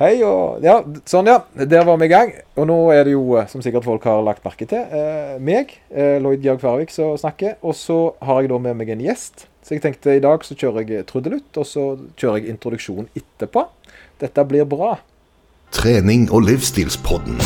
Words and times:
Hei 0.00 0.22
og 0.24 0.62
Ja, 0.64 0.78
sånn 1.04 1.28
ja. 1.28 1.42
Der 1.52 1.84
var 1.84 1.98
vi 2.00 2.08
i 2.08 2.12
gang. 2.12 2.32
Og 2.56 2.66
nå 2.70 2.76
er 2.94 3.04
det 3.04 3.12
jo, 3.12 3.36
eh, 3.36 3.46
som 3.46 3.60
sikkert 3.60 3.84
folk 3.84 4.04
har 4.08 4.22
lagt 4.24 4.44
merke 4.44 4.66
til, 4.66 4.78
eh, 4.78 5.38
meg, 5.38 5.78
eh, 5.90 6.18
Lloyd 6.18 6.40
Georg 6.42 6.60
Færvik, 6.60 6.90
som 6.90 7.16
snakker. 7.16 7.56
Og 7.62 7.74
så 7.74 8.14
har 8.22 8.40
jeg 8.40 8.48
da 8.48 8.58
med 8.58 8.76
meg 8.76 8.88
en 8.88 9.00
gjest. 9.00 9.46
Så 9.62 9.76
jeg 9.76 9.82
tenkte 9.82 10.16
i 10.16 10.20
dag 10.20 10.40
så 10.40 10.56
kjører 10.56 10.88
jeg 10.88 11.06
trudelutt, 11.06 11.56
og 11.56 11.66
så 11.66 11.98
kjører 12.16 12.40
jeg 12.40 12.56
introduksjon 12.56 13.08
etterpå. 13.14 13.68
Dette 14.18 14.48
blir 14.48 14.64
bra. 14.64 14.98
Trening 15.70 16.30
og 16.32 16.42
livsstilspodden. 16.42 17.38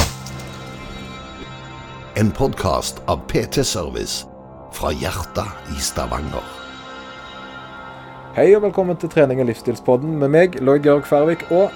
En 2.17 2.31
podkast 2.31 3.01
av 3.09 3.27
PT 3.27 3.65
Service 3.65 4.25
fra 4.73 4.91
hjertet 4.93 5.47
i 5.77 5.81
Stavanger. 5.81 6.43
Hei 8.37 8.55
og 8.55 8.63
velkommen 8.63 8.97
til 8.97 9.09
trening 9.09 9.41
og 9.41 9.47
livsstilspodden 9.47 10.19
med 10.19 10.31
meg, 10.31 10.61
Lloyd 10.61 10.83
Georg 10.83 11.05
Færvik, 11.05 11.51
og 11.51 11.71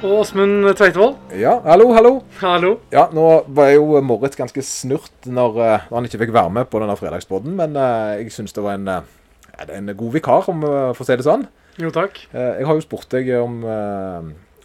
Og 0.00 0.22
Åsmund 0.22 0.64
Tveitevold. 0.78 1.18
Ja, 1.36 1.58
hallo, 1.66 1.90
hallo. 1.92 2.10
Hallo. 2.40 2.70
Ja, 2.88 3.02
nå 3.12 3.24
var 3.52 3.68
jo 3.74 3.98
Moritz 4.00 4.38
ganske 4.38 4.62
snurt 4.64 5.26
når, 5.28 5.58
eh, 5.60 5.84
når 5.90 5.98
han 5.98 6.08
ikke 6.08 6.20
fikk 6.22 6.32
være 6.32 6.52
med 6.56 6.70
på 6.72 6.80
denne 6.80 6.94
fredagsbåten, 6.96 7.52
men 7.58 7.76
uh, 7.76 8.16
jeg 8.16 8.32
syns 8.32 8.56
det 8.56 8.64
var 8.64 8.78
en, 8.78 8.88
uh, 8.88 9.66
en 9.76 9.92
god 9.92 10.14
vikar, 10.16 10.48
om 10.48 10.64
uh, 10.64 10.94
for 10.96 11.04
å 11.04 11.08
si 11.10 11.18
det 11.20 11.26
sånn. 11.28 11.44
Jo, 11.76 11.92
takk. 11.92 12.16
Jeg 12.32 12.64
har 12.64 12.78
jo 12.78 12.84
spurt 12.86 13.12
deg 13.12 13.28
om, 13.40 13.60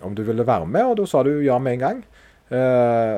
om 0.03 0.15
du 0.15 0.23
ville 0.27 0.43
være 0.47 0.67
med, 0.67 0.87
og 0.87 0.97
da 0.99 1.05
sa 1.07 1.21
du 1.23 1.33
ja 1.43 1.59
med 1.63 1.77
en 1.77 1.83
gang. 1.83 1.99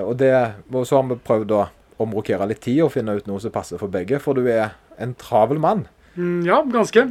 Og, 0.05 0.11
det, 0.19 0.33
og 0.69 0.83
så 0.85 0.99
har 0.99 1.07
vi 1.07 1.17
prøvd 1.25 1.53
å 1.57 1.63
omrokere 2.03 2.45
litt 2.49 2.61
tid 2.65 2.83
og 2.85 2.91
finne 2.93 3.15
ut 3.17 3.29
noe 3.29 3.41
som 3.41 3.53
passer 3.53 3.81
for 3.81 3.89
begge, 3.93 4.19
for 4.21 4.37
du 4.37 4.45
er 4.53 4.75
en 5.01 5.15
travel 5.17 5.61
mann. 5.63 5.87
Mm, 6.13 6.43
ja, 6.45 6.59
ganske. 6.75 7.07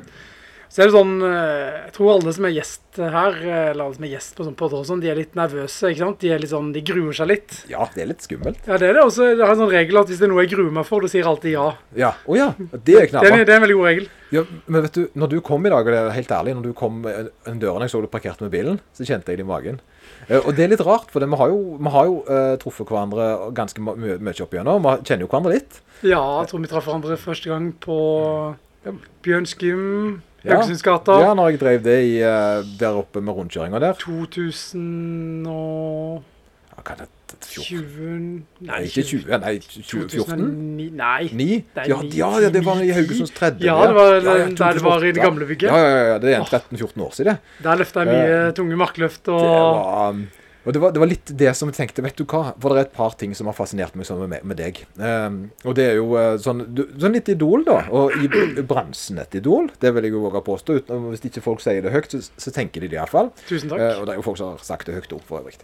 Så 0.73 0.83
er 0.83 0.88
det 0.88 0.97
sånn 0.97 1.15
eh, 1.25 1.77
Jeg 1.87 1.93
tror 1.97 2.12
alle 2.16 2.34
som 2.37 2.48
er 2.48 2.55
gjest 2.56 3.01
her, 3.01 3.38
eh, 3.41 3.70
eller 3.70 3.84
alle 3.87 3.97
som 3.97 4.06
er 4.09 4.12
gjest 4.15 4.37
på 4.37 4.47
sånn 4.47 4.56
podder 4.59 4.83
og 4.83 4.89
sånn, 4.89 5.02
de 5.05 5.11
er 5.12 5.19
litt 5.20 5.37
nervøse, 5.39 5.92
ikke 5.92 6.02
sant? 6.02 6.20
De 6.23 6.33
er 6.33 6.42
litt 6.42 6.52
sånn, 6.52 6.73
de 6.75 6.83
gruer 6.87 7.16
seg 7.16 7.30
litt. 7.30 7.59
Ja, 7.70 7.89
det 7.95 8.05
er 8.05 8.11
litt 8.12 8.27
skummelt. 8.27 8.62
Ja, 8.67 8.78
det 8.83 8.91
er 8.91 8.98
det. 8.98 9.06
Og 9.06 9.14
så 9.14 9.31
har 9.33 9.55
en 9.55 9.62
sånn 9.62 9.73
regel 9.73 10.00
at 10.00 10.12
hvis 10.12 10.23
det 10.23 10.28
er 10.28 10.33
noe 10.34 10.45
jeg 10.45 10.55
gruer 10.55 10.75
meg 10.78 10.89
for, 10.89 11.05
da 11.05 11.12
sier 11.12 11.28
alltid 11.31 11.56
ja. 11.56 11.67
Ja, 11.97 12.12
Å 12.27 12.39
ja, 12.39 12.53
det 12.58 13.00
er 13.00 13.11
Det 13.12 13.33
er, 13.33 13.42
det 13.45 13.53
er 13.53 13.58
en 13.61 13.67
veldig 13.67 13.81
god 13.81 13.91
regel. 13.92 14.08
Ja, 14.34 14.42
men 14.67 14.83
vet 14.89 14.97
du, 14.98 15.05
når 15.14 15.36
du 15.36 15.41
kom 15.47 15.67
i 15.67 15.70
dag, 15.70 15.86
og 15.86 15.95
det 15.95 16.00
er 16.00 16.17
helt 16.17 16.33
ærlig, 16.34 16.56
når 16.58 16.70
du 16.70 16.73
kom 16.77 17.05
en 17.06 17.61
døren 17.62 17.84
jeg 17.86 17.92
så 17.95 18.03
du 18.03 18.11
parkerte 18.11 18.42
med 18.42 18.55
bilen, 18.55 18.80
så 18.97 19.06
kjente 19.06 19.30
jeg 19.30 19.41
det 19.41 19.47
i 19.47 19.48
magen. 19.48 19.78
Eh, 20.27 20.41
og 20.42 20.55
det 20.56 20.67
er 20.67 20.73
litt 20.75 20.84
rart, 20.84 21.11
for 21.12 21.23
det, 21.23 21.28
vi 21.30 21.39
har 21.39 21.53
jo, 21.53 21.61
vi 21.78 21.92
har 21.95 22.08
jo 22.08 22.17
uh, 22.27 22.55
truffet 22.62 22.91
hverandre 22.91 23.28
ganske 23.56 23.83
mye, 23.83 24.19
my 24.19 24.34
opp 24.42 24.55
igjennom. 24.56 24.86
Vi 24.86 25.08
kjenner 25.08 25.27
jo 25.27 25.30
hverandre 25.30 25.55
litt. 25.55 25.80
Ja, 26.03 26.23
jeg 26.42 26.51
tror 26.51 26.62
vi 26.64 26.70
traff 26.73 26.89
hverandre 26.89 27.19
første 27.20 27.53
gang 27.53 27.70
på 27.83 27.98
Bjørns 29.27 29.56
gym, 29.58 30.23
Ja. 30.47 30.61
Ja, 30.62 31.34
når 31.34 31.48
jeg 31.50 31.61
drev 31.61 31.83
det 31.83 31.98
i, 32.06 32.16
eh, 32.22 32.62
der 32.80 33.00
oppe 33.02 33.20
med 33.20 33.34
rundkjøringa 33.34 33.83
der. 33.83 33.98
2000 33.98 35.47
og 35.50 36.22
Ja, 36.77 36.83
hva 36.84 36.92
er 36.92 37.05
det? 37.05 37.11
20... 37.50 38.42
Nei, 38.61 38.80
ikke 38.86 39.02
20. 39.02 39.39
Nei, 39.42 39.55
2014? 39.58 40.44
Nei. 40.97 41.28
9? 41.33 41.47
Ja, 41.89 41.98
ja, 42.14 42.30
ja, 42.44 42.50
det 42.52 42.62
var 42.64 42.80
i 42.84 42.92
Haugesunds 42.94 43.33
tredje. 43.34 43.67
Ja, 43.67 43.77
det 43.86 43.97
var 43.97 44.12
Ja, 44.14 44.36
ja, 44.42 44.48
der 44.55 44.78
det 44.78 44.84
var 44.84 45.05
i 45.05 45.12
det 45.12 45.22
gamle 45.22 45.47
bygget. 45.48 45.70
Ja, 45.70 45.77
ja, 45.77 46.02
ja, 46.12 46.19
det 46.22 46.34
er 46.34 46.41
en 46.41 46.47
13-14 46.47 47.02
år 47.02 47.14
siden. 47.17 47.39
Der 47.64 47.80
løfta 47.80 48.05
jeg 48.05 48.12
mye 48.12 48.52
tunge 48.56 48.78
markløft 48.78 49.24
Det 49.27 49.34
og 49.34 49.42
var, 49.42 50.11
um, 50.11 50.27
og 50.67 50.75
det 50.75 50.81
var, 50.83 50.92
det 50.95 50.98
var 50.98 51.11
litt 51.11 51.31
det 51.39 51.53
som 51.55 51.70
jeg 51.70 51.77
tenkte, 51.78 52.03
vet 52.03 52.19
du 52.19 52.25
hva, 52.27 52.50
for 52.59 52.75
det 52.75 52.81
er 52.81 52.89
et 52.89 52.97
par 52.97 53.14
ting 53.19 53.34
som 53.39 53.47
har 53.47 53.55
fascinert 53.55 53.95
meg 53.95 54.09
sånn 54.09 54.25
med, 54.27 54.42
med 54.42 54.59
deg. 54.59 54.81
Um, 54.98 55.36
og 55.62 55.77
det 55.78 55.84
er 55.92 56.00
jo 56.00 56.08
uh, 56.19 56.33
sånn, 56.42 56.64
du, 56.75 56.83
sånn 56.98 57.14
litt 57.14 57.31
idol, 57.31 57.62
da. 57.69 57.77
Og 57.95 58.17
i 58.19 58.27
bransjen 58.67 59.20
et 59.23 59.36
idol, 59.39 59.70
det 59.83 59.92
vil 59.95 60.08
jeg 60.08 60.17
jo 60.17 60.25
våge 60.25 60.42
å 60.42 60.47
påstå. 60.48 60.81
Uten, 60.81 61.05
hvis 61.12 61.23
ikke 61.31 61.45
folk 61.45 61.62
sier 61.62 61.86
det 61.86 61.92
høyt, 61.95 62.11
så, 62.11 62.19
så 62.42 62.55
tenker 62.55 62.83
de 62.83 62.91
det 62.91 62.98
iallfall. 62.98 63.31
Tusen 63.47 63.70
takk. 63.70 63.84
Uh, 63.84 64.00
og 64.00 64.08
det 64.08 64.17
er 64.17 64.19
jo 64.19 64.27
folk 64.27 64.41
som 64.42 64.56
har 64.56 64.67
sagt 64.67 64.91
det 64.91 64.97
høyt 64.98 65.14
opp, 65.14 65.23
for 65.28 65.45
øvrig. 65.45 65.55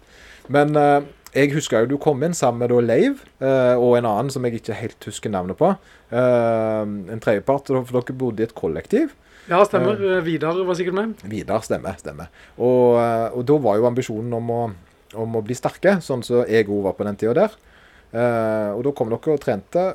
Men 0.55 0.78
uh, 0.78 1.00
jeg 1.34 1.50
husker 1.56 1.83
jo 1.83 1.97
du 1.97 1.98
kom 2.03 2.22
inn 2.22 2.39
sammen 2.39 2.62
med 2.62 2.70
da 2.70 2.78
Leiv 2.84 3.25
uh, 3.42 3.75
og 3.75 3.97
en 3.98 4.06
annen 4.06 4.31
som 4.31 4.47
jeg 4.47 4.61
ikke 4.61 4.78
helt 4.78 5.11
husker 5.11 5.34
navnet 5.34 5.59
på. 5.59 5.75
Uh, 6.14 6.87
en 7.10 7.22
tredjepart, 7.25 7.75
for 7.75 7.99
dere 7.99 8.19
bodde 8.22 8.47
i 8.47 8.47
et 8.47 8.55
kollektiv. 8.55 9.16
Ja, 9.50 9.65
stemmer. 9.66 9.99
Vidar 10.22 10.55
var 10.65 10.76
sikkert 10.78 10.94
med. 10.94 11.15
Vidar, 11.26 11.60
stemmer. 11.66 11.97
stemmer. 11.99 12.31
Og, 12.59 12.99
eh, 13.00 13.28
og 13.34 13.44
da 13.49 13.59
var 13.59 13.78
jo 13.78 13.88
ambisjonen 13.88 14.37
om 14.38 14.50
å, 14.55 14.60
om 15.19 15.37
å 15.39 15.45
bli 15.45 15.56
sterke, 15.59 15.99
sånn 16.05 16.25
som 16.27 16.45
jeg 16.49 16.69
òg 16.69 16.83
var 16.89 16.97
på 16.99 17.06
den 17.09 17.19
tida 17.21 17.34
der. 17.45 17.61
Eh, 18.12 18.71
og 18.77 18.83
da 18.87 18.93
kom 18.97 19.12
dere 19.12 19.37
og 19.37 19.41
trente 19.43 19.87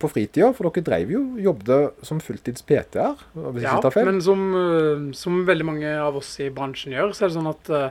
på 0.00 0.10
fritida, 0.12 0.50
for 0.56 0.68
dere 0.68 0.84
drev 0.84 1.14
jo 1.14 1.22
jobbet 1.40 2.02
som 2.06 2.20
fulltids 2.20 2.64
PT-er, 2.66 3.22
hvis 3.34 3.64
Ja, 3.64 3.76
ikke 3.76 3.86
tar 3.86 3.94
feil. 3.94 4.10
men 4.10 4.20
som, 4.20 4.42
eh, 4.54 5.12
som 5.16 5.46
veldig 5.46 5.64
mange 5.64 5.94
av 5.98 6.16
oss 6.16 6.38
i 6.40 6.50
bransjen 6.50 6.92
gjør, 6.92 7.14
så 7.14 7.24
er 7.24 7.28
det 7.28 7.38
sånn 7.38 7.50
at 7.50 7.70
eh, 7.70 7.90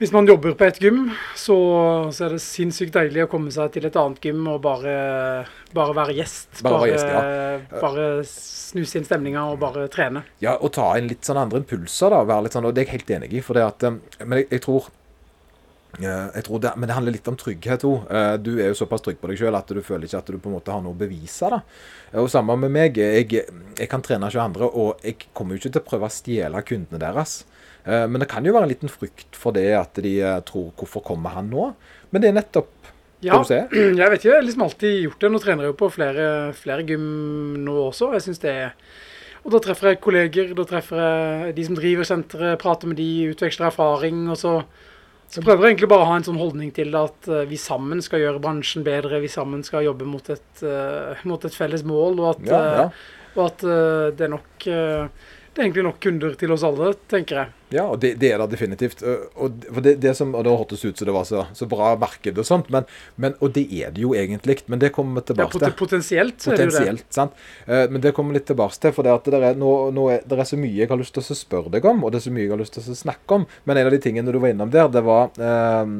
hvis 0.00 0.12
man 0.12 0.26
jobber 0.26 0.54
på 0.56 0.64
et 0.64 0.78
gym, 0.80 1.10
så, 1.36 2.08
så 2.10 2.24
er 2.24 2.30
det 2.30 2.40
sinnssykt 2.40 2.94
deilig 2.94 3.26
å 3.26 3.28
komme 3.28 3.52
seg 3.52 3.70
til 3.74 3.84
et 3.84 3.96
annet 4.00 4.18
gym 4.24 4.46
og 4.48 4.62
bare, 4.64 5.46
bare 5.76 5.94
være 5.94 6.14
gjest. 6.16 6.62
Bare 6.64 6.78
være 6.80 6.94
gjest, 6.94 7.10
ja. 7.12 7.80
bare 7.82 8.06
snuse 8.24 8.96
inn 8.96 9.04
stemninga 9.04 9.44
og 9.52 9.58
bare 9.60 9.84
trene. 9.92 10.22
Ja, 10.40 10.54
og 10.56 10.72
ta 10.72 10.94
inn 10.96 11.10
litt 11.10 11.28
sånn 11.28 11.42
andre 11.42 11.60
impulser, 11.60 12.14
da. 12.14 12.22
Være 12.24 12.46
litt 12.46 12.56
sånn, 12.56 12.64
og 12.64 12.72
det 12.72 12.80
er 12.80 12.88
jeg 12.88 12.94
helt 12.96 13.12
enig 13.18 13.36
i. 13.36 13.44
For 13.44 13.60
det 13.60 13.66
at 13.66 13.84
eh, 13.90 14.24
Men 14.24 14.40
jeg, 14.40 14.48
jeg 14.56 14.64
tror 14.64 14.88
jeg 15.98 16.44
tror 16.46 16.60
det, 16.62 16.70
men 16.78 16.86
det 16.86 16.94
handler 16.94 17.12
litt 17.16 17.28
om 17.28 17.36
trygghet 17.36 17.82
òg. 17.84 18.06
Du 18.44 18.52
er 18.60 18.70
jo 18.70 18.78
såpass 18.78 19.02
trygg 19.02 19.18
på 19.20 19.28
deg 19.30 19.40
sjøl 19.40 19.56
at 19.58 19.68
du 19.74 19.80
føler 19.82 20.06
ikke 20.06 20.20
at 20.22 20.30
du 20.30 20.38
på 20.38 20.48
en 20.48 20.54
måte 20.54 20.70
har 20.70 20.84
noe 20.84 20.94
å 20.94 21.00
bevise. 21.00 21.50
da. 21.50 21.62
Og 22.20 22.30
Samme 22.30 22.56
med 22.56 22.70
meg. 22.70 22.96
Jeg, 22.96 23.26
jeg 23.76 23.88
kan 23.90 24.02
trene 24.06 24.30
ikke 24.30 24.44
andre, 24.44 24.68
og 24.70 25.02
jeg 25.04 25.18
kommer 25.34 25.56
jo 25.56 25.62
ikke 25.64 25.74
til 25.74 25.82
å 25.82 25.88
prøve 25.90 26.06
å 26.06 26.14
stjele 26.14 26.62
kundene 26.62 27.02
deres. 27.02 27.40
Eh, 27.84 28.06
Men 28.08 28.20
det 28.20 28.28
kan 28.30 28.44
jo 28.44 28.52
være 28.54 28.68
en 28.68 28.74
liten 28.74 28.92
frykt 28.92 29.36
for 29.38 29.56
det 29.56 29.68
at 29.76 29.94
de 30.02 30.20
eh, 30.20 30.40
tror 30.46 30.72
'hvorfor 30.76 31.02
kommer 31.02 31.30
han 31.30 31.50
nå?' 31.50 31.74
Men 32.12 32.22
det 32.22 32.28
er 32.28 32.38
nettopp 32.40 32.68
Ja, 33.22 33.42
jeg 33.44 34.10
vet 34.10 34.18
ikke, 34.20 34.28
jeg 34.28 34.34
har 34.34 34.42
liksom 34.42 34.62
alltid 34.62 35.02
gjort 35.04 35.20
det. 35.20 35.30
Nå 35.30 35.38
trener 35.40 35.64
jeg 35.64 35.72
jo 35.74 35.80
på 35.80 35.90
flere, 35.92 36.52
flere 36.56 36.86
gym 36.86 37.64
nå 37.64 37.74
også. 37.90 38.12
Jeg 38.14 38.22
synes 38.22 38.38
det 38.40 38.50
er 38.50 38.72
Og 39.44 39.52
da 39.52 39.58
treffer 39.58 39.88
jeg 39.88 40.00
kolleger, 40.00 40.54
da 40.54 40.64
treffer 40.64 40.98
jeg 41.00 41.54
de 41.56 41.64
som 41.64 41.74
driver 41.74 42.04
senteret, 42.04 42.58
prater 42.60 42.86
med 42.86 42.96
de, 42.96 43.32
utveksler 43.32 43.66
erfaring. 43.70 44.28
Og 44.28 44.36
så, 44.36 44.64
så 45.30 45.42
prøver 45.44 45.62
jeg 45.62 45.74
egentlig 45.76 45.88
bare 45.92 46.02
å 46.02 46.10
ha 46.10 46.16
en 46.18 46.26
sånn 46.26 46.40
holdning 46.40 46.72
til 46.74 46.96
at 46.98 47.28
eh, 47.30 47.44
vi 47.46 47.58
sammen 47.60 48.02
skal 48.02 48.22
gjøre 48.24 48.42
bransjen 48.42 48.82
bedre. 48.86 49.20
Vi 49.22 49.30
sammen 49.30 49.62
skal 49.66 49.86
jobbe 49.86 50.08
mot 50.08 50.26
et, 50.32 50.62
uh, 50.66 51.20
mot 51.28 51.44
et 51.46 51.54
felles 51.54 51.84
mål, 51.86 52.18
og 52.18 52.28
at, 52.32 52.42
Ja, 52.50 52.60
ja. 52.74 52.88
eh, 52.88 53.36
og 53.36 53.44
at 53.46 53.62
det 54.18 54.24
er 54.26 54.30
nok 54.32 54.64
Det 54.66 55.58
er 55.60 55.62
egentlig 55.62 55.84
nok 55.86 56.00
kunder 56.02 56.32
til 56.34 56.50
oss 56.50 56.64
alle, 56.66 56.88
tenker 57.10 57.38
jeg. 57.38 57.52
Ja, 57.70 57.84
og 57.86 58.00
det, 58.02 58.16
det 58.18 58.32
er 58.34 58.40
det 58.42 58.48
definitivt. 58.54 59.02
Og, 59.06 59.60
det, 59.82 59.96
det 60.02 60.14
som, 60.18 60.32
og 60.34 60.42
det 60.46 60.54
hørtes 60.58 60.82
ut 60.84 60.98
som 60.98 61.06
det 61.06 61.14
var 61.14 61.26
så, 61.28 61.44
så 61.54 61.68
bra 61.70 61.92
marked 62.00 62.38
og 62.42 62.46
sånt, 62.48 62.70
men, 62.74 62.88
men, 63.14 63.36
og 63.38 63.52
det 63.54 63.62
er 63.78 63.92
det 63.94 64.02
jo 64.02 64.10
egentlig. 64.18 64.58
Men 64.66 64.82
det 64.82 64.90
kommer 64.96 65.20
vi 65.20 65.28
tilbake 65.30 65.54
til. 65.54 65.66
Ja, 65.68 65.76
potensielt 65.78 66.42
så 66.42 66.50
er 66.52 66.58
det 66.58 66.66
jo 66.66 66.72
det. 66.72 66.78
Potensielt, 66.80 67.06
sant? 67.14 67.36
Eh, 67.66 67.84
Men 67.90 68.02
det 68.02 68.12
kommer 68.16 68.34
vi 68.34 68.40
litt 68.40 68.48
tilbake 68.50 68.78
til. 68.82 68.94
For 68.96 69.06
det, 69.06 69.14
at 69.20 69.30
det, 69.30 69.42
er, 69.52 69.60
nå, 69.60 69.70
nå 69.94 70.08
er, 70.16 70.24
det 70.26 70.38
er 70.42 70.50
så 70.50 70.58
mye 70.60 70.74
jeg 70.80 70.90
har 70.90 70.98
lyst 71.00 71.14
til 71.14 71.22
å 71.22 71.38
spørre 71.38 71.72
deg 71.76 71.86
om, 71.90 72.02
og 72.04 72.10
det 72.14 72.20
er 72.20 72.26
så 72.26 72.34
mye 72.34 72.46
jeg 72.48 72.54
har 72.56 72.62
lyst 72.64 72.74
til 72.78 72.90
å 72.90 72.98
snakke 73.04 73.38
om. 73.38 73.46
Men 73.68 73.80
en 73.80 73.90
av 73.90 73.94
de 73.94 74.02
tingene 74.02 74.34
du 74.34 74.40
var 74.42 74.54
innom 74.54 74.72
der, 74.74 74.90
det 74.90 75.04
var 75.06 75.30
eh, 75.38 75.94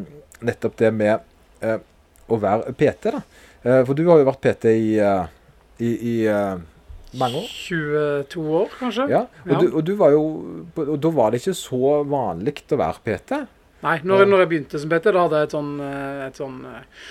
nettopp 0.50 0.76
det 0.82 0.90
med 0.96 1.22
eh, 1.62 1.78
å 2.30 2.40
være 2.42 2.74
PT. 2.78 3.14
da. 3.14 3.22
Eh, 3.62 3.80
for 3.86 3.94
du 3.98 4.04
har 4.08 4.20
jo 4.22 4.28
vært 4.30 4.42
PT 4.48 4.70
i, 4.74 4.90
eh, 4.98 5.24
i, 5.84 5.90
i 5.94 6.14
eh, 6.30 6.54
mange 7.18 7.40
år. 7.42 7.48
22 7.68 8.44
år, 8.60 8.68
kanskje? 8.78 9.06
Ja, 9.10 9.22
og, 9.44 9.50
Ja. 9.50 9.62
Du, 9.62 9.66
og, 9.76 9.80
du 9.86 9.94
var 9.98 10.12
jo, 10.14 10.22
og 10.76 11.00
da 11.02 11.10
var 11.14 11.30
det 11.30 11.40
ikke 11.42 11.56
så 11.58 11.96
vanlig 12.06 12.54
å 12.70 12.78
være 12.80 13.04
PT. 13.06 13.40
Nei, 13.80 13.96
når, 14.04 14.26
når 14.28 14.44
jeg 14.44 14.50
begynte 14.52 14.80
som 14.80 14.92
PT, 14.92 15.10
da 15.14 15.24
hadde 15.24 15.40
jeg 15.40 15.48
et 15.48 15.56
sånn, 15.56 15.72
eh, 15.80 16.22
et 16.26 16.40
sånn 16.40 16.58
eh, 16.68 17.04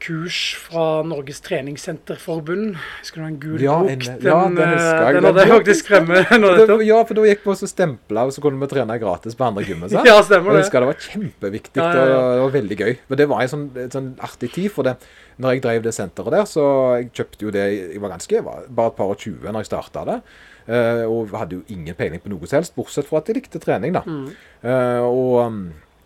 kurs 0.00 0.36
fra 0.62 1.02
Norges 1.06 1.40
treningssenterforbund. 1.44 2.76
Husker 3.00 3.20
du 3.22 3.26
en 3.26 3.38
gul 3.40 3.60
Ja, 3.62 3.78
bok? 3.80 3.90
en- 3.90 3.98
Den, 3.98 4.18
ja, 4.22 4.38
den 4.48 4.58
eh, 4.58 4.72
husker 4.74 5.02
jeg. 5.04 5.14
den 5.14 5.22
Den 5.22 5.24
hadde 5.34 5.40
jeg 5.46 5.52
faktisk 5.56 5.86
fremme 5.88 6.14
Det, 6.68 6.86
ja, 6.86 6.98
for 7.04 7.14
da 7.14 7.22
gikk 7.26 7.42
vi 7.44 7.50
også 7.54 7.68
stempla, 7.70 8.24
og 8.28 8.32
så 8.32 8.40
kunne 8.44 8.60
vi 8.60 8.66
trene 8.70 8.98
gratis 9.02 9.34
på 9.34 9.44
andre 9.48 9.64
gymmet. 9.64 9.92
Ja, 10.06 10.20
stemmer 10.22 10.52
Jeg 10.58 10.64
husker 10.64 10.80
det 10.80 10.90
var 10.92 11.00
kjempeviktig, 11.08 11.76
Ja, 11.82 11.88
ja, 11.94 12.18
og 12.18 12.34
det 12.34 12.42
var 12.46 12.54
veldig 12.60 12.78
gøy. 12.82 12.92
Men 13.08 13.18
det 13.22 13.28
var 13.28 13.40
en 13.42 13.48
sånn, 13.54 13.66
en 13.76 13.90
sånn 13.90 14.10
artig 14.20 14.52
tid, 14.54 14.70
for 14.72 14.82
det, 14.88 14.96
når 15.38 15.52
jeg 15.56 15.62
drev 15.62 15.82
det 15.82 15.94
senteret 15.94 16.30
der, 16.38 16.44
så 16.50 16.66
jeg 16.98 17.10
kjøpte 17.14 17.42
jo 17.46 17.50
det 17.54 17.66
Jeg 17.94 18.00
var 18.02 18.10
ganske, 18.16 18.34
jeg 18.38 18.44
var 18.44 18.64
bare 18.70 18.92
et 18.94 18.96
par 18.96 19.10
og 19.12 19.18
tjue 19.18 19.38
når 19.50 19.60
jeg 19.64 19.70
starta 19.72 20.04
det. 20.08 20.20
eh, 20.68 21.04
og 21.08 21.30
hadde 21.32 21.56
jo 21.56 21.62
ingen 21.72 21.94
peiling 21.96 22.20
på 22.20 22.28
noe 22.28 22.46
som 22.46 22.58
helst, 22.58 22.74
bortsett 22.76 23.06
fra 23.08 23.18
at 23.22 23.28
jeg 23.30 23.38
likte 23.38 23.58
trening, 23.62 23.92
da. 23.96 24.02
Mm. 24.04 24.26
Eh, 24.62 25.00
og, 25.00 25.62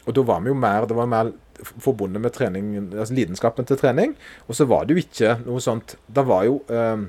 og 0.07 0.15
da 0.15 0.23
var 0.23 0.41
vi 0.45 0.49
jo 0.53 0.55
mer 0.55 0.87
Det 0.87 0.95
var 0.97 1.07
mer 1.11 1.33
forbundet 1.63 2.21
med 2.25 2.33
trening, 2.35 2.71
altså 2.93 3.15
lidenskapen 3.15 3.67
til 3.69 3.77
trening. 3.81 4.15
Og 4.49 4.55
så 4.59 4.67
var 4.69 4.85
det 4.87 4.97
jo 4.97 5.03
ikke 5.05 5.37
noe 5.47 5.61
sånt 5.63 5.97
Det 6.13 6.25
var 6.27 6.45
jo 6.49 6.61
um, 6.69 7.07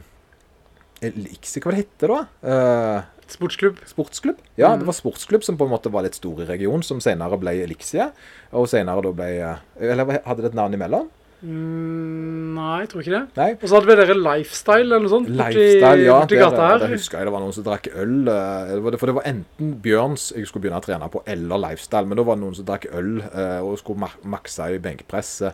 Elixir, 1.04 1.62
hva 1.66 1.74
det 1.74 1.82
heter 1.84 2.14
da? 2.14 2.20
Eh, 2.48 3.10
Sportsklubb. 3.34 3.80
sportsklubb. 3.88 4.38
Ja, 4.60 4.70
Mm. 4.74 4.80
det 4.80 4.86
var 4.88 4.94
sportsklubb 4.94 5.44
som 5.44 5.58
på 5.58 5.66
en 5.66 5.72
måte 5.72 5.92
var 5.92 6.04
litt 6.04 6.16
stor 6.16 6.42
i 6.44 6.46
regionen, 6.46 6.84
som 6.84 7.00
senere 7.02 7.38
ble 7.40 7.52
Elixia. 7.64 8.12
Og 8.54 8.68
senere 8.70 9.02
da 9.02 9.12
ble 9.12 9.30
eh, 9.42 9.58
Eller 9.82 10.22
hadde 10.26 10.42
det 10.44 10.52
et 10.52 10.56
navn 10.60 10.74
imellom? 10.78 11.10
Mm, 11.44 12.54
nei, 12.56 12.80
jeg 12.84 12.90
tror 12.92 13.04
ikke 13.04 13.14
det. 13.14 13.22
Nei. 13.38 13.48
Og 13.60 13.66
så 13.70 13.76
hadde 13.78 13.90
vi 13.90 13.98
dere 14.00 14.16
Lifestyle 14.20 14.86
eller 14.88 15.04
noe 15.04 15.12
sånt 15.14 15.30
Lifestyle, 15.30 16.04
ja. 16.06 16.18
borti 16.24 16.40
gata 16.40 16.68
her. 16.72 16.82
der 16.84 16.94
husker 16.96 17.20
jeg 17.22 17.28
det 17.30 17.34
var 17.36 17.44
noen 17.44 17.56
som 17.58 17.66
drakk 17.68 17.90
øl. 17.94 18.18
eh, 18.32 18.74
det 18.74 18.82
var 18.84 18.92
det- 18.96 19.00
For 19.04 19.08
det 19.12 19.16
var 19.20 19.24
enten 19.34 19.74
Bjørns 19.84 20.32
jeg 20.36 20.48
skulle 20.48 20.64
begynne 20.68 20.82
å 20.82 20.86
trene 20.86 21.10
på, 21.12 21.24
eller 21.28 21.58
Lifestyle. 21.68 22.06
Men 22.08 22.18
da 22.18 22.24
var 22.24 22.36
det 22.36 22.44
noen 22.46 22.56
som 22.56 22.66
drakk 22.66 22.86
øl 22.94 23.22
eh, 23.22 23.60
og 23.62 23.78
skulle 23.78 24.00
mak 24.00 24.18
makse 24.24 24.70
i 24.76 24.78
benkpress. 24.80 25.42
eh. 25.42 25.52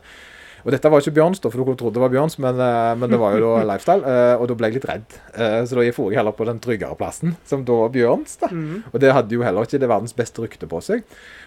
Og 0.66 0.72
dette 0.74 0.90
var 0.92 1.00
ikke 1.00 1.14
Bjørns, 1.16 1.40
da, 1.40 1.50
for 1.50 1.64
dere 1.64 1.76
trodde 1.80 1.94
det 1.96 2.02
var 2.04 2.10
Bjørns, 2.12 2.38
men, 2.38 2.56
men 3.00 3.10
det 3.10 3.18
var 3.18 3.32
jo 3.38 3.40
da 3.56 3.64
Lifestyle. 3.74 4.04
Og 4.42 4.48
da 4.50 4.54
ble 4.56 4.68
jeg 4.68 4.74
litt 4.76 4.90
redd. 4.90 5.06
Så 5.66 5.72
da 5.72 5.82
dro 5.88 6.10
jeg 6.12 6.18
heller 6.20 6.34
på 6.36 6.46
den 6.46 6.60
tryggere 6.60 6.98
plassen, 7.00 7.38
som 7.48 7.64
da 7.64 7.72
var 7.72 7.90
Bjørns. 7.90 8.36
da. 8.42 8.48
Mm. 8.52 8.84
Og 8.94 9.00
det 9.00 9.14
hadde 9.14 9.32
jo 9.32 9.42
heller 9.42 9.64
ikke 9.64 9.80
det 9.80 9.88
verdens 9.88 10.12
beste 10.14 10.44
rykte 10.44 10.68
på 10.68 10.82
seg. 10.84 11.04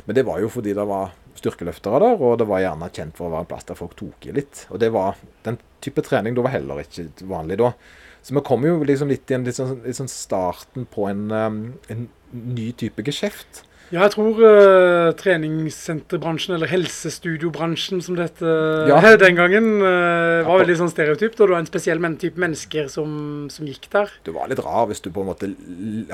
Men 0.06 0.16
det 0.16 0.24
var 0.24 0.40
jo 0.40 0.48
fordi 0.48 0.72
det 0.74 0.86
var 0.88 1.12
styrkeløftere 1.42 2.00
der, 2.04 2.22
og 2.22 2.38
det 2.40 2.46
var 2.48 2.62
gjerne 2.62 2.90
kjent 2.94 3.18
for 3.18 3.28
å 3.28 3.34
være 3.34 3.46
en 3.46 3.50
plass 3.50 3.68
der 3.68 3.78
folk 3.78 3.96
tok 3.98 4.30
i 4.30 4.36
litt. 4.38 4.64
Og 4.70 4.80
det 4.82 4.92
var 4.94 5.18
den 5.46 5.58
type 5.82 6.04
trening 6.06 6.38
da 6.38 6.46
var 6.46 6.56
heller 6.56 6.82
ikke 6.84 7.10
vanlig 7.28 7.58
da. 7.60 7.74
Så 8.22 8.36
vi 8.36 8.44
kom 8.46 8.64
jo 8.66 8.78
liksom 8.86 9.10
litt 9.10 9.30
i 9.32 9.36
en 9.36 9.44
litt 9.46 9.58
sånn, 9.58 9.80
litt 9.82 9.98
sånn 9.98 10.10
starten 10.10 10.86
på 10.90 11.08
en, 11.10 11.26
um, 11.34 11.60
en 11.90 12.06
ny 12.30 12.70
type 12.78 13.02
geskjeft. 13.02 13.64
Ja, 13.92 14.06
jeg 14.06 14.14
tror 14.14 14.38
uh, 14.40 15.10
treningssenterbransjen, 15.18 16.54
eller 16.56 16.70
helsestudiobransjen 16.70 18.00
som 18.04 18.16
det 18.16 18.30
het 18.30 18.44
Ja. 18.88 19.00
den 19.26 19.36
gangen, 19.36 19.66
uh, 19.82 20.46
var 20.46 20.62
veldig 20.62 20.78
sånn 20.84 20.92
stereotypt. 20.94 21.40
Og 21.40 21.50
det 21.50 21.56
var 21.56 21.64
en 21.64 21.68
spesiell 21.68 22.00
men 22.00 22.16
type 22.22 22.40
mennesker 22.40 22.88
som, 22.92 23.50
som 23.52 23.68
gikk 23.68 23.90
der. 23.92 24.14
Det 24.24 24.32
var 24.38 24.48
litt 24.48 24.62
rar 24.62 24.86
hvis 24.88 25.02
du 25.02 25.10
på 25.10 25.26
en 25.26 25.32
måte 25.34 25.50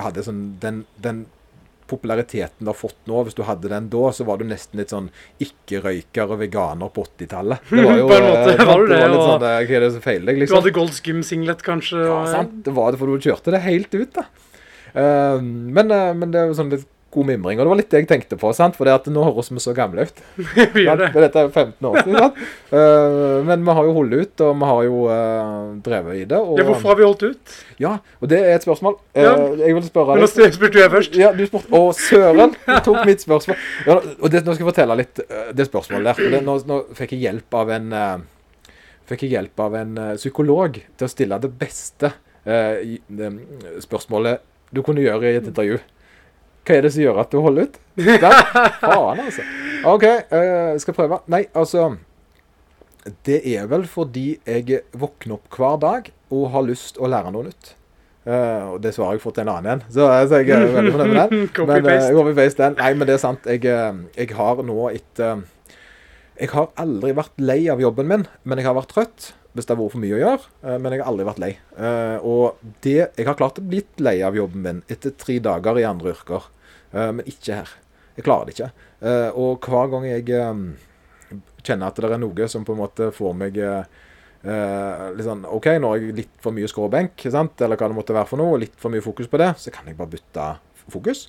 hadde 0.00 0.24
sånn 0.26 0.42
den, 0.64 0.86
den 0.96 1.26
populariteten 1.88 2.66
du 2.66 2.70
har 2.70 2.76
fått 2.76 2.98
nå, 3.08 3.22
hvis 3.26 3.36
du 3.38 3.44
hadde 3.48 3.70
den 3.72 3.88
da, 3.92 4.02
så 4.14 4.26
var 4.28 4.40
du 4.40 4.46
nesten 4.48 4.80
litt 4.80 4.92
sånn 4.94 5.08
ikke-røyker 5.44 6.34
og 6.34 6.42
veganer 6.42 6.92
på 6.94 7.06
80-tallet. 7.06 7.70
Det 7.70 7.86
var 7.86 7.98
jo 8.02 8.10
På 8.10 8.18
en 8.18 8.28
måte 8.28 8.52
eh, 8.52 8.66
var 8.68 8.82
du 8.82 8.92
det, 8.92 9.00
var 9.00 9.14
litt 9.14 9.24
sånn 9.24 9.48
eh, 9.48 9.56
Hva 9.62 9.78
er 9.78 9.86
det 9.86 9.90
som 9.96 10.04
feiler 10.04 10.26
deg, 10.28 10.36
Du 10.36 10.44
liksom? 10.44 10.60
hadde 10.60 10.74
Goldskim-singlet, 10.78 11.64
kanskje. 11.66 12.04
Ja, 12.04 12.20
sant. 12.34 12.60
Det 12.66 12.76
var 12.76 12.92
det, 12.92 13.00
for 13.00 13.10
du 13.10 13.28
kjørte 13.28 13.54
det 13.54 13.64
helt 13.64 13.98
ut, 13.98 14.20
da. 14.20 14.28
Uh, 14.88 15.42
men, 15.44 15.90
uh, 15.92 16.14
men 16.16 16.30
det 16.32 16.40
er 16.40 16.48
jo 16.48 16.56
sånn 16.56 16.72
litt 16.72 16.86
god 17.10 17.24
mimring, 17.24 17.56
og 17.56 17.64
det 17.64 17.70
var 17.70 17.78
litt 17.80 17.88
det 17.92 18.00
jeg 18.02 18.08
tenkte 18.10 18.36
på, 18.36 18.50
sant? 18.52 18.76
For 18.76 18.84
nå 18.84 19.22
høres 19.24 19.48
vi 19.48 19.62
så 19.64 19.72
gamle 19.76 20.04
ut. 20.04 20.18
Vi 20.74 20.84
gjør 20.84 21.00
det. 21.00 21.08
Dette 21.16 21.40
er 21.40 21.46
jo 21.46 21.52
15 21.54 21.88
år 21.88 21.96
siden? 22.02 22.42
Eh, 22.68 23.38
men 23.48 23.64
vi 23.64 23.76
har 23.78 23.88
jo 23.88 23.94
holdt 23.96 24.12
ut, 24.18 24.42
og 24.44 24.58
vi 24.60 24.68
har 24.68 24.82
jo 24.84 24.98
uh, 25.08 25.70
drevet 25.84 26.18
i 26.20 26.26
det. 26.28 26.36
Og, 26.36 26.60
Ja, 26.60 26.66
hvorfor 26.68 26.92
har 26.92 26.98
vi 27.00 27.06
holdt 27.06 27.24
ut? 27.24 27.54
Ja, 27.80 27.94
og 28.20 28.28
det 28.32 28.42
er 28.42 28.58
et 28.58 28.66
spørsmål. 28.66 28.98
Uh, 29.16 29.22
Ja. 29.24 29.32
Jeg 29.62 29.78
vil 29.78 29.88
spørre 29.88 30.18
deg. 30.18 30.26
nå 30.26 30.50
spurte 30.58 30.82
jeg 30.82 30.92
først. 30.92 31.16
Ja, 31.16 31.32
du 31.32 31.44
spurte 31.48 31.72
Å, 31.72 31.82
søren! 31.96 32.54
Du 32.68 32.76
tok 32.84 33.00
mitt 33.08 33.24
spørsmål. 33.24 33.56
Ja, 33.88 33.98
og 33.98 34.28
det, 34.34 34.44
nå 34.44 34.52
skal 34.52 34.66
jeg 34.66 34.70
fortelle 34.70 35.00
litt 35.00 35.24
det 35.56 35.68
spørsmålet 35.70 36.12
der. 36.12 36.32
Det, 36.36 36.44
nå, 36.44 36.58
nå 36.68 36.80
fikk 36.98 37.16
jeg 37.16 37.24
hjelp 37.28 37.60
av 37.62 37.72
en 37.78 38.00
Fikk 39.08 39.24
jeg 39.24 39.38
hjelp 39.38 39.60
av 39.64 39.74
en 39.78 39.94
psykolog 40.18 40.74
til 40.76 41.06
å 41.06 41.08
stille 41.08 41.38
det 41.40 41.48
beste 41.56 42.10
spørsmålet 43.80 44.44
du 44.76 44.82
kunne 44.84 45.00
gjøre 45.00 45.32
i 45.32 45.38
et 45.38 45.48
intervju. 45.48 45.78
Hva 46.68 46.76
er 46.76 46.84
det 46.84 46.92
som 46.92 47.00
gjør 47.02 47.20
at 47.22 47.32
du 47.32 47.38
holder 47.40 47.68
ut? 47.70 47.78
Der. 47.96 48.42
Faen, 48.82 49.22
altså. 49.24 49.44
OK, 49.88 50.04
uh, 50.34 50.76
skal 50.82 50.94
prøve. 50.98 51.18
Nei, 51.32 51.46
altså 51.56 51.86
Det 53.24 53.40
er 53.56 53.66
vel 53.70 53.86
fordi 53.88 54.26
jeg 54.44 54.82
våkner 55.00 55.38
opp 55.38 55.56
hver 55.56 55.78
dag 55.80 56.10
og 56.34 56.48
har 56.52 56.66
lyst 56.66 56.98
å 57.00 57.08
lære 57.08 57.32
noe 57.32 57.46
nytt. 57.48 57.74
Uh, 58.28 58.74
og 58.74 58.82
det 58.84 58.90
svaret 58.92 59.14
har 59.14 59.16
jeg 59.16 59.22
fått 59.24 59.38
en 59.40 59.48
annen 59.54 59.78
en, 59.78 59.82
så, 59.88 60.04
så 60.28 60.42
jeg 60.42 60.50
er 60.52 60.66
veldig 60.74 60.90
fornøyd 60.92 61.14
med 61.14 61.20
den. 61.32 61.46
Men, 61.70 61.86
uh, 61.88 62.10
Copy-paste. 62.18 62.60
den. 62.66 62.76
Nei, 62.82 62.90
men 62.98 63.08
det 63.08 63.14
er 63.16 63.22
sant. 63.22 63.46
Jeg, 63.48 63.62
eh, 63.64 64.02
jeg 64.18 64.34
har 64.36 64.60
nå 64.68 64.76
et 64.92 65.22
eh, 65.24 65.40
Jeg 66.42 66.50
har 66.52 66.68
aldri 66.78 67.14
vært 67.16 67.40
lei 67.40 67.62
av 67.72 67.80
jobben 67.82 68.06
min, 68.10 68.26
men 68.44 68.60
jeg 68.60 68.68
har 68.68 68.76
vært 68.76 68.92
trøtt 68.92 69.30
hvis 69.56 69.64
det 69.66 69.72
har 69.72 69.78
vært 69.80 69.94
for 69.96 70.02
mye 70.04 70.14
å 70.14 70.20
gjøre. 70.20 70.44
eh, 70.68 70.76
Men 70.78 70.92
jeg 70.94 71.00
har 71.00 71.08
aldri 71.10 71.24
vært 71.30 71.40
lei. 71.42 71.50
Eh, 71.80 72.18
Og 72.28 72.60
det 72.84 72.98
Jeg 73.16 73.26
har 73.26 73.34
klart 73.40 73.58
å 73.58 73.64
bli 73.64 73.80
lei 74.04 74.18
av 74.22 74.36
jobben 74.36 74.62
min 74.66 74.82
etter 74.92 75.16
tre 75.18 75.38
dager 75.42 75.80
i 75.80 75.86
andre 75.88 76.12
yrker, 76.12 76.44
eh, 76.44 76.57
men 76.92 77.26
ikke 77.28 77.60
her. 77.60 77.72
Jeg 78.18 78.26
klarer 78.26 78.48
det 78.48 78.56
ikke. 78.56 78.70
Eh, 79.06 79.30
Og 79.38 79.62
hver 79.62 79.90
gang 79.92 80.06
jeg 80.08 80.26
eh, 80.34 81.40
kjenner 81.62 81.90
at 81.90 81.98
det 82.00 82.10
er 82.10 82.20
noe 82.22 82.48
som 82.50 82.64
på 82.66 82.74
en 82.74 82.84
måte 82.86 83.10
får 83.14 83.34
meg 83.36 83.64
Uh, 84.38 85.08
eh, 85.18 85.22
sånn 85.26 85.40
OK, 85.50 85.64
nå 85.82 85.88
har 85.90 85.98
jeg 85.98 86.14
litt 86.14 86.36
for 86.38 86.54
mye 86.54 86.68
skråbenk, 86.70 87.24
eller 87.26 87.74
hva 87.74 87.88
det 87.90 87.96
måtte 87.96 88.14
være 88.14 88.30
for 88.30 88.38
noe, 88.38 88.52
og 88.54 88.60
litt 88.62 88.76
for 88.78 88.94
mye 88.94 89.02
fokus 89.02 89.26
på 89.26 89.40
det, 89.42 89.48
så 89.58 89.72
kan 89.74 89.88
jeg 89.90 89.98
bare 89.98 90.12
bytte 90.12 90.44
fokus. 90.94 91.24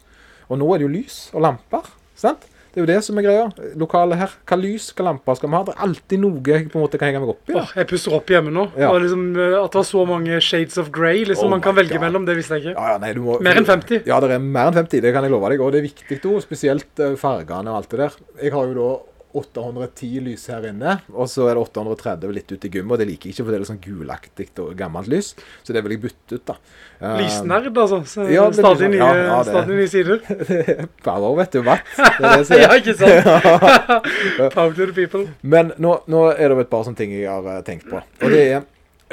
Og 0.45 0.59
nå 0.61 0.67
er 0.69 0.77
det 0.77 0.85
jo 0.85 0.91
lys 0.93 1.15
og 1.33 1.41
lamper. 1.41 1.89
sant? 2.13 2.45
Det 2.69 2.77
er 2.77 2.83
jo 2.83 2.89
det 2.89 2.97
som 3.05 3.17
er 3.17 3.25
greia. 3.25 3.45
Lokalet 3.81 4.19
her. 4.19 4.33
Hva 4.49 4.57
lys, 4.61 4.91
hva 4.93 5.07
lamper 5.07 5.37
skal 5.39 5.49
vi 5.49 5.57
ha? 5.57 5.61
Det 5.65 5.73
er 5.73 5.83
alltid 5.87 6.21
noe 6.21 6.43
jeg 6.45 6.67
på 6.69 6.77
en 6.77 6.83
måte 6.85 6.99
kan 7.01 7.09
henge 7.09 7.21
meg 7.23 7.31
opp 7.33 7.49
i. 7.49 7.55
Åh, 7.57 7.71
jeg 7.81 7.89
pusser 7.89 8.13
opp 8.13 8.29
hjemme 8.29 8.53
nå. 8.53 8.67
Ja. 8.77 8.91
Og 8.93 9.01
liksom, 9.03 9.23
eh, 9.33 9.55
at 9.57 9.73
det 9.73 9.81
var 9.81 9.87
så 9.89 10.05
mange 10.09 10.41
shades 10.45 10.77
of 10.81 10.91
grey 10.93 11.23
liksom, 11.25 11.49
Oh 11.49 11.53
man 11.55 11.63
kan 11.65 11.77
velge 11.77 11.97
God. 11.97 12.05
mellom, 12.05 12.27
det 12.29 12.37
visste 12.37 12.59
jeg 12.59 12.67
ikke. 12.69 12.75
Ja, 12.77 12.93
ja, 12.93 13.01
nei, 13.01 13.13
du 13.17 13.23
må, 13.25 13.39
Mer 13.41 13.57
enn 13.57 13.65
50. 13.65 14.03
Ja, 14.05 14.19
det 14.21 14.29
er 14.35 14.43
mer 14.43 14.69
enn 14.69 14.77
50, 14.77 15.01
det 15.01 15.13
kan 15.15 15.25
jeg 15.25 15.33
love 15.33 15.49
deg. 15.49 15.63
Og 15.65 15.73
det 15.73 15.81
er 15.81 15.87
viktig, 15.89 16.19
også, 16.21 16.45
spesielt 16.45 17.01
eh, 17.01 17.17
fargene 17.19 17.73
og 17.73 17.81
alt 17.81 17.89
det 17.95 18.03
der. 18.05 18.19
Jeg 18.45 18.53
har 18.53 18.69
jo 18.69 18.77
da 18.77 18.89
810 19.37 20.23
lys 20.25 20.47
her 20.49 20.63
inne, 20.71 20.95
og 21.13 21.27
så 21.29 21.45
er 21.45 21.53
det 21.57 21.61
830 21.61 22.31
litt 22.33 22.49
ute 22.49 22.65
i 22.65 22.71
gymmet. 22.73 22.95
Og 22.95 23.01
det 23.01 23.05
liker 23.11 23.29
jeg 23.29 23.35
ikke, 23.35 23.43
for 23.45 23.51
det 23.53 23.57
er 23.59 23.63
litt 23.63 23.69
sånn 23.69 23.81
gulaktig 23.83 24.47
og 24.63 24.71
gammelt 24.79 25.09
lys. 25.11 25.35
Så 25.61 25.75
det 25.75 25.83
vil 25.85 25.93
jeg 25.93 26.01
bytte 26.07 26.39
ut, 26.39 26.45
da. 26.49 26.55
Eh, 26.97 27.19
Lysnerd, 27.21 27.69
altså. 27.77 27.99
Så 28.09 28.25
ja, 28.31 28.47
stadig, 28.51 28.89
liksom- 28.89 28.95
nye, 28.95 28.97
ja, 28.97 29.27
ja, 29.29 29.43
stadig 29.45 29.77
nye 29.77 29.87
sider. 29.91 30.19
Power, 31.05 31.37
vet 31.37 31.53
du. 31.53 31.61
Watt. 31.67 31.85
Det 31.93 32.31
er 32.31 32.43
det 32.49 32.61
ja, 32.65 32.73
ikke 32.81 32.97
sant? 32.97 34.53
Power 34.57 34.73
to 34.73 34.89
the 34.89 34.93
people. 34.97 35.27
Men 35.41 35.73
nå, 35.77 35.99
nå 36.09 36.25
er 36.33 36.49
det 36.49 36.57
jo 36.57 36.65
et 36.65 36.73
par 36.73 36.87
sånne 36.87 36.97
ting 36.97 37.13
jeg 37.13 37.29
har 37.29 37.45
eh, 37.53 37.61
tenkt 37.67 37.85
på. 37.91 38.01
Og 38.01 38.33
det 38.33 38.43
er 38.47 38.61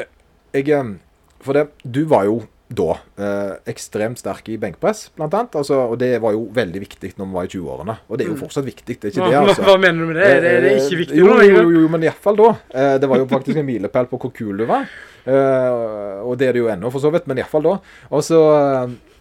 eh, 0.00 0.08
Jeg 0.56 0.96
For 1.44 1.52
det, 1.52 1.68
du 1.84 2.06
var 2.08 2.24
jo 2.24 2.40
da 2.66 2.96
eh, 3.22 3.52
ekstremt 3.70 4.18
sterk 4.18 4.48
i 4.50 4.56
benkpress, 4.58 5.04
blant 5.14 5.34
annet. 5.38 5.54
Altså, 5.60 5.78
og 5.92 5.98
det 6.00 6.16
var 6.22 6.34
jo 6.34 6.46
veldig 6.54 6.82
viktig 6.82 7.12
når 7.14 7.28
vi 7.28 7.36
var 7.36 7.46
i 7.46 7.52
20-årene. 7.52 7.96
Og 8.08 8.18
det 8.18 8.26
er 8.26 8.32
jo 8.32 8.38
fortsatt 8.40 8.66
viktig, 8.66 8.96
det 9.02 9.12
er 9.12 9.14
ikke 9.14 9.28
det, 9.30 9.42
altså. 9.42 9.66
hva 9.68 9.76
mener 9.82 10.02
du 10.02 10.10
med 10.10 10.18
det? 10.18 10.30
Det, 10.42 10.54
det 10.64 10.72
er 10.72 10.80
ikke 10.80 11.00
viktig 11.04 11.20
jo, 11.20 11.28
jo, 11.30 11.60
jo, 11.62 11.84
jo, 11.84 11.92
men 11.94 12.06
iallfall 12.08 12.40
da. 12.40 12.50
Eh, 12.74 12.96
det 13.02 13.10
var 13.12 13.22
jo 13.22 13.28
faktisk 13.30 13.62
en 13.62 13.68
milepæl 13.68 14.10
på 14.10 14.20
hvor 14.24 14.34
kul 14.34 14.64
du 14.64 14.66
var. 14.66 14.90
Eh, 15.26 16.26
og 16.26 16.34
det 16.40 16.50
er 16.50 16.58
det 16.58 16.64
jo 16.64 16.70
ennå, 16.74 16.90
for 16.94 17.02
så 17.02 17.14
vidt, 17.14 17.30
men 17.30 17.42
iallfall 17.42 17.70
da. 17.70 17.76
Og 18.10 18.26
så 18.26 18.42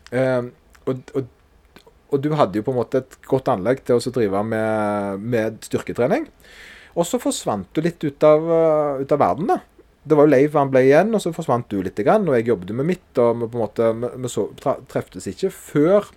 eh, 0.10 0.42
og, 0.86 1.14
og, 1.14 1.30
og 2.14 2.22
du 2.24 2.32
hadde 2.38 2.62
jo 2.62 2.66
på 2.66 2.74
en 2.74 2.80
måte 2.82 3.04
et 3.04 3.20
godt 3.30 3.54
anlegg 3.54 3.86
til 3.86 4.02
å 4.02 4.16
drive 4.18 4.42
med, 4.48 5.22
med 5.22 5.62
styrketrening. 5.66 6.26
Og 6.96 7.06
så 7.08 7.20
forsvant 7.20 7.70
du 7.76 7.82
litt 7.84 8.02
ut 8.02 8.26
av, 8.26 8.52
eh, 8.58 9.06
ut 9.06 9.14
av 9.14 9.22
verden, 9.22 9.54
da. 9.54 9.62
Det 10.06 10.18
var 10.18 10.28
jo 10.28 10.34
Leiv 10.36 10.54
han 10.60 10.70
ble 10.70 10.84
igjen, 10.86 11.14
og 11.18 11.22
så 11.24 11.32
forsvant 11.34 11.68
du 11.72 11.80
litt. 11.82 11.98
Grann, 12.06 12.28
og 12.30 12.36
jeg 12.38 12.48
jobbet 12.52 12.76
med 12.78 12.86
mitt, 12.92 13.08
og 13.18 13.40
vi 13.42 13.48
på 13.50 13.58
en 13.58 13.64
måte, 13.64 13.92
vi, 14.04 14.12
vi 14.26 14.30
så, 14.30 14.48
treftes 14.92 15.26
ikke 15.32 15.50
før 15.50 16.12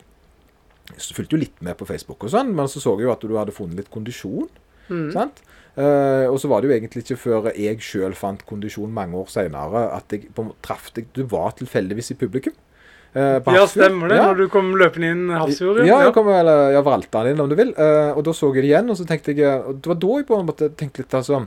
Jeg 0.95 1.17
fulgte 1.17 1.37
jo 1.37 1.43
litt 1.43 1.59
med 1.65 1.77
på 1.77 1.87
Facebook, 1.89 2.23
og 2.25 2.33
sånn, 2.33 2.55
men 2.57 2.69
så 2.69 2.81
så 2.81 2.95
jeg 2.97 3.09
jo 3.09 3.13
at 3.13 3.25
du 3.25 3.35
hadde 3.37 3.53
funnet 3.57 3.77
litt 3.83 3.91
kondisjon. 3.93 4.49
Mm. 4.89 5.11
Sant? 5.13 5.43
Eh, 5.79 6.25
og 6.27 6.39
så 6.43 6.49
var 6.51 6.63
det 6.65 6.71
jo 6.71 6.75
egentlig 6.75 7.05
ikke 7.05 7.19
før 7.21 7.51
jeg 7.55 7.79
sjøl 7.85 8.15
fant 8.19 8.41
kondisjon 8.49 8.91
mange 8.91 9.15
år 9.21 9.29
seinere, 9.31 9.85
at 9.95 10.11
jeg 10.11 10.31
på 10.35 10.49
traff 10.65 10.89
deg 10.97 11.07
Du 11.15 11.21
var 11.31 11.53
tilfeldigvis 11.61 12.11
i 12.11 12.17
publikum. 12.19 12.57
eh, 13.15 13.37
Ja, 13.55 13.67
stemmer 13.69 14.09
det. 14.11 14.17
Ja. 14.19 14.25
Når 14.33 14.41
du 14.41 14.49
kom 14.49 14.73
løpende 14.81 15.13
inn 15.13 15.29
Hafrsfjord. 15.31 15.85
Ja, 15.87 16.01
jeg 16.07 16.15
kom, 16.17 16.33
eller 16.33 16.73
ja, 16.75 16.83
Vraltan 16.83 17.29
inn, 17.31 17.41
om 17.45 17.49
du 17.53 17.55
vil. 17.55 17.71
Eh, 17.77 18.11
og 18.17 18.25
da 18.27 18.33
så 18.35 18.51
jeg 18.57 18.65
det 18.65 18.73
igjen, 18.73 18.91
og 18.91 18.97
så 18.99 19.07
tenkte 19.07 19.37
jeg 19.37 19.47
og 19.61 19.79
Det 19.79 19.93
var 19.93 20.01
da 20.03 20.17
jeg 20.19 20.27
på 20.27 20.41
en 20.41 20.49
måte 20.49 20.73
tenkte 20.75 21.05
litt, 21.05 21.15
altså 21.15 21.45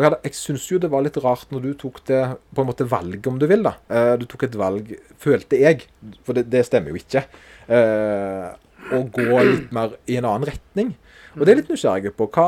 For 0.00 0.06
jeg, 0.06 0.14
hadde, 0.14 0.30
jeg 0.30 0.36
syns 0.38 0.62
jo 0.70 0.78
det 0.80 0.88
var 0.88 1.02
litt 1.04 1.18
rart 1.20 1.50
når 1.52 1.60
du 1.60 1.70
tok 1.76 1.98
det 2.08 2.22
på 2.56 2.62
en 2.62 2.68
måte 2.70 2.86
valget, 2.88 3.26
om 3.28 3.36
du 3.36 3.44
vil, 3.50 3.66
da. 3.66 3.74
Eh, 3.92 4.14
du 4.16 4.24
tok 4.24 4.46
et 4.46 4.56
valg, 4.56 4.94
følte 5.20 5.60
jeg, 5.60 5.84
for 6.24 6.38
det, 6.38 6.46
det 6.48 6.62
stemmer 6.64 6.94
jo 6.94 7.00
ikke, 7.02 7.26
eh, 7.68 8.46
å 8.96 9.02
gå 9.12 9.42
litt 9.44 9.74
mer 9.76 9.98
i 10.08 10.16
en 10.16 10.30
annen 10.30 10.48
retning. 10.48 10.94
Og 11.36 11.44
det 11.44 11.52
er 11.52 11.60
litt 11.60 11.68
nysgjerrig 11.68 12.14
på. 12.16 12.30
Hva, 12.32 12.46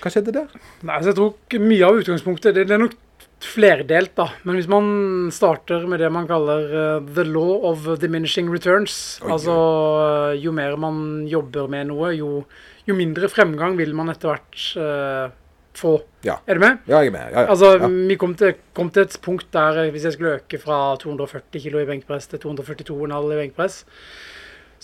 hva 0.00 0.14
skjedde 0.14 0.32
der? 0.34 0.56
Nei, 0.88 1.02
så 1.02 1.12
jeg 1.12 1.18
tror 1.20 1.60
mye 1.68 1.84
av 1.84 2.00
utgangspunktet 2.00 2.56
det, 2.56 2.64
det 2.70 2.78
er 2.78 2.82
nok 2.86 2.96
flerdelt, 3.44 4.14
da. 4.16 4.30
Men 4.48 4.56
hvis 4.56 4.72
man 4.72 4.88
starter 5.36 5.84
med 5.90 6.00
det 6.00 6.08
man 6.16 6.26
kaller 6.30 6.64
uh, 6.72 7.14
the 7.14 7.28
law 7.28 7.68
of 7.68 7.84
diminishing 8.00 8.48
returns, 8.48 9.20
Oi. 9.20 9.34
altså 9.36 9.52
uh, 9.52 10.32
jo 10.40 10.56
mer 10.56 10.80
man 10.80 11.26
jobber 11.28 11.68
med 11.68 11.92
noe, 11.92 12.14
jo, 12.16 12.40
jo 12.88 12.96
mindre 12.96 13.28
fremgang 13.28 13.76
vil 13.76 13.92
man 13.96 14.12
etter 14.12 14.32
hvert 14.32 14.64
eh, 14.80 15.32
få. 15.78 15.94
Ja. 16.24 16.38
Er 16.46 16.58
du 16.58 16.64
med? 16.64 16.84
Ja, 16.88 17.00
jeg 17.02 17.12
er 17.12 17.16
med. 17.16 17.32
Ja, 17.32 17.44
ja. 17.44 17.48
Altså. 17.52 17.74
Vi 18.10 18.18
kom 18.20 18.36
til, 18.38 18.54
kom 18.76 18.92
til 18.94 19.06
et 19.06 19.18
punkt 19.24 19.50
der 19.54 19.84
eh, 19.84 19.90
hvis 19.94 20.06
jeg 20.08 20.16
skulle 20.16 20.38
øke 20.38 20.60
fra 20.62 20.96
240 21.02 21.60
kilo 21.60 21.82
i 21.82 21.88
benkpress 21.88 22.30
til 22.30 22.42
242,5 22.46 23.34
i 23.34 23.40
benkpress, 23.42 23.84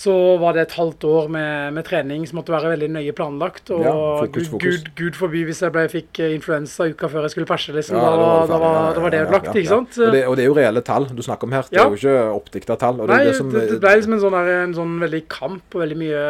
så 0.01 0.13
var 0.41 0.55
det 0.57 0.63
et 0.63 0.75
halvt 0.79 1.05
år 1.05 1.27
med, 1.33 1.75
med 1.77 1.85
trening 1.85 2.23
som 2.29 2.39
måtte 2.39 2.55
være 2.55 2.71
veldig 2.73 2.89
nøye 2.95 3.13
planlagt. 3.17 3.73
Og 3.75 3.83
fokus, 3.85 4.49
fokus. 4.49 4.79
Gud, 4.79 4.87
Gud 4.97 5.19
forby 5.19 5.43
hvis 5.49 5.61
jeg 5.65 5.75
ble, 5.75 5.85
fikk 5.93 6.23
eh, 6.25 6.35
influensa 6.37 6.87
uka 6.89 7.11
før 7.13 7.27
jeg 7.27 7.35
skulle 7.35 7.49
perse. 7.51 7.75
Liksom. 7.77 7.99
Da, 8.01 8.13
var 8.15 8.17
det 8.21 8.53
da, 8.53 8.61
var, 8.63 8.79
da 8.97 9.05
var 9.05 9.15
det 9.15 9.21
ødelagt, 9.27 9.51
ikke 9.53 9.73
sant? 9.75 10.01
Og 10.01 10.17
det, 10.17 10.25
og 10.31 10.39
det 10.39 10.47
er 10.47 10.49
jo 10.49 10.57
reelle 10.57 10.85
tall 10.87 11.11
du 11.11 11.23
snakker 11.27 11.51
om 11.51 11.59
her. 11.59 11.69
Det 11.69 11.83
er 11.83 11.93
jo 11.93 12.01
ikke 12.01 12.17
oppdikta 12.39 12.79
tall. 12.81 13.05
Nei, 13.11 13.21
det, 13.29 13.37
som, 13.37 13.53
det, 13.53 13.67
ble 13.83 13.95
liksom 13.99 14.17
en 14.17 14.25
sånn, 14.25 14.39
der, 14.39 14.53
en 14.65 14.77
sånn 14.79 14.97
veldig 15.05 15.23
kamp, 15.37 15.67
og 15.75 15.85
veldig 15.85 16.01
mye, 16.01 16.25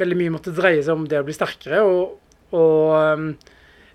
veldig 0.00 0.20
mye 0.22 0.36
måtte 0.38 0.56
dreie 0.56 0.80
seg 0.80 0.96
om 0.96 1.08
det 1.10 1.20
å 1.20 1.26
bli 1.26 1.36
sterkere. 1.36 1.84
Og, 1.84 2.16
og 2.56 2.96
um, 2.96 3.32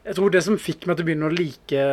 Jeg 0.05 0.17
tror 0.19 0.33
det 0.33 0.41
som 0.45 0.57
fikk 0.61 0.85
meg 0.85 0.97
til 0.97 1.05
å 1.05 1.07
begynne 1.07 1.27
å 1.29 1.33
like 1.33 1.85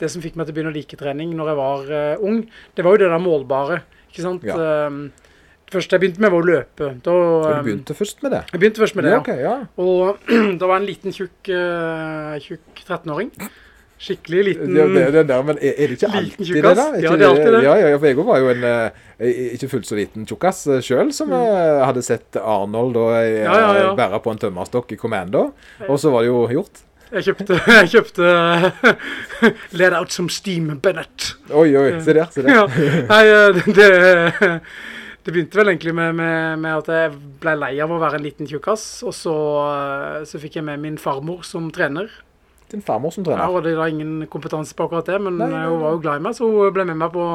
Det 0.00 0.08
som 0.10 0.22
fikk 0.24 0.34
meg 0.38 0.48
til 0.48 0.54
å 0.54 0.56
begynne 0.56 0.72
å 0.72 0.76
like 0.76 0.98
trening 0.98 1.34
når 1.38 1.52
jeg 1.52 1.58
var 1.60 1.90
uh, 1.94 2.24
ung, 2.26 2.40
det 2.74 2.86
var 2.86 2.96
jo 2.96 3.02
det 3.04 3.10
der 3.12 3.22
målbare. 3.22 3.82
Ikke 4.10 4.24
sant? 4.24 4.46
Ja. 4.46 4.56
Um, 4.88 5.04
det 5.72 5.76
første 5.76 5.96
jeg 5.96 6.02
begynte 6.02 6.20
med, 6.20 6.32
var 6.34 6.42
å 6.42 6.48
løpe. 6.50 6.88
Da, 7.00 7.12
um, 7.16 7.44
du 7.46 7.68
begynte 7.70 7.96
først 7.96 8.18
med 8.24 8.34
det? 8.34 8.42
Jeg 8.50 8.60
begynte 8.60 8.82
først 8.82 8.98
med 8.98 9.06
det, 9.06 9.14
ja. 9.14 9.20
Okay, 9.22 9.38
ja. 9.40 9.54
Og 9.80 10.26
da 10.60 10.68
var 10.68 10.74
jeg 10.74 10.82
en 10.82 10.88
liten, 10.90 11.14
tjukk, 11.16 11.52
uh, 11.54 12.34
tjukk 12.42 12.82
13-åring. 12.82 13.32
Skikkelig 14.02 14.44
liten. 14.48 14.74
Ja, 14.74 14.84
det, 14.90 15.06
det 15.14 15.24
der, 15.30 15.42
men 15.46 15.58
er, 15.62 15.76
er 15.78 15.92
det 15.92 16.00
ikke 16.00 16.10
alltid 16.10 16.48
det, 16.58 16.62
da? 16.66 16.86
Ja, 16.98 17.14
det 17.14 17.22
er 17.22 17.28
alltid 17.30 17.50
det. 17.54 17.60
Ja, 17.62 17.74
ja, 17.78 17.90
for 17.94 18.10
jeg 18.10 18.26
var 18.26 18.40
jo 18.42 18.48
en 18.50 18.64
eh, 18.66 19.02
ikke 19.54 19.68
fullt 19.76 19.86
så 19.86 19.96
liten 19.96 20.26
tjukkas 20.26 20.64
sjøl, 20.82 21.12
som 21.14 21.30
mm. 21.30 21.84
hadde 21.86 22.02
sett 22.02 22.40
Arnold 22.42 22.98
og, 22.98 23.12
ja. 23.14 23.92
bære 23.94 24.18
på 24.24 24.34
en 24.34 24.42
tømmerstokk 24.42 24.96
i 24.96 24.98
Commando, 24.98 25.52
og 25.86 26.00
så 26.02 26.10
var 26.10 26.26
det 26.26 26.32
jo 26.34 26.42
gjort. 26.50 26.82
Jeg 27.12 27.26
kjøpte, 27.26 27.58
jeg 27.82 27.90
kjøpte 27.92 28.30
Let 29.80 29.96
out 29.96 30.14
some 30.14 30.32
steam, 30.32 30.70
Bennett. 30.80 31.34
Oi, 31.50 31.68
oi, 31.76 32.00
se 32.04 32.14
der, 32.16 32.30
se 32.32 32.44
der. 32.44 32.54
Ja. 32.56 32.64
Nei, 33.10 33.22
eh, 33.28 33.60
det, 33.76 33.88
det 35.22 35.34
begynte 35.34 35.60
vel 35.60 35.74
egentlig 35.74 35.94
med, 35.98 36.16
med, 36.18 36.62
med 36.64 36.78
at 36.80 36.88
jeg 36.92 37.12
ble 37.42 37.56
lei 37.60 37.74
av 37.84 37.92
å 37.92 38.00
være 38.00 38.20
en 38.20 38.24
liten 38.24 38.48
tjukkas. 38.48 38.86
Og 39.04 39.16
så, 39.16 39.36
eh, 39.66 40.18
så 40.28 40.40
fikk 40.40 40.60
jeg 40.60 40.68
med 40.70 40.80
min 40.82 40.96
farmor 41.00 41.44
som 41.46 41.68
trener. 41.74 42.08
Din 42.72 42.84
farmor 42.84 43.12
som 43.12 43.26
trener? 43.26 43.44
Ja, 43.44 43.52
og 43.52 43.68
det 43.68 43.76
var 43.76 43.92
ingen 43.92 44.24
kompetanse 44.32 44.72
på 44.76 44.88
akkurat 44.88 45.12
det, 45.12 45.20
men 45.20 45.36
Nei, 45.36 45.50
nei, 45.52 45.66
hun 45.68 45.84
var 45.84 45.98
jo 45.98 46.02
glad 46.06 46.22
i 46.22 46.24
meg, 46.24 46.38
så 46.38 46.48
hun 46.48 46.72
ble 46.72 46.88
med 46.88 47.00
meg 47.04 47.12
på 47.12 47.28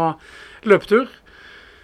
løpetur. 0.65 1.05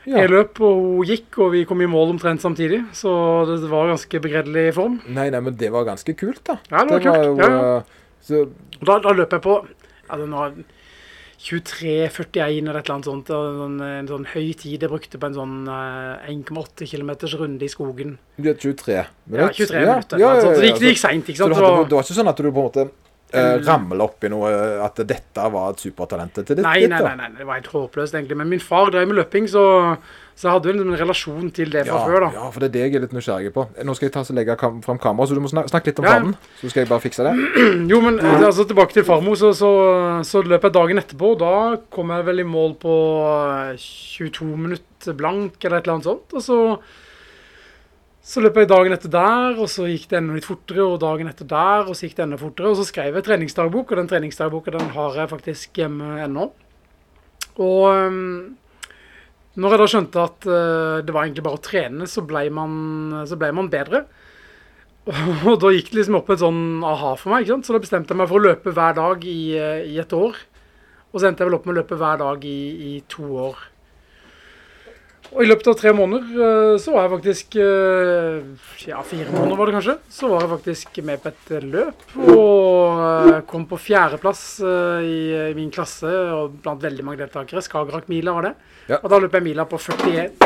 Ja. 0.06 0.18
Jeg 0.20 0.30
løp, 0.34 0.60
og 0.60 0.82
hun 1.00 1.06
gikk, 1.08 1.38
og 1.40 1.52
vi 1.54 1.64
kom 1.66 1.80
i 1.82 1.86
mål 1.88 2.10
omtrent 2.18 2.42
samtidig. 2.44 2.82
Så 2.92 3.10
det 3.48 3.70
var 3.72 3.88
ganske 3.94 4.20
begredelig 4.20 4.74
form. 4.76 4.98
Nei, 5.08 5.30
nei, 5.32 5.40
men 5.40 5.56
det 5.56 5.70
var 5.72 5.86
ganske 5.88 6.16
kult, 6.20 6.42
da. 6.44 6.58
Ja, 6.72 6.84
det 6.84 6.98
var 6.98 7.06
kult. 7.06 7.26
jo, 7.26 7.38
Ja, 7.40 7.50
ja. 7.50 7.78
eh, 7.78 7.84
Så, 8.24 8.46
Da, 8.84 9.00
da 9.00 9.14
løp 9.16 9.32
jeg 9.32 9.42
på 9.42 9.66
altså, 10.10 10.28
det 10.58 10.66
23,41 11.44 12.62
eller 12.64 12.78
et 12.80 12.86
eller 12.88 12.96
annet 12.96 13.08
sånt. 13.10 13.30
En, 13.36 13.58
sånn, 13.60 13.80
en 13.84 14.08
sånn 14.08 14.28
høy 14.32 14.54
tid 14.60 14.84
jeg 14.86 14.92
brukte 14.92 15.20
på 15.20 15.28
en 15.28 15.36
sånn 15.36 15.56
eh, 15.68 16.30
1,8 16.32 16.88
km 16.88 17.12
runde 17.40 17.66
i 17.68 17.72
skogen. 17.72 18.18
du 18.38 18.50
er 18.50 18.56
23 18.56 19.02
minutter? 19.28 19.42
Ja, 19.42 19.50
23 19.52 19.82
Ja, 19.84 19.96
minutter. 19.96 20.20
ja, 20.20 20.28
ja, 20.28 20.34
ja, 20.34 20.36
ja, 20.36 20.42
Så 20.42 20.62
det 20.62 20.70
gikk, 20.70 20.80
det 20.80 20.92
gikk 20.94 21.02
seint, 21.04 21.26
ikke 21.28 21.38
Så 21.42 21.48
sant? 21.48 21.56
du 21.56 21.60
hadde, 21.60 21.90
det 21.90 21.98
var 21.98 22.04
ikke 22.08 22.20
sånn 22.20 22.32
at 22.32 22.38
du 22.38 22.44
på 22.52 22.54
en 22.54 22.68
måte 22.70 22.86
eh, 23.34 23.56
ramle 23.66 24.04
opp 24.06 24.24
i 24.24 24.30
noe 24.32 24.50
At 24.86 25.00
dette 25.10 25.46
var 25.54 25.72
et 25.74 25.82
supertalent 25.84 26.34
til 26.40 26.46
ditt? 26.56 26.62
Nei, 26.66 26.86
nei, 26.88 27.00
nei, 27.02 27.16
nei, 27.20 27.30
det 27.40 27.48
var 27.50 27.60
helt 27.60 27.72
håpløst 27.74 28.14
egentlig. 28.18 28.38
Men 28.40 28.50
min 28.54 28.62
far 28.64 28.92
drev 28.94 29.08
med 29.10 29.18
løping, 29.20 29.48
så, 29.52 29.64
så 30.36 30.48
jeg 30.48 30.54
hadde 30.56 30.70
jo 30.70 30.76
liksom 30.78 30.94
en 30.94 31.00
relasjon 31.04 31.52
til 31.58 31.74
det 31.74 31.86
fra 31.88 32.00
Ja, 32.00 32.06
før, 32.08 32.26
da. 32.26 32.30
ja, 32.38 32.48
for 32.54 32.64
det 32.64 32.70
er 32.70 32.74
det 32.78 32.84
jeg 32.86 32.96
er 33.00 33.06
litt 33.06 33.16
nysgjerrig 33.18 33.54
på. 33.56 33.66
Nå 33.86 33.96
skal 33.98 34.08
jeg 34.10 34.16
ta 34.16 34.24
så 34.28 34.36
legge 34.38 34.56
kam 34.62 34.82
fram 34.86 35.02
kameraet, 35.04 35.32
så 35.34 35.38
du 35.38 35.44
må 35.46 35.52
snak 35.52 35.70
snakke 35.74 35.92
litt 35.92 36.02
om 36.04 36.08
Ja, 36.10 36.16
farmen. 36.18 36.36
Så 36.62 36.72
skal 36.74 36.84
jeg 36.86 36.92
bare 36.94 37.06
fikse 37.06 37.28
det. 37.28 37.36
Jo, 37.94 38.02
men 38.06 38.20
eh, 38.22 38.40
altså, 38.48 38.66
tilbake 38.70 38.94
til 38.98 39.08
farmor, 39.08 39.38
så, 39.40 39.54
så, 39.58 39.72
så 40.28 40.42
løp 40.46 40.68
jeg 40.70 40.78
dagen 40.80 41.02
etterpå. 41.04 41.34
og 41.36 41.40
Da 41.44 41.54
kom 41.94 42.14
jeg 42.16 42.28
vel 42.30 42.44
i 42.44 42.48
mål 42.48 42.76
på 42.82 42.98
eh, 43.74 43.88
22 44.20 44.52
minutter 44.68 45.18
blank, 45.20 45.58
eller 45.64 45.80
et 45.82 45.88
eller 45.88 45.98
annet 46.00 46.10
sånt. 46.12 46.38
Og 46.38 46.46
så, 46.46 46.60
så 48.24 48.40
løp 48.40 48.56
jeg 48.56 48.70
dagen 48.72 48.96
etter 48.96 49.12
der, 49.12 49.58
og 49.60 49.68
så 49.68 49.86
gikk 49.90 50.08
det 50.08 50.22
enda 50.22 50.38
litt 50.38 50.48
fortere. 50.48 50.86
Og 50.88 51.00
dagen 51.02 51.28
etter 51.28 51.48
der, 51.50 51.90
og 51.90 51.98
så 51.98 52.08
gikk 52.08 52.16
det 52.16 52.24
enda 52.24 52.40
fortere. 52.40 52.72
Og 52.72 52.80
så 52.80 52.88
skrev 52.88 53.18
jeg 53.20 53.26
treningsdagbok, 53.28 53.92
og 53.92 54.00
den 54.00 54.12
treningsdagboka 54.12 54.72
den 54.78 54.94
har 54.96 55.18
jeg 55.20 55.32
faktisk 55.34 55.82
hjemme 55.82 56.16
ennå. 56.24 56.48
Og 57.60 57.82
um, 57.92 58.54
når 59.60 59.76
jeg 59.76 59.82
da 59.82 59.88
skjønte 59.92 60.24
at 60.24 60.48
eh, 60.50 61.02
det 61.06 61.14
var 61.14 61.28
egentlig 61.28 61.44
bare 61.46 61.60
å 61.60 61.66
trene, 61.68 62.08
så 62.10 62.24
ble 62.26 62.48
man, 62.56 62.72
så 63.30 63.38
ble 63.38 63.52
man 63.54 63.70
bedre. 63.74 64.06
Og 65.52 65.60
da 65.60 65.74
gikk 65.76 65.92
det 65.92 66.00
liksom 66.00 66.18
opp 66.18 66.32
et 66.34 66.42
sånn 66.42 66.64
aha 66.88 67.14
for 67.20 67.34
meg. 67.34 67.44
ikke 67.44 67.58
sant? 67.58 67.68
Så 67.68 67.76
da 67.76 67.84
bestemte 67.84 68.16
jeg 68.16 68.22
meg 68.24 68.32
for 68.32 68.40
å 68.40 68.48
løpe 68.48 68.74
hver 68.74 68.98
dag 68.98 69.28
i, 69.28 69.42
eh, 69.60 69.84
i 69.92 70.00
et 70.02 70.16
år. 70.18 70.40
Og 71.12 71.20
så 71.20 71.28
endte 71.30 71.44
jeg 71.44 71.52
vel 71.52 71.60
opp 71.60 71.68
med 71.68 71.76
å 71.76 71.80
løpe 71.82 72.00
hver 72.00 72.24
dag 72.24 72.48
i, 72.50 72.58
i 72.88 72.94
to 73.12 73.28
år. 73.52 73.60
Og 75.34 75.42
i 75.42 75.48
løpet 75.50 75.68
av 75.72 75.78
tre 75.80 75.92
måneder 75.98 76.44
eh, 76.46 76.76
så 76.82 76.94
var 76.94 77.08
jeg 77.08 77.14
faktisk 77.16 77.56
eh, 77.62 78.68
Ja, 78.86 79.02
fire 79.08 79.32
måneder 79.34 79.58
var 79.58 79.70
det 79.70 79.76
kanskje. 79.78 79.96
Så 80.14 80.30
var 80.30 80.46
jeg 80.46 80.52
faktisk 80.52 81.00
med 81.08 81.24
på 81.24 81.32
et 81.32 81.54
løp. 81.66 82.06
Og 82.22 83.02
eh, 83.08 83.40
kom 83.50 83.66
på 83.70 83.80
fjerdeplass 83.82 84.44
i, 84.64 85.18
min 85.58 85.72
klasse 85.74 86.12
og 86.36 86.60
blant 86.62 86.84
veldig 86.84 87.08
mange 87.08 87.24
deltakere. 87.24 87.64
Skagerrak-mila 87.66 88.38
var 88.38 88.50
det. 88.50 88.54
Ja. 88.92 89.02
Og 89.02 89.10
da 89.10 89.22
løp 89.24 89.38
jeg 89.40 89.48
mila 89.48 89.66
på 89.70 89.80
41, 89.82 90.38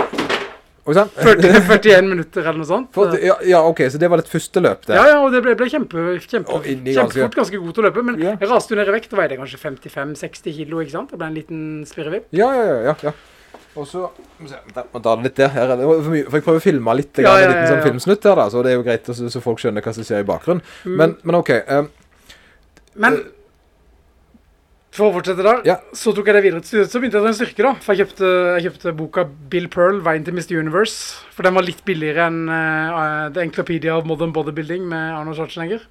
40, 0.87 1.49
41 1.67 2.07
minutter 2.07 2.45
eller 2.45 2.61
noe 2.61 2.67
sånt. 2.69 2.99
Ja, 3.19 3.35
ja, 3.43 3.63
OK, 3.67 3.81
så 3.91 3.99
det 3.99 4.07
var 4.07 4.21
ditt 4.21 4.31
første 4.31 4.61
løp, 4.63 4.85
det. 4.87 4.95
Ja, 4.95 5.07
ja, 5.11 5.17
og 5.19 5.33
det 5.35 5.41
ble, 5.43 5.55
ble 5.59 5.67
kjempe, 5.71 6.03
kjempe, 6.23 6.53
oh, 6.55 6.63
kjempefort 6.63 7.35
ganske 7.41 7.59
god 7.59 7.73
til 7.75 7.83
å 7.83 7.89
løpe. 7.89 8.05
Men 8.07 8.21
yeah. 8.21 8.37
jeg 8.39 8.51
raste 8.53 8.71
jo 8.71 8.79
ned 8.79 8.87
i 8.87 8.95
vekt. 8.95 9.11
Da 9.11 9.19
veide 9.19 9.35
jeg 9.35 9.43
kanskje 9.43 9.63
55-60 9.65 10.61
kilo. 10.61 10.83
ikke 10.85 10.95
sant? 10.95 11.11
Det 11.11 11.19
ble 11.19 11.27
en 11.27 11.41
liten 11.41 11.65
spirrevipp. 11.89 12.29
Ja, 12.37 12.53
ja, 12.55 12.69
ja. 12.69 12.77
ja, 12.93 12.95
ja. 13.09 13.36
Og 13.77 13.85
så 13.85 14.07
må 14.41 14.99
ta 15.03 15.13
det 15.15 15.27
litt 15.27 15.37
der. 15.37 15.51
Her 15.53 15.73
er 15.75 15.79
det 15.79 15.87
for 15.87 16.15
jeg 16.17 16.43
prøver 16.43 16.59
å 16.59 16.63
filme 16.63 16.95
litt, 16.97 17.13
Ja, 17.21 17.29
grann, 17.29 17.39
ja, 17.39 17.45
en 17.45 17.51
liten 17.53 17.63
ja, 17.63 17.71
sånn 17.71 17.81
ja. 17.83 17.85
filmsnutt 17.85 18.27
her, 18.29 18.37
da, 18.41 18.45
så 18.53 18.63
det 18.65 18.71
er 18.73 18.77
jo 18.79 18.85
greit 18.87 19.09
så, 19.09 19.29
så 19.29 19.41
folk 19.43 19.61
skjønner 19.61 19.85
hva 19.85 19.93
som 19.93 20.07
skjer 20.07 20.23
i 20.23 20.27
bakgrunnen. 20.27 20.63
Men, 20.89 21.17
men 21.23 21.37
OK. 21.39 21.51
Um, 21.69 21.89
Men 22.97 23.19
for 24.97 25.11
å 25.11 25.13
fortsette 25.19 25.43
der, 25.45 25.59
Ja. 25.67 25.75
så 25.93 26.09
tok 26.15 26.25
jeg 26.25 26.37
det 26.39 26.41
videre 26.47 26.63
til 26.65 26.87
Så 26.89 26.97
begynte 26.97 27.19
jeg 27.19 27.21
å 27.21 27.27
trene 27.27 27.37
styrke, 27.37 27.65
da. 27.67 27.73
For 27.85 27.93
jeg 27.93 28.07
kjøpte, 28.07 28.29
jeg 28.57 28.63
kjøpte 28.65 28.93
boka 28.97 29.25
Bill 29.51 29.67
Pearl, 29.69 29.99
'Veien 30.01 30.25
til 30.25 30.33
Mr. 30.33 30.57
Universe'. 30.57 31.21
For 31.35 31.45
den 31.45 31.53
var 31.53 31.67
litt 31.67 31.83
billigere 31.85 32.25
enn 32.31 32.49
uh, 32.49 33.29
The 33.29 33.43
Enclopedia 33.45 33.93
of 33.93 34.09
Modern 34.09 34.33
Bodybuilding 34.33 34.87
med 34.89 35.13
Arnold 35.19 35.37
Schwarzenegger. 35.37 35.85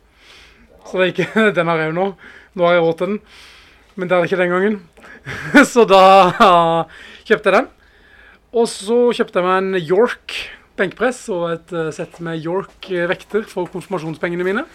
Så 0.87 0.99
det 0.99 1.05
er 1.07 1.12
ikke, 1.14 1.47
den 1.61 1.71
har 1.71 1.78
jeg 1.85 1.93
jo 1.93 1.99
nå. 2.00 2.09
Nå 2.57 2.66
har 2.66 2.75
jeg 2.75 2.83
råd 2.83 2.99
til 2.99 3.07
den. 3.12 3.21
Men 3.97 4.09
det 4.09 4.16
er 4.16 4.21
det 4.25 4.33
ikke 4.33 4.43
den 4.43 4.55
gangen. 4.57 4.76
så 5.73 5.87
da 5.87 6.02
kjøpte 7.26 7.47
jeg 7.52 7.55
den. 7.61 7.71
Og 8.55 8.69
så 8.71 8.99
kjøpte 9.17 9.41
jeg 9.41 9.47
meg 9.47 9.57
en 9.62 9.81
York 9.88 10.37
benkpress 10.76 11.23
og 11.33 11.47
et 11.55 11.73
eh, 11.73 11.91
sett 11.97 12.21
med 12.25 12.43
York 12.45 12.91
eh, 12.93 13.07
vekter 13.11 13.47
for 13.49 13.67
konfirmasjonspengene 13.73 14.45
mine. 14.47 14.67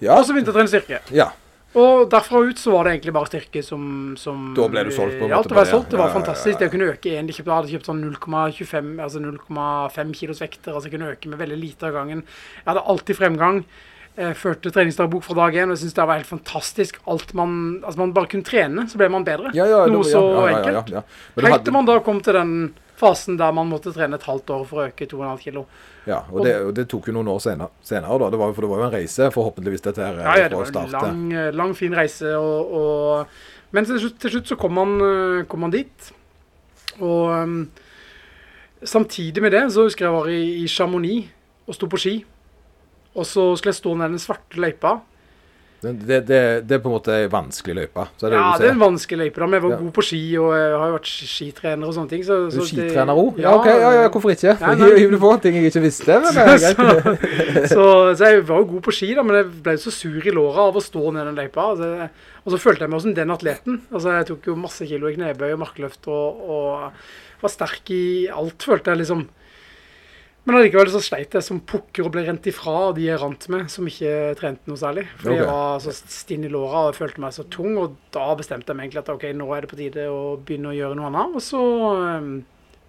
ja. 0.00 0.18
Og 0.18 0.26
så 0.26 0.34
begynte 0.36 0.52
jeg 0.52 0.54
å 0.54 0.58
trene 0.60 0.72
styrke. 0.74 1.00
ja. 1.14 1.30
Og 1.74 2.04
derfra 2.06 2.38
ut 2.46 2.60
så 2.62 2.70
var 2.70 2.86
det 2.86 2.92
egentlig 2.92 3.12
bare 3.16 3.26
styrke 3.26 3.60
som, 3.66 4.14
som 4.14 4.52
Da 4.54 4.68
ble 4.70 4.84
du 4.86 4.92
solgt 4.94 5.16
på 5.18 5.24
en 5.26 5.32
Ja, 5.32 5.40
måte 5.42 5.56
var 5.56 5.64
det, 5.66 5.72
solgt. 5.72 5.88
Det 5.90 5.98
var 5.98 6.06
ja, 6.06 6.12
ja, 6.12 6.12
ja, 6.12 6.18
fantastisk. 6.20 6.52
ja. 6.54 6.58
Det 6.60 6.68
kunne 6.70 6.86
øke 6.92 7.14
én. 7.18 7.26
Jeg 7.32 7.46
hadde 7.48 7.72
kjøpt 7.72 7.88
sånn 7.88 8.04
0,25 8.12 8.92
altså 9.02 9.22
0,5 9.24 10.12
kilos 10.14 10.38
vekter. 10.44 10.70
Altså 10.70 10.86
jeg 10.86 10.94
kunne 10.94 11.08
øke 11.16 11.32
med 11.32 11.40
veldig 11.42 11.58
lite 11.58 11.88
av 11.88 11.96
gangen. 11.98 12.22
Jeg 12.60 12.68
hadde 12.68 12.84
alltid 12.94 13.18
fremgang. 13.18 13.58
Jeg 14.14 14.36
førte 14.38 14.70
treningsdagbok 14.70 15.24
fra 15.26 15.34
dag 15.40 15.56
én, 15.58 15.66
og 15.66 15.74
jeg 15.74 15.82
syntes 15.82 15.96
det 15.98 16.06
var 16.06 16.20
helt 16.20 16.30
fantastisk. 16.30 17.00
Alt 17.10 17.34
man, 17.34 17.56
altså 17.82 18.04
man 18.04 18.14
bare 18.14 18.30
kunne 18.30 18.46
trene, 18.46 18.86
så 18.86 19.00
ble 19.00 19.08
man 19.10 19.26
bedre. 19.26 19.50
Ja, 19.58 19.66
ja, 19.66 19.80
Noe 19.90 20.06
så 20.06 20.22
ja, 20.22 20.30
ja, 20.30 20.46
ja, 20.46 20.60
enkelt. 20.60 20.94
Ja, 20.94 21.02
ja. 21.02 21.48
Helt 21.48 21.66
til 21.66 21.74
man 21.74 21.90
da 21.90 21.98
kom 22.06 22.22
til 22.22 22.38
den 22.38 22.54
fasen 22.98 23.38
der 23.40 23.54
man 23.56 23.70
måtte 23.70 23.92
trene 23.94 24.18
et 24.18 24.26
halvt 24.28 24.52
år 24.54 24.64
for 24.68 24.80
å 24.80 24.86
øke 24.88 25.08
2,5 25.10 25.42
kilo. 25.42 25.64
Ja, 26.06 26.20
og 26.30 26.44
det, 26.44 26.54
og 26.62 26.74
det 26.76 26.84
tok 26.92 27.08
jo 27.08 27.14
noen 27.16 27.30
år 27.32 27.40
senere, 27.42 27.72
senere 27.84 28.18
da. 28.20 28.28
Det 28.34 28.40
var, 28.40 28.52
for 28.56 28.66
det 28.66 28.70
var 28.70 28.82
jo 28.82 28.88
en 28.88 28.94
reise, 28.94 29.30
forhåpentligvis, 29.34 29.84
dette 29.86 30.04
her. 30.04 30.20
Ja, 30.20 30.34
ja, 30.44 30.50
det 30.52 30.60
var 30.60 30.72
en 30.84 30.92
lang, 30.92 31.24
lang 31.56 31.72
fin 31.78 31.96
reise. 31.96 32.34
Og, 32.36 32.74
og, 32.80 33.40
men 33.74 33.88
til 33.88 34.02
slutt, 34.02 34.18
til 34.22 34.36
slutt 34.36 34.52
så 34.52 34.58
kom 34.60 34.76
man, 34.76 34.94
kom 35.50 35.64
man 35.64 35.72
dit. 35.74 36.12
Og 37.00 37.32
um, 37.32 37.56
samtidig 38.84 39.42
med 39.42 39.56
det 39.56 39.64
så 39.72 39.88
husker 39.88 40.06
jeg 40.06 40.12
jeg 40.12 40.18
var 40.20 40.30
i, 40.30 40.42
i 40.62 40.68
Chamonix 40.68 41.32
og 41.66 41.78
sto 41.78 41.88
på 41.90 42.00
ski. 42.00 42.14
Og 43.14 43.26
så 43.26 43.48
skulle 43.56 43.72
jeg 43.72 43.80
stå 43.80 43.94
ned 43.96 44.14
den 44.14 44.22
svarte 44.22 44.60
løypa. 44.60 44.98
Det, 45.84 46.18
det, 46.26 46.38
det, 46.64 46.76
er 46.76 46.80
på 46.80 46.88
en 46.88 46.94
måte 46.96 47.16
vanskelig 47.32 47.74
løype. 47.76 48.06
Ja, 48.24 48.54
det 48.58 48.68
er 48.68 48.72
en 48.72 48.80
vanskelig 48.80 49.18
løype, 49.20 49.42
da, 49.42 49.48
men 49.48 49.58
jeg 49.58 49.64
var 49.66 49.74
Ja. 49.74 49.78
god 49.82 49.92
på 49.98 50.04
ski, 50.08 50.20
og 50.40 50.48
jeg 50.56 50.70
har 50.80 50.90
jo 50.90 50.96
vært 50.96 51.10
skitrener 51.10 51.90
og 51.90 51.94
sånne 51.96 52.12
ting. 52.14 52.24
Så, 52.24 52.38
så 52.54 52.66
skitrener 52.68 53.20
òg? 53.20 53.40
Ja, 53.42 53.52
ok, 53.58 53.68
ja, 53.68 53.90
ja, 53.98 54.08
hvorfor 54.08 54.32
ikke? 54.32 54.54
Nei, 54.62 54.74
nei. 54.80 54.90
Hiv 55.02 55.18
på 55.20 55.32
ting 55.44 55.58
jeg 55.58 55.70
ikke 55.70 55.84
visste. 55.84 56.18
Men 56.24 56.34
greit. 56.40 57.68
så, 57.74 57.86
så 58.16 58.30
jeg 58.32 58.46
var 58.48 58.64
jo 58.64 58.70
god 58.74 58.84
på 58.88 58.96
ski, 58.96 59.12
da, 59.18 59.26
men 59.26 59.40
jeg 59.42 59.50
ble 59.68 59.76
så 59.84 59.92
sur 59.94 60.30
i 60.30 60.34
låra 60.34 60.68
av 60.70 60.80
å 60.80 60.84
stå 60.84 61.04
ned 61.14 61.30
den 61.30 61.38
løypa. 61.42 61.68
Altså, 61.74 62.08
og 62.44 62.52
så 62.52 62.60
følte 62.60 62.84
jeg 62.84 62.92
meg 62.94 63.04
som 63.04 63.14
den 63.16 63.34
atleten. 63.36 63.80
Altså, 63.90 64.16
jeg 64.18 64.28
tok 64.32 64.50
jo 64.50 64.58
masse 64.60 64.88
kilo 64.88 65.08
i 65.12 65.16
knebøy 65.16 65.52
og 65.54 65.62
markløft 65.64 66.08
og, 66.12 66.44
og 66.44 67.44
var 67.44 67.52
sterk 67.52 67.90
i 67.94 68.04
alt, 68.32 68.64
følte 68.64 68.92
jeg 68.92 69.04
liksom. 69.04 69.26
Men 70.44 70.58
allikevel 70.58 70.90
så 70.92 71.00
sleit 71.00 71.32
jeg 71.32 71.44
som 71.44 71.60
pukker 71.64 72.04
og 72.04 72.12
ble 72.14 72.26
rent 72.26 72.46
ifra 72.50 72.72
av 72.90 72.96
de 72.98 73.06
jeg 73.06 73.20
rant 73.20 73.46
med, 73.52 73.68
som 73.72 73.86
ikke 73.88 74.34
trente 74.36 74.68
noe 74.68 74.80
særlig. 74.80 75.06
Fordi 75.20 75.38
okay. 75.38 75.40
jeg 75.40 75.52
var 75.52 75.84
så 75.84 75.94
stinn 75.96 76.44
i 76.44 76.50
låra 76.52 76.82
og 76.82 76.90
jeg 76.90 76.98
følte 76.98 77.22
meg 77.24 77.36
så 77.36 77.44
tung, 77.52 77.78
og 77.80 77.94
da 78.12 78.26
bestemte 78.36 78.68
jeg 78.68 78.76
meg 78.76 78.90
egentlig 78.90 79.04
at 79.06 79.14
ok, 79.14 79.30
nå 79.40 79.46
er 79.56 79.64
det 79.64 79.70
på 79.70 79.78
tide 79.78 80.08
å 80.12 80.34
begynne 80.36 80.74
å 80.74 80.76
gjøre 80.76 80.98
noe 80.98 81.08
annet. 81.08 81.38
Og 81.40 81.44
så 81.46 81.62
eh, 81.94 82.26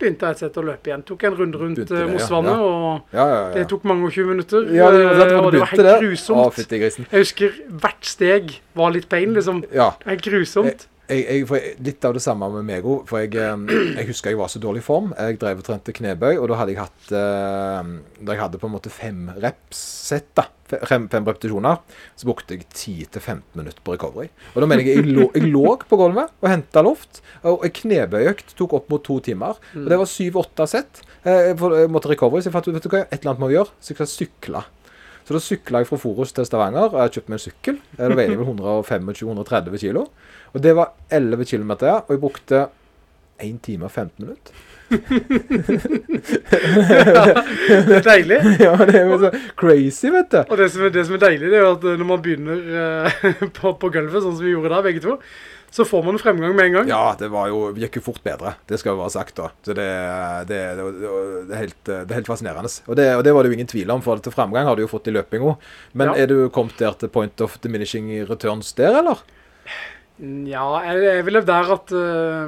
begynte 0.01 0.27
jeg 0.27 0.35
et 0.35 0.43
sett 0.43 0.59
å 0.59 0.65
løpe 0.67 0.91
igjen. 0.91 1.05
Tok 1.07 1.23
en 1.29 1.37
runde 1.39 1.61
rundt 1.61 1.79
eh, 1.85 1.87
det, 1.93 2.01
Mosvannet, 2.11 2.59
ja. 2.59 2.65
og 2.73 3.15
Ja, 3.15 3.27
ja, 3.31 3.45
det 3.55 3.63
tok 3.71 3.87
mange 3.87 4.09
og 4.09 4.17
20 4.17 4.33
minutter. 4.33 4.67
ja, 4.75 4.89
det 4.91 5.05
var, 5.05 5.15
det 5.15 5.29
eh, 5.29 5.37
var 5.37 5.47
og 5.47 5.55
det 5.55 5.63
var 5.63 5.71
helt 5.71 6.03
grusomt. 6.03 6.59
Å. 6.59 6.67
Jeg 6.75 7.15
husker 7.15 7.55
hvert 7.71 8.11
steg 8.11 8.57
var 8.75 8.91
litt 8.97 9.07
pain, 9.11 9.31
liksom. 9.37 9.63
Helt 9.71 10.27
grusomt. 10.27 10.89
Jeg, 11.05 11.45
jeg, 11.45 11.75
litt 11.85 12.05
av 12.07 12.15
det 12.17 12.23
samme 12.23 12.49
med 12.53 12.65
meg 12.67 12.87
òg. 12.87 13.05
For 13.09 13.21
jeg, 13.21 13.35
eh, 13.37 13.75
jeg 13.99 14.09
husker 14.09 14.33
jeg 14.33 14.41
var 14.41 14.51
så 14.51 14.61
dårlig 14.63 14.81
i 14.83 14.87
form. 14.87 15.13
Jeg 15.17 15.39
drev 15.41 15.61
og 15.61 15.67
trente 15.67 15.95
knebøy, 15.95 16.35
og 16.39 16.49
da 16.51 16.59
hadde 16.61 16.75
jeg 16.75 16.81
hatt 16.81 17.15
eh, 17.15 17.93
Da 18.21 18.35
jeg 18.35 18.41
hadde 18.41 18.61
på 18.61 18.69
en 18.69 18.75
måte 18.75 18.93
fem 18.93 19.27
reps-sett 19.43 20.45
fem, 20.65 21.07
fem 21.11 21.25
repetisjoner, 21.27 21.81
så 22.17 22.27
brukte 22.27 22.55
jeg 22.55 22.65
10-15 22.73 23.41
minutter 23.57 23.81
på 23.85 23.95
recovery. 23.95 24.29
Og 24.53 24.63
da 24.63 24.69
mener 24.69 24.85
jeg 24.85 24.99
jeg 24.99 25.11
lå, 25.13 25.27
jeg 25.35 25.51
lå 25.53 25.75
på 25.85 25.99
gulvet 25.99 26.33
og 26.41 26.49
henta 26.49 26.83
luft. 26.85 27.21
Og 27.45 27.65
knebøyøkt 27.79 28.55
tok 28.57 28.77
opp 28.79 28.89
mot 28.93 29.03
to 29.05 29.19
timer. 29.25 29.59
Og 29.77 29.89
det 29.91 29.99
var 30.01 30.09
syv-åtte 30.09 30.67
sett. 30.69 31.03
Eh, 31.23 31.53
for 31.59 31.77
jeg 31.77 31.91
måtte 31.93 32.11
recovery, 32.11 32.41
så 32.41 32.49
jeg 32.49 32.57
fant 32.57 32.71
ut 32.71 32.89
hva, 32.89 33.05
et 33.05 33.19
eller 33.19 33.33
annet 33.35 33.43
må 33.43 33.51
jeg 33.51 33.59
gjøre. 33.59 33.75
Så 33.79 33.93
jeg 33.93 33.99
skal 34.01 34.11
sykle. 34.15 34.65
Så 35.25 35.33
da 35.33 35.41
sykla 35.41 35.81
jeg 35.81 35.89
fra 35.89 35.97
Forus 35.97 36.33
til 36.37 36.45
Stavanger. 36.45 36.91
og 36.93 37.01
Jeg 37.01 37.17
kjøpte 37.17 37.33
meg 37.33 37.39
en 37.39 37.45
sykkel. 37.47 37.81
Da 37.97 38.09
veide 38.13 38.37
vel 38.37 38.45
125-130 38.45 39.81
kilo. 39.81 40.05
Og 40.53 40.63
det 40.63 40.75
var 40.77 40.93
11 41.09 41.45
km, 41.49 41.71
ja. 41.81 41.97
Og 42.05 42.13
jeg 42.13 42.21
brukte 42.21 42.67
1 43.41 43.59
time 43.65 43.89
og 43.89 43.91
15 43.91 44.25
minutter. 44.25 44.53
Det 47.85 47.95
er 47.95 48.05
deilig. 48.05 48.37
ja, 48.65 48.75
det 48.85 48.95
er 48.99 49.05
jo 49.09 49.17
så 49.19 49.31
crazy, 49.57 50.07
vet 50.13 50.31
du. 50.31 50.37
Og 50.45 50.57
det 50.59 50.69
som, 50.71 50.85
er, 50.85 50.93
det 50.93 51.05
som 51.07 51.15
er 51.17 51.23
deilig, 51.25 51.49
det 51.51 51.57
er 51.57 51.65
jo 51.65 51.73
at 51.73 51.83
når 51.83 52.07
man 52.09 52.21
begynner 52.21 52.57
eh, 52.81 53.33
på, 53.57 53.73
på 53.81 53.89
gulvet, 53.93 54.21
sånn 54.21 54.37
som 54.37 54.45
vi 54.45 54.53
gjorde 54.53 54.71
da, 54.73 54.81
begge 54.85 55.03
to, 55.03 55.17
så 55.75 55.83
får 55.83 56.05
man 56.07 56.15
fremgang 56.21 56.53
med 56.55 56.69
en 56.69 56.75
gang. 56.77 56.87
Ja, 56.87 57.15
det 57.19 57.27
var 57.33 57.49
jo, 57.51 57.57
gikk 57.75 57.97
jo 57.99 58.03
fort 58.05 58.21
bedre. 58.23 58.53
Det 58.69 58.77
skal 58.79 58.93
jo 58.95 59.01
være 59.01 59.11
sagt, 59.11 59.35
da. 59.35 59.49
Så 59.65 59.73
det, 59.75 59.87
det, 60.47 60.59
det, 60.79 60.85
det, 61.01 61.51
er, 61.51 61.59
helt, 61.65 61.81
det 61.89 61.97
er 62.07 62.19
helt 62.21 62.29
fascinerende. 62.31 62.71
Og 62.87 62.95
det, 62.95 63.09
og 63.17 63.23
det 63.27 63.33
var 63.35 63.43
det 63.43 63.51
jo 63.51 63.57
ingen 63.59 63.67
tvil 63.73 63.91
om, 63.91 64.03
for 64.05 64.21
til 64.23 64.31
framgang 64.31 64.69
har 64.69 64.79
du 64.79 64.85
jo 64.85 64.91
fått 64.93 65.09
i 65.11 65.15
løpinga. 65.17 65.57
Men 65.99 66.13
Ja. 66.13 66.15
er 66.23 66.31
du 66.31 66.37
kommet 66.55 66.79
der 66.79 66.95
til 67.01 67.11
point 67.11 67.43
of 67.43 67.57
diminishing 67.65 68.07
returns 68.29 68.71
der, 68.79 69.01
eller? 69.01 69.19
Ja, 70.47 70.63
jeg, 70.87 71.01
jeg 71.03 71.25
ville 71.27 71.41
der 71.43 71.73
at 71.75 71.91
uh, 71.91 72.47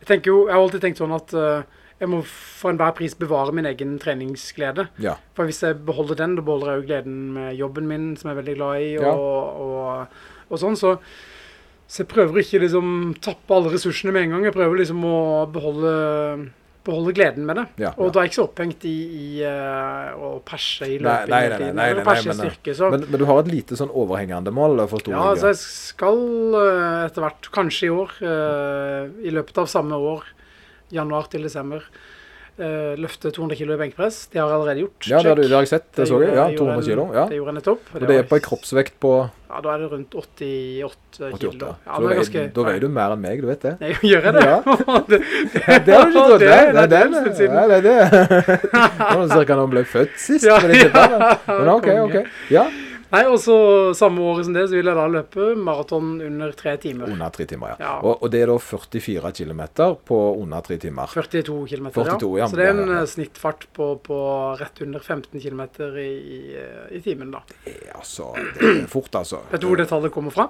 Jeg 0.00 0.08
tenker 0.08 0.32
jo, 0.32 0.40
jeg 0.48 0.56
har 0.56 0.64
alltid 0.64 0.82
tenkt 0.82 0.98
sånn 0.98 1.14
at 1.14 1.34
uh, 1.38 1.62
jeg 2.00 2.08
må 2.08 2.22
for 2.26 2.72
enhver 2.72 2.94
pris 2.96 3.12
bevare 3.14 3.52
min 3.52 3.66
egen 3.68 3.98
treningsglede. 4.00 4.86
Ja. 5.04 5.18
For 5.36 5.44
hvis 5.46 5.60
jeg 5.62 5.82
beholder 5.84 6.16
den, 6.22 6.34
da 6.38 6.42
beholder 6.46 6.72
jeg 6.72 6.80
jo 6.80 6.86
gleden 6.88 7.16
med 7.36 7.50
jobben 7.60 7.86
min, 7.90 8.06
som 8.16 8.30
jeg 8.30 8.38
er 8.38 8.40
veldig 8.40 8.54
glad 8.56 8.86
i, 8.86 8.92
og, 8.96 9.04
Ja. 9.04 9.12
og, 9.12 10.22
og 10.48 10.62
sånn. 10.62 10.78
Så, 10.80 10.94
så 11.90 12.04
jeg 12.04 12.10
prøver 12.12 12.38
ikke 12.44 12.60
liksom 12.62 12.90
tappe 13.18 13.54
alle 13.56 13.72
ressursene 13.72 14.12
med 14.14 14.28
en 14.28 14.34
gang. 14.36 14.44
Jeg 14.46 14.54
prøver 14.54 14.78
liksom 14.78 15.00
å 15.02 15.14
beholde, 15.50 15.94
beholde 16.86 17.14
gleden 17.16 17.48
med 17.48 17.58
det. 17.58 17.64
Ja, 17.82 17.90
Og 17.98 18.12
da 18.14 18.20
er 18.20 18.28
jeg 18.28 18.30
ikke 18.30 18.38
så 18.38 18.44
opphengt 18.46 18.86
i, 18.86 18.92
i 19.10 19.30
øh, 19.42 20.12
å 20.14 20.28
perse 20.46 20.86
i 20.86 21.00
Nei, 21.02 21.16
løping 21.26 21.34
nei, 21.34 21.40
nei, 21.50 21.72
nei, 21.80 21.88
nei, 21.98 22.04
perse 22.06 22.28
i 22.28 22.30
men, 22.30 22.42
styrke. 22.44 22.76
Men, 22.94 23.08
men 23.10 23.22
du 23.22 23.26
har 23.32 23.42
et 23.42 23.50
lite 23.50 23.78
sånn 23.80 23.90
overhengende 23.90 24.54
mål, 24.54 24.84
forsto 24.92 25.10
Ja, 25.16 25.24
altså 25.32 25.50
jeg. 25.50 25.58
jeg 25.58 25.90
skal 25.90 26.22
eh, 26.60 27.00
etter 27.08 27.26
hvert, 27.26 27.50
kanskje 27.58 27.90
i 27.90 27.92
år, 27.96 28.14
eh, 28.36 29.10
i 29.26 29.34
løpet 29.34 29.58
av 29.64 29.66
samme 29.74 29.98
år, 30.14 30.30
januar 30.94 31.26
til 31.34 31.42
desember, 31.46 31.82
eh, 32.60 32.94
løfte 33.00 33.30
200 33.34 33.56
kilo 33.58 33.74
i 33.74 33.80
benkpress. 33.80 34.18
Det 34.32 34.40
har 34.40 34.48
jeg 34.50 34.56
allerede 34.60 34.82
gjort. 34.84 35.08
Ja, 35.10 35.18
det 35.24 35.30
har, 35.32 35.36
du, 35.36 35.42
det 35.42 35.50
har 35.56 35.64
jeg 35.66 35.70
sett. 35.72 35.86
Det 35.96 36.06
så 36.08 36.20
jeg. 36.22 36.34
Ja, 36.36 36.44
gjorde 36.50 36.58
200 36.60 36.76
jeg- 36.76 36.88
kilo. 36.90 37.04
Ja. 37.16 37.24
Det 37.30 37.38
gjorde 37.40 37.50
jeg 37.52 37.58
nettopp. 37.60 37.92
Og 37.94 38.06
det 38.06 38.16
er 38.20 38.26
på 38.30 38.38
en 38.40 38.44
kroppsvekt 38.46 38.94
på 39.00 39.12
Ja, 39.50 39.60
da 39.64 39.72
er 39.74 39.78
det 39.82 39.88
rundt 39.90 40.14
88 40.14 40.94
88. 41.20 41.38
kilo. 41.40 41.70
Ja, 41.86 41.96
da 41.98 42.10
er 42.10 42.20
ganske... 42.20 42.44
da 42.54 42.66
veier 42.68 42.80
du 42.84 42.88
mer 42.88 43.14
enn 43.16 43.24
meg, 43.24 43.40
du 43.42 43.48
vet 43.50 43.64
det. 43.66 43.72
Nei, 43.80 43.90
gjør 44.12 44.28
jeg 44.28 44.34
det? 44.36 44.44
Ja. 44.46 44.60
det, 45.10 45.18
Det 45.88 45.96
har 45.96 46.06
du 46.06 46.14
ikke 46.14 46.26
trodd. 46.28 46.38
det, 46.38 46.50
Det, 46.50 46.60
det, 46.60 46.84
det, 46.84 46.84
det, 46.84 47.34
det, 47.40 47.50
er 47.50 47.72
det 47.72 47.78
er 47.78 47.88
det. 47.88 48.60
Det 48.60 49.32
cirka 49.34 49.56
når 49.56 49.64
han 49.64 49.74
ble 49.74 49.84
født 49.96 50.14
sist. 50.20 50.46
Ja, 50.46 50.60
ja. 50.60 51.34
Men 51.50 51.72
OK. 51.74 51.88
OK. 52.06 52.16
Ja. 52.54 52.68
Nei, 53.10 53.24
og 53.26 53.40
så 53.42 53.54
samme 53.98 54.22
året 54.22 54.46
som 54.46 54.54
det, 54.54 54.68
så 54.70 54.76
vil 54.76 54.86
jeg 54.86 54.94
da 54.94 55.06
løpe 55.10 55.48
maraton 55.58 56.12
under 56.22 56.52
tre 56.54 56.76
timer. 56.78 57.10
Under 57.10 57.32
tre 57.34 57.46
timer, 57.50 57.72
ja. 57.72 57.78
Ja. 57.82 57.94
Og, 58.06 58.22
og 58.22 58.30
det 58.30 58.44
er 58.44 58.52
da 58.52 58.56
44 58.62 59.32
km 59.34 59.62
på 60.06 60.20
under 60.38 60.62
tre 60.66 60.78
timer. 60.78 61.10
42 61.10 61.56
km, 61.72 61.90
42, 61.96 62.30
ja. 62.38 62.48
Så 62.50 62.60
det 62.60 62.68
er 62.68 62.72
en 62.76 62.84
Ja, 62.86 63.00
eh, 63.00 63.10
snittfart 63.10 63.66
på, 63.74 63.90
på 64.06 64.20
rett 64.60 64.82
under 64.86 65.02
15 65.02 65.42
km 65.42 65.66
i, 65.98 66.06
i, 66.06 66.40
eh, 66.62 66.86
i 66.98 67.02
timen, 67.02 67.34
da. 67.34 67.42
Det 67.66 67.76
er 67.80 67.98
altså 67.98 68.30
Det 68.38 68.74
er 68.76 68.86
fort, 68.90 69.10
altså. 69.18 69.42
Vet 69.52 69.64
du 69.64 69.70
hvor 69.72 69.82
det 69.82 69.90
tallet 69.90 70.14
kommer 70.14 70.34
fra? 70.34 70.46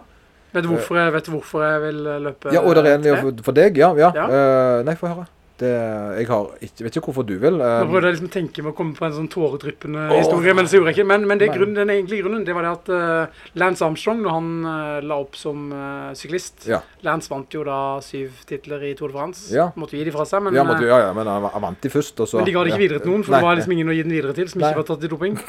Vet 0.52 0.66
du 0.66 0.72
hvorfor 0.74 0.98
jeg, 0.98 1.12
vet 1.14 1.26
du 1.28 1.34
hvorfor 1.36 1.64
jeg 1.64 1.82
vil 1.86 2.06
eh, 2.06 2.22
løpe 2.28 2.52
Ja, 2.52 2.60
og 2.60 2.76
det 2.76 2.92
er 2.92 3.12
en 3.16 3.44
for 3.46 3.56
deg, 3.56 3.78
ja. 3.80 3.94
ja. 3.96 4.12
Ja. 4.20 4.28
Uh, 4.28 4.80
nei, 4.84 4.98
få 5.00 5.08
høre. 5.14 5.30
Det, 5.60 5.70
jeg 6.16 6.28
har 6.30 6.46
ikke, 6.64 6.84
vet 6.86 6.94
ikke 6.96 7.10
hvorfor 7.10 7.24
du 7.28 7.34
vil. 7.40 7.58
Um, 7.60 7.82
Nå 7.82 7.88
prøvde 7.90 8.08
jeg 8.08 8.16
liksom 8.16 8.30
tenke 8.32 8.62
meg 8.64 8.72
å 8.72 8.76
komme 8.78 8.96
på 8.96 9.04
en 9.04 9.12
sånn 9.12 9.28
tåredryppende 9.28 10.06
oh, 10.06 10.16
historie, 10.16 10.54
men 10.56 10.64
det 10.64 10.78
gjorde 10.78 10.94
jeg 10.94 10.96
ikke 10.96 11.08
Men, 11.10 11.26
men 11.28 11.42
grunnen, 11.42 11.74
den 11.76 11.92
egentlige 11.92 12.24
grunnen 12.24 12.46
det 12.46 12.54
var 12.56 12.64
det 12.64 12.70
at 12.78 12.88
uh, 12.94 13.42
Lance 13.60 13.84
Armstrong, 13.84 14.22
når 14.24 14.36
han 14.38 14.48
uh, 14.64 15.00
la 15.04 15.18
opp 15.20 15.36
som 15.36 15.66
uh, 15.74 16.14
syklist 16.16 16.64
Ja. 16.70 16.80
Lance 17.04 17.28
vant 17.32 17.52
jo 17.52 17.66
da 17.68 17.80
syv 18.04 18.40
titler 18.48 18.86
i 18.88 18.94
Tour 18.96 19.12
de 19.12 19.18
France. 19.18 19.50
Ja. 19.52 19.68
Måtte 19.76 19.98
gi 19.98 20.06
de 20.08 20.14
fra 20.16 20.24
seg, 20.28 20.46
men, 20.46 20.56
ja, 20.56 20.64
måtte, 20.64 20.88
ja, 20.88 21.02
ja, 21.08 21.12
men 21.16 21.28
han 21.28 21.50
vant 21.66 21.84
de 21.84 21.92
først, 21.92 22.24
og 22.24 22.30
så 22.30 22.40
men 22.40 22.48
de 22.48 22.56
ga 22.56 22.64
det 22.64 22.72
ikke 22.72 22.84
videre 22.86 23.04
til 23.04 23.12
noen, 23.12 23.26
for 23.26 23.36
Nei, 23.36 23.42
det 23.42 23.50
var 23.50 23.60
liksom 23.60 23.76
ingen 23.76 23.92
å 23.92 23.98
gi 23.98 24.06
den 24.08 24.16
videre 24.16 24.36
til 24.40 24.48
som 24.48 24.64
Nei. 24.64 24.72
ikke 24.72 24.80
var 24.80 24.90
tatt 24.94 25.04
i 25.04 25.12
doping. 25.12 25.38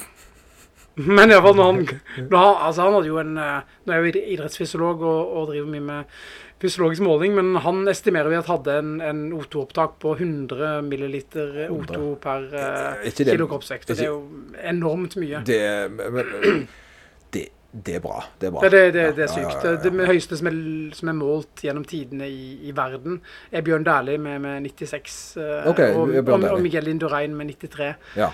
Men 1.01 1.31
iallfall 1.31 1.55
når 1.55 1.69
han 1.69 1.77
når 2.33 2.35
han, 2.35 2.55
altså 2.67 2.83
han 2.83 2.95
hadde 2.97 3.07
jo 3.07 3.19
en 3.21 3.29
Nå 3.39 3.93
er 3.93 3.93
jeg 3.95 4.01
jo 4.01 4.23
idrettsfysiolog 4.35 5.05
og, 5.07 5.21
og 5.39 5.45
driver 5.53 5.69
mye 5.71 5.85
med 5.85 6.17
fysiologisk 6.61 7.01
måling, 7.05 7.33
men 7.37 7.55
han 7.65 7.81
estimerer 7.91 8.29
vi 8.31 8.37
at 8.39 8.49
hadde 8.51 8.75
en, 8.81 8.91
en 9.01 9.21
O2-opptak 9.37 9.97
på 10.03 10.13
100 10.17 10.81
milliliter 10.85 11.67
O2 11.69 12.15
per 12.21 12.45
det- 12.51 13.15
kilo 13.17 13.47
kroppsvekt. 13.51 13.87
Det 13.91 13.99
er 14.05 14.11
jo 14.11 14.21
enormt 14.63 15.17
mye. 15.21 15.41
Det, 15.47 15.59
men, 15.97 16.67
det, 17.33 17.47
det 17.71 17.95
er 17.95 17.99
bra. 18.03 18.23
Det 18.39 18.47
er 18.49 18.51
bra. 18.51 18.61
Det, 18.67 18.81
det, 18.93 19.03
det, 19.17 19.25
er 19.25 19.31
sykt. 19.31 19.63
ja, 19.63 19.71
ja, 19.71 19.75
ja. 19.77 19.89
Det 19.89 20.07
høyeste 20.09 20.37
som 20.37 20.49
er, 20.51 20.57
som 20.97 21.11
er 21.11 21.15
målt 21.17 21.61
gjennom 21.63 21.85
tidene 21.87 22.27
i, 22.27 22.57
i 22.67 22.73
verden, 22.75 23.21
er 23.51 23.63
Bjørn 23.63 23.85
Dæhlie 23.87 24.19
med, 24.19 24.41
med 24.43 24.67
96. 24.67 25.19
eh, 25.37 25.69
Ok, 25.71 25.79
og, 25.95 26.11
og, 26.27 26.49
og 26.51 26.61
Miguel 26.61 26.91
Indurain 26.91 27.35
med 27.37 27.53
93. 27.55 27.93
Ja. 28.19 28.29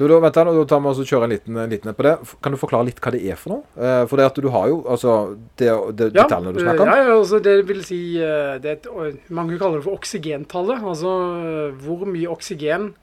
Så 0.00 0.06
da, 0.08 0.16
vent 0.16 0.32
da, 0.32 0.44
da 0.48 0.62
tar 0.64 0.80
vi 0.80 0.88
og 0.88 1.08
kjører 1.10 1.26
en 1.26 1.32
liten, 1.34 1.56
en 1.60 1.72
liten 1.74 1.92
på 1.92 2.04
det. 2.06 2.14
Kan 2.40 2.54
du 2.54 2.58
forklare 2.60 2.88
litt 2.88 3.02
hva 3.04 3.10
det 3.12 3.20
er 3.28 3.36
for 3.36 3.52
noe? 3.52 3.66
Eh, 3.76 4.04
for 4.08 4.16
det 4.16 4.28
at 4.30 4.38
du 4.40 4.48
har 4.54 4.70
jo 4.70 4.78
altså 4.88 5.16
det, 5.60 5.68
det, 5.98 6.06
ja, 6.14 6.22
detaljene 6.22 6.54
du 6.56 6.62
snakker 6.62 6.86
om. 6.86 6.88
Ja, 6.88 7.02
ja, 7.04 7.18
altså 7.18 7.40
det 7.44 7.56
vil 7.68 7.82
si 7.84 8.00
eh, 8.16 8.54
det 8.64 8.72
et, 8.78 8.88
Mange 9.28 9.58
kaller 9.60 9.82
det 9.82 9.84
for 9.84 10.00
oksygentallet. 10.00 10.80
Altså 10.94 11.12
eh, 11.36 11.82
hvor 11.84 12.08
mye 12.08 12.32
oksygen 12.32 12.94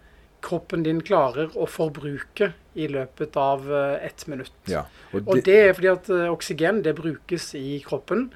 kroppen 0.48 0.88
din 0.88 1.04
klarer 1.06 1.54
å 1.54 1.68
forbruke 1.70 2.52
i 2.78 2.90
løpet 2.90 3.38
av 3.42 3.70
eh, 3.70 4.08
ett 4.10 4.26
minutt. 4.32 4.58
Ja. 4.66 4.88
Og 5.12 5.22
Og 5.22 5.38
det, 5.38 5.46
det 5.52 5.60
er 5.68 5.78
fordi 5.78 5.94
at 5.94 6.12
eh, 6.18 6.28
oksygen 6.34 6.82
det 6.86 6.98
brukes 6.98 7.52
i 7.62 7.78
kroppen 7.86 8.32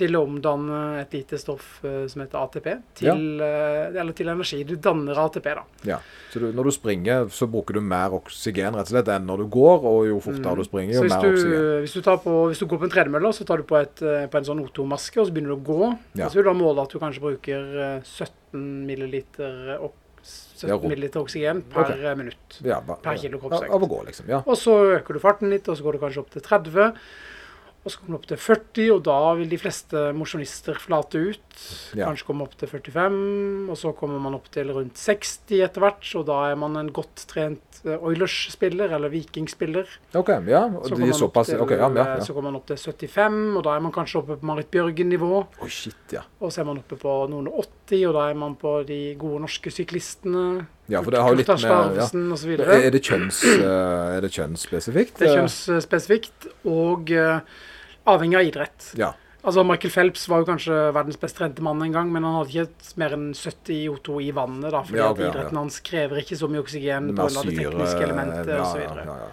til 0.00 0.16
å 0.18 0.22
omdanne 0.26 0.80
et 1.02 1.12
lite 1.14 1.38
stoff 1.40 1.78
uh, 1.84 2.06
som 2.10 2.24
heter 2.24 2.40
ATP, 2.40 2.68
til, 3.02 3.22
eh, 3.44 3.92
eller 3.92 4.16
til 4.16 4.32
energi. 4.32 4.62
Du 4.66 4.74
danner 4.80 5.18
ATP, 5.26 5.48
da. 5.60 5.64
ja. 5.92 6.00
Så 6.30 6.42
du, 6.42 6.46
når 6.54 6.68
du 6.68 6.72
springer, 6.74 7.28
så 7.34 7.48
bruker 7.50 7.76
du 7.76 7.82
mer 7.84 8.14
oksygen 8.14 8.76
rett 8.78 8.86
og 8.86 8.92
slett 8.94 9.08
enn 9.10 9.26
når 9.26 9.44
du 9.44 9.46
går, 9.50 9.86
og 9.90 10.04
jo 10.08 10.18
fortere 10.22 10.60
du 10.60 10.68
springer, 10.68 10.94
jo 10.94 11.06
mer 11.10 11.24
du, 11.24 11.32
oksygen. 11.34 11.64
hvis, 11.84 11.96
du 11.96 12.04
tar 12.06 12.20
på, 12.22 12.36
hvis 12.50 12.62
du 12.62 12.66
går 12.70 12.82
på 12.82 12.86
en 12.88 12.94
tredemølle, 12.94 13.32
så 13.34 13.46
tar 13.48 13.62
du 13.62 13.66
på, 13.66 13.78
et, 13.80 14.04
eh, 14.04 14.28
på 14.30 14.38
en 14.38 14.46
sånn 14.50 14.62
O2-maske, 14.62 15.18
og 15.22 15.28
så 15.28 15.34
begynner 15.34 15.56
du 15.56 15.58
å 15.58 15.64
gå. 15.70 15.90
Ja. 16.20 16.28
Så 16.28 16.38
vil 16.38 16.46
du 16.46 16.52
da 16.52 16.56
måle 16.60 16.86
at 16.86 16.94
du 16.94 17.00
kanskje 17.02 17.24
bruker 17.24 17.82
eh, 17.86 18.06
17 18.06 18.62
milliliter, 18.86 19.74
opp 19.80 19.98
17 20.60 20.84
milliliter 20.84 21.22
oksygen 21.24 21.62
per 21.72 21.88
Ok. 21.88 21.90
eh, 21.96 22.14
minutt. 22.16 22.60
Ja, 22.64 22.80
ba, 22.84 22.98
per 23.00 23.18
kilo 23.18 23.38
ja, 23.38 23.42
kroppsvekt. 23.42 24.06
Liksom. 24.10 24.30
Ja. 24.30 24.42
Og 24.46 24.56
så 24.60 24.76
øker 24.98 25.16
du 25.16 25.22
farten 25.22 25.50
litt, 25.50 25.68
og 25.68 25.78
så 25.78 25.86
går 25.86 25.96
du 25.96 26.04
kanskje 26.04 26.22
opp 26.24 26.30
til 26.34 26.44
30. 26.44 26.92
Og 27.80 27.88
så 27.88 27.96
kommer 27.96 28.18
det 28.18 28.18
opp 28.18 28.26
til 28.28 28.40
40, 28.44 28.88
og 28.92 28.98
da 29.06 29.18
vil 29.38 29.48
de 29.48 29.56
fleste 29.56 30.00
mosjonister 30.12 30.76
flate 30.76 31.20
ut. 31.30 31.60
Ja. 31.96 32.10
Kanskje 32.10 32.26
komme 32.28 32.44
opp 32.44 32.52
til 32.60 32.68
45, 32.68 33.14
og 33.72 33.78
så 33.80 33.92
kommer 33.96 34.20
man 34.20 34.36
opp 34.36 34.50
til 34.52 34.68
rundt 34.76 35.00
60 35.00 35.62
etter 35.64 35.80
hvert. 35.80 36.04
Og 36.20 36.26
da 36.28 36.42
er 36.50 36.58
man 36.60 36.76
en 36.76 36.90
godt 36.92 37.24
trent 37.30 37.80
eh, 37.86 37.96
Oilers-spiller, 37.96 38.92
eller 38.98 39.12
Viking-spiller. 39.12 39.88
OK. 40.12 40.32
Ja. 40.50 40.66
Og 40.68 40.90
Så 40.90 40.98
de 41.00 41.08
såpass 41.16 41.54
til, 41.54 41.62
OK. 41.64 41.72
Ja, 41.72 41.88
ja, 41.88 42.04
ja. 42.18 42.26
Så 42.26 42.36
kommer 42.36 42.50
man 42.50 42.60
opp 42.60 42.68
til 42.68 42.76
75, 42.76 43.56
og 43.56 43.64
da 43.64 43.78
er 43.78 43.86
man 43.86 43.96
kanskje 43.96 44.20
oppe 44.20 44.36
på 44.36 44.50
Marit 44.50 44.68
Bjørgen-nivå. 44.76 45.32
Oh, 45.40 45.72
shit, 45.72 45.96
ja. 46.12 46.26
Og 46.44 46.52
så 46.52 46.60
er 46.60 46.68
man 46.68 46.82
oppe 46.82 47.00
på 47.00 47.16
noen 47.32 47.48
og 47.48 47.64
80, 47.64 48.04
og 48.10 48.18
da 48.18 48.26
er 48.28 48.38
man 48.44 48.60
på 48.60 48.76
de 48.92 49.00
gode 49.24 49.40
norske 49.46 49.72
syklistene. 49.72 50.44
Ja, 50.90 51.00
for 51.00 51.14
det 51.14 51.24
har 51.24 51.32
jo 51.32 51.38
litt 51.38 51.48
med 51.48 51.96
ja. 51.96 52.06
Så 52.10 52.48
Er 52.50 52.76
er 52.76 52.92
det 52.92 53.02
kjønns, 53.06 53.40
eh, 53.46 54.16
er 54.18 54.20
det 54.24 54.32
kjønnsspesifikt? 54.34 55.20
Det 55.20 55.28
er 55.30 55.36
kjønnsspesifikt 55.38 56.48
og 56.66 57.12
eh, 57.14 57.44
avhengig 58.06 58.36
av 58.40 58.46
idrett. 58.48 58.92
Ja. 58.96 59.12
Altså 59.40 59.62
Michael 59.64 59.92
Phelps 59.94 60.26
var 60.28 60.42
jo 60.42 60.48
kanskje 60.50 60.78
verdens 60.92 61.16
best 61.20 61.38
trente 61.38 61.62
mann 61.64 61.80
en 61.82 61.92
gang, 61.94 62.10
men 62.12 62.24
han 62.28 62.34
hadde 62.36 62.66
ikke 62.66 62.96
mer 63.00 63.14
enn 63.16 63.30
70 63.32 63.86
O2 63.94 64.18
i 64.26 64.30
vannet, 64.36 64.68
da, 64.74 64.82
fordi 64.84 64.98
Ja, 65.00 65.10
okay, 65.14 65.30
idretten 65.30 65.56
ja. 65.56 65.62
hans 65.62 65.80
krever 65.80 66.20
ikke 66.20 66.36
så 66.36 66.48
mye 66.50 66.60
oksygen 66.60 67.14
pga. 67.14 67.28
det 67.48 67.54
tekniske 67.56 68.02
elementet 68.04 68.52
ja, 68.52 68.60
osv. 68.66 68.82
ja, 68.84 69.06
ja, 69.06 69.16
ja. 69.24 69.30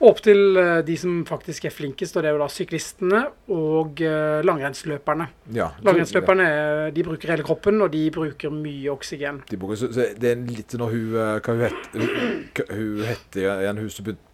Opp 0.00 0.20
til 0.22 0.54
eh, 0.56 0.82
de 0.86 0.94
som 0.96 1.24
faktisk 1.26 1.64
er 1.66 1.72
flinkest, 1.74 2.14
og 2.16 2.22
det 2.22 2.28
er 2.30 2.36
jo 2.36 2.42
da 2.44 2.46
syklistene 2.54 3.22
og 3.50 3.98
uh, 4.06 4.38
langrennsløperne. 4.46 5.26
ja. 5.56 5.72
Langrennsløperne 5.82 6.44
er- 6.46 6.90
de 6.94 7.02
bruker 7.02 7.32
hele 7.34 7.42
kroppen, 7.42 7.82
og 7.82 7.90
de 7.90 8.04
bruker 8.14 8.50
mye 8.54 8.90
oksygen. 8.92 9.42
De 9.50 9.56
bruker, 9.58 9.74
så, 9.76 9.90
så 9.92 10.06
det 10.14 10.30
er 10.30 10.44
litt 10.46 10.74
når 10.78 10.94
hun 10.94 11.16
eh, 11.18 11.40
Hva 11.42 11.56
hun 11.56 11.66
hun, 11.98 12.70
hun 12.70 13.04
heter 13.06 13.62
igjen? 13.62 13.78
Hun 13.82 13.90
som 13.90 14.04
begynte 14.06 14.22
hun 14.22 14.27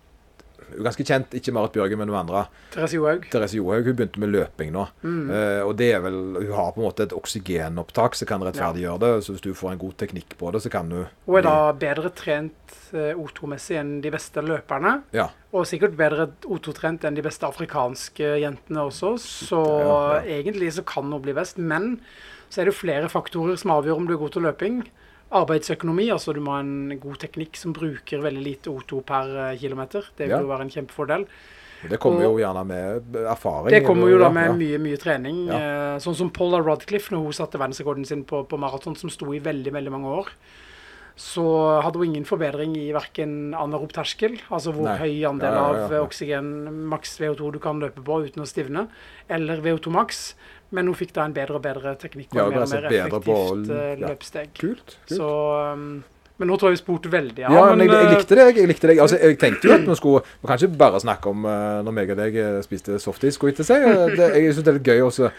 ganske 0.84 1.04
kjent, 1.06 1.34
ikke 1.36 1.52
Marit 1.54 1.74
Bjørgen, 1.76 2.00
men 2.00 2.08
noen 2.10 2.20
andre. 2.24 2.44
Therese 2.74 2.96
Johaug. 2.98 3.28
Therese 3.32 3.58
Johaug 3.58 3.88
hun 3.90 3.96
begynte 3.98 4.22
med 4.22 4.32
løping 4.34 4.72
nå. 4.74 4.86
Mm. 5.04 5.30
Uh, 5.30 5.60
og 5.68 5.74
det 5.78 5.90
er 5.96 6.02
vel 6.04 6.18
Hun 6.40 6.52
har 6.56 6.72
på 6.74 6.82
en 6.82 6.86
måte 6.88 7.06
et 7.06 7.14
oksygenopptak 7.16 8.18
som 8.18 8.30
kan 8.30 8.44
rettferdiggjøre 8.46 9.00
det. 9.04 9.12
Så 9.26 9.36
hvis 9.36 9.44
du 9.44 9.52
får 9.56 9.74
en 9.74 9.82
god 9.84 9.96
teknikk 10.00 10.36
på 10.40 10.50
det, 10.54 10.62
så 10.64 10.72
kan 10.72 10.90
du 10.90 11.04
Hun 11.26 11.38
er 11.40 11.46
da 11.46 11.56
bedre 11.78 12.10
trent 12.16 12.76
eh, 12.92 13.12
O2-messig 13.14 13.78
enn 13.80 13.96
de 14.04 14.12
beste 14.14 14.42
løperne. 14.44 14.98
Ja. 15.16 15.28
Og 15.54 15.68
sikkert 15.70 15.96
bedre 15.98 16.28
O2-trent 16.44 17.06
enn 17.06 17.16
de 17.18 17.24
beste 17.24 17.46
afrikanske 17.48 18.36
jentene 18.42 18.88
også. 18.88 19.14
Så 19.20 19.62
Ja, 19.64 19.96
ja. 20.18 20.40
egentlig 20.40 20.72
så 20.74 20.84
kan 20.86 21.10
hun 21.12 21.22
bli 21.22 21.34
best. 21.36 21.58
Men 21.58 21.98
så 22.50 22.62
er 22.62 22.70
det 22.70 22.76
flere 22.78 23.08
faktorer 23.10 23.56
som 23.58 23.72
avgjør 23.74 24.02
om 24.02 24.06
du 24.06 24.14
er 24.14 24.22
god 24.22 24.36
til 24.36 24.46
løping. 24.46 24.84
Arbeidsøkonomi, 25.34 26.08
altså 26.14 26.32
du 26.36 26.40
må 26.44 26.54
ha 26.54 26.60
en 26.62 26.94
god 27.02 27.18
teknikk 27.24 27.58
som 27.58 27.74
bruker 27.76 28.22
veldig 28.22 28.44
lite 28.44 28.70
O2 28.72 29.02
per 29.06 29.34
eh, 29.50 29.58
kilometer. 29.58 30.06
Det 30.16 30.28
vil 30.30 30.46
jo 30.46 30.50
være 30.52 30.66
en 30.68 30.74
kjempefordel. 30.74 31.26
Det 31.84 31.98
kommer 32.00 32.24
Og- 32.24 32.38
jo 32.38 32.44
gjerne 32.44 32.64
med 32.66 33.16
erfaring. 33.28 33.70
Det 33.74 33.84
kommer 33.84 34.08
jo 34.08 34.18
da 34.18 34.30
med 34.30 34.46
ja. 34.46 34.52
mye 34.56 34.78
mye 34.80 34.96
trening. 34.96 35.46
Ja. 35.48 35.58
Eh, 35.58 35.98
sånn 36.00 36.16
som 36.16 36.30
Paula 36.30 36.62
Rodcliffe, 36.64 37.10
når 37.12 37.24
hun 37.26 37.32
satte 37.36 37.58
verdensrekorden 37.60 38.06
sin 38.06 38.24
på, 38.24 38.46
på 38.48 38.56
maraton, 38.58 38.96
som 38.96 39.10
sto 39.10 39.26
i 39.34 39.40
veldig 39.40 39.72
veldig 39.74 39.92
mange 39.92 40.14
år, 40.22 40.28
så 41.16 41.44
hadde 41.84 42.00
hun 42.00 42.08
ingen 42.08 42.24
forbedring 42.26 42.72
i 42.76 42.88
verken 42.94 43.54
anarob 43.54 43.92
terskel, 43.94 44.38
altså 44.50 44.72
hvor 44.74 44.88
Nei. 44.88 44.96
høy 44.98 45.28
andel 45.28 45.54
Ja, 45.54 45.66
av 45.86 45.92
oksygen, 46.08 46.48
maks 46.90 47.18
VO2 47.20 47.52
du 47.52 47.60
kan 47.62 47.78
løpe 47.78 48.02
på 48.02 48.16
uten 48.24 48.42
å 48.42 48.48
stivne, 48.48 48.88
eller 49.30 49.62
VO2 49.62 49.92
maks. 49.94 50.34
Men 50.74 50.90
hun 50.90 50.96
fikk 50.98 51.12
da 51.14 51.28
en 51.28 51.36
bedre 51.36 51.60
og 51.60 51.62
bedre 51.64 51.94
teknikk 52.00 52.32
og 52.34 52.40
Ja, 52.40 52.48
mer 52.50 52.56
og 52.56 52.64
altså 52.64 52.80
mer 52.80 52.90
effektivt 52.90 53.70
eh, 53.70 53.94
ja. 54.00 54.10
Kult. 54.58 54.58
kult. 54.58 54.96
Så, 55.12 55.28
um, 55.74 56.02
men 56.40 56.50
nå 56.50 56.56
tror 56.58 56.72
jeg 56.72 56.80
vi 56.80 56.82
spurte 56.82 57.12
veldig. 57.12 57.44
Ja, 57.44 57.60
men 57.70 57.84
jeg, 57.84 57.92
jeg 57.94 58.08
eh, 58.08 58.14
likte 58.16 58.38
det. 58.40 58.46
Jeg 58.58 58.70
likte 58.72 58.90
det. 58.90 58.96
Altså, 59.04 59.20
jeg 59.22 59.38
tenkte 59.38 59.68
jo 59.70 59.76
at 59.76 59.86
vi 59.86 59.96
skulle 60.00 60.24
vi 60.26 60.50
kan 60.50 60.58
ikke 60.58 60.80
bare 60.82 61.02
snakke 61.04 61.30
om 61.30 61.46
eh, 61.46 61.78
når 61.86 61.96
meg 62.00 62.10
og 62.16 62.20
deg 62.24 62.40
spiste 62.66 62.98
softis, 63.02 63.38
skulle 63.38 63.54
jeg 63.54 63.60
til 63.60 63.66
å 63.66 63.70
si. 63.70 63.78
Det, 64.18 64.30
jeg 64.34 64.56
syns 64.56 64.66
det 64.66 64.74
er 64.74 64.78
litt 64.80 64.90
gøy 64.94 65.06
å 65.06 65.12
så- 65.14 65.32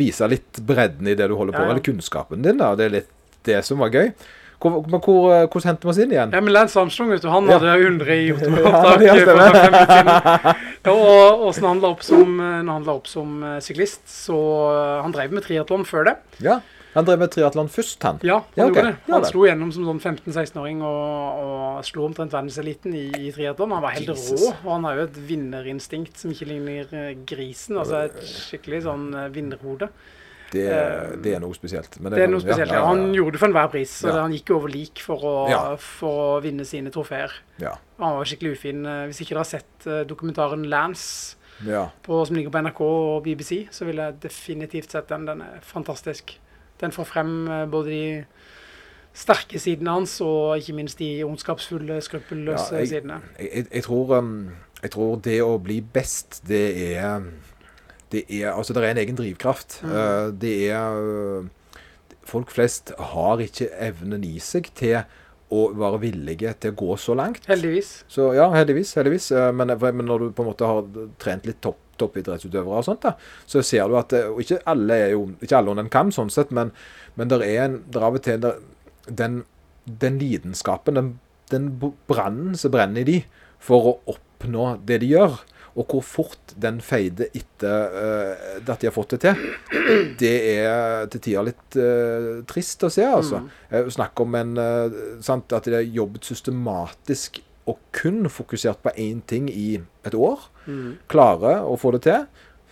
vise 0.00 0.30
litt 0.32 0.62
bredden 0.64 1.12
i 1.12 1.16
det 1.18 1.28
du 1.28 1.36
holder 1.36 1.52
på 1.52 1.60
Ja, 1.60 1.68
med, 1.68 1.74
ja. 1.74 1.76
eller 1.76 1.86
kunnskapen 1.90 2.42
din. 2.46 2.60
da. 2.64 2.72
Det 2.78 2.88
er 2.88 2.96
litt 3.00 3.14
det 3.48 3.60
som 3.68 3.84
var 3.84 3.92
gøy. 3.92 4.08
Hvor, 4.58 4.80
men 4.90 5.00
hvor, 5.04 5.28
eh, 5.30 5.44
hvordan 5.46 5.68
henter 5.70 5.86
vi 5.86 5.92
oss 5.92 5.98
inn 6.02 6.10
igjen? 6.14 6.32
Ja, 6.34 6.40
men 6.42 6.52
Lance 6.52 6.80
Armstrong, 6.80 7.12
vet 7.14 7.22
du, 7.22 7.28
han 7.30 7.46
Ja. 7.46 7.58
hadde 7.58 7.76
100 7.78 8.08
i 8.10 8.24
Ja, 8.32 8.34
opptak 8.66 9.04
ja. 9.06 9.14
Ja, 10.88 10.94
og 10.94 11.44
og 11.46 11.60
han 11.62 11.80
la 11.84 11.92
opp 11.92 12.02
som, 12.02 12.40
eh, 12.40 12.58
når 12.66 12.72
han 12.80 12.88
la 12.88 12.96
opp 12.98 13.06
som 13.10 13.36
eh, 13.44 13.60
syklist, 13.62 14.02
så 14.10 14.34
eh, 14.72 15.02
Han 15.04 15.14
drev 15.14 15.32
med 15.36 15.46
triatlon 15.46 15.84
før 15.86 16.10
det. 16.10 16.16
Ja, 16.42 16.58
Han 16.96 17.04
drev 17.06 17.20
med 17.22 17.30
triatlon 17.30 17.68
først, 17.70 18.02
han. 18.02 18.18
Ja, 18.26 18.40
han 18.40 18.58
Ja, 18.58 18.64
okay. 18.66 18.82
gjorde 18.82 18.90
det. 18.90 19.12
Han 19.14 19.24
slo 19.28 19.44
gjennom 19.46 19.70
som 19.76 19.84
sånn 19.86 20.00
15-16-åring 20.02 20.80
og, 20.82 21.42
og 21.44 21.84
slo 21.86 22.06
omtrent 22.08 22.32
verdenseliten 22.34 22.94
i, 22.98 23.06
i 23.28 23.30
triatlon. 23.36 23.70
Han 23.76 23.84
var 23.84 23.94
helt 23.94 24.08
Jesus. 24.10 24.42
rå, 24.42 24.54
og 24.64 24.72
han 24.72 24.84
har 24.88 24.96
jo 24.98 25.06
et 25.06 25.18
vinnerinstinkt 25.28 26.18
som 26.18 26.32
ikke 26.34 26.48
ligner 26.50 26.90
eh, 26.98 27.12
grisen. 27.28 27.78
Altså 27.78 28.08
et 28.08 28.18
skikkelig 28.26 28.82
sånn 28.88 29.12
eh, 29.14 29.28
vinnerhode. 29.36 29.90
Det, 30.50 30.64
Eh, 30.72 31.16
det 31.22 31.34
er 31.34 31.40
noe 31.40 31.52
spesielt. 31.54 32.00
men 32.00 32.12
Det 32.12 32.22
er 32.22 32.28
noe 32.32 32.40
spesielt. 32.40 32.70
Ja, 32.72 32.84
Han 32.86 33.12
gjorde 33.12 33.32
det 33.32 33.40
for 33.40 33.48
enhver 33.48 33.68
pris. 33.70 34.02
Ja. 34.02 34.20
Han 34.22 34.32
gikk 34.32 34.50
over 34.56 34.68
lik 34.68 34.98
for 35.04 35.18
å, 35.20 35.48
Ja. 35.50 35.76
for 35.76 36.38
å 36.38 36.42
vinne 36.42 36.64
sine 36.64 36.90
trofeer. 36.90 37.30
Ja. 37.60 37.74
Han 37.98 38.16
var 38.16 38.24
skikkelig 38.24 38.52
ufin. 38.56 38.86
Eh, 38.86 39.06
Hvis 39.08 39.20
ikke 39.20 39.34
dere 39.34 39.44
har 39.44 39.44
sett 39.44 39.86
eh, 39.86 40.04
dokumentaren 40.04 40.64
'Lance', 40.64 41.36
ja. 41.66 41.88
på, 42.02 42.24
som 42.26 42.36
ligger 42.36 42.50
på 42.50 42.58
NRK 42.62 42.80
og 42.80 43.22
BBC, 43.24 43.68
så 43.70 43.84
vil 43.84 43.96
jeg 43.96 44.20
definitivt 44.22 44.90
sett 44.90 45.08
den. 45.08 45.26
Den 45.26 45.40
er 45.42 45.58
fantastisk. 45.60 46.38
Den 46.80 46.92
får 46.92 47.04
frem 47.06 47.48
eh, 47.50 47.66
både 47.66 47.86
de 47.90 48.24
sterke 49.18 49.58
sidene 49.58 49.90
hans 49.90 50.20
og 50.20 50.58
ikke 50.60 50.74
minst 50.74 50.98
de 50.98 51.24
ondskapsfulle, 51.24 52.00
skruppelløse 52.04 52.78
Ja, 52.78 52.84
sidene. 52.86 53.20
Jeg, 53.38 53.50
jeg, 53.54 53.66
jeg, 53.74 53.82
tror, 53.82 54.12
um, 54.18 54.50
jeg 54.82 54.90
tror 54.94 55.16
det 55.24 55.40
å 55.42 55.58
bli 55.62 55.80
best, 55.80 56.42
det 56.46 56.94
er 56.96 57.20
Det 58.12 58.24
er 58.28 58.52
Altså, 58.52 58.72
det 58.72 58.84
er 58.84 58.90
en 58.90 59.02
egen 59.04 59.16
drivkraft. 59.18 59.80
Mm. 59.82 59.90
Uh, 59.92 60.28
det 60.40 60.54
er 60.70 60.98
uh, 60.98 61.46
Folk 62.28 62.50
flest 62.52 62.92
har 63.14 63.40
ikke 63.40 63.70
evnen 63.80 64.24
i 64.24 64.36
seg 64.42 64.68
til 64.76 65.00
å 65.48 65.60
være 65.72 66.00
villige 66.02 66.52
til 66.60 66.74
å 66.74 66.76
gå 66.76 66.96
så 67.00 67.14
langt. 67.16 67.46
Heldigvis. 67.48 68.02
Så 68.12 68.34
ja, 68.36 68.50
heldigvis. 68.52 68.92
heldigvis. 68.98 69.30
Uh, 69.32 69.50
Men, 69.52 69.72
men 69.80 70.04
når 70.04 70.18
du 70.18 70.32
på 70.32 70.44
en 70.44 70.50
måte 70.50 70.68
har 70.68 70.84
trent 71.20 71.48
litt 71.48 71.62
topp 71.64 71.84
toppidrettsutøvere 71.98 72.78
og 72.78 72.84
sånt, 72.86 73.02
da, 73.02 73.16
så 73.48 73.58
ser 73.66 73.88
du 73.90 73.96
at 73.98 74.12
Og 74.30 74.36
ikke 74.44 74.60
alle 74.70 74.94
er 74.94 75.08
jo 75.16 75.24
Ikke 75.42 75.56
alle 75.58 75.72
under 75.72 75.82
en 75.82 75.90
kam, 75.90 76.12
sånn 76.14 76.30
sett, 76.30 76.52
men, 76.54 76.70
men 77.18 77.26
det 77.26 77.40
er 77.42 77.64
en 77.64 77.80
det 77.88 77.98
er 77.98 78.06
av 78.06 78.14
og 78.14 78.22
til 78.22 78.38
der, 78.44 78.60
den, 79.08 79.40
den 79.84 80.20
lidenskapen, 80.20 80.94
den, 80.94 81.08
den 81.50 81.66
brannen 82.06 82.54
som 82.54 82.70
brenner 82.70 83.02
i 83.02 83.08
de 83.08 83.18
for 83.58 83.90
å 83.90 83.94
oppnå 84.14 84.76
det 84.86 85.00
de 85.02 85.10
gjør, 85.10 85.40
og 85.78 85.86
hvor 85.92 86.02
fort 86.02 86.54
den 86.58 86.80
feider 86.82 87.28
etter 87.36 87.92
uh, 87.94 88.56
at 88.58 88.80
de 88.80 88.88
har 88.88 88.94
fått 88.94 89.14
det 89.14 89.20
til, 89.22 89.42
det 90.20 90.34
er 90.56 91.06
til 91.12 91.22
tider 91.22 91.46
litt 91.46 91.78
uh, 91.78 92.40
trist 92.50 92.82
å 92.86 92.90
se, 92.92 93.04
altså. 93.06 93.44
Mm. 93.44 93.52
Eh, 93.70 93.90
Snakk 93.94 94.24
om 94.24 94.34
en 94.38 94.56
uh, 94.58 94.98
sant, 95.24 95.52
At 95.54 95.68
de 95.68 95.76
har 95.78 95.86
jobbet 95.86 96.26
systematisk 96.26 97.40
og 97.68 97.78
kun 97.92 98.26
fokusert 98.32 98.80
på 98.82 98.94
én 98.96 99.20
ting 99.28 99.48
i 99.52 99.76
et 100.08 100.14
år. 100.16 100.46
Mm. 100.64 100.96
Klarer 101.12 101.66
å 101.68 101.76
få 101.80 101.92
det 101.94 102.06
til. 102.06 102.24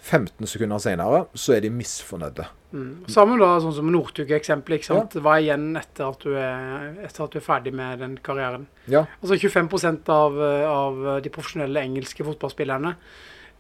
15 0.07 0.47
sekunder 0.47 0.79
senere 0.83 1.25
så 1.35 1.57
er 1.57 1.65
de 1.65 1.71
misfornøyde. 1.75 2.47
Mm. 2.77 2.91
Samme 3.11 3.39
da, 3.41 3.53
sånn 3.63 3.75
som 3.75 3.89
Northug-eksempelet. 3.91 4.81
ikke 4.83 4.91
sant? 4.93 5.15
Hva 5.23 5.37
er 5.39 5.45
igjen 5.47 5.69
etter 5.81 6.07
at, 6.11 6.21
du 6.23 6.35
er, 6.39 6.91
etter 7.07 7.25
at 7.25 7.33
du 7.35 7.39
er 7.41 7.45
ferdig 7.47 7.73
med 7.75 8.03
den 8.05 8.19
karrieren? 8.27 8.67
Ja. 8.93 9.05
Altså 9.23 9.39
25 9.39 10.05
av, 10.13 10.37
av 10.71 11.01
de 11.25 11.33
profesjonelle 11.35 11.83
engelske 11.83 12.27
fotballspillerne 12.27 12.95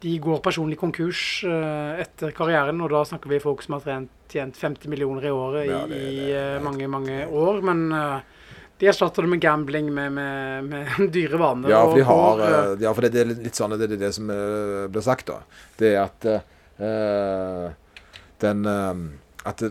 de 0.04 0.18
går 0.20 0.42
personlig 0.44 0.76
konkurs 0.76 1.20
eh, 1.48 2.02
etter 2.02 2.34
karrieren. 2.36 2.82
Og 2.84 2.90
da 2.92 3.00
snakker 3.08 3.30
vi 3.32 3.38
folk 3.40 3.62
som 3.64 3.78
har 3.78 3.84
trent, 3.86 4.10
tjent 4.28 4.58
50 4.60 4.90
millioner 4.92 5.24
i 5.24 5.32
året 5.32 5.64
i, 5.64 5.70
Ja, 5.72 5.78
det- 5.88 5.96
det 5.96 6.10
i 6.12 6.26
eh, 6.36 6.58
mange, 6.62 6.86
mange 6.92 7.22
år. 7.26 7.62
Men 7.64 7.86
eh, 7.96 8.20
de 8.78 8.88
erstatter 8.90 9.24
det 9.24 9.28
med 9.32 9.40
gambling, 9.40 9.94
med, 9.94 10.12
med, 10.12 10.64
med 10.64 11.12
dyre 11.16 11.38
vaner. 11.40 11.70
Ja, 11.72 11.82
for 11.88 11.96
de 11.96 12.08
har 12.08 12.26
og, 12.32 12.42
eh, 12.46 12.82
Ja, 12.84 12.92
for 12.92 13.06
det, 13.06 13.12
det 13.14 13.22
er 13.22 13.30
litt 13.46 13.56
sånn 13.58 13.76
det 13.76 13.88
er 13.88 13.96
det 14.00 14.12
som 14.16 14.32
eh, 14.32 14.84
blir 14.92 15.04
sagt, 15.04 15.30
da. 15.32 15.40
Det 15.80 15.94
er 15.94 16.02
at 16.04 16.26
uh, 16.80 17.70
den 18.44 18.68
uh, 18.68 18.92
At 19.48 19.62
det, 19.64 19.70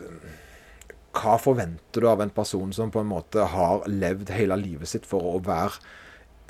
Hva 1.15 1.35
forventer 1.41 2.01
du 2.01 2.09
av 2.09 2.23
en 2.23 2.33
person 2.33 2.73
som 2.73 2.89
på 2.91 3.03
en 3.03 3.11
måte 3.11 3.45
har 3.53 3.85
levd 3.87 4.33
hele 4.33 4.57
livet 4.59 4.89
sitt 4.89 5.05
for 5.07 5.35
å 5.35 5.37
være 5.45 5.77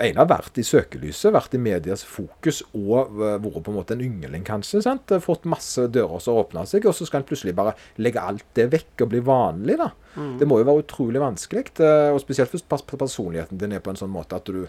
ene 0.01 0.19
har 0.19 0.27
vært 0.27 0.57
i 0.59 0.65
søkelyset, 0.65 1.31
vært 1.33 1.55
i 1.55 1.61
medias 1.61 2.03
fokus 2.07 2.61
og 2.73 3.13
vært 3.15 3.61
på 3.63 3.71
en 3.71 3.77
måte 3.77 3.95
en 3.95 4.03
yngling, 4.03 4.43
kanskje. 4.47 4.81
sant? 4.83 5.13
Fått 5.23 5.47
masse 5.49 5.87
dører 5.91 6.23
som 6.23 6.39
åpna 6.41 6.65
seg, 6.67 6.87
og 6.89 6.95
så 6.97 7.07
skal 7.07 7.21
en 7.21 7.29
plutselig 7.29 7.55
bare 7.55 7.75
legge 8.01 8.21
alt 8.21 8.47
det 8.57 8.67
vekk 8.73 9.05
og 9.05 9.13
bli 9.13 9.21
vanlig. 9.25 9.77
da. 9.79 9.91
mm. 10.15 10.35
Det 10.41 10.49
må 10.49 10.59
jo 10.59 10.67
være 10.67 10.83
utrolig 10.83 11.23
vanskelig, 11.23 11.65
eh, 11.79 12.11
og 12.11 12.19
spesielt 12.23 12.51
hvis 12.51 12.65
personligheten 12.65 13.61
din 13.61 13.75
er 13.77 13.83
på 13.83 13.93
en 13.93 14.01
sånn 14.01 14.13
måte 14.13 14.35
at 14.39 14.51
du, 14.51 14.65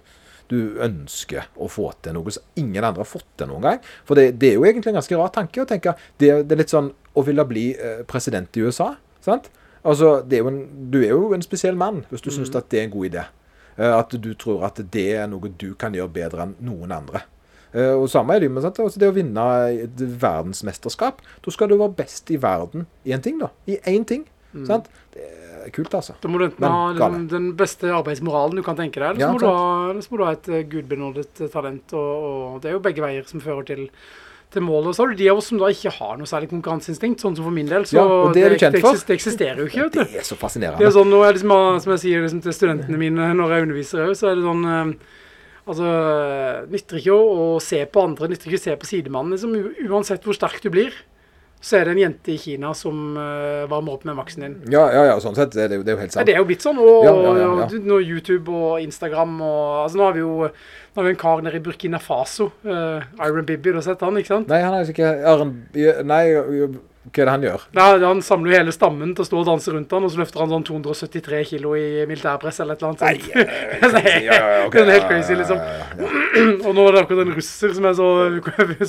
du 0.53 0.79
ønsker 0.83 1.51
å 1.57 1.69
få 1.71 1.91
til 2.03 2.15
noe 2.17 2.35
som 2.35 2.47
ingen 2.63 2.85
andre 2.85 3.03
har 3.03 3.11
fått 3.11 3.29
til 3.39 3.51
noen 3.51 3.67
gang. 3.67 3.93
For 4.07 4.19
det, 4.19 4.37
det 4.41 4.53
er 4.53 4.61
jo 4.61 4.67
egentlig 4.69 4.95
en 4.95 5.01
ganske 5.01 5.19
rar 5.19 5.35
tanke 5.35 5.65
å 5.65 5.69
tenke. 5.69 5.97
Det, 6.19 6.31
det 6.47 6.55
er 6.55 6.63
litt 6.63 6.75
sånn 6.75 6.93
å 7.17 7.25
ville 7.27 7.47
bli 7.49 7.71
eh, 7.75 8.05
president 8.07 8.55
i 8.57 8.67
USA. 8.67 8.93
sant? 9.25 9.51
Altså, 9.87 10.21
det 10.27 10.39
er 10.39 10.49
en, 10.51 10.63
Du 10.91 10.99
er 11.03 11.13
jo 11.15 11.33
en 11.35 11.45
spesiell 11.45 11.77
mann 11.79 12.05
hvis 12.11 12.25
du 12.25 12.33
syns 12.35 12.55
at 12.59 12.71
det 12.71 12.81
er 12.81 12.89
en 12.89 12.95
god 12.95 13.11
idé. 13.11 13.27
Eh, 13.79 13.93
At 13.99 14.11
du 14.11 14.35
tror 14.35 14.65
at 14.69 14.81
det 14.93 15.09
er 15.17 15.27
noe 15.31 15.49
du 15.49 15.75
kan 15.79 15.95
gjøre 15.97 16.13
bedre 16.13 16.47
enn 16.47 16.55
noen 16.65 16.93
andre. 16.97 17.25
Eh, 17.73 17.93
Og 17.93 18.09
samme 18.13 18.37
er 18.37 18.41
det 18.41 18.51
med? 18.51 18.65
Altså 18.65 19.01
det 19.01 19.11
å 19.11 19.17
vinne 19.17 19.47
et 19.71 20.01
verdensmesterskap. 20.01 21.21
Da 21.45 21.53
skal 21.55 21.69
du 21.69 21.77
være 21.77 21.97
best 21.99 22.31
i 22.31 22.41
verden 22.41 22.87
i 23.05 23.13
en 23.13 23.23
ting, 23.25 23.39
da. 23.43 23.51
I 23.67 23.79
én 23.85 24.07
ting. 24.09 24.27
Sant? 24.65 24.87
Det 25.13 25.21
er 25.67 25.73
kult, 25.75 25.93
altså. 25.99 26.15
Da 26.23 26.29
må 26.33 26.39
du 26.41 26.47
enten 26.47 26.65
ha 26.65 26.93
gale. 26.97 27.19
den, 27.29 27.51
beste 27.59 27.91
arbeidsmoralen 27.93 28.57
du 28.57 28.63
kan 28.65 28.79
tenke 28.79 29.03
deg, 29.03 29.11
eller 29.11 29.21
Ja, 29.21 29.29
så 29.29 29.35
må, 29.35 29.41
du 29.43 29.47
ha, 29.51 29.91
eller 29.91 30.05
så 30.07 30.13
må 30.15 30.21
du 30.21 30.25
ha 30.25 30.33
et 30.33 30.49
eh, 30.49 30.63
gudbenådet 30.73 31.51
talent. 31.53 31.93
Og, 31.93 32.13
og 32.31 32.63
det 32.63 32.71
er 32.71 32.79
jo 32.79 32.85
begge 32.87 33.05
veier 33.05 33.29
som 33.29 33.43
fører 33.45 33.67
til, 33.69 33.83
til 34.55 34.63
målet. 34.63 34.95
Så 34.97 35.03
har 35.05 35.13
du 35.13 35.19
de 35.19 35.29
av 35.33 35.41
oss 35.41 35.49
som 35.51 35.59
da 35.61 35.69
ikke 35.73 35.91
har 35.99 36.17
noe 36.21 36.29
særlig 36.31 36.49
konkurranseinstinkt, 36.53 37.21
sånn 37.21 37.37
som 37.37 37.45
for 37.49 37.55
min 37.55 37.67
del. 37.71 37.85
Så 37.89 37.99
Ja, 37.99 38.07
det 38.33 38.45
er 38.47 38.57
kjent 38.61 38.79
det, 38.79 38.83
for. 38.85 38.95
det 38.95 39.17
eksisterer 39.19 39.61
jo 39.63 39.67
ikke, 39.67 39.89
vet 39.89 39.93
Det 39.93 40.21
er 40.21 40.23
så 40.23 40.35
Det 40.35 40.39
er 40.39 40.43
fascinerende. 40.45 40.93
sånn, 40.95 41.13
er 41.19 41.33
liksom, 41.37 41.81
Som 41.83 41.93
jeg 41.97 42.01
sier 42.05 42.23
liksom 42.23 42.43
til 42.43 42.53
studentene 42.53 42.99
mine 42.99 43.35
når 43.35 43.55
jeg 43.57 43.67
underviser 43.69 44.07
òg, 44.07 44.15
så 44.17 44.31
er 44.31 44.35
det 44.39 44.47
sånn 44.47 44.65
eh, 44.65 44.97
Altså, 45.67 45.87
nytter 46.71 47.01
ikke 47.01 47.11
å, 47.17 47.57
å 47.57 47.61
se 47.61 47.81
på 47.91 48.03
andre, 48.07 48.29
nytter 48.31 48.47
ikke 48.47 48.61
å 48.61 48.65
se 48.69 48.75
på 48.79 48.87
sidemannen. 48.87 49.33
Liksom, 49.35 49.91
uansett 49.91 50.23
hvor 50.23 50.37
sterk 50.39 50.61
du 50.63 50.71
blir, 50.71 50.95
så 51.61 51.79
er 51.79 51.89
det 51.89 51.95
en 51.97 52.01
jente 52.03 52.31
i 52.35 52.39
Kina 52.39 52.71
som 52.77 53.17
eh, 53.19 53.65
varmer 53.71 53.97
opp 53.97 54.05
med 54.07 54.19
maksen 54.19 54.45
din. 54.45 54.57
Ja, 54.71 54.85
ja, 54.93 55.05
ja, 55.11 55.15
sånn 55.23 55.35
sett. 55.39 55.55
Det 55.57 55.65
er 55.65 55.79
jo, 55.79 55.85
det 55.87 55.95
er 55.95 55.97
jo 55.97 56.03
helt 56.05 56.19
Ja, 56.19 56.27
det 56.29 56.35
er 56.37 56.43
jo 56.43 56.49
blitt 56.49 56.67
sånn. 56.67 56.81
Og, 56.83 57.07
Ja, 57.07 57.15
ja, 57.15 57.37
ja, 57.41 57.53
ja. 57.65 57.69
og 57.97 58.03
YouTube 58.03 58.53
og 58.53 58.83
Instagram 58.85 59.41
og 59.41 59.63
altså, 59.87 59.99
Nå 59.99 60.11
har 60.11 60.19
vi 60.19 60.23
jo 60.23 60.35
nå 60.97 61.03
har 61.03 61.11
vi 61.11 61.13
en 61.13 61.19
kar 61.21 61.43
nede 61.45 61.59
i 61.59 61.61
Burkina 61.61 61.99
Faso. 62.01 62.47
Uh, 62.65 63.03
Iron 63.21 63.45
Bibby, 63.45 63.69
du 63.69 63.77
har 63.77 63.85
sett 63.85 64.01
han, 64.01 64.17
ikke 64.17 64.31
sant? 64.31 64.47
Nei, 64.49 64.63
han 64.65 64.73
er 64.73 64.89
ikke 64.89 65.11
Arn... 65.29 65.51
Nei, 66.09 66.23
Hva 66.33 67.21
er 67.21 67.29
det 67.29 67.35
han 67.35 67.45
gjør? 67.45 67.67
Nei, 67.77 67.85
han 68.01 68.23
samler 68.25 68.55
jo 68.55 68.61
hele 68.63 68.73
stammen 68.73 69.13
til 69.13 69.27
å 69.27 69.27
stå 69.29 69.43
og 69.43 69.51
danse 69.51 69.75
rundt 69.75 69.93
han, 69.93 70.07
og 70.09 70.15
så 70.15 70.23
løfter 70.23 70.41
han 70.41 70.55
sånn 70.55 70.65
273 70.71 71.43
kilo 71.51 71.75
i 71.77 72.07
militærpress 72.09 72.63
eller 72.65 72.79
et 72.79 72.87
eller 72.87 72.95
annet 72.95 73.05
sånt. 73.05 73.29
ja, 73.83 73.91
det 73.93 74.15
ja, 74.25 74.41
ja, 74.41 74.65
Det 74.73 74.87
er 74.87 74.91
helt 74.95 75.11
crazy, 75.11 75.37
liksom. 75.37 75.61
Og 76.65 76.73
nå 76.73 76.89
er 76.89 76.97
det 76.97 77.05
akkurat 77.05 77.27
en 77.27 77.37
russer 77.37 77.77
som 77.77 77.91
jeg 77.91 78.01
så, 78.01 78.09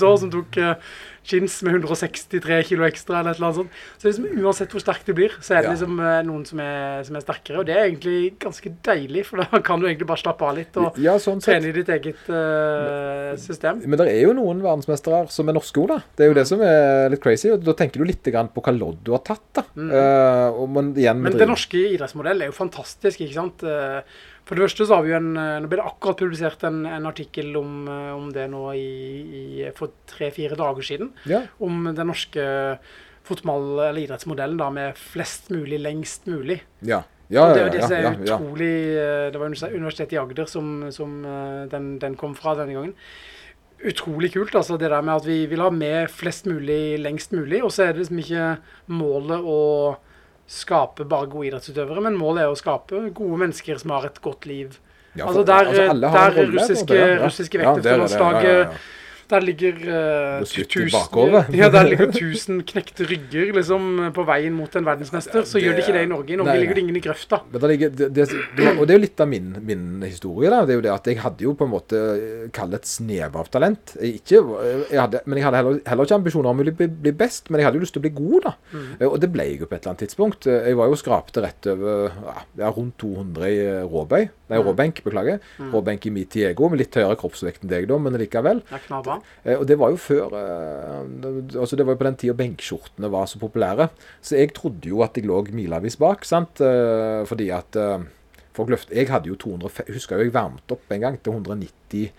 så 0.06 0.16
som 0.24 0.32
tok 0.38 0.62
uh, 0.64 0.96
chins 1.28 1.60
med 1.68 1.76
163 1.76 2.62
kilo 2.70 2.86
ekstra 2.88 3.20
eller 3.20 3.34
et 3.36 3.40
eller 3.42 3.50
annet 3.50 3.60
sånt. 3.62 3.80
Så 4.00 4.08
liksom, 4.10 4.28
uansett 4.42 4.72
hvor 4.74 4.84
sterk 4.84 5.04
du 5.08 5.14
blir, 5.18 5.34
så 5.44 5.58
er 5.58 5.62
det 5.62 5.68
Ja. 5.68 5.74
liksom 5.76 6.00
eh, 6.00 6.22
noen 6.28 6.46
som 6.48 6.60
er, 6.64 7.04
som 7.08 7.16
er 7.20 7.26
sterkere. 7.26 7.60
Og 7.62 7.66
det 7.68 7.76
er 7.76 7.86
egentlig 7.90 8.18
ganske 8.40 8.72
deilig, 8.88 9.26
for 9.28 9.44
da 9.44 9.60
kan 9.68 9.80
du 9.84 9.88
egentlig 9.90 10.08
bare 10.08 10.24
slappe 10.24 10.48
av 10.48 10.56
litt 10.58 10.78
og 10.80 10.98
Ja, 11.04 11.18
sånn 11.20 11.42
trene 11.44 11.68
i 11.70 11.76
ditt 11.76 11.90
eget 11.92 12.30
eh, 12.32 13.36
system. 13.42 13.82
Men 13.86 14.00
det 14.00 14.08
er 14.14 14.22
jo 14.24 14.34
noen 14.38 14.62
verdensmestere 14.64 15.26
som 15.34 15.50
er 15.52 15.58
norske 15.58 15.82
òg, 15.84 15.92
da. 15.96 16.00
Det 16.18 16.26
er 16.26 16.32
jo 16.32 16.38
det 16.40 16.48
som 16.50 16.64
er 16.66 17.10
litt 17.14 17.22
crazy. 17.24 17.52
og 17.52 17.64
Da 17.68 17.74
tenker 17.78 18.00
du 18.02 18.08
litt 18.08 18.24
grann 18.32 18.50
på 18.54 18.64
hva 18.64 18.74
lodd 18.78 19.04
du 19.04 19.12
har 19.16 19.24
tatt, 19.28 19.44
da. 19.60 19.66
Eh, 19.76 20.48
og, 20.56 20.70
men 20.72 20.94
igjen 20.96 21.18
Mm. 21.18 21.24
Men 21.24 21.38
den 21.40 21.50
norske 21.50 21.80
idrettsmodellen 21.96 22.44
er 22.46 22.52
jo 22.52 22.56
fantastisk, 22.56 23.22
ikke 23.26 23.34
sant? 23.34 23.64
Eh, 23.64 24.02
For 24.48 24.56
det 24.56 24.64
første 24.64 24.88
så 24.88 24.98
har 24.98 25.04
vi 25.04 25.12
jo 25.12 25.20
en 25.20 25.34
eh, 25.36 25.58
Nå 25.62 25.70
ble 25.70 25.82
det 25.82 25.90
akkurat 25.90 26.22
publisert 26.22 26.64
en, 26.68 26.80
en 26.88 27.10
artikkel 27.10 27.52
om, 27.60 27.84
eh, 27.92 28.14
om 28.16 28.32
det 28.34 28.48
nå 28.52 28.64
i, 28.80 28.88
i, 29.42 29.44
for 29.78 29.92
tre-fire 30.10 30.58
dager 30.60 30.88
siden. 30.88 31.12
Ja. 31.28 31.44
Om 31.64 31.92
den 31.92 32.12
norske 32.14 32.48
fotball- 33.28 33.84
eller 33.90 34.00
idrettsmodellen 34.06 34.60
da 34.60 34.70
med 34.72 35.00
flest 35.00 35.52
mulig, 35.52 35.82
lengst 35.84 36.30
mulig. 36.32 36.62
Ja. 36.80 37.04
Ja, 37.28 37.50
ja, 37.52 37.66
det 37.68 37.82
ja, 37.82 37.88
ja, 37.92 37.98
ja, 38.00 38.12
ja. 38.24 38.36
utrolig 38.38 38.76
eh, 38.96 39.26
Det 39.34 39.40
var 39.42 39.50
Universitetet 39.52 40.14
i 40.16 40.20
Agder 40.22 40.48
som, 40.48 40.86
som 40.96 41.18
den, 41.68 41.98
den 42.00 42.16
kom 42.16 42.38
fra 42.40 42.54
denne 42.56 42.78
gangen. 42.78 42.94
Utrolig 43.84 44.32
kult, 44.32 44.56
altså 44.56 44.78
det 44.80 44.88
der 44.94 45.04
med 45.04 45.20
at 45.20 45.28
vi 45.28 45.42
vil 45.52 45.60
ha 45.60 45.68
med 45.70 46.08
flest 46.08 46.48
mulig 46.48 46.96
lengst 47.04 47.36
mulig. 47.36 47.60
Og 47.68 47.76
så 47.76 47.84
er 47.84 47.92
det 47.92 48.06
liksom 48.06 48.24
ikke 48.24 48.48
målet 48.96 49.44
å 49.44 49.60
skape 50.48 51.06
bare 51.08 51.28
gode 51.32 51.50
idrettsutøvere, 51.50 52.04
men 52.08 52.18
målet 52.20 52.46
er 52.46 52.52
å 52.52 52.58
skape 52.58 53.10
gode 53.16 53.40
mennesker 53.44 53.82
som 53.82 53.94
har 53.98 54.08
et 54.08 54.22
godt 54.24 54.48
liv. 54.50 54.78
Ja, 55.18 55.28
altså 55.28 55.44
der, 55.44 55.72
altså, 55.72 55.82
har 55.82 55.90
en 55.92 56.02
der 56.04 56.36
rolle, 56.38 56.62
russiske, 56.62 56.86
måte, 56.86 56.98
ja, 57.00 57.26
russiske 57.26 57.62
Ja, 57.64 57.74
det 57.82 58.68
er 59.32 59.42
ja, 59.42 59.42
ja, 59.42 59.42
ja. 59.42 59.42
Der 59.42 59.42
ligger 59.42 59.76
uh, 60.40 60.46
tusen, 60.46 60.90
bakover. 60.94 61.46
ja, 61.60 61.70
der 61.70 61.84
ligger 61.90 62.12
tusen 62.16 62.62
knekte 62.64 63.06
rygger 63.10 63.54
liksom 63.54 64.12
på 64.16 64.26
veien 64.28 64.54
mot 64.56 64.74
en 64.76 64.86
verdensmester. 64.88 65.44
Så 65.44 65.58
Det- 65.58 65.64
gjør 65.66 65.76
det 65.76 65.84
ikke 65.84 65.94
det 65.98 66.04
i 66.06 66.12
Norge. 66.12 66.34
I 66.34 66.38
Norge 66.38 66.54
Nei, 66.54 66.60
ligger 66.62 66.76
det 66.76 66.84
ingen 66.86 66.96
i 66.96 67.04
grøfta. 67.04 67.42
Ligger, 67.68 67.90
det, 67.90 68.10
det, 68.16 68.28
og 68.78 68.86
det 68.88 68.94
er 68.94 68.98
jo 69.00 69.04
litt 69.04 69.20
av 69.22 69.28
min, 69.28 69.50
min 69.62 70.02
historie. 70.08 70.50
da, 70.50 70.64
det 70.66 70.76
er 70.76 70.80
jo 70.80 70.86
det 70.88 70.94
at 70.94 71.06
Jeg 71.08 71.20
hadde 71.24 71.44
jo 71.44 71.54
på 71.54 71.66
en 71.68 71.72
måte 71.74 71.98
eh, 71.98 72.50
kall 72.56 72.74
et 72.78 72.86
snev 72.88 73.36
av 73.36 73.50
talent. 73.52 73.96
Jeg 74.02 74.22
Ikke, 74.22 74.42
jeg 74.92 75.00
hadde, 75.00 75.22
men 75.26 75.38
jeg 75.38 75.46
hadde 75.48 75.58
heller, 75.62 75.80
heller 75.86 76.04
ikke 76.08 76.16
ambisjoner 76.22 76.50
om 76.50 76.60
å 76.64 76.68
bli, 76.68 76.88
bli 76.88 77.12
best, 77.12 77.50
men 77.50 77.60
jeg 77.60 77.68
hadde 77.70 77.78
jo 77.82 77.86
lyst 77.86 77.94
til 77.98 78.02
å 78.04 78.08
bli 78.08 78.14
god. 78.18 78.48
da. 78.48 78.54
Mm. 78.74 78.88
Og 79.12 79.20
det 79.22 79.32
ble 79.34 79.44
jeg 79.50 79.60
jo 79.62 79.68
på 79.70 79.76
et 79.76 79.82
eller 79.84 79.94
annet 79.96 80.04
tidspunkt. 80.08 80.48
Eh, 80.48 80.68
Jeg 80.68 80.76
var 80.80 80.88
jo 80.92 80.96
skrapte 81.00 81.44
rett 81.44 81.68
over 81.68 82.10
ja, 82.12 82.38
ja, 82.64 82.72
rundt 82.72 82.98
200 83.04 83.52
i 83.52 83.60
eh, 83.66 83.84
råbøy. 83.88 84.30
Nei, 84.48 84.60
råbenk, 84.64 85.02
beklager. 85.04 85.42
Råbenk 85.60 86.06
i 86.08 86.12
mitt 86.16 86.36
ego, 86.40 86.70
med 86.72 86.80
litt 86.80 86.96
høyere 86.96 87.18
kroppsvekt 87.20 87.66
enn 87.66 87.72
deg, 87.74 87.88
da, 87.90 87.98
men 88.00 88.16
likevel. 88.16 88.62
Det 88.70 88.78
er. 89.18 89.52
Eh, 89.52 89.58
Og 89.60 89.66
det 89.68 89.78
var 89.80 89.90
jo 89.94 89.98
før 90.02 90.36
eh, 90.38 91.60
altså 91.60 91.76
det 91.76 91.86
var 91.86 91.94
jo 91.98 92.02
på 92.02 92.08
den 92.10 92.16
tida 92.22 92.34
benkskjortene 92.38 93.12
var 93.12 93.26
så 93.28 93.40
populære. 93.42 93.90
Så 94.22 94.38
jeg 94.40 94.54
trodde 94.54 94.90
jo 94.90 95.02
at 95.06 95.18
jeg 95.18 95.26
lå 95.28 95.42
milevis 95.52 95.98
bak, 95.98 96.26
sant. 96.26 96.62
Eh, 96.62 97.26
fordi 97.26 97.50
at 97.54 97.78
folk 98.58 98.70
løft, 98.74 98.90
Jeg 98.90 99.08
hadde 99.10 99.30
jo 99.30 99.36
200 99.36 99.70
Jeg 99.88 99.94
husker 100.00 100.18
jo 100.18 100.24
jeg 100.24 100.34
varmet 100.34 100.72
opp 100.72 100.92
en 100.92 101.02
gang 101.02 101.18
til 101.22 101.34
190 101.34 102.12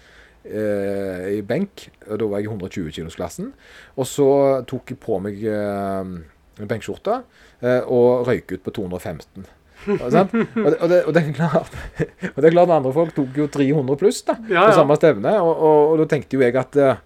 eh, 0.44 1.38
i 1.38 1.42
benk. 1.42 1.88
og 2.08 2.18
Da 2.18 2.24
var 2.26 2.38
jeg 2.38 2.46
i 2.46 2.52
120 2.52 2.92
kilosklassen. 2.92 3.52
Og 3.96 4.06
så 4.06 4.28
tok 4.66 4.90
jeg 4.94 5.00
på 5.02 5.18
meg 5.20 5.42
eh, 5.44 6.12
benkskjorta 6.58 7.22
eh, 7.62 7.82
og 7.87 8.26
røyk 8.28 8.52
ut 8.56 8.62
på 8.64 8.70
215. 8.70 9.46
Ja? 9.86 10.24
Og, 10.26 10.70
det, 10.70 10.78
og, 10.80 10.88
det, 10.90 11.00
og, 11.04 11.12
det 11.14 11.22
er 11.22 11.34
klart, 11.36 11.76
og 12.34 12.40
det 12.40 12.48
er 12.48 12.54
klart 12.54 12.72
andre 12.74 12.94
folk 12.94 13.14
tok 13.16 13.36
jo 13.38 13.50
300 13.52 14.00
pluss 14.00 14.22
da, 14.26 14.38
Ja, 14.50 14.68
på 14.68 14.78
samme 14.80 14.96
stevne. 14.98 15.36
Og, 15.44 15.52
og, 15.68 15.98
da 16.02 16.08
tenkte 16.10 16.38
jo 16.38 16.44
jeg 16.44 16.56
at 16.58 16.78
eh, 16.82 17.04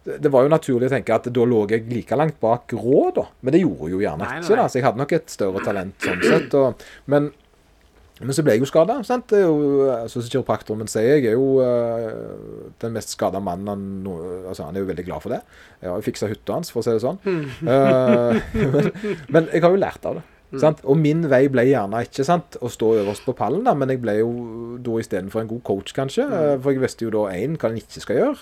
det 0.00 0.32
var 0.32 0.46
jo 0.46 0.52
naturlig 0.52 0.88
å 0.88 0.94
tenke 0.94 1.12
at 1.12 1.28
da 1.28 1.44
lå 1.44 1.66
jeg 1.70 1.84
like 1.90 2.16
langt 2.16 2.40
bak 2.40 2.72
rå, 2.72 3.10
da. 3.16 3.26
Men 3.44 3.54
det 3.54 3.60
gjorde 3.62 3.90
jeg 3.90 3.94
jo 3.94 4.00
gjerne 4.02 4.32
ikke. 4.40 4.56
da. 4.56 4.64
Så 4.66 4.80
jeg 4.80 4.86
hadde 4.86 5.02
nok 5.02 5.14
et 5.18 5.32
større 5.32 5.62
talent 5.64 6.06
sånn 6.06 6.24
sett. 6.24 6.56
Og, 6.56 6.84
men, 7.12 7.28
men 8.20 8.36
så 8.36 8.44
ble 8.46 8.56
jeg 8.56 8.64
jo 8.64 8.70
skada. 8.70 8.96
Altså, 9.04 10.24
kiropraktoren 10.24 10.80
min 10.80 10.90
sier, 10.90 11.18
jeg 11.20 11.34
er 11.34 11.36
jo 11.36 11.60
uh, 11.60 12.72
den 12.80 12.96
mest 12.96 13.12
skada 13.12 13.44
mannen 13.44 13.68
han 13.68 13.86
no, 14.06 14.16
altså, 14.40 14.70
Han 14.70 14.76
er 14.76 14.86
jo 14.86 14.90
veldig 14.90 15.06
glad 15.06 15.24
for 15.24 15.36
det. 15.36 15.42
Jeg 15.82 15.92
har 15.92 16.00
jo 16.00 16.08
fiksa 16.08 16.32
hytta 16.32 16.58
hans, 16.58 16.72
for 16.72 16.80
å 16.80 16.88
si 16.88 16.96
det 16.96 17.04
sånn. 17.04 17.20
Uh, 17.60 18.40
men, 18.74 18.92
men 19.28 19.52
jeg 19.52 19.64
har 19.66 19.76
jo 19.76 19.84
lært 19.84 20.08
av 20.08 20.20
det. 20.22 20.26
Sant? 20.58 20.80
Og 20.82 20.96
min 20.98 21.22
vei 21.30 21.44
ble 21.48 21.62
gjerne 21.68 22.00
ikke 22.02 22.24
sant, 22.26 22.56
å 22.60 22.66
stå 22.68 22.88
øverst 23.04 23.22
på 23.24 23.36
pallen, 23.38 23.62
da, 23.62 23.74
men 23.78 23.88
jeg 23.92 24.00
ble 24.02 24.16
jo 24.18 24.30
da 24.82 24.96
istedenfor 24.98 25.40
en 25.44 25.48
god 25.52 25.62
coach, 25.62 25.92
kanskje. 25.94 26.24
Mm. 26.26 26.60
For 26.64 26.72
jeg 26.74 26.80
visste 26.82 27.04
jo 27.06 27.10
da 27.14 27.28
én 27.36 27.54
hva 27.56 27.70
en 27.70 27.76
ikke 27.78 28.00
skal 28.02 28.16
gjøre. 28.18 28.38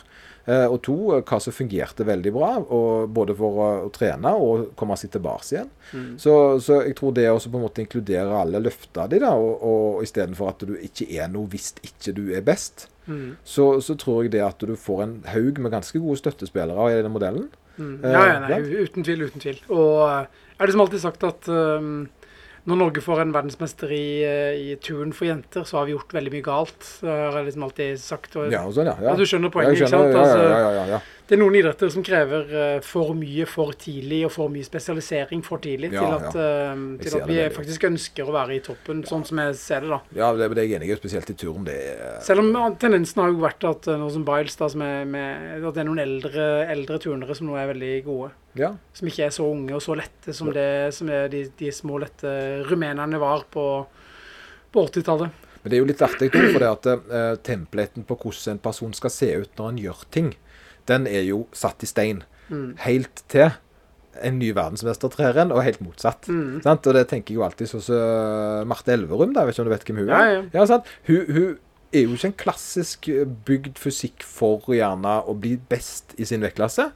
eh, 0.48 0.64
Og 0.72 0.80
to 0.82 0.94
eh, 1.18 1.22
hva 1.28 1.38
som 1.44 1.52
fungerte 1.52 2.06
veldig 2.08 2.32
bra, 2.32 2.50
og 2.64 3.10
både 3.12 3.34
for 3.36 3.60
å, 3.60 3.90
trene 3.92 4.32
og 4.40 4.70
komme 4.74 4.96
seg 4.96 5.10
tilbake 5.12 5.44
igjen. 5.52 5.68
Så, 6.16 6.60
så 6.64 6.80
jeg 6.86 6.96
tror 6.96 7.12
det 7.12 7.26
å 7.28 7.34
også 7.36 7.50
på 7.52 7.58
en 7.60 7.66
måte 7.66 7.84
inkludere 7.84 8.40
alle 8.40 8.62
løfta 8.64 9.04
di, 9.08 9.18
da, 9.20 9.34
og, 9.36 9.60
og 9.62 10.02
istedenfor 10.02 10.48
at 10.54 10.64
du 10.64 10.76
ikke 10.80 11.10
er 11.20 11.28
noe 11.28 11.46
hvis 11.52 11.74
ikke 11.82 12.14
du 12.16 12.30
er 12.34 12.40
best, 12.42 12.88
Mm. 13.08 13.38
så, 13.42 13.80
så 13.80 13.94
tror 13.96 14.26
jeg 14.26 14.32
det 14.34 14.42
at 14.44 14.58
du 14.60 14.74
får 14.76 14.98
en 15.02 15.12
haug 15.32 15.56
med 15.64 15.72
ganske 15.72 15.96
gode 15.96 16.18
støttespillere 16.20 16.90
i 16.92 16.98
den 17.02 17.10
modellen. 17.14 17.46
Mm. 17.78 18.04
Eh, 18.04 18.12
Ja, 18.12 18.24
ja, 18.26 18.34
nei, 18.42 18.58
uten 18.84 19.02
tvil, 19.06 19.22
uten 19.30 19.40
tvil. 19.40 19.62
Og 19.72 20.02
eh, 20.10 20.26
jeg 20.58 20.64
har 20.64 20.70
liksom 20.72 20.80
alltid 20.82 21.02
sagt 21.04 21.22
at 21.22 21.48
um, 21.54 22.08
når 22.68 22.78
Norge 22.82 23.00
får 23.00 23.22
en 23.22 23.30
verdensmester 23.32 23.92
i, 23.94 24.06
eh, 24.26 24.56
i 24.58 24.72
turn 24.82 25.12
for 25.16 25.28
jenter, 25.28 25.62
så 25.64 25.78
har 25.78 25.86
vi 25.88 25.94
gjort 25.94 26.10
veldig 26.12 26.32
mye 26.34 26.44
galt. 26.44 26.88
Det 27.00 27.08
har 27.08 27.38
jeg 27.38 27.46
liksom 27.46 27.68
alltid 27.68 28.00
sagt. 28.02 28.34
Og, 28.36 28.50
Ja, 28.52 28.64
sånn, 28.74 28.90
ja. 28.90 28.96
ja. 29.06 29.14
Du 29.16 29.24
skjønner 29.24 29.52
poenget, 29.54 29.78
skjønner, 29.80 30.10
ikke 30.10 30.18
sant? 30.18 30.18
Altså, 30.20 30.42
ja, 30.42 30.50
ja, 30.50 30.58
ja, 30.58 30.72
ja, 30.74 30.98
ja. 30.98 31.00
Det 31.28 31.36
er 31.36 31.40
noen 31.42 31.56
idretter 31.58 31.90
som 31.92 32.04
krever 32.04 32.52
eh, 32.56 32.78
for 32.84 33.12
mye 33.16 33.44
for 33.48 33.72
tidlig, 33.76 34.22
og 34.26 34.32
for 34.32 34.52
mye 34.52 34.64
spesialisering 34.64 35.42
for 35.44 35.60
tidlig, 35.64 35.90
til 35.92 36.14
at, 36.16 36.28
uh, 36.32 36.84
til 37.02 37.16
at 37.18 37.26
vi 37.28 37.36
det, 37.36 37.48
faktisk 37.56 37.84
ønsker 37.88 38.28
å 38.28 38.34
være 38.36 38.56
i 38.56 38.62
toppen, 38.64 39.02
sånn 39.08 39.24
som 39.28 39.40
jeg 39.44 39.56
ser 39.60 39.84
det 39.84 39.92
da. 39.92 40.00
Ja, 40.16 40.30
det, 40.36 40.48
det 40.56 40.64
er 40.64 40.70
jeg 40.70 40.80
enig 40.80 40.90
i, 40.92 40.98
spesielt 41.00 41.32
i 41.32 41.36
turn. 41.36 41.68
Det 41.68 41.76
er 41.92 42.18
Selv 42.24 42.44
om 42.44 42.76
tendensen 42.80 43.20
har 43.20 43.32
jo 43.32 43.42
vært 43.44 43.68
at 43.68 43.90
noe 44.00 44.08
som 44.12 44.24
Biles, 44.28 44.56
da, 44.60 44.70
som 44.72 44.84
er 44.84 45.08
med, 45.08 45.52
at 45.60 45.76
det 45.76 45.84
er 45.84 45.88
noen 45.90 46.04
eldre, 46.04 46.48
eldre 46.72 47.00
turnere 47.04 47.36
som 47.36 47.48
nå 47.48 47.60
er 47.60 47.72
veldig 47.74 47.92
gode. 48.08 48.32
Ja. 48.58 48.72
Som 48.96 49.10
ikke 49.10 49.28
er 49.28 49.34
så 49.34 49.46
unge 49.48 49.76
og 49.76 49.82
så 49.84 49.96
lette 49.98 50.34
som, 50.36 50.50
det, 50.54 50.94
som 50.96 51.10
er 51.12 51.30
de, 51.32 51.44
de 51.58 51.70
små 51.74 52.00
lette 52.02 52.32
rumenerne 52.68 53.20
var 53.22 53.46
på, 53.52 53.66
på 54.74 54.88
80-tallet. 54.88 55.46
Men 55.62 55.70
det 55.70 55.78
er 55.78 55.82
jo 55.82 55.88
litt 55.90 56.02
artig, 56.04 56.30
for 56.32 56.62
det 56.62 56.68
at 56.70 56.90
eh, 56.90 57.30
templeten 57.46 58.06
på 58.08 58.16
hvordan 58.18 58.56
en 58.56 58.62
person 58.62 58.92
skal 58.96 59.12
se 59.12 59.30
ut 59.42 59.54
når 59.58 59.72
han 59.72 59.80
gjør 59.82 60.04
ting, 60.14 60.34
den 60.88 61.08
er 61.10 61.24
jo 61.26 61.46
satt 61.56 61.82
i 61.84 61.90
stein. 61.90 62.22
Mm. 62.48 62.70
Helt 62.84 63.24
til 63.28 63.50
en 64.24 64.38
ny 64.40 64.50
verdensmester 64.56 65.12
trer 65.12 65.36
inn, 65.42 65.52
og 65.54 65.62
helt 65.62 65.82
motsatt. 65.84 66.28
Mm. 66.30 66.60
Sant? 66.64 66.86
Og 66.88 66.96
det 66.96 67.06
tenker 67.10 67.34
jeg 67.34 67.40
jo 67.40 67.46
alltid 67.46 67.70
sånn 67.70 67.84
som 67.84 68.70
Marte 68.70 68.94
Elverum, 68.94 69.34
da. 69.34 69.44
Jeg 69.44 69.50
vet 69.50 69.58
ikke 69.58 69.64
om 69.64 69.68
du 69.68 69.74
vet 69.74 69.88
hvem 69.88 70.00
hun 70.00 70.08
er? 70.08 70.30
Ja, 70.30 70.44
ja. 70.56 70.66
sant? 70.70 70.90
Hun, 71.08 71.20
hun 71.28 71.48
er 71.92 72.04
jo 72.04 72.16
ikke 72.16 72.30
en 72.30 72.38
klassisk 72.44 73.10
eh, 73.12 73.28
bygd 73.48 73.78
fysikk 73.80 74.26
for 74.26 74.74
gjerne 74.74 75.20
å 75.24 75.36
bli 75.38 75.56
best 75.70 76.16
i 76.20 76.26
sin 76.28 76.44
vektklasse, 76.44 76.90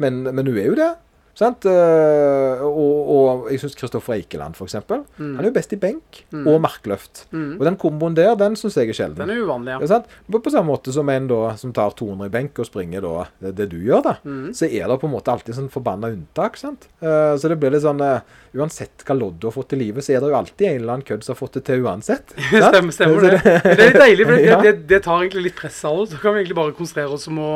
men, 0.00 0.22
men 0.28 0.46
hun 0.46 0.56
er 0.56 0.70
jo 0.70 0.78
det. 0.78 0.92
Sant? 1.38 1.66
Eh, 1.70 2.62
og, 2.66 3.10
og 3.14 3.44
jeg 3.52 3.60
syns 3.62 3.76
Kristoffer 3.78 4.16
Eikeland, 4.16 4.56
f.eks. 4.58 4.72
eksempel 4.72 5.04
Han 5.20 5.36
er 5.38 5.46
jo 5.46 5.52
best 5.54 5.70
i 5.76 5.78
benk 5.78 6.22
og 6.40 6.56
markløft. 6.64 7.24
Mm. 7.30 7.52
Og 7.60 7.62
den 7.68 7.76
komboen 7.78 8.16
der, 8.18 8.32
den 8.40 8.56
syns 8.58 8.74
jeg 8.80 8.90
er 8.90 8.96
sjelden. 8.98 9.20
Den 9.22 9.30
er 9.36 9.44
uvanlig, 9.46 9.76
Ja, 9.76 9.86
ja. 9.86 10.00
På, 10.26 10.40
på 10.42 10.50
samme 10.50 10.72
måte 10.72 10.90
som 10.94 11.08
en 11.12 11.28
da, 11.30 11.38
som 11.60 11.70
tar 11.76 11.94
200 11.98 12.26
i 12.26 12.32
benk 12.34 12.58
og 12.58 12.66
springer 12.66 13.04
da, 13.06 13.12
det, 13.44 13.52
det 13.60 13.68
du 13.70 13.78
gjør, 13.86 14.02
da, 14.08 14.14
Mm. 14.28 14.50
så 14.58 14.66
er 14.66 14.90
det 14.90 14.96
på 15.00 15.06
en 15.06 15.12
måte 15.14 15.30
alltid 15.32 15.54
sånn 15.56 15.70
forbanna 15.72 16.10
unntak. 16.12 16.56
sant? 16.58 16.88
Uh, 17.00 17.36
så 17.38 17.48
det 17.52 17.56
blir 17.62 17.70
litt 17.72 17.84
sånn 17.86 18.02
uh, 18.02 18.18
Uansett 18.58 19.04
hva 19.06 19.14
Lodd 19.14 19.44
har 19.46 19.52
fått 19.54 19.70
til 19.70 19.78
livet, 19.84 20.02
så 20.04 20.16
er 20.16 20.20
det 20.24 20.32
jo 20.32 20.36
alltid 20.38 20.66
en 20.72 20.80
eller 20.82 20.94
annen 20.96 21.06
kødd 21.06 21.22
som 21.24 21.36
har 21.36 21.38
fått 21.38 21.58
det 21.60 21.62
til 21.68 21.84
uansett. 21.86 22.34
Stemmer, 22.48 22.92
stemmer 22.96 23.28
det. 23.28 23.38
Det 23.44 23.72
er 23.76 23.84
litt 23.92 24.00
deilig, 24.02 24.26
for 24.26 24.34
det, 24.40 24.46
Ja. 24.48 24.58
det, 24.64 24.72
det 24.90 25.00
tar 25.06 25.22
egentlig 25.22 25.46
litt 25.50 25.56
press 25.60 25.78
av 25.86 26.02
oss. 26.02 26.10
Så 26.14 26.18
kan 26.22 26.34
vi 26.34 26.42
egentlig 26.42 26.58
bare 26.58 26.74
konsentrere 26.76 27.14
oss 27.14 27.28
om 27.30 27.38
å, 27.44 27.52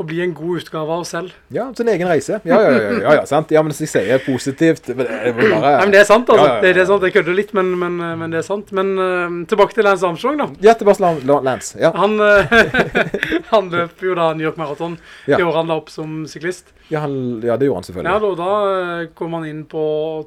å 0.00 0.06
bli 0.08 0.22
en 0.24 0.32
god 0.36 0.62
utgave 0.62 0.88
av 0.88 1.04
oss 1.04 1.12
selv. 1.14 1.34
Ja, 1.52 1.66
sin 1.76 1.90
egen 1.92 2.08
reise. 2.08 2.40
Ja, 2.48 2.60
ja, 2.64 2.70
ja, 2.72 2.92
ja, 2.96 3.14
ja 3.20 3.26
sant? 3.28 3.52
Ja, 3.52 3.62
men 3.64 3.74
jeg 3.76 3.90
sier 3.90 4.22
positivt 4.24 4.88
det 4.88 4.96
er 4.96 5.34
bare, 5.36 5.52
Nei, 5.60 5.74
men 5.84 5.94
det 5.94 6.02
er 6.02 6.08
sant, 6.08 6.30
altså. 6.32 6.46
Ja, 6.46 6.56
ja, 6.56 6.60
Det, 6.64 6.74
det 6.78 6.84
er 6.84 6.88
sant, 6.88 7.06
Jeg 7.06 7.16
kødder 7.18 7.36
litt, 7.36 7.52
men, 7.56 7.72
men, 7.80 8.00
men 8.22 8.32
det 8.32 8.40
er 8.40 8.46
sant. 8.46 8.72
Men 8.76 8.94
uh, 8.96 9.38
tilbake 9.50 9.76
til 9.76 9.86
Lance 9.86 10.06
Armstrong, 10.08 10.40
da. 10.40 10.48
Ja, 10.64 10.76
tilbake 10.80 11.00
til 11.20 11.34
Lance. 11.46 11.76
Ja. 11.80 11.92
Han, 12.00 12.16
uh, 12.22 12.58
han 13.54 13.72
løp 13.74 14.04
jo 14.04 14.16
da 14.18 14.32
New 14.34 14.48
York 14.48 14.60
Marathon 14.60 14.98
det 15.26 15.40
året 15.44 15.60
han 15.60 15.70
la 15.70 15.80
opp 15.80 15.90
som 15.92 16.22
syklist. 16.30 16.72
Ja, 16.90 17.04
han, 17.04 17.40
ja, 17.44 17.56
det 17.56 17.68
gjorde 17.68 17.78
han 17.78 17.86
selvfølgelig. 17.86 18.10
Ja, 18.10 18.18
da, 18.18 18.30
da 18.40 18.54
eh, 19.00 19.02
kom 19.14 19.36
han 19.36 19.44
inn 19.46 19.60
på 19.70 19.82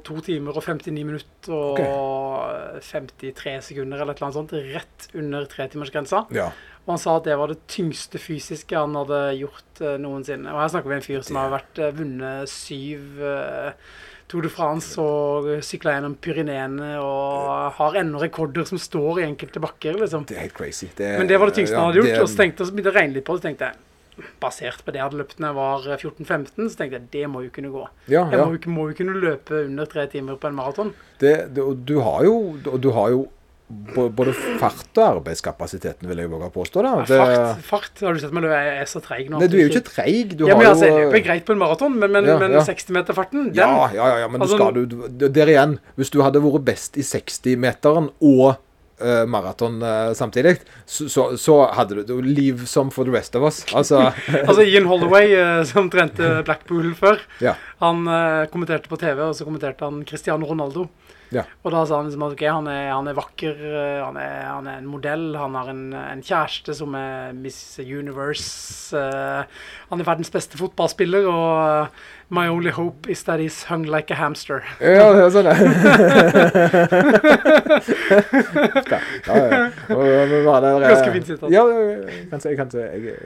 to 0.06 0.16
timer 0.24 0.56
og 0.56 0.64
59 0.64 1.04
minutter 1.04 1.82
og 1.84 2.80
53 2.80 3.58
sekunder 3.66 4.00
eller 4.00 4.14
et 4.14 4.22
eller 4.22 4.30
annet 4.30 4.38
sånt. 4.38 4.54
Rett 4.72 5.08
under 5.12 5.44
tretimersgrensa. 5.50 6.24
Ja. 6.32 6.48
Og 6.84 6.90
han 6.92 7.00
sa 7.00 7.14
at 7.16 7.24
det 7.24 7.36
var 7.40 7.48
det 7.48 7.62
tyngste 7.72 8.20
fysiske 8.20 8.76
han 8.76 8.96
hadde 8.98 9.20
gjort 9.40 9.80
uh, 9.80 9.94
noensinne. 10.00 10.52
Og 10.52 10.60
her 10.60 10.72
snakker 10.72 10.90
vi 10.90 10.96
om 10.98 11.00
en 11.00 11.06
fyr 11.06 11.22
som 11.24 11.38
har 11.40 11.54
vært 11.54 11.80
uh, 11.80 11.92
vunnet 11.96 12.50
syv 12.52 13.22
uh, 13.24 13.70
Tour 14.28 14.44
de 14.44 14.50
France 14.52 14.96
og 15.00 15.48
sykla 15.64 15.98
gjennom 15.98 16.14
Pyreneene 16.24 16.94
og 17.00 17.74
har 17.76 17.98
ennå 18.00 18.20
rekorder 18.22 18.64
som 18.68 18.80
står 18.80 19.20
i 19.20 19.26
enkelte 19.26 19.60
bakker, 19.60 19.98
liksom. 20.00 20.24
Det 20.28 20.36
er 20.38 20.46
helt 20.46 20.56
crazy. 20.56 20.88
Det, 20.96 21.10
Men 21.20 21.28
det 21.28 21.36
var 21.40 21.52
det 21.52 21.58
tyngste 21.58 21.76
han 21.76 21.90
hadde 21.90 22.00
gjort. 22.00 22.12
det- 22.12 22.22
Og 22.22 22.30
så 22.32 22.38
tenkte 22.40 22.64
jeg, 22.64 22.68
så 22.68 22.72
begynte 22.76 22.90
jeg 22.90 22.96
å 22.96 23.00
regne 23.00 23.14
litt 23.18 23.26
på 23.28 23.36
det, 23.36 23.42
så 23.42 23.48
tenkte 23.48 23.68
jeg 23.70 23.82
Basert 24.38 24.84
på 24.86 24.92
det 24.94 25.00
jeg 25.00 25.08
hadde 25.08 25.18
løpt 25.18 25.40
da 25.42 25.48
jeg 25.48 25.56
var 25.56 25.86
14-15, 25.98 26.68
så 26.70 26.76
tenkte 26.78 26.98
jeg 27.00 27.06
det 27.10 27.24
må 27.30 27.40
jo 27.42 27.50
kunne 27.50 27.70
gå. 27.72 27.80
ja, 28.06 28.20
Jeg 28.30 28.38
ja. 28.38 28.44
må, 28.46 28.54
jo 28.54 28.70
må 28.70 28.84
jo 28.92 28.94
kunne 28.94 29.16
løpe 29.18 29.64
under 29.64 29.88
tre 29.90 30.04
timer 30.06 30.36
på 30.38 30.46
en 30.46 30.54
maraton. 30.54 30.92
Det, 31.18 31.32
det, 31.54 31.62
og 31.64 31.82
du 31.84 31.98
har 31.98 32.22
jo, 32.22 32.36
og 32.70 32.80
du 32.80 32.92
har 32.94 33.10
jo 33.10 33.24
både 33.94 34.32
fart 34.60 34.98
og 34.98 35.04
arbeidskapasiteten, 35.20 36.08
vil 36.10 36.22
jeg 36.22 36.30
våge 36.32 36.48
påstå. 36.54 36.82
da. 36.82 36.94
Det, 37.06 37.18
Fart, 37.20 37.62
fart. 37.68 38.02
Har 38.02 38.14
du 38.16 38.22
sett 38.22 38.34
meg? 38.34 38.46
Jeg 38.50 38.74
er 38.82 38.90
så 38.90 39.02
treig 39.04 39.30
nå. 39.30 39.38
nei, 39.42 39.48
du 39.50 39.56
er 39.58 39.66
jo 39.66 39.72
ikke 39.72 39.84
treig. 39.90 40.34
Du 40.38 40.46
ja, 40.48 40.56
men 40.58 40.66
altså, 40.70 40.88
jo 40.90 41.10
Det 41.12 41.20
er 41.20 41.26
greit 41.28 41.46
på 41.46 41.54
en 41.54 41.62
maraton, 41.62 41.96
men, 41.98 42.12
men, 42.14 42.28
Ja, 42.28 42.38
men 42.42 42.56
ja. 42.58 42.64
60-meterfarten, 42.66 43.50
den 43.52 43.58
ja, 43.60 43.70
ja, 43.94 44.08
ja, 44.14 44.18
ja, 44.24 44.28
men 44.28 44.42
Altså, 44.44 44.58
du 44.58 44.62
skal 44.64 45.10
du, 45.18 45.26
Der 45.28 45.50
igjen, 45.54 45.78
hvis 45.98 46.10
du 46.14 46.20
hadde 46.24 46.42
vært 46.44 46.64
best 46.66 46.96
i 47.00 47.04
60-meteren 47.06 48.10
og 48.24 48.56
uh, 49.02 49.24
maraton 49.30 49.80
uh, 49.82 50.12
samtidig, 50.16 50.56
så, 50.86 51.08
så, 51.12 51.26
så 51.40 51.58
hadde 51.74 52.04
du 52.08 52.14
liv 52.22 52.64
som 52.70 52.90
for 52.94 53.04
the 53.04 53.14
rest 53.14 53.34
of 53.36 53.42
us. 53.46 53.62
Altså 53.74 54.12
Altså 54.48 54.62
Ian 54.62 54.86
Holloway, 54.90 55.34
uh, 55.36 55.62
som 55.68 55.90
trente 55.92 56.42
Blackpool 56.46 56.92
før, 56.98 57.20
Ja. 57.42 57.54
han 57.82 58.04
kommenterte 58.52 58.88
på 58.88 58.96
TV, 59.00 59.20
og 59.28 59.34
så 59.36 59.44
kommenterte 59.46 59.84
han 59.84 60.04
Cristiano 60.08 60.46
Ronaldo. 60.46 60.88
Ja. 61.32 61.44
Og 61.64 61.72
da 61.72 61.82
sa 61.88 61.98
han 61.98 62.08
liksom 62.08 62.24
at 62.26 62.34
okay, 62.36 62.50
han 62.52 62.68
er, 62.70 62.90
han 62.92 63.08
er 63.10 63.16
vakker, 63.16 63.62
eh, 63.70 64.00
han 64.04 64.18
er, 64.20 64.34
han 64.48 64.68
er 64.70 64.80
en 64.80 64.90
modell, 64.90 65.30
han 65.38 65.56
har 65.58 65.70
en, 65.72 65.84
en 65.96 66.24
kjæreste 66.24 66.76
som 66.76 66.94
er 66.98 67.32
Miss 67.38 67.78
Universe. 67.80 68.94
Uh, 68.94 69.46
han 69.90 70.02
er 70.02 70.08
verdens 70.08 70.32
beste 70.34 70.60
fotballspiller, 70.60 71.28
og 71.30 72.23
my 72.30 72.48
only 72.48 72.70
hope 72.70 73.08
is 73.10 73.22
that 73.24 73.40
he's 73.40 73.64
hung 73.64 73.82
like 73.84 74.10
a 74.10 74.16
hamster. 74.16 74.62
Ja, 74.80 75.12
det 75.12 75.24
er 75.24 75.30
sånn 75.34 75.44
ja, 75.44 75.52
eh, 79.34 80.88
Ganske 80.88 81.12
fint 81.12 81.26
sitat. 81.26 81.50
Ja, 81.52 81.64
kanskje, 82.30 82.30
kan 82.30 82.40
jeg, 82.50 82.56
kan 82.58 82.70
se, 82.72 82.78
jeg, 82.80 83.16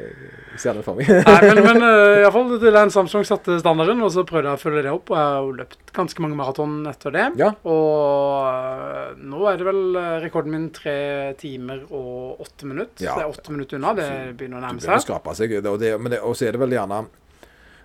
jeg 0.53 0.63
ser 0.63 0.79
det 0.79 0.85
for 0.87 0.99
meg. 0.99 1.11
Nei, 1.11 1.39
men, 1.47 1.63
men 1.67 1.85
uh, 1.85 2.23
iallfall 2.23 2.57
Lance 2.75 2.99
Armstrong 3.01 3.27
satte 3.29 3.59
standarden, 3.63 4.03
og 4.05 4.11
så 4.15 4.25
prøvde 4.29 4.51
jeg 4.51 4.59
å 4.59 4.63
følge 4.63 4.85
det 4.87 4.95
opp. 4.95 5.13
Og 5.13 5.19
jeg 5.19 5.29
har 5.31 5.47
jo 5.47 5.55
løpt 5.61 5.95
ganske 5.99 6.25
mange 6.25 6.39
maraton 6.39 6.75
etter 6.91 7.15
det. 7.15 7.27
Ja. 7.41 7.53
Og 7.69 8.49
uh, 8.49 9.15
nå 9.19 9.47
er 9.51 9.61
det 9.61 9.69
vel 9.69 9.83
øh, 9.99 10.11
rekorden 10.25 10.55
min 10.55 10.69
tre 10.75 10.99
timer 11.41 11.85
og 11.89 12.43
åtte 12.45 12.69
minutter. 12.69 13.05
Ja. 13.07 13.15
Så 13.15 13.23
det 13.23 13.27
er 13.29 13.33
åtte 13.37 13.55
minutter 13.55 13.81
unna. 13.81 13.95
Det 13.99 14.11
begynner 14.39 14.61
å 14.61 14.67
nærme 14.67 14.83
begynner 14.83 14.99
å 14.99 15.39
seg. 15.39 15.57
det- 15.63 15.73
Og 15.73 15.79
det- 15.81 15.97
men 16.01 16.13
det- 16.13 16.23
og 16.23 16.37
så 16.37 16.49
er 16.49 16.53
det 16.53 16.61
vel 16.61 16.77
gjerne 16.77 17.05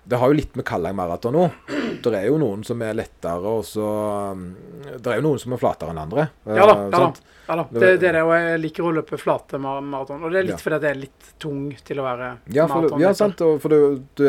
Det 0.06 0.18
har 0.20 0.28
jo 0.28 0.36
litt 0.36 0.56
med 0.58 0.64
Kallang 0.68 0.96
maraton 0.98 1.32
nå. 1.32 1.44
Det 2.04 2.12
er 2.18 2.26
jo 2.28 2.36
noen 2.38 2.64
som 2.66 2.82
er 2.84 2.92
lettere, 2.98 3.40
og 3.48 3.62
så 3.64 3.84
um, 4.34 4.42
Det 5.00 5.06
er 5.14 5.20
jo 5.22 5.24
noen 5.24 5.40
som 5.40 5.54
er 5.56 5.60
flatere 5.62 5.94
enn 5.94 6.02
andre. 6.02 6.26
Ja 6.44 6.66
da. 6.68 6.74
eh, 6.74 6.90
ja 6.90 6.98
da. 6.98 7.08
Ja, 7.48 7.56
da. 7.56 7.64
Det- 7.72 7.94
Det, 8.00 8.08
er 8.10 8.12
det, 8.18 8.22
og 8.24 8.34
jeg 8.36 8.60
liker 8.60 8.84
å 8.84 8.92
løpe 8.98 9.18
flate 9.20 9.58
maraton. 9.60 10.22
Og 10.24 10.30
det 10.32 10.38
er 10.42 10.46
litt 10.50 10.58
Ja. 10.58 10.62
fordi 10.66 10.80
det 10.84 10.90
er 10.90 11.00
litt 11.00 11.32
tung 11.40 11.64
til 11.84 11.96
å 12.00 12.04
være 12.04 12.28
Ja, 12.52 12.66
maraton. 12.66 13.00
ja, 13.00 13.12
sant. 13.16 13.40
Og 13.40 13.60
for 13.62 13.68
du, 13.68 14.02
du, 14.14 14.24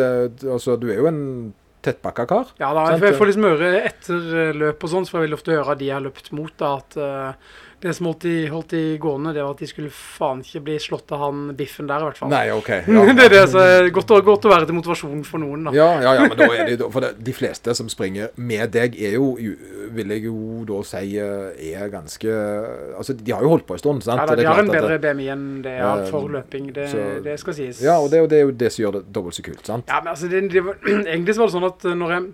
altså, 0.55 0.79
du 0.79 0.87
er 0.91 0.97
jo 1.03 1.07
en 1.07 1.53
tettpakka 1.85 2.25
kar. 2.27 2.45
Ja 2.57 2.73
da, 2.73 2.87
Sant, 2.95 3.03
jeg 3.03 3.13
får 3.19 3.27
liksom 3.29 3.43
høre 3.45 3.83
etter 3.85 4.15
øh, 4.15 4.53
løp 4.57 4.83
og 4.83 4.89
sånn, 4.89 5.05
så 5.05 5.11
får 5.17 5.27
jeg 5.27 5.33
ofte 5.37 5.51
høre 5.53 5.75
de 5.77 5.85
jeg 5.91 5.93
har 5.93 6.01
løpt 6.07 6.31
mot, 6.33 6.51
da, 6.57 6.77
at 6.79 6.97
øh, 6.97 7.33
det 7.85 7.93
som 7.97 8.07
holdt 8.09 8.23
de, 8.25 8.33
holdt 8.51 8.73
de 8.73 8.79
gående, 9.01 9.31
det 9.35 9.43
var 9.45 9.53
at 9.55 9.61
de 9.61 9.67
skulle 9.69 9.91
faen 9.93 10.41
ikke 10.43 10.61
bli 10.65 10.75
slått 10.81 11.11
av 11.15 11.19
han 11.21 11.43
biffen 11.57 11.87
der, 11.87 12.01
i 12.01 12.07
hvert 12.09 12.17
fall. 12.19 12.31
Nei, 12.33 12.49
OK. 12.55 12.69
Ja, 12.95 13.05
det 13.13 13.25
er 13.27 13.33
det 13.35 13.43
som 13.51 13.61
er 13.61 13.89
godt, 13.93 14.11
å- 14.15 14.21
godt 14.25 14.47
å 14.49 14.51
være 14.51 14.65
til 14.69 14.77
motivasjon 14.79 15.23
for 15.27 15.43
noen, 15.43 15.67
da. 15.69 15.73
Ja, 15.77 15.87
ja, 16.01 16.13
ja, 16.17 16.25
men 16.31 16.37
da 16.39 16.47
er 16.55 16.71
det, 16.73 16.87
for 16.95 17.05
det, 17.05 17.13
de 17.27 17.33
fleste 17.37 17.75
som 17.77 17.89
springer 17.93 18.33
med 18.37 18.71
deg, 18.75 18.97
er 18.99 19.15
jo, 19.19 19.31
vil 19.95 20.13
jeg 20.15 20.25
jo 20.27 20.35
da 20.67 20.81
si, 20.87 21.03
eh, 21.21 21.73
er 21.77 21.89
ganske 21.93 22.35
Altså, 22.97 23.13
de 23.17 23.31
har 23.35 23.43
jo 23.45 23.49
holdt 23.53 23.65
på 23.69 23.75
en 23.77 23.81
stund, 23.83 24.03
sant? 24.05 24.19
Ja, 24.19 24.25
da, 24.29 24.35
de 24.39 24.45
har 24.49 24.59
en 24.63 24.69
bedre 24.71 24.97
BMI 25.03 25.29
enn 25.35 25.45
det 25.65 25.75
jeg 25.77 25.85
har 25.85 26.03
Eh, 26.05 26.09
for 26.11 26.27
løping. 26.31 26.71
Det, 26.75 26.89
så- 26.91 27.21
det 27.23 27.37
skal 27.39 27.53
sies. 27.57 27.81
Ja, 27.85 27.97
og 28.01 28.09
det, 28.11 28.19
jo- 28.23 28.27
det 28.31 28.37
er 28.39 28.45
jo 28.49 28.51
det 28.51 28.71
som 28.73 28.83
gjør 28.85 28.97
det 28.99 29.03
dobbelt 29.13 29.35
så 29.37 29.43
kult, 29.45 29.65
sant? 29.65 29.85
Ja, 29.87 30.01
men 30.01 30.11
altså, 30.13 30.27
det, 30.31 30.43
egentlig 31.13 31.37
var 31.37 31.47
det 31.47 31.55
sånn 31.55 31.67
at 31.69 31.83
når 31.95 32.15
jeg, 32.17 32.27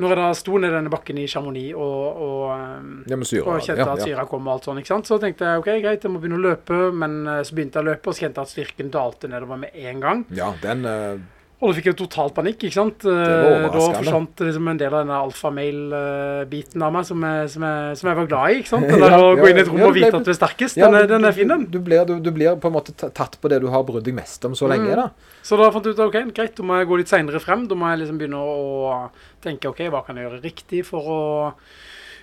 når 0.00 0.14
jeg 0.14 0.18
da 0.20 0.28
sto 0.38 0.58
ned 0.62 0.72
denne 0.74 0.90
bakken 0.92 1.18
i 1.20 1.26
Chamonix 1.28 1.74
og, 1.76 2.20
og, 2.26 2.44
um, 2.54 2.92
Ja, 3.10 3.18
syre. 3.22 3.44
og 3.46 3.60
kjente 3.66 3.84
ja, 3.84 3.92
at 3.92 4.04
syra 4.06 4.24
kom 4.30 4.48
og 4.48 4.54
alt 4.56 4.68
sånn, 4.70 4.80
ikke 4.80 4.92
sant? 4.94 5.10
så 5.10 5.18
tenkte 5.22 5.44
jeg 5.50 5.60
ok, 5.62 5.68
greit, 5.84 6.06
jeg 6.06 6.12
må 6.14 6.22
begynne 6.22 6.38
å 6.40 6.44
løpe. 6.48 6.78
Men 6.96 7.20
eh, 7.28 7.42
så 7.44 7.56
begynte 7.58 7.78
jeg 7.80 7.86
å 7.86 7.90
løpe, 7.92 8.08
og 8.08 8.16
så 8.16 8.24
kjente 8.26 8.40
jeg 8.40 8.48
at 8.48 8.54
styrken 8.54 8.90
dalte 8.94 9.28
nedover 9.30 9.60
med 9.60 9.76
en 9.76 10.00
gang. 10.00 10.24
Ja, 10.34 10.50
den 10.64 10.86
eh, 10.88 11.20
Og 11.60 11.68
da 11.68 11.74
fikk 11.76 11.90
jeg 11.90 11.96
totalt 12.00 12.32
panikk, 12.32 12.62
ikke 12.64 12.72
sant. 12.72 13.04
Eh, 13.04 13.66
Da 13.68 13.80
forsvant 13.98 14.40
liksom 14.40 14.68
en 14.72 14.78
del 14.80 14.94
av 14.96 15.02
denne 15.04 15.18
alfamail-biten 15.26 16.80
av 16.86 16.92
meg 16.94 17.04
som 17.04 17.20
jeg, 17.26 17.50
som, 17.52 17.66
jeg, 17.68 17.96
som 18.00 18.08
jeg 18.10 18.16
var 18.16 18.28
glad 18.30 18.50
i, 18.54 18.60
ikke 18.62 18.70
sant. 18.70 18.86
Den 18.92 19.04
Ja, 19.04 19.18
å 19.20 19.34
gå 19.36 19.48
inn 19.50 19.60
i 19.60 19.62
et 19.64 19.68
rom 19.68 19.80
ja, 19.82 19.88
og 19.90 19.96
vite 19.98 20.10
at 20.16 20.24
du 20.24 20.30
er 20.32 20.38
sterkest, 20.38 20.78
ja, 20.80 20.86
den, 20.88 20.96
er, 21.02 21.06
du- 21.08 21.12
den 21.14 21.28
er 21.28 21.36
fin, 21.36 21.50
den. 21.52 21.66
Du, 21.66 21.76
du, 21.76 21.82
blir, 21.84 22.04
du, 22.08 22.14
du 22.24 22.30
blir 22.32 22.56
på 22.62 22.70
en 22.70 22.76
måte 22.78 22.94
tatt 22.96 23.36
på 23.42 23.50
det 23.52 23.60
du 23.60 23.68
har 23.72 23.84
brydd 23.88 24.06
deg 24.08 24.16
mest 24.16 24.44
om 24.48 24.56
så 24.56 24.70
Mm. 24.70 24.72
lenge, 24.72 24.96
da. 24.96 25.06
Så 25.44 25.56
da 25.60 25.70
fant 25.74 25.84
jeg 25.88 25.96
ut 25.98 26.02
ok, 26.06 26.16
greit, 26.36 26.54
da 26.56 26.62
må 26.64 26.78
jeg 26.80 26.88
gå 26.88 26.98
litt 27.00 27.10
senere 27.12 27.40
frem. 27.42 27.66
Da 27.68 27.74
må 27.76 27.88
jeg 27.90 28.00
liksom 28.04 28.18
begynne 28.20 28.40
å 28.40 29.10
tenke 29.42 29.68
ok, 29.72 29.80
hva 29.92 30.00
kan 30.06 30.16
jeg 30.16 30.28
gjøre 30.28 30.42
riktig 30.44 30.84
for 30.86 31.02
å, 31.10 31.20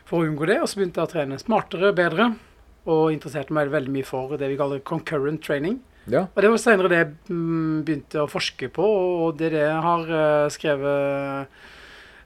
for 0.08 0.21
å 0.21 0.28
unngå 0.30 0.47
det. 0.47 0.62
Og 0.63 0.69
så 0.71 0.80
begynte 0.80 1.02
jeg 1.02 1.10
å 1.10 1.13
trene 1.13 1.38
smartere, 1.41 1.93
bedre, 1.97 2.32
og 2.88 3.12
interesserte 3.12 3.52
meg 3.54 3.69
veldig 3.73 3.91
mye 3.91 4.08
for 4.08 4.38
det 4.39 4.47
vi 4.50 4.58
kaller 4.58 4.80
concurrent 4.88 5.43
training. 5.43 5.78
Ja. 6.08 6.28
Og 6.32 6.43
det 6.43 6.52
var 6.54 6.62
senere 6.62 6.91
det 6.91 7.00
jeg 7.02 7.10
mm, 7.28 7.82
begynte 7.88 8.24
å 8.24 8.30
forske 8.32 8.70
på, 8.74 8.86
og 9.28 9.39
det 9.39 9.52
det 9.56 9.65
jeg 9.65 9.82
har 9.84 10.13
eh, 10.20 10.52
skrevet 10.54 11.65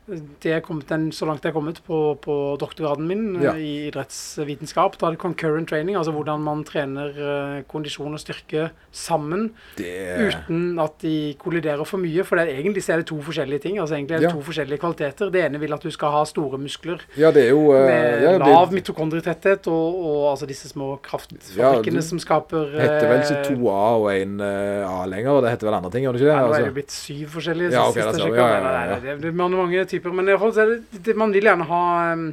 det 0.10 0.52
er 0.52 0.60
kommet 0.66 0.90
den, 0.90 1.12
så 1.14 1.28
langt 1.30 1.44
jeg 1.46 1.52
er 1.52 1.56
kommet 1.56 1.78
på, 1.86 1.98
på 2.20 2.36
doktorgraden 2.60 3.06
min 3.08 3.36
eh, 3.38 3.44
Ja. 3.46 3.54
i 3.56 3.88
idrettsvitenskap. 3.88 4.98
Da 5.00 5.08
er 5.08 5.16
det 5.16 5.22
concurrent 5.22 5.70
training, 5.70 5.96
altså 5.96 6.12
hvordan 6.12 6.42
man 6.44 6.64
trener 6.68 7.14
eh, 7.16 7.62
kondisjon 7.70 8.14
og 8.18 8.20
styrke 8.20 8.72
sammen 8.92 9.52
Det 9.78 9.92
uten 10.26 10.80
at 10.82 10.98
de 11.04 11.36
kolliderer 11.40 11.86
for 11.88 12.02
mye. 12.02 12.26
For 12.28 12.36
det 12.42 12.48
er, 12.50 12.60
egentlig 12.60 12.84
er 12.90 13.04
det 13.04 13.08
to 13.12 13.20
forskjellige 13.22 13.62
ting. 13.68 13.78
altså 13.80 13.96
egentlig 13.96 14.16
er 14.18 14.20
det 14.26 14.30
Ja. 14.32 14.34
to 14.36 14.42
forskjellige 14.42 14.82
kvaliteter. 14.82 15.32
Det 15.32 15.46
ene 15.46 15.60
vil 15.62 15.74
at 15.74 15.82
du 15.86 15.92
skal 15.92 16.12
ha 16.12 16.24
store 16.26 16.58
muskler 16.58 17.00
Ja, 17.18 17.32
det 17.32 17.50
jo 17.52 17.72
uh, 17.72 17.86
med 17.86 18.24
ja, 18.24 18.32
det 18.34 18.40
lav 18.40 18.74
mitokondrietetthet, 18.74 19.68
og, 19.68 20.02
og 20.06 20.32
altså 20.32 20.46
disse 20.50 20.68
små 20.70 20.98
kraftfabrikkene 21.04 22.02
som 22.02 22.20
skaper 22.20 22.74
heter 22.74 23.08
vel 23.08 23.22
ikke 23.22 23.38
eh, 23.38 23.48
to 23.48 23.70
A 23.70 23.96
og 24.02 24.10
1A 24.12 25.06
lenger. 25.08 25.32
og 25.38 25.44
Det 25.44 25.52
heter 25.56 25.70
vel 25.70 25.78
andre 25.78 25.92
ting, 25.92 26.04
gjør 26.06 26.18
det 26.18 26.22
ikke 26.22 26.32
det? 26.32 26.36
Nei, 26.36 26.42
nå 26.42 26.48
er 26.48 26.52
det 26.52 26.62
Altså, 26.62 26.68
jo 26.68 26.78
blitt 26.80 26.92
syv 26.92 27.28
forskjellige. 27.38 27.72
Ja, 27.72 27.88
okay. 27.88 28.02
Ja, 28.02 28.36
ja, 28.36 28.50
ja, 28.52 28.98
nei, 28.98 29.18
det 29.22 29.30
er 29.32 29.40
mange 29.40 29.86
typer. 29.92 30.16
Men 30.16 30.32
det, 30.32 31.16
man 31.20 31.36
vil 31.36 31.50
gjerne 31.50 31.68
ha 31.70 31.84
um, 32.16 32.26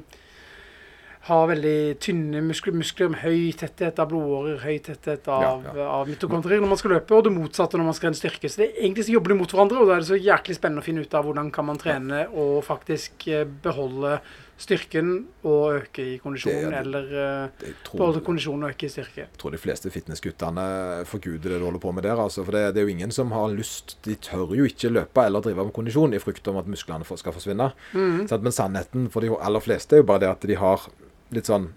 ha 1.29 1.39
veldig 1.49 1.99
tynne 2.01 2.41
muskler, 2.45 2.77
muskler 2.77 3.11
med 3.13 3.21
høy 3.21 3.53
tetthet 3.59 3.99
av 4.01 4.09
blodårer, 4.11 4.61
høy 4.63 4.79
tetthet 4.85 5.29
av, 5.33 5.67
Ja, 5.77 5.89
av 5.99 6.09
mitokondrier 6.09 6.63
når 6.63 6.73
man 6.73 6.81
skal 6.81 6.95
løpe, 6.97 7.17
og 7.17 7.27
det 7.27 7.35
motsatte 7.35 7.81
når 7.81 7.91
man 7.91 7.97
skal 7.97 8.09
trene 8.09 8.21
styrke. 8.21 8.49
Så 8.49 8.63
det, 8.63 8.71
er 8.71 8.85
egentlig 8.85 9.09
så 9.09 9.15
jobber 9.17 9.35
de 9.35 9.39
mot 9.43 9.53
hverandre, 9.55 9.81
og 9.83 9.91
da 9.91 9.97
er 9.97 10.05
det 10.05 10.11
så 10.11 10.21
jæklig 10.21 10.57
spennende 10.57 10.85
å 10.85 10.87
finne 10.87 11.05
ut 11.05 11.17
av 11.19 11.29
hvordan 11.29 11.51
kan 11.55 11.69
man 11.69 11.81
trene 11.81 12.25
og 12.33 12.63
faktisk 12.67 13.29
eh, 13.29 13.45
beholde 13.67 14.19
styrken 14.59 15.11
og 15.47 15.77
øke 15.79 16.03
i 16.03 16.17
kondisjon, 16.19 16.73
er- 16.73 16.81
eller 16.81 17.05
jeg 17.13 17.75
tror, 17.87 17.99
beholde 18.01 18.21
kondisjon 18.27 18.63
og 18.67 18.71
øke 18.75 18.87
i 18.87 18.93
styrke. 18.93 19.15
jeg 19.25 19.39
tror 19.39 19.51
de 19.55 19.59
fleste 19.63 19.91
fitnessguttene 19.95 21.05
forguder 21.07 21.49
det 21.55 21.61
du 21.61 21.65
holder 21.65 21.79
på 21.81 21.93
med 21.95 22.03
der. 22.03 22.19
Altså, 22.19 22.45
for 22.45 22.53
det, 22.53 22.75
det 22.75 22.83
er 22.83 22.87
jo 22.89 22.95
ingen 22.97 23.11
som 23.15 23.31
har 23.33 23.49
lyst 23.55 23.97
De 24.05 24.15
tør 24.17 24.55
jo 24.57 24.65
ikke 24.65 24.91
løpe 24.91 25.25
eller 25.25 25.41
drive 25.41 25.65
med 25.65 25.73
kondisjon 25.73 26.15
i 26.15 26.19
frykt 26.19 26.49
om 26.49 26.57
at 26.59 26.67
musklene 26.67 27.05
skal 27.17 27.33
forsvinne. 27.33 27.73
Mm. 27.95 28.27
Men 28.31 28.53
sannheten 28.53 29.11
for 29.11 29.21
de 29.21 29.31
aller 29.41 29.61
fleste 29.61 29.95
er 29.97 30.03
jo 30.03 30.09
bare 30.11 30.21
det 30.27 30.29
at 30.35 30.41
de 30.49 30.55
har 30.55 30.89
litt 31.31 31.47
sånn 31.47 31.73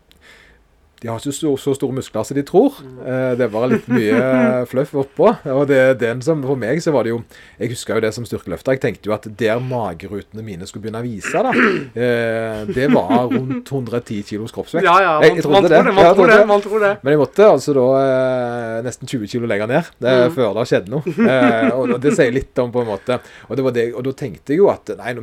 de 1.01 1.09
har 1.09 1.17
ikke 1.17 1.33
så, 1.33 1.51
så 1.57 1.71
store 1.73 1.95
muskler 1.97 2.25
som 2.27 2.37
de 2.37 2.43
tror. 2.45 2.75
Eh, 3.01 3.31
det 3.39 3.47
bare 3.49 3.71
litt 3.71 3.87
mye 3.89 4.65
fluff 4.69 4.91
oppå. 5.01 5.31
Og 5.49 5.63
det, 5.71 5.79
den 6.01 6.19
som, 6.21 6.43
for 6.45 6.59
meg 6.61 6.77
så 6.85 6.93
var 6.93 7.07
det 7.07 7.15
jo 7.15 7.23
Jeg 7.57 7.71
husker 7.73 7.97
jo 7.97 8.03
det 8.05 8.11
som 8.13 8.27
styrkeløfter. 8.29 8.75
Jeg 8.77 8.83
tenkte 8.83 9.09
jo 9.09 9.15
at 9.15 9.25
der 9.39 9.57
magerutene 9.65 10.45
mine 10.45 10.67
skulle 10.69 10.85
begynne 10.85 11.01
å 11.01 11.07
vise, 11.07 11.41
da, 11.41 11.55
eh, 11.97 12.61
det 12.69 12.87
var 12.93 13.25
rundt 13.33 13.71
110 13.73 14.21
kilos 14.29 14.53
kroppsvekt. 14.53 14.85
Ja, 14.85 14.95
ja, 15.01 15.15
man, 15.23 15.27
jeg 15.39 15.45
trodde 15.47 15.63
det, 15.73 15.81
det. 15.89 15.95
man, 15.97 16.05
Ja, 16.05 16.13
tror 16.13 16.31
det, 16.35 16.39
man 16.53 16.61
tror 16.67 16.85
det. 16.85 16.93
Men 17.01 17.15
jeg 17.15 17.21
måtte 17.23 17.49
altså 17.49 17.75
da 17.79 17.87
eh, 18.05 18.77
nesten 18.85 19.09
20 19.09 19.33
kilo 19.33 19.49
lenger 19.49 19.73
ned 19.73 19.91
det, 19.97 20.15
Mm. 20.21 20.33
før 20.37 20.53
det 20.59 20.67
skjedde 20.69 20.91
noe. 20.93 21.17
Eh, 21.17 21.69
og, 21.73 21.95
det 22.03 22.13
sier 22.17 22.33
litt 22.35 22.57
om 22.61 22.69
på 22.73 22.81
en 22.83 22.89
måte 22.91 23.17
Og, 23.49 23.55
det 23.57 23.63
var 23.65 23.73
det, 23.75 23.85
og 23.97 24.03
da 24.05 24.11
tenkte 24.21 24.53
jeg 24.53 24.61
jo 24.61 24.69
at 24.69 24.91
nei, 24.99 25.13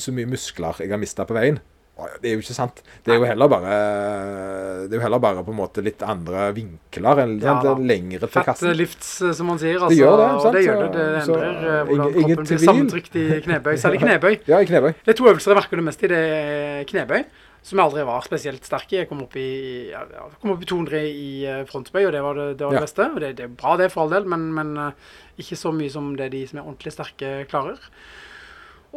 så 0.00 0.12
mye 0.16 0.28
muskler 0.32 0.80
jeg 0.80 0.92
har 0.94 1.00
mista 1.02 1.26
på 1.28 1.36
veien. 1.36 1.60
Det 1.96 2.28
er 2.28 2.34
jo 2.36 2.42
ikke 2.42 2.52
sant. 2.52 2.82
Det 3.06 3.14
er 3.14 3.16
jo 3.16 3.24
heller 3.24 3.48
bare 3.48 3.76
Det 4.84 4.92
er 4.92 4.98
jo 4.98 5.04
heller 5.06 5.20
bare 5.22 5.44
på 5.46 5.52
en 5.54 5.56
måte 5.56 5.80
litt 5.84 6.02
andre 6.04 6.50
vinkler. 6.52 7.22
Eller, 7.22 7.40
Ja 7.46 7.54
sant? 7.64 7.80
Lengre 7.88 8.20
til 8.20 8.28
Fett 8.34 8.44
kassen. 8.50 8.74
lifts, 8.76 9.22
eh, 9.24 9.32
som 9.32 9.46
man 9.48 9.58
sier. 9.62 9.78
Altså, 9.80 9.88
Det 9.88 9.96
gjør 10.02 10.16
det, 10.20 10.28
sant? 10.42 10.52
det 10.58 10.64
gjør 10.66 10.80
det. 10.82 10.90
Det 10.92 11.06
endrer 11.06 11.24
så 11.24 11.38
eh, 11.40 11.84
hvordan 11.88 12.12
ingen- 12.12 12.36
kroppen 12.36 12.50
blir 12.52 12.66
sammentrykt 12.68 13.16
i 13.16 13.24
knebøy. 13.46 13.74
Særlig 13.80 14.00
knebøy. 14.04 14.34
Ja, 14.52 14.60
i 14.60 14.66
knebøy. 14.68 14.92
Det 15.06 15.08
er 15.14 15.18
to 15.22 15.24
øvelser 15.30 15.52
jeg 15.54 15.56
merker 15.62 15.76
det 15.80 15.84
mest 15.88 16.02
i. 16.04 16.06
Det 16.12 16.20
er 16.20 16.84
knebøy, 16.92 17.24
som 17.62 17.78
jeg 17.80 17.86
aldri 17.86 18.04
var 18.12 18.20
spesielt 18.28 18.64
sterk 18.68 18.92
i. 18.92 18.96
Jeg 19.00 19.08
kom 19.08 19.22
opp 19.24 19.36
i, 19.40 19.48
ja, 19.90 20.04
kom 20.42 20.52
opp 20.52 20.62
i 20.62 20.68
200 20.68 21.00
i 21.00 21.30
eh, 21.48 21.64
frontbøy, 21.64 22.04
og 22.06 22.12
det 22.12 22.22
var 22.22 22.34
det, 22.34 22.46
det, 22.58 22.66
var 22.66 22.76
det 22.76 22.82
Ja. 22.82 22.84
beste. 22.84 23.08
Og 23.14 23.20
det, 23.24 23.32
det 23.40 23.44
er 23.48 23.56
bra 23.56 23.76
det, 23.80 23.90
for 23.90 24.04
all 24.04 24.10
del, 24.12 24.28
men, 24.28 24.52
men 24.52 24.92
ikke 25.40 25.56
så 25.56 25.72
mye 25.72 25.88
som 25.90 26.12
det 26.16 26.28
de 26.36 26.44
som 26.46 26.60
er 26.60 26.68
ordentlig 26.68 26.92
sterke, 26.92 27.34
klarer. 27.48 27.80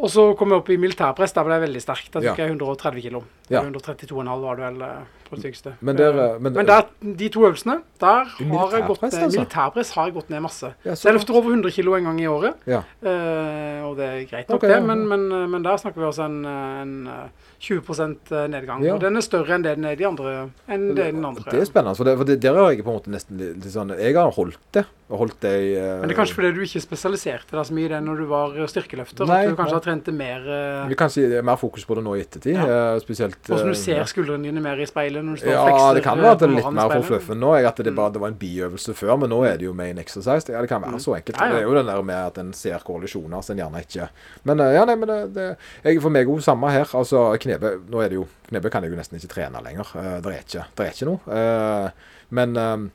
Og 0.00 0.08
så 0.08 0.22
kom 0.38 0.48
jeg 0.54 0.62
opp 0.62 0.70
i 0.72 0.76
militærpress. 0.80 1.34
Der 1.36 1.44
ble 1.44 1.58
jeg 1.58 1.62
veldig 1.68 1.80
sterk. 1.84 2.06
Da 2.14 2.20
Ja. 2.24 2.34
jeg 2.34 2.50
130 2.54 3.02
kilo. 3.04 3.22
Ja. 3.50 3.60
132,5 3.62 4.40
var 4.40 4.56
det 4.56 4.64
vel 4.64 4.82
eh, 4.82 5.02
på 5.28 5.36
det 5.36 5.44
tyngste. 5.44 5.72
Men 5.80 5.96
der, 5.96 6.12
Eh, 6.20 6.38
men- 6.40 6.52
men 6.54 6.66
der, 6.66 6.82
de 7.02 7.28
to 7.28 7.40
øvelsene, 7.44 7.82
der 8.00 8.24
har 8.24 8.70
jeg 8.72 8.86
gått 8.86 9.02
ned, 9.02 9.12
altså? 9.12 9.38
militærpress 9.38 9.92
har 9.94 10.04
jeg 10.06 10.14
gått 10.14 10.30
ned 10.30 10.40
masse. 10.40 10.72
Ja, 10.84 10.94
Så 10.94 11.04
jeg 11.10 11.14
løfter 11.18 11.34
over 11.34 11.50
100 11.50 11.70
kilo 11.70 11.94
en 11.94 12.04
gang 12.04 12.20
i 12.20 12.26
året. 12.26 12.54
Ja. 12.66 12.78
uh, 13.02 13.88
og 13.90 13.96
det 13.96 14.04
er 14.08 14.24
greit 14.30 14.48
nok, 14.48 14.62
okay, 14.62 14.68
det, 14.74 14.82
men, 14.86 15.06
men, 15.08 15.50
men 15.50 15.62
der 15.62 15.76
snakker 15.76 16.00
vi 16.00 16.06
også 16.06 16.24
en, 16.24 16.44
eh, 16.44 16.82
en 16.82 17.06
eh, 17.06 17.28
20% 17.60 18.32
nedgang. 18.52 18.84
Ja. 18.86 18.94
Og 18.96 19.02
den 19.04 19.20
er 19.20 19.24
større 19.24 19.56
enn 19.56 19.66
det 19.66 19.76
den 19.76 19.88
er 19.88 19.98
de 19.98 20.06
andre. 20.08 20.36
Enn 20.70 20.94
det 20.96 21.10
er 21.10 21.12
den 21.16 21.26
andre. 21.26 21.44
Det 21.50 21.60
er 21.60 21.68
spennende, 21.68 21.98
for, 21.98 22.08
det, 22.08 22.16
for 22.20 22.28
det, 22.28 22.38
der 22.42 22.56
har 22.56 22.72
jeg 22.72 22.86
på 22.86 22.92
en 22.92 22.98
måte 23.00 23.12
nesten 23.12 23.40
litt, 23.40 23.68
sånn 23.68 23.92
Jeg 23.98 24.16
har 24.16 24.32
holdt 24.36 24.62
det. 24.76 24.86
Holdt 25.10 25.40
det 25.42 25.50
i 25.50 25.70
uh, 25.74 25.98
men 25.98 26.06
det 26.06 26.14
er 26.14 26.18
kanskje 26.20 26.36
fordi 26.36 26.50
du 26.54 26.60
ikke 26.62 26.80
spesialiserte 26.84 27.56
deg 27.56 27.64
så 27.66 27.74
mye 27.74 27.88
i 27.88 27.90
det 27.90 27.98
når 28.06 28.20
du 28.22 28.26
var 28.30 28.52
styrkeløfter. 28.70 29.26
Nei, 29.26 29.40
at 29.42 29.50
du 29.50 29.58
kanskje 29.58 29.74
har 29.74 29.82
trent 29.82 30.06
det 30.06 30.14
mer 30.14 30.44
uh, 30.46 30.86
Vi 30.86 30.98
kan 31.00 31.10
si 31.10 31.24
det 31.26 31.40
er 31.40 31.46
mer 31.46 31.58
fokus 31.58 31.82
på 31.88 31.96
det 31.98 32.04
nå 32.06 32.14
i 32.14 32.22
ettertid. 32.22 32.54
Ja. 32.54 32.66
Uh, 32.94 33.00
spesielt 33.02 33.38
Hvordan 33.46 33.72
eh, 33.72 33.74
du 33.74 33.80
ser 33.80 33.98
ja. 33.98 34.06
skuldrene 34.08 34.46
dine 34.46 34.62
mer 34.62 34.80
i 34.80 34.86
speilet 34.88 35.24
når 35.24 35.38
du 35.38 35.42
står 35.42 35.50
og 35.50 35.56
Ja, 35.56 35.64
flekser. 35.66 35.98
det 35.98 36.04
kan 36.04 36.18
eh, 36.18 36.24
være 36.24 36.36
at 36.36 36.42
det 36.42 36.48
er 36.48 36.54
litt 36.54 36.70
mer 36.78 36.94
for 36.94 37.08
fluffen 37.10 37.42
nå. 37.42 37.50
jeg, 37.58 37.68
At 37.70 37.82
det, 37.82 37.94
bare, 37.96 38.14
det 38.14 38.22
var 38.22 38.32
en 38.32 38.38
biøvelse 38.40 38.94
før, 38.98 39.12
men 39.22 39.32
nå 39.34 39.40
er 39.48 39.60
det 39.60 39.66
jo 39.66 39.74
main 39.76 40.00
exercise. 40.02 40.52
Ja, 40.52 40.62
det 40.62 40.70
kan 40.70 40.84
være 40.84 41.00
så 41.02 41.16
enkelt. 41.18 41.36
Ja, 41.36 41.48
ja. 41.48 41.56
Det 41.56 41.62
er 41.62 41.68
jo 41.68 41.76
den 41.80 41.90
der 41.90 42.02
med 42.12 42.20
at 42.20 42.40
en 42.42 42.52
ser 42.56 42.86
koalisjoner 42.86 43.44
som 43.46 43.56
en 43.56 43.64
gjerne 43.64 43.82
ikke 43.84 44.08
Men 44.48 44.64
eh, 44.64 44.74
ja, 44.78 44.86
nei, 44.88 44.96
men 45.00 45.10
det, 45.10 45.18
det 45.36 45.48
jeg, 45.84 46.00
For 46.04 46.14
meg 46.14 46.30
òg 46.30 46.42
samme 46.44 46.70
her. 46.70 46.86
Altså 47.02 47.26
knebøy 47.50 47.82
Nå 47.90 48.00
er 48.02 48.12
det 48.12 48.18
jo 48.20 48.24
Knebøy 48.48 48.72
kan 48.72 48.86
jeg 48.86 48.94
jo 48.94 48.98
nesten 48.98 49.18
ikke 49.18 49.34
trene 49.34 49.62
lenger. 49.64 49.92
Eh, 49.98 50.16
det, 50.24 50.32
er 50.32 50.46
ikke, 50.46 50.64
det 50.78 50.86
er 50.86 50.96
ikke 50.96 51.10
noe. 51.10 51.36
Eh, 51.36 52.08
men 52.38 52.56
eh, 52.56 52.88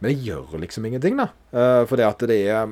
men 0.00 0.08
det 0.08 0.24
gjør 0.24 0.54
liksom 0.60 0.86
ingenting, 0.88 1.18
da. 1.20 1.26
For 1.88 2.00
det 2.00 2.06
at 2.06 2.22
det 2.28 2.38
er 2.48 2.68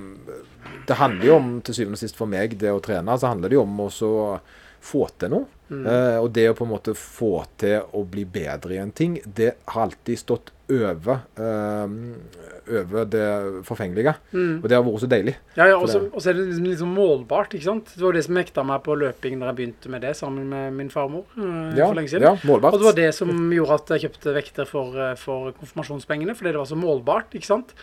Det 0.88 0.96
handler 0.96 1.26
jo 1.26 1.34
om, 1.36 1.50
til 1.60 1.76
syvende 1.76 1.98
og 1.98 2.00
sist 2.00 2.16
for 2.16 2.28
meg, 2.28 2.56
det 2.58 2.72
å 2.72 2.80
trene, 2.84 3.16
så 3.20 3.30
handler 3.30 3.52
det 3.52 3.58
jo 3.58 3.64
om 3.66 3.82
å 3.84 3.88
så 3.92 4.10
få 4.80 5.06
til 5.18 5.32
noe. 5.34 5.48
Mm. 5.68 5.82
Eh, 5.84 6.18
og 6.22 6.30
det 6.32 6.46
å 6.48 6.54
på 6.56 6.64
en 6.64 6.72
måte 6.72 6.94
få 6.96 7.42
til 7.60 7.82
å 7.92 8.04
bli 8.08 8.24
bedre 8.24 8.76
i 8.76 8.80
en 8.80 8.94
ting, 8.94 9.18
det 9.24 9.54
har 9.68 9.88
alltid 9.88 10.20
stått 10.20 10.52
over 10.68 11.20
eh, 11.40 11.92
over 12.68 13.04
det 13.08 13.28
forfengelige. 13.64 14.14
Mm. 14.32 14.58
Og 14.62 14.68
det 14.68 14.76
har 14.76 14.84
vært 14.84 15.04
så 15.04 15.08
deilig. 15.10 15.34
Ja, 15.56 15.68
ja, 15.70 15.78
og 15.78 15.88
så 15.88 16.30
er 16.30 16.36
det 16.36 16.46
liksom 16.50 16.68
sånn 16.82 16.92
målbart, 16.96 17.56
ikke 17.56 17.68
sant? 17.70 17.94
Det 17.94 18.04
var 18.04 18.16
det 18.16 18.24
som 18.26 18.40
hekta 18.40 18.64
meg 18.68 18.84
på 18.84 18.96
løping 19.00 19.40
da 19.40 19.50
jeg 19.50 19.58
begynte 19.60 19.92
med 19.92 20.04
det 20.04 20.14
sammen 20.18 20.50
med 20.52 20.76
min 20.76 20.92
farmor 20.92 21.24
eh, 21.38 21.78
Ja, 21.78 21.88
for 21.88 21.98
lenge 21.98 22.12
siden. 22.12 22.28
ja 22.28 22.34
målbart. 22.48 22.76
Og 22.76 22.82
det 22.82 22.90
var 22.90 23.00
det 23.00 23.10
som 23.16 23.32
gjorde 23.54 23.80
at 23.80 23.94
jeg 23.96 24.06
kjøpte 24.06 24.36
vekter 24.36 24.68
for, 24.68 25.00
eh, 25.08 25.16
for 25.20 25.56
konfirmasjonspengene, 25.60 26.36
fordi 26.38 26.54
det 26.54 26.62
var 26.62 26.70
så 26.70 26.80
målbart, 26.80 27.36
ikke 27.38 27.52
sant? 27.52 27.74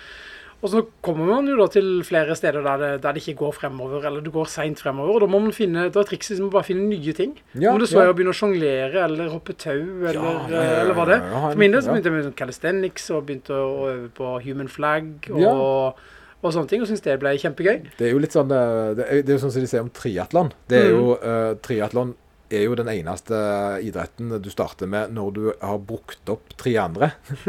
Og 0.64 0.72
så 0.72 0.82
kommer 1.04 1.28
man 1.30 1.50
jo 1.50 1.58
da 1.60 1.68
til 1.70 1.90
flere 2.08 2.36
steder 2.38 2.64
der 2.66 2.80
det, 2.82 2.90
der 3.04 3.16
det 3.16 3.22
ikke 3.22 3.38
går 3.44 3.52
fremover, 3.60 4.06
eller 4.08 4.24
det 4.24 4.32
går 4.34 4.48
seint 4.50 4.80
fremover, 4.82 5.18
og 5.18 5.26
da 5.26 5.30
må 5.30 5.42
man 5.44 5.54
finne, 5.54 5.90
da 5.94 6.02
er 6.02 6.10
trikset 6.10 6.36
liksom 6.36 6.50
bare 6.54 6.66
finne 6.66 6.88
nye 6.90 7.14
ting. 7.14 7.36
Ja, 7.54 7.74
Om 7.74 7.84
det 7.84 7.90
så 7.92 8.00
ja. 8.00 8.08
er 8.08 8.14
å 8.14 8.18
begynne 8.18 8.34
å 8.34 8.40
sjonglere, 8.40 9.04
eller 9.04 9.30
hoppe 9.34 9.54
tau, 9.54 9.76
eller, 9.76 10.18
ja, 10.18 10.34
eh, 10.50 10.74
eller 10.82 10.98
hva 10.98 11.08
det 11.12 11.20
er. 11.20 11.30
For 11.36 11.62
min 11.62 11.76
del 11.76 11.86
så 11.86 11.94
begynte 11.94 12.10
jeg 12.10 12.18
med 12.18 12.28
sånn 12.30 12.38
calisthenics, 12.42 13.08
og 13.14 13.26
begynte 13.30 13.62
å 13.62 13.88
øve 13.92 14.12
på 14.18 14.34
human 14.48 14.72
flag, 14.72 15.30
og, 15.36 16.04
og 16.42 16.56
sånne 16.56 16.72
ting, 16.72 16.82
og 16.82 16.90
syntes 16.90 17.06
det 17.06 17.20
ble 17.22 17.36
kjempegøy. 17.46 17.78
Det 18.00 18.10
er 18.10 18.16
jo 18.16 18.26
litt 18.26 18.36
sånn 18.36 18.54
eh, 18.56 18.92
Det 18.98 19.10
er, 19.10 19.22
det 19.22 19.36
er 19.36 19.38
jo 19.38 19.44
sånn 19.46 19.58
som 19.60 19.68
de 19.68 19.74
sier 19.76 19.86
om 19.86 19.94
triatlon. 20.02 20.54
Det 20.72 20.82
er 20.82 20.94
jo 20.96 21.18
uh, 21.20 21.52
Triatlon 21.62 22.16
er 22.54 22.66
jo 22.68 22.76
den 22.78 22.90
eneste 22.92 23.38
idretten 23.86 24.36
du 24.42 24.50
starter 24.52 24.90
med 24.90 25.14
når 25.16 25.32
du 25.36 25.42
har 25.50 25.80
brukt 25.82 26.30
opp 26.32 26.54
tre 26.60 26.76
andre. 26.82 27.12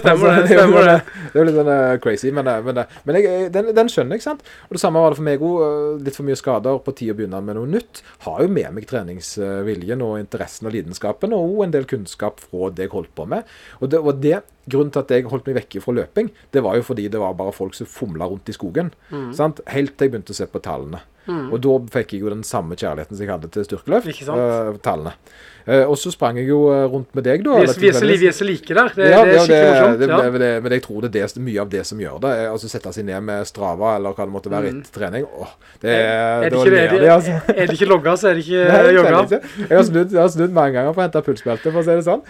stemmer 0.00 0.36
det, 0.36 0.44
stemmer 0.52 0.86
det. 0.86 0.96
Det 1.32 1.34
er 1.34 1.40
jo 1.40 1.46
litt 1.48 1.58
sånn 1.58 1.72
eh, 1.74 1.96
crazy, 2.04 2.30
men, 2.34 2.50
eh, 2.50 2.60
men, 2.66 2.82
eh, 2.82 3.00
men 3.08 3.18
jeg, 3.18 3.48
den, 3.54 3.72
den 3.76 3.90
skjønner 3.92 4.18
jeg, 4.18 4.26
sant? 4.26 4.44
Og 4.68 4.76
det 4.76 4.82
samme 4.82 5.02
var 5.02 5.14
det 5.14 5.20
for 5.20 5.28
meg 5.30 5.44
òg. 5.46 6.04
litt 6.04 6.18
for 6.18 6.28
mye 6.28 6.38
skader 6.38 6.80
på 6.84 6.94
tid 7.00 7.14
å 7.14 7.18
begynne 7.18 7.42
med 7.44 7.58
noe 7.58 7.72
nytt. 7.74 8.02
Har 8.26 8.44
jo 8.44 8.52
med 8.52 8.76
meg 8.76 8.88
treningsviljen 8.90 10.06
og 10.06 10.18
interessen 10.22 10.70
og 10.70 10.76
lidenskapen, 10.76 11.34
og 11.36 11.56
òg 11.56 11.66
en 11.66 11.76
del 11.76 11.90
kunnskap 11.90 12.42
fra 12.44 12.70
det 12.74 12.88
jeg 12.88 12.94
holdt 12.94 13.14
på 13.18 13.28
med. 13.30 13.58
Og 13.80 13.92
det 13.92 14.00
og 14.00 14.22
det 14.22 14.40
Grunnen 14.70 14.92
til 14.94 15.02
at 15.04 15.14
jeg 15.14 15.28
holdt 15.30 15.48
meg 15.50 15.60
vekke 15.60 15.82
fra 15.84 15.94
løping, 15.96 16.32
det 16.54 16.64
var 16.66 16.78
jo 16.78 16.86
fordi 16.86 17.08
det 17.12 17.20
var 17.22 17.36
bare 17.38 17.54
folk 17.56 17.76
som 17.76 17.88
fomla 17.90 18.28
rundt 18.30 18.50
i 18.50 18.56
skogen. 18.56 18.92
Mm. 19.10 19.30
Sant? 19.36 19.62
Helt 19.70 19.96
til 19.96 20.08
jeg 20.08 20.14
begynte 20.14 20.36
å 20.36 20.40
se 20.40 20.48
på 20.50 20.62
tallene. 20.64 21.02
Og 21.30 21.60
da 21.62 21.76
fikk 21.94 22.14
jeg 22.14 22.24
jo 22.24 22.32
den 22.32 22.42
samme 22.46 22.76
kjærligheten 22.78 23.16
som 23.16 23.24
jeg 23.24 23.30
hadde 23.30 23.50
til 23.54 23.66
styrkeløft. 23.66 24.08
Eh, 24.10 24.78
tallene. 24.82 25.14
Eh, 25.66 25.84
og 25.84 25.96
så 26.00 26.10
sprang 26.14 26.38
jeg 26.40 26.48
jo 26.48 26.60
eh, 26.72 26.84
rundt 26.90 27.14
med 27.14 27.24
deg, 27.26 27.44
da. 27.44 27.58
Vi 27.60 27.88
er, 27.88 27.94
så, 28.32 28.44
like 28.46 28.74
der. 28.74 28.92
Det, 28.96 29.10
Ja, 29.10 29.24
det 29.24 29.34
er 29.34 29.44
skikkelig 29.44 29.70
morsomt. 29.70 29.98
det, 30.00 30.08
ja. 30.08 30.20
det, 30.38 30.62
men 30.64 30.72
jeg 30.72 30.82
tror 30.86 31.06
det 31.06 31.22
er 31.22 31.40
mye 31.40 31.60
av 31.60 31.70
det 31.72 31.84
som 31.86 32.00
gjør 32.00 32.20
det. 32.24 32.30
er 32.40 32.48
Altså 32.50 32.68
Sette 32.70 32.92
seg 32.94 33.04
ned 33.08 33.20
med 33.26 33.46
Strava 33.48 33.96
eller 33.96 34.14
hva 34.16 34.24
det 34.26 34.32
måtte 34.34 34.50
være 34.52 34.70
etter 34.72 34.94
trening. 35.00 35.26
Åh, 35.26 35.52
det, 35.82 35.98
Mm. 36.00 36.44
Er 36.44 36.50
det 36.50 36.58
ikke, 36.60 36.76
er 36.80 36.98
det, 37.00 37.08
altså. 37.10 37.32
er 37.50 37.66
det 37.66 37.74
ikke 37.76 37.88
logga, 37.90 38.12
så 38.16 38.28
er 38.30 38.34
det 38.38 38.44
ikke 38.46 38.64
Nei, 38.70 38.92
jogga. 38.94 39.20
ikke. 39.24 39.40
Jeg 39.68 39.76
har 39.76 39.84
snudd, 39.84 40.12
jeg 40.12 40.20
har 40.20 40.28
snudd 40.32 40.52
mange 40.56 40.72
ganger 40.76 40.92
for 40.94 41.00
å 41.02 41.06
hente 41.06 41.22
pulsbelte, 41.26 41.72
for 41.72 41.80
å 41.80 41.84
si 41.84 41.96
det 41.98 42.06
sånn. 42.06 42.22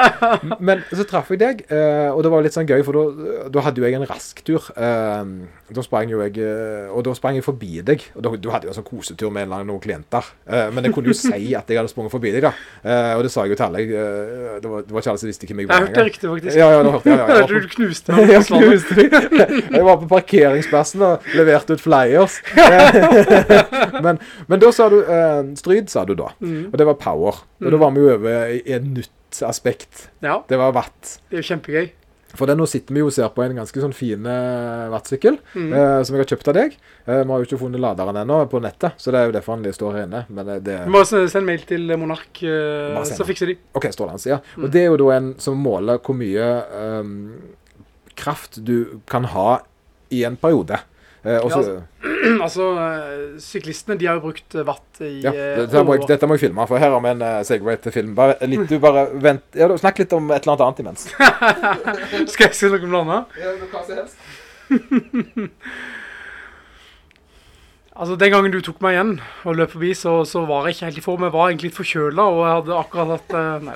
Men 0.66 0.82
så 0.92 1.06
traff 1.08 1.30
jeg 1.32 1.40
deg, 1.42 1.62
eh, 1.72 2.08
og 2.12 2.22
det 2.24 2.32
var 2.32 2.44
litt 2.44 2.56
sånn 2.56 2.68
gøy, 2.68 2.82
for 2.86 2.96
da, 2.96 3.30
da 3.52 3.64
hadde 3.66 3.82
jo 3.82 3.86
jeg 3.88 3.98
en 4.00 4.06
rask 4.10 4.42
tur. 4.46 4.70
Eh, 4.76 5.24
Da 5.70 5.82
sprang 5.86 6.10
jo 6.10 6.18
jeg 6.18 6.34
eh, 6.42 6.88
Og 6.90 7.04
da 7.06 7.12
sprang 7.14 7.36
jeg 7.38 7.44
forbi 7.46 7.78
deg. 7.86 8.02
Og 8.18 8.24
da, 8.26 8.32
du 8.42 8.48
hadde 8.50 8.66
jo 8.66 8.72
en 8.72 8.78
sånn 8.80 8.86
kosetur 8.88 9.30
med 9.30 9.44
en 9.44 9.46
eller 9.46 9.60
annen 9.60 9.70
noen 9.70 9.82
klienter. 9.84 10.26
Eh, 10.50 10.66
Men 10.74 10.84
jeg 10.88 10.94
kunne 10.96 11.12
jo 11.12 11.18
si 11.18 11.54
at 11.54 11.70
jeg 11.70 11.78
hadde 11.78 11.92
sprunget 11.92 12.10
forbi 12.14 12.32
deg, 12.34 12.42
da. 12.48 12.50
Eh, 12.84 13.14
Og 13.16 13.22
det 13.22 13.30
sa 13.32 13.42
jeg 13.44 13.50
jo 13.52 13.56
til 13.60 13.64
alle. 13.66 13.78
Jeg, 13.78 13.90
eh, 13.92 14.60
Det 14.62 14.70
var, 14.70 14.82
det 14.86 14.92
var 14.94 15.00
ikke 15.02 15.10
alle 15.12 15.20
som 15.20 15.28
visste 15.28 15.46
hvem 15.46 15.58
jeg 15.60 15.68
Jeg 15.68 15.72
var. 15.74 15.86
hørte 15.86 16.04
riktig 16.04 16.30
faktisk. 16.30 16.56
Ja, 16.56 16.68
ja, 16.70 16.82
hørte 16.82 17.10
jeg. 17.10 17.18
Ja, 17.18 17.26
ja, 17.26 17.34
jeg 17.34 17.40
var 17.40 17.46
på- 17.46 17.60
Du 17.60 17.68
knuste 17.76 18.12
meg 18.12 18.28
jeg 18.30 18.44
knuste. 18.48 18.94
Jeg 19.76 19.84
var 19.84 19.96
på 20.00 20.08
parkeringsplassen 20.14 21.02
og 21.02 21.30
leverte 21.36 21.76
ut 21.76 21.80
flyers. 21.84 22.40
men, 24.04 24.18
men 24.48 24.60
da 24.62 24.72
sa 24.74 24.88
du 24.92 24.98
uh, 25.04 25.40
Stryd, 25.60 25.90
sa 25.92 26.04
du 26.08 26.14
da. 26.18 26.30
Mm. 26.40 26.68
Og 26.72 26.78
det 26.80 26.86
var 26.88 26.98
power. 27.00 27.42
Og 27.60 27.70
da 27.74 27.80
var 27.80 27.90
vi 27.94 28.00
jo 28.04 28.12
over 28.16 28.54
i 28.56 28.60
et 28.66 28.84
nytt 28.86 29.42
aspekt. 29.46 30.08
Ja, 30.24 30.40
Det 30.48 30.58
var 30.58 30.72
watt. 30.74 31.18
det 31.30 31.38
er 31.38 31.42
jo 31.44 31.48
kjempegøy. 31.52 31.90
For 32.36 32.46
det, 32.46 32.54
nå 32.58 32.66
sitter 32.70 32.94
vi 32.94 33.00
jo 33.02 33.08
og 33.10 33.14
ser 33.14 33.28
på 33.34 33.42
en 33.42 33.56
ganske 33.58 33.82
sånn 33.82 33.94
fin 33.96 34.26
eh, 34.30 34.84
Mm. 35.54 35.72
eh, 35.74 36.02
som 36.06 36.14
jeg 36.16 36.22
har 36.24 36.30
kjøpt 36.30 36.50
av 36.52 36.54
deg. 36.54 36.76
Eh, 37.06 37.22
vi 37.24 37.30
har 37.32 37.42
jo 37.42 37.48
ikke 37.48 37.58
funnet 37.58 37.82
laderen 37.82 38.20
ennå 38.22 38.36
på 38.52 38.60
nettet, 38.62 38.94
så 39.02 39.10
det 39.10 39.18
er 39.20 39.30
jo 39.30 39.34
derfor 39.34 39.56
han 39.56 39.64
står 39.74 39.96
her 39.98 40.06
inne. 40.06 40.20
Men 40.30 40.46
det, 40.46 40.58
det 40.68 40.76
sende 41.08 41.30
send 41.32 41.46
mail 41.48 41.64
til 41.66 41.90
Monark, 41.98 42.42
eh, 42.46 43.00
så 43.10 43.26
fikser 43.26 43.50
de. 43.50 43.56
OK, 43.74 43.88
strålende. 43.90 44.22
ja. 44.30 44.38
Mm. 44.56 44.64
Og 44.64 44.70
det 44.76 44.84
er 44.84 44.88
jo 44.92 45.00
da 45.02 45.10
en 45.16 45.32
som 45.42 45.58
måler 45.58 45.98
hvor 45.98 46.14
mye 46.18 46.46
um, 47.00 47.16
kraft 48.20 48.60
du 48.64 49.00
kan 49.10 49.24
ha 49.34 49.60
i 50.10 50.22
en 50.26 50.36
periode. 50.40 50.78
Eh, 51.24 51.36
også, 51.44 51.60
Ja, 51.60 51.80
altså, 52.40 52.40
altså, 52.46 52.66
syklistene 53.44 53.98
de 54.00 54.08
har 54.08 54.16
jo 54.16 54.24
brukt 54.24 54.56
vatt 54.66 55.02
i 55.04 55.20
Ja, 55.20 55.32
eh, 55.34 55.58
dette 55.60 55.84
må, 55.84 55.98
jeg, 55.98 56.08
dette 56.08 56.28
må 56.28 56.38
jeg 56.38 56.46
filme, 56.46 56.66
for 56.70 56.80
her 56.80 56.94
har 56.94 57.04
vi 57.04 57.12
en 57.12 57.24
uh, 57.24 57.40
Segway 57.44 57.76
til 57.84 57.92
film. 57.92 58.14
Bare 58.16 58.38
litt, 58.48 58.66
du 58.70 58.80
bare 58.80 59.06
vent 59.12 59.58
ja, 59.58 59.68
du, 59.68 59.76
Snakk 59.80 60.00
litt 60.00 60.16
om 60.16 60.32
et 60.32 60.46
eller 60.46 60.56
annet 60.56 60.66
annet 60.66 60.84
imens. 60.84 61.08
Skal 62.32 62.48
jeg 62.48 62.56
si 62.56 62.72
noe 62.72 62.80
om 62.80 62.94
noe 62.94 63.04
annet? 63.04 63.24
hva 63.70 63.84
som 63.84 64.00
helst. 64.00 64.16
Altså, 67.90 68.14
Den 68.16 68.30
gangen 68.32 68.52
du 68.54 68.60
tok 68.62 68.78
meg 68.84 68.94
igjen 68.94 69.08
og 69.48 69.56
løp 69.58 69.72
forbi, 69.74 69.90
så, 69.98 70.20
så 70.28 70.44
var 70.48 70.68
jeg 70.68 70.76
ikke 70.76 70.86
helt 70.88 71.00
i 71.00 71.04
form. 71.04 71.24
Jeg 71.26 71.34
var 71.34 71.48
egentlig 71.50 71.70
litt 71.70 71.78
forkjøla, 71.80 72.26
og 72.30 72.38
jeg 72.46 72.52
hadde 72.58 72.76
akkurat 72.78 73.10
hatt 73.16 73.32
uh, 73.34 73.64
Nei. 73.66 73.74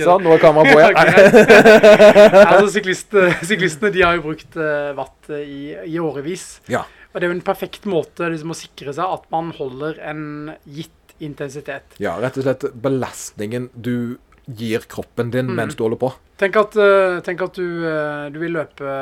Sånn, 0.06 0.24
nå 0.24 0.32
er 0.34 0.40
kameraet 0.40 0.72
på 0.72 0.80
ja. 0.80 2.46
altså, 2.54 2.70
syklist, 2.78 3.12
syklistene 3.46 3.92
de 3.94 4.04
har 4.06 4.16
jo 4.16 4.24
brukt 4.24 4.56
uh, 4.56 4.90
watt 4.98 5.28
eh, 5.36 5.44
i, 5.44 5.60
i 5.92 6.00
årevis. 6.00 6.46
Ja. 6.72 6.86
Og 7.10 7.18
det 7.20 7.26
er 7.26 7.32
jo 7.32 7.36
en 7.36 7.44
perfekt 7.44 7.86
måte 7.90 8.30
liksom, 8.32 8.54
å 8.54 8.58
sikre 8.58 8.94
seg 8.96 9.04
at 9.18 9.28
man 9.34 9.52
holder 9.58 10.00
en 10.06 10.24
gitt 10.64 11.14
intensitet. 11.20 11.98
ja, 12.00 12.14
rett 12.22 12.38
og 12.40 12.46
slett 12.46 12.64
belastningen 12.80 13.68
du 13.76 14.16
gir 14.48 14.86
kroppen 14.90 15.28
din 15.30 15.50
Mm. 15.52 15.58
mens 15.60 15.76
du 15.76 15.84
holder 15.84 16.00
på. 16.00 16.08
Tenk 16.40 16.56
at, 16.56 16.74
uh, 16.80 17.20
tenk 17.26 17.44
at 17.44 17.58
du, 17.60 17.84
du 18.32 18.40
vil 18.40 18.56
løpe 18.56 18.96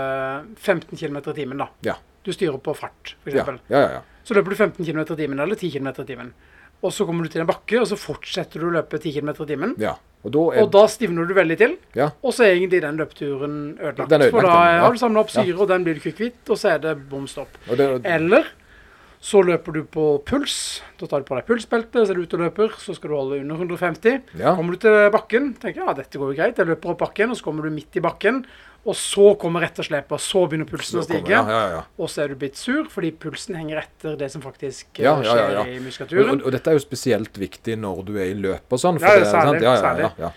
15 0.59 0.99
km 0.99 1.23
i 1.23 1.37
timen, 1.39 1.63
da. 1.63 1.71
Ja. 1.87 1.95
Du 2.25 2.33
styrer 2.35 2.59
på 2.61 2.75
fart, 2.77 3.15
f.eks. 3.25 3.35
Ja, 3.35 3.45
ja, 3.69 3.81
ja. 3.81 3.91
ja. 3.99 4.01
Så 4.25 4.35
løper 4.37 4.51
du 4.53 4.57
15 4.57 4.85
km 4.85 5.01
i 5.01 5.17
timen 5.17 5.41
eller 5.41 5.57
10 5.57 5.71
km 5.79 5.89
i 5.89 6.05
timen. 6.05 6.33
Og 6.83 6.93
så 6.95 7.07
kommer 7.07 7.25
du 7.25 7.33
til 7.33 7.41
en 7.43 7.49
bakke, 7.49 7.81
og 7.81 7.87
så 7.91 7.97
fortsetter 7.99 8.61
du 8.63 8.69
å 8.69 8.75
løpe 8.77 8.99
10 9.01 9.13
km 9.21 9.31
i 9.35 9.47
timen. 9.55 9.75
ja. 9.79 9.97
Og 10.27 10.33
da 10.35 10.41
er 10.51 10.63
Og 10.65 10.71
da 10.75 10.81
stivner 10.91 11.29
du 11.29 11.33
veldig 11.33 11.57
til, 11.57 11.77
Ja. 11.95 12.09
og 12.27 12.33
så 12.35 12.43
er 12.43 12.57
egentlig 12.57 12.81
den 12.83 12.97
løpeturen 12.99 13.79
ødelagt. 13.79 14.11
Den 14.11 14.21
ødelagt, 14.23 14.31
For 14.35 14.43
da 14.43 14.49
ja. 14.67 14.81
har 14.83 14.93
du 14.93 14.99
samla 14.99 15.21
opp 15.21 15.31
syre, 15.31 15.55
og 15.61 15.69
den 15.69 15.85
blir 15.85 15.95
du 15.95 16.01
ikke 16.01 16.17
kvitt, 16.19 16.51
og 16.51 16.59
så 16.59 16.73
er 16.75 16.79
det 16.83 17.09
bom 17.09 17.29
stopp. 17.31 17.55
det, 17.71 18.01
Eller 18.05 18.45
Så 19.21 19.41
løper 19.43 19.75
du 19.75 19.81
på 19.83 20.05
puls. 20.23 20.79
Da 21.01 21.09
tar 21.11 21.25
du 21.25 21.27
på 21.27 21.35
deg 21.35 21.47
pulsbeltet, 21.49 22.05
så 22.07 22.13
er 22.15 22.19
du 22.19 22.23
ute 22.23 22.39
og 22.39 22.45
løper. 22.47 22.77
Så 22.79 22.95
skal 22.95 23.11
du 23.11 23.17
holde 23.19 23.41
under 23.43 23.59
150. 23.59 24.21
Ja. 24.39 24.53
Kommer 24.55 24.77
du 24.77 24.85
til 24.85 24.97
bakken, 25.15 25.53
tenker 25.59 25.83
jeg 25.83 25.89
ja, 25.91 25.95
dette 25.99 26.21
går 26.21 26.31
jo 26.33 26.39
greit. 26.39 26.61
Jeg 26.61 26.71
løper 26.71 26.93
opp 26.95 27.01
bakken, 27.03 27.33
og 27.35 27.39
så 27.41 27.47
kommer 27.49 27.67
du 27.67 27.75
midt 27.75 27.99
i 27.99 28.03
bakken. 28.05 28.45
Og 28.89 28.95
så 28.97 29.33
kommer 29.43 29.67
etterslepet, 29.67 30.15
og 30.15 30.23
så 30.23 30.45
begynner 30.49 30.69
pulsen 30.71 31.01
å 31.01 31.03
stige. 31.05 31.35
Ja, 31.35 31.43
ja. 31.75 31.81
Og 31.99 32.09
så 32.09 32.23
er 32.25 32.31
du 32.33 32.39
blitt 32.41 32.57
sur, 32.57 32.87
fordi 32.89 33.11
pulsen 33.21 33.59
henger 33.59 33.83
etter 33.83 34.15
det 34.17 34.31
som 34.33 34.45
faktisk 34.45 35.01
eh, 35.03 35.25
skjer 35.27 35.59
i 35.59 35.59
Og, 35.65 35.83
muskulaturen. 35.89 36.31
og, 36.39 36.47
og 36.47 36.55
dette 36.55 36.71
er 36.71 36.79
jo 36.79 36.85
spesielt 36.87 37.41
viktig 37.43 37.75
når 37.83 38.05
du 38.07 38.15
er 38.17 38.31
i 38.31 38.39
løp 38.39 38.71
og 38.73 38.81
sånn. 38.81 39.03
Ja, 39.03 39.17
det, 39.19 39.27
særlig, 39.29 39.59
sant? 39.59 40.23
Ja, 40.23 40.31
ja. 40.31 40.33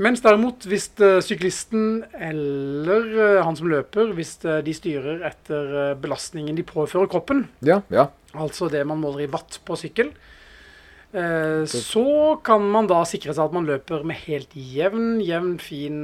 Mens 0.00 0.22
derimot, 0.24 0.64
hvis 0.70 0.88
eh, 1.04 1.18
syklisten 1.24 2.04
eller 2.16 3.08
eh, 3.10 3.40
han 3.44 3.56
som 3.58 3.68
løper, 3.68 4.14
hvis 4.16 4.38
eh, 4.48 4.62
de 4.64 4.72
styrer 4.76 5.24
etter 5.28 5.94
belastningen 6.00 6.56
de 6.56 6.64
påfører 6.64 7.10
kroppen, 7.10 7.44
ja, 7.66 7.82
ja. 7.92 8.06
altså 8.32 8.70
det 8.72 8.80
man 8.88 9.02
måler 9.02 9.26
i 9.26 9.30
watt 9.32 9.60
på 9.66 9.78
sykkel, 9.80 10.12
så 11.10 12.02
kan 12.46 12.62
man 12.70 12.86
da 12.86 13.00
sikre 13.02 13.32
seg 13.34 13.48
at 13.48 13.54
man 13.56 13.64
løper 13.66 14.04
med 14.06 14.14
helt 14.28 14.52
jevn, 14.54 15.16
jevn, 15.26 15.56
fin, 15.58 15.96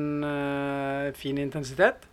fin 1.14 1.38
intensitet. 1.38 2.08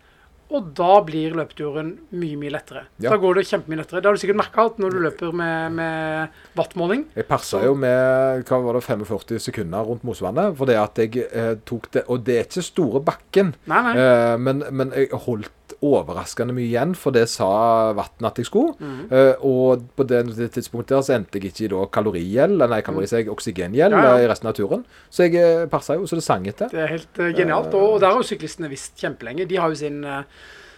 Og 0.54 0.68
da 0.78 1.00
blir 1.06 1.34
løpeturen 1.34 1.88
mye, 2.14 2.36
mye 2.38 2.52
lettere. 2.54 2.84
Ja. 3.02 3.10
Da 3.10 3.18
går 3.22 3.40
det 3.40 3.46
kjempemye 3.50 3.80
lettere. 3.82 4.02
Det 4.04 4.10
har 4.12 4.18
du 4.18 4.22
sikkert 4.22 4.38
merka 4.38 4.62
alt 4.62 4.78
når 4.82 4.94
du 4.94 5.00
løper 5.08 5.34
med, 5.34 5.72
med 5.80 6.38
wattmåling. 6.60 7.08
Jeg 7.18 7.26
persa 7.30 7.64
jo 7.66 7.74
med 7.80 8.44
hva 8.46 8.60
var 8.68 8.78
det, 8.78 8.84
45 8.86 9.42
sekunder 9.48 9.88
rundt 9.90 10.06
Mosvannet. 10.06 10.54
For 10.60 10.70
det 10.70 10.78
at 10.78 11.02
jeg 11.02 11.26
eh, 11.26 11.56
tok 11.66 11.90
det 11.96 12.06
Og 12.14 12.22
det 12.28 12.38
er 12.38 12.46
ikke 12.48 12.66
store 12.70 13.02
bakken, 13.08 13.56
Nei, 13.72 13.82
nei. 13.90 13.96
eh, 13.98 14.36
men, 14.38 14.62
men 14.70 14.94
jeg 14.94 15.10
holdt 15.26 15.50
overraskende 15.84 16.56
mye 16.56 16.66
igjen, 16.70 16.96
for 16.98 17.16
det 17.16 17.26
sa 17.32 17.50
Vatn 17.98 18.28
at 18.30 18.40
jeg 18.40 18.48
skulle. 18.50 18.74
Mm. 18.80 19.04
Uh, 19.12 19.46
og 19.50 19.86
på 19.98 20.08
det, 20.10 20.24
det 20.38 20.50
tidspunktet 20.56 20.96
der 20.96 21.06
så 21.06 21.18
endte 21.18 21.40
jeg 21.40 21.52
ikke 21.52 21.66
i 21.68 21.72
da 21.74 21.86
kalorigjeld, 22.00 22.66
nei, 22.72 22.82
kalori, 22.86 23.10
jeg 23.12 23.30
oksygengjeld 23.34 23.98
Ja, 23.98 24.04
ja. 24.04 24.16
eh, 24.18 24.26
i 24.26 24.32
resten 24.32 24.50
av 24.50 24.58
turen. 24.58 24.84
Så 25.14 25.28
jeg 25.28 25.70
passa 25.72 25.98
jo, 26.00 26.08
så 26.10 26.20
det 26.20 26.26
sang 26.26 26.48
etter. 26.50 26.72
Det 26.74 26.84
er 26.86 26.92
helt 26.96 27.22
uh, 27.22 27.30
genialt. 27.36 27.74
Og, 27.74 27.96
og 27.96 28.04
der 28.04 28.14
har 28.14 28.22
jo 28.22 28.28
syklistene 28.28 28.72
visst 28.72 28.98
kjempelenge. 29.00 29.48
De 29.50 29.60
har 29.60 29.72
jo 29.74 29.80
sin, 29.80 30.04
eh, 30.04 30.24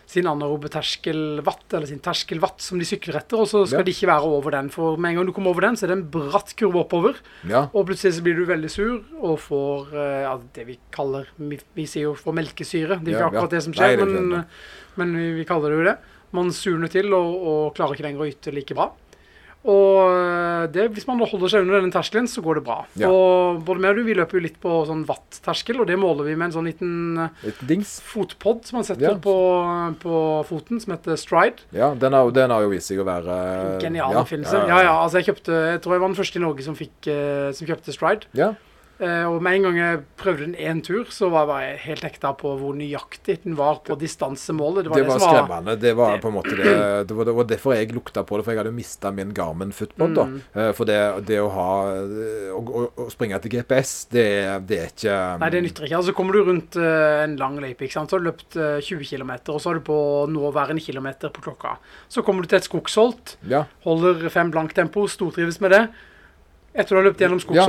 sin 0.08 0.28
anaerobe 0.30 0.70
terskelvatt, 0.70 1.66
eller 1.74 1.88
sin 1.90 2.00
terskelvatt, 2.04 2.62
som 2.62 2.78
de 2.80 2.86
sykler 2.86 3.18
etter. 3.20 3.40
Og 3.42 3.48
så 3.50 3.64
skal 3.68 3.80
Ja. 3.80 3.84
de 3.84 3.92
ikke 3.92 4.08
være 4.08 4.22
over 4.30 4.52
den. 4.52 4.70
For 4.70 4.98
med 4.98 5.10
en 5.12 5.16
gang 5.18 5.26
du 5.26 5.32
kommer 5.34 5.50
over 5.52 5.62
den, 5.62 5.76
så 5.76 5.84
er 5.86 5.94
det 5.96 5.98
en 5.98 6.10
bratt 6.12 6.56
kurve 6.56 6.84
oppover. 6.86 7.16
Ja. 7.48 7.68
Og 7.74 7.88
plutselig 7.88 8.14
så 8.20 8.24
blir 8.24 8.36
du 8.36 8.46
veldig 8.46 8.70
sur 8.70 9.02
og 9.22 9.40
får 9.40 9.94
eh, 9.94 10.22
ja, 10.24 10.38
det 10.54 10.66
vi 10.68 10.78
kaller 10.92 11.26
Vi, 11.40 11.60
vi 11.76 11.86
sier 11.86 12.04
jo 12.10 12.14
for 12.16 12.34
melkesyre. 12.34 13.00
Det 13.04 13.14
er 13.14 13.18
ikke 13.20 13.32
akkurat 13.34 13.50
det 13.58 13.64
som 13.64 13.74
Nei, 13.74 13.80
skjer, 13.80 13.98
det 13.98 14.02
er 14.06 14.22
men, 14.22 14.46
men 14.96 15.16
vi, 15.18 15.34
vi 15.42 15.46
kaller 15.46 15.70
det 15.70 15.80
jo 15.80 15.88
det. 15.92 15.98
Man 16.36 16.50
surner 16.52 16.90
til 16.92 17.14
og, 17.14 17.36
og 17.48 17.76
klarer 17.78 17.94
ikke 17.96 18.04
lenger 18.04 18.22
å 18.26 18.28
yte 18.30 18.52
like 18.54 18.76
bra. 18.76 18.90
Og 19.66 20.12
eh, 20.14 20.66
det, 20.70 20.84
hvis 20.94 21.08
man 21.10 21.18
holder 21.26 21.50
seg 21.50 21.64
under 21.66 21.80
denne 21.80 21.94
terskelen, 21.94 22.28
så 22.30 22.44
går 22.46 22.60
det 22.60 22.64
bra. 22.68 22.78
Ja. 23.02 23.10
Og 23.10 23.64
både 23.66 23.82
meg 23.82 23.96
og 23.96 24.02
du, 24.02 24.04
vi 24.06 24.16
løper 24.18 24.38
jo 24.38 24.44
litt 24.46 24.60
på 24.62 24.76
sånn 24.86 25.02
watt-terskel, 25.10 25.80
og 25.82 25.90
det 25.90 25.98
måler 25.98 26.28
vi 26.28 26.36
med 26.38 26.52
en 26.52 26.56
sånn 26.60 26.70
liten 26.70 27.24
eh, 27.26 27.88
fotpod 28.14 28.62
som 28.70 28.80
man 28.80 28.86
setter 28.88 29.08
Ja. 29.10 29.16
på, 29.22 29.36
på 30.02 30.20
foten, 30.50 30.82
som 30.84 30.94
heter 30.94 31.18
Stride. 31.18 31.66
Ja, 31.74 31.94
den 31.98 32.14
har, 32.14 32.30
den 32.36 32.54
har 32.54 32.62
jo 32.66 32.70
vist 32.76 32.92
seg 32.92 33.02
å 33.02 33.08
være 33.08 33.40
eh, 33.42 33.82
Genial 33.82 34.14
ja, 34.14 34.22
oppfinnelse. 34.22 34.62
Ja, 34.70 34.84
ja, 34.86 34.94
altså 35.02 35.22
jeg 35.22 35.32
kjøpte, 35.32 35.58
jeg 35.74 35.82
tror 35.84 35.98
jeg 35.98 36.06
var 36.06 36.14
den 36.14 36.20
første 36.22 36.40
i 36.42 36.46
Norge 36.46 36.68
som, 36.70 36.78
fikk, 36.78 36.96
eh, 37.10 37.50
som 37.58 37.70
kjøpte 37.70 37.96
Stride. 37.96 38.30
Ja. 38.38 38.54
Eh, 39.00 39.26
og 39.28 39.42
med 39.44 39.58
en 39.58 39.64
gang 39.68 39.78
jeg 39.78 39.98
prøvde 40.16 40.46
den 40.46 40.54
én 40.56 40.78
tur, 40.86 41.10
så 41.12 41.28
var 41.30 41.50
jeg 41.60 41.80
helt 41.84 42.04
hekta 42.08 42.30
på 42.40 42.54
hvor 42.62 42.76
nøyaktig 42.78 43.42
den 43.44 43.58
var 43.60 43.82
på 43.84 43.98
distansemålet. 44.00 44.86
Det 44.88 44.94
var, 44.94 45.20
som 45.20 45.26
skremmende. 45.26 45.76
Det 45.82 45.92
var 45.98 46.14
det- 46.16 46.22
på 46.24 46.30
en 46.32 46.36
måte 46.38 46.56
det, 46.56 47.08
det, 47.10 47.16
var, 47.18 47.26
det 47.28 47.34
var 47.36 47.44
derfor 47.50 47.76
jeg 47.76 47.92
lukta 47.92 48.24
på 48.24 48.38
det, 48.40 48.46
for 48.46 48.52
jeg 48.56 48.62
hadde 48.64 48.72
mista 48.78 49.12
min 49.12 49.34
Garmin 49.36 49.74
Footbod. 49.76 50.16
Mm. 50.16 50.42
Da. 50.56 50.72
For 50.78 50.86
det, 50.88 51.00
det 51.28 51.42
å 51.44 51.50
ha 51.52 51.68
å, 52.56 52.62
å, 52.64 52.86
å 53.04 53.10
springe 53.12 53.36
etter 53.36 53.52
GPS, 53.52 54.08
det, 54.16 54.26
det 54.70 54.80
er 54.80 54.90
ikke 54.94 55.18
Nei, 55.44 55.52
det 55.52 55.64
nytter 55.68 55.90
ikke. 55.90 56.00
Altså 56.00 56.16
kommer 56.16 56.40
du 56.40 56.44
rundt 56.48 56.80
eh, 56.80 57.24
en 57.26 57.36
lang 57.42 57.60
løype, 57.60 57.84
ikke 57.90 57.98
sant? 58.00 58.10
så 58.10 58.16
har 58.16 58.24
du 58.24 58.30
løpt 58.32 58.56
eh, 58.56 58.80
20 58.80 59.04
km, 59.12 59.36
og 59.52 59.60
så 59.60 59.74
har 59.74 59.80
du 59.82 59.86
på 59.92 60.00
nåværende 60.32 60.80
kilometer 60.84 61.36
på 61.36 61.44
klokka. 61.50 61.76
Så 62.08 62.24
kommer 62.24 62.44
du 62.48 62.52
til 62.54 62.62
et 62.64 62.68
skogsholt, 62.72 63.36
Ja. 63.52 63.66
holder 63.84 64.30
fem 64.32 64.52
blank 64.56 64.74
tempo, 64.74 65.04
stortrives 65.12 65.60
med 65.60 65.72
det. 65.76 65.84
Etter 66.76 66.92
du 66.92 67.00
har 67.00 67.06
løpt 67.08 67.22
gjennom 67.24 67.40
Ja, 67.56 67.66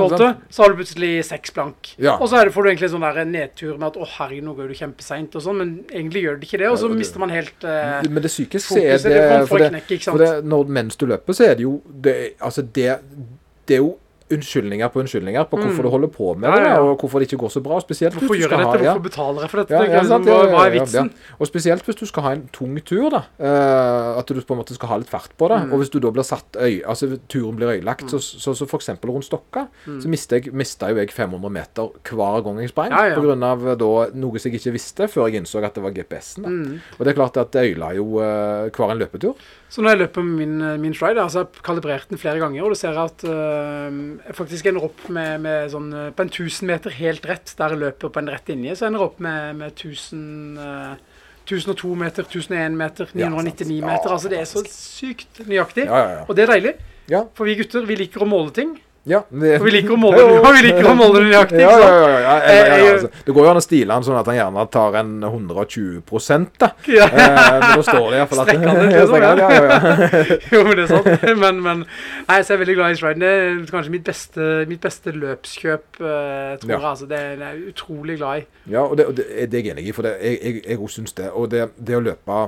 så 0.51 0.63
har 0.63 0.73
du 0.73 0.75
plutselig 0.75 1.11
seks 1.23 1.53
blank. 1.55 1.93
Ja. 1.97 2.17
Og 2.19 2.27
så 2.27 2.43
det, 2.43 2.51
får 2.51 2.63
du 2.63 2.69
egentlig 2.69 2.89
en 2.89 2.95
sånn 2.97 3.05
der 3.05 3.25
nedtur 3.25 3.77
med 3.77 3.87
at 3.87 3.95
'å 3.95 4.07
herregud, 4.17 4.43
nå 4.43 4.55
går 4.57 4.67
du 4.67 4.73
kjempeseint', 4.75 5.35
og 5.35 5.41
sånn, 5.41 5.57
men 5.57 5.85
egentlig 5.87 6.23
gjør 6.25 6.39
det 6.39 6.47
ikke 6.49 6.59
det, 6.59 6.67
og 6.67 6.77
så 6.77 6.87
Ja, 6.87 6.89
det- 6.89 6.97
mister 6.97 7.19
man 7.19 7.29
helt 7.29 7.63
eh, 7.63 8.01
Men 8.09 8.21
det 8.21 8.31
sykeste 8.31 8.77
er 8.77 8.97
det, 8.97 9.03
Det 9.03 9.47
for 9.47 9.57
det, 9.59 9.71
knekk, 9.71 10.03
for 10.03 10.17
det 10.17 10.43
når, 10.43 10.67
Mens 10.67 10.95
du 10.97 11.05
løper, 11.05 11.33
så 11.33 11.45
er 11.49 11.55
det 11.55 11.61
jo 11.63 11.81
det, 11.87 12.33
Altså, 12.41 12.61
det, 12.61 12.99
det 13.65 13.75
er 13.75 13.79
jo 13.79 13.97
unnskyldninger 14.33 14.89
på 14.91 14.99
unnskyldninger 15.03 15.43
på 15.47 15.57
hvorfor 15.61 15.77
Mm. 15.77 15.83
du 15.83 15.89
holder 15.89 16.07
på 16.11 16.33
med 16.37 16.49
Ja, 16.49 16.55
ja, 16.57 16.63
det, 16.73 16.79
og 16.79 16.97
hvorfor 16.99 17.19
det 17.19 17.27
ikke 17.31 17.39
går 17.43 17.51
så 17.53 17.61
bra. 17.63 17.79
Spesielt 17.79 18.13
Hvorfor 18.15 18.35
gjør 18.35 18.49
jeg 18.49 18.59
dette? 18.59 18.65
ha 18.65 18.83
ja. 18.83 18.93
Hvorfor 18.93 19.03
betaler 19.09 19.41
jeg 19.41 19.49
for 19.49 19.57
dette? 19.61 19.71
Ja, 19.73 19.83
ja, 19.97 20.03
sant, 20.03 20.25
hva, 20.25 20.37
ja, 20.43 20.51
hva 20.51 20.65
er 20.67 20.73
vitsen? 20.79 21.11
Og 21.39 21.47
spesielt 21.47 21.83
hvis 21.85 21.95
du 21.95 22.05
skal 22.05 22.23
ha 22.23 22.31
en 22.35 22.49
tung 22.51 22.75
tur, 22.83 23.09
da. 23.09 23.21
Uh, 23.39 24.19
at 24.19 24.27
du 24.27 24.41
på 24.41 24.53
en 24.53 24.59
måte 24.61 24.73
skal 24.75 24.89
ha 24.89 24.97
litt 24.97 25.09
fart 25.09 25.31
på 25.37 25.47
det. 25.47 25.59
Mm. 25.67 25.73
Og 25.73 25.79
hvis 25.79 25.89
du 25.93 25.99
da 25.99 26.11
blir 26.11 26.23
satt 26.27 26.57
øy, 26.59 26.81
altså 26.85 27.19
turen 27.29 27.55
blir 27.55 27.71
øyelagt, 27.77 28.09
så, 28.09 28.19
så, 28.19 28.53
så 28.55 28.67
for 28.67 28.77
eksempel 28.79 29.09
rundt 29.11 29.25
Stokka, 29.25 29.67
Mm. 29.87 30.01
så 30.01 30.07
mista 30.09 30.35
jeg, 30.37 30.51
jo 30.51 30.97
jeg 30.97 31.11
500 31.11 31.49
meter 31.51 31.89
hver 32.03 32.43
gang 32.43 32.59
jeg 32.59 32.69
sprang. 32.69 32.91
Ja, 32.91 33.05
ja. 33.09 33.15
Av 33.47 33.67
eh, 33.67 33.75
da 33.75 33.91
noe 34.13 34.39
som 34.39 34.51
jeg 34.51 34.59
ikke 34.59 34.73
visste, 34.75 35.07
før 35.07 35.27
jeg 35.29 35.41
innså 35.41 35.63
at 35.63 35.73
det 35.75 35.83
var 35.83 35.91
GPS-en. 35.91 36.43
Mm. 36.43 36.79
Og 36.99 37.05
det 37.05 37.11
er 37.13 37.17
klart 37.17 37.37
at 37.37 37.51
det 37.51 37.63
øyla 37.75 37.93
jo 37.95 38.19
uh, 38.19 38.69
hver 38.69 38.91
en 38.91 38.99
løpetur. 38.99 39.35
Så 39.69 39.83
når 39.83 39.93
jeg 39.93 39.99
løper 39.99 40.23
min, 40.23 40.55
min 40.79 40.93
stride, 40.95 41.19
altså 41.19 41.41
jeg 41.41 41.49
har 41.57 41.65
kalibrert 41.67 42.07
den 42.09 42.19
flere 42.21 42.39
ganger, 42.39 42.63
og 42.63 42.71
du 42.71 42.79
ser 42.79 42.95
at 43.01 43.23
øh, 43.27 43.97
jeg 44.23 44.35
faktisk 44.37 44.69
ender 44.69 44.85
opp 44.87 45.01
med, 45.11 45.41
med 45.43 45.67
sånn, 45.73 45.89
øh, 45.91 46.07
på 46.15 46.23
en 46.23 46.31
1000 46.31 46.71
meter 46.71 46.95
helt 46.95 47.27
rett, 47.27 47.51
der 47.59 47.75
jeg 47.75 47.81
løper 47.83 48.13
på 48.15 48.23
en 48.23 48.31
rett 48.31 48.47
linje, 48.47 48.77
så 48.79 48.87
ender 48.87 49.03
jeg 49.03 49.11
opp 49.11 49.19
med, 49.27 49.59
med 49.59 49.75
1000, 49.75 50.23
øh, 50.63 50.95
1002 51.47 51.93
meter, 51.99 52.27
1001 52.27 52.79
meter, 52.79 53.11
999 53.13 53.81
meter. 53.83 54.11
Altså 54.11 54.31
det 54.31 54.39
er 54.39 54.47
så 54.47 54.63
sykt 54.71 55.43
nøyaktig. 55.43 55.87
Ja, 55.87 55.99
ja, 55.99 56.15
ja. 56.19 56.23
Og 56.27 56.35
det 56.35 56.47
er 56.47 56.55
deilig, 56.55 56.77
Ja, 57.07 57.21
for 57.35 57.47
vi 57.47 57.55
gutter, 57.55 57.85
vi 57.87 57.95
liker 57.95 58.23
å 58.23 58.27
måle 58.27 58.51
ting. 58.51 58.73
Ja 59.07 59.21
det, 59.31 59.53
vi 59.63 59.71
liker 59.71 59.95
å 59.95 59.97
måle, 59.99 60.23
den 61.15 61.27
nøyaktig, 61.29 61.61
ja, 61.61 61.69
ikke 61.69 61.71
ja, 61.71 61.71
sant? 61.71 61.87
ja, 61.87 61.97
ja, 61.97 62.07
ja, 62.07 62.19
ja, 62.19 62.35
Eh, 62.47 62.83
ja. 62.83 63.09
Det 63.25 63.33
går 63.35 63.45
jo 63.45 63.51
an 63.51 63.59
å 63.59 63.63
stile 63.63 63.95
han 63.95 64.05
sånn 64.05 64.17
at 64.19 64.27
han 64.29 64.37
gjerne 64.37 64.65
tar 64.73 64.97
en 64.99 65.13
120 65.23 66.01
da. 66.59 66.69
Ja. 66.91 67.07
Eh, 67.07 67.39
men 67.47 67.65
da 67.65 67.85
står 67.87 68.05
det 68.11 68.19
iallfall 68.19 68.41
at 68.43 68.51
Strekker 68.51 68.67
han 68.67 68.79
det, 68.81 68.87
liksom, 68.93 69.23
ja, 69.23 69.31
ja, 69.37 69.49
ja. 69.55 70.37
Jo, 70.53 70.63
men 70.67 70.77
det 70.79 70.85
er 70.85 70.91
sant. 70.91 71.25
Men, 71.41 71.61
men 71.63 71.83
nei, 71.87 72.37
så 72.41 72.53
er 72.53 72.55
jeg 72.55 72.63
veldig 72.65 72.77
glad 72.79 72.95
i 72.95 72.99
striden. 72.99 73.25
Det 73.25 73.33
er 73.37 73.65
kanskje 73.71 73.95
mitt 73.95 74.05
beste, 74.07 74.47
mitt 74.71 74.83
beste 74.83 75.15
løpskjøp, 75.15 75.87
eh, 76.03 76.53
tror 76.61 76.71
Ja. 76.71 76.77
jeg. 76.77 76.87
Altså, 76.91 77.09
det 77.09 77.19
er 77.23 77.43
jeg 77.47 77.65
utrolig 77.73 78.17
glad 78.21 78.43
i. 78.43 78.47
Ja, 78.75 78.85
og 78.85 78.97
det, 78.99 79.07
og 79.09 79.17
det, 79.19 79.27
det 79.51 79.59
er 79.61 79.63
jeg 79.63 79.75
enig 79.75 79.89
i, 79.89 79.95
for 79.95 80.07
det, 80.07 80.17
jeg, 80.23 80.63
jeg 80.67 80.93
syns 80.93 81.15
det. 81.17 81.31
Og 81.31 81.49
det, 81.51 81.69
det 81.79 81.97
å 81.99 82.03
løpe 82.03 82.41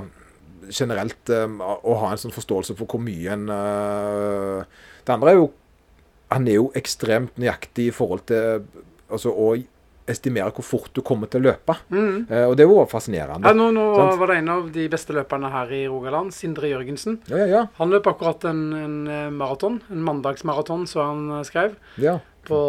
generelt, 0.70 1.32
um, 1.34 1.58
å 1.60 1.96
ha 2.02 2.12
en 2.12 2.20
sånn 2.20 2.34
forståelse 2.34 2.76
for 2.78 2.90
hvor 2.90 3.02
mye 3.02 3.32
en 3.34 3.48
uh, 3.50 4.60
Det 5.02 5.14
andre 5.14 5.32
er 5.32 5.40
jo 5.40 5.48
Han 6.30 6.48
er 6.48 6.60
jo 6.60 6.70
ekstremt 6.78 7.38
nøyaktig 7.40 7.90
i 7.90 7.94
forhold 7.94 8.26
til 8.30 8.64
altså, 9.10 9.32
å 9.34 9.54
estimere 10.10 10.52
hvor 10.54 10.66
fort 10.66 10.94
du 10.96 11.02
kommer 11.06 11.30
til 11.30 11.42
å 11.42 11.50
løpe. 11.50 11.76
Mm. 11.92 12.26
Eh, 12.28 12.46
og 12.48 12.56
det 12.58 12.64
er 12.64 12.72
jo 12.72 12.86
fascinerende. 12.90 13.46
Ja, 13.46 13.56
nå, 13.56 13.70
nå 13.74 13.84
var 14.20 14.32
det 14.32 14.40
en 14.40 14.52
av 14.56 14.70
de 14.74 14.86
beste 14.92 15.14
løperne 15.16 15.52
her 15.52 15.74
i 15.76 15.84
Rogaland, 15.90 16.34
Sindre 16.34 16.70
Jørgensen. 16.70 17.20
Ja, 17.30 17.42
ja, 17.42 17.50
ja. 17.50 17.62
Han 17.80 17.94
løp 17.94 18.08
akkurat 18.10 18.46
en, 18.50 18.64
en 18.76 18.96
eh, 19.10 19.28
maraton, 19.34 19.80
en 19.92 20.02
mandagsmaraton, 20.06 20.86
så 20.90 21.04
han 21.04 21.28
eh, 21.38 21.44
skrev, 21.48 21.76
ja. 22.02 22.16
på 22.48 22.62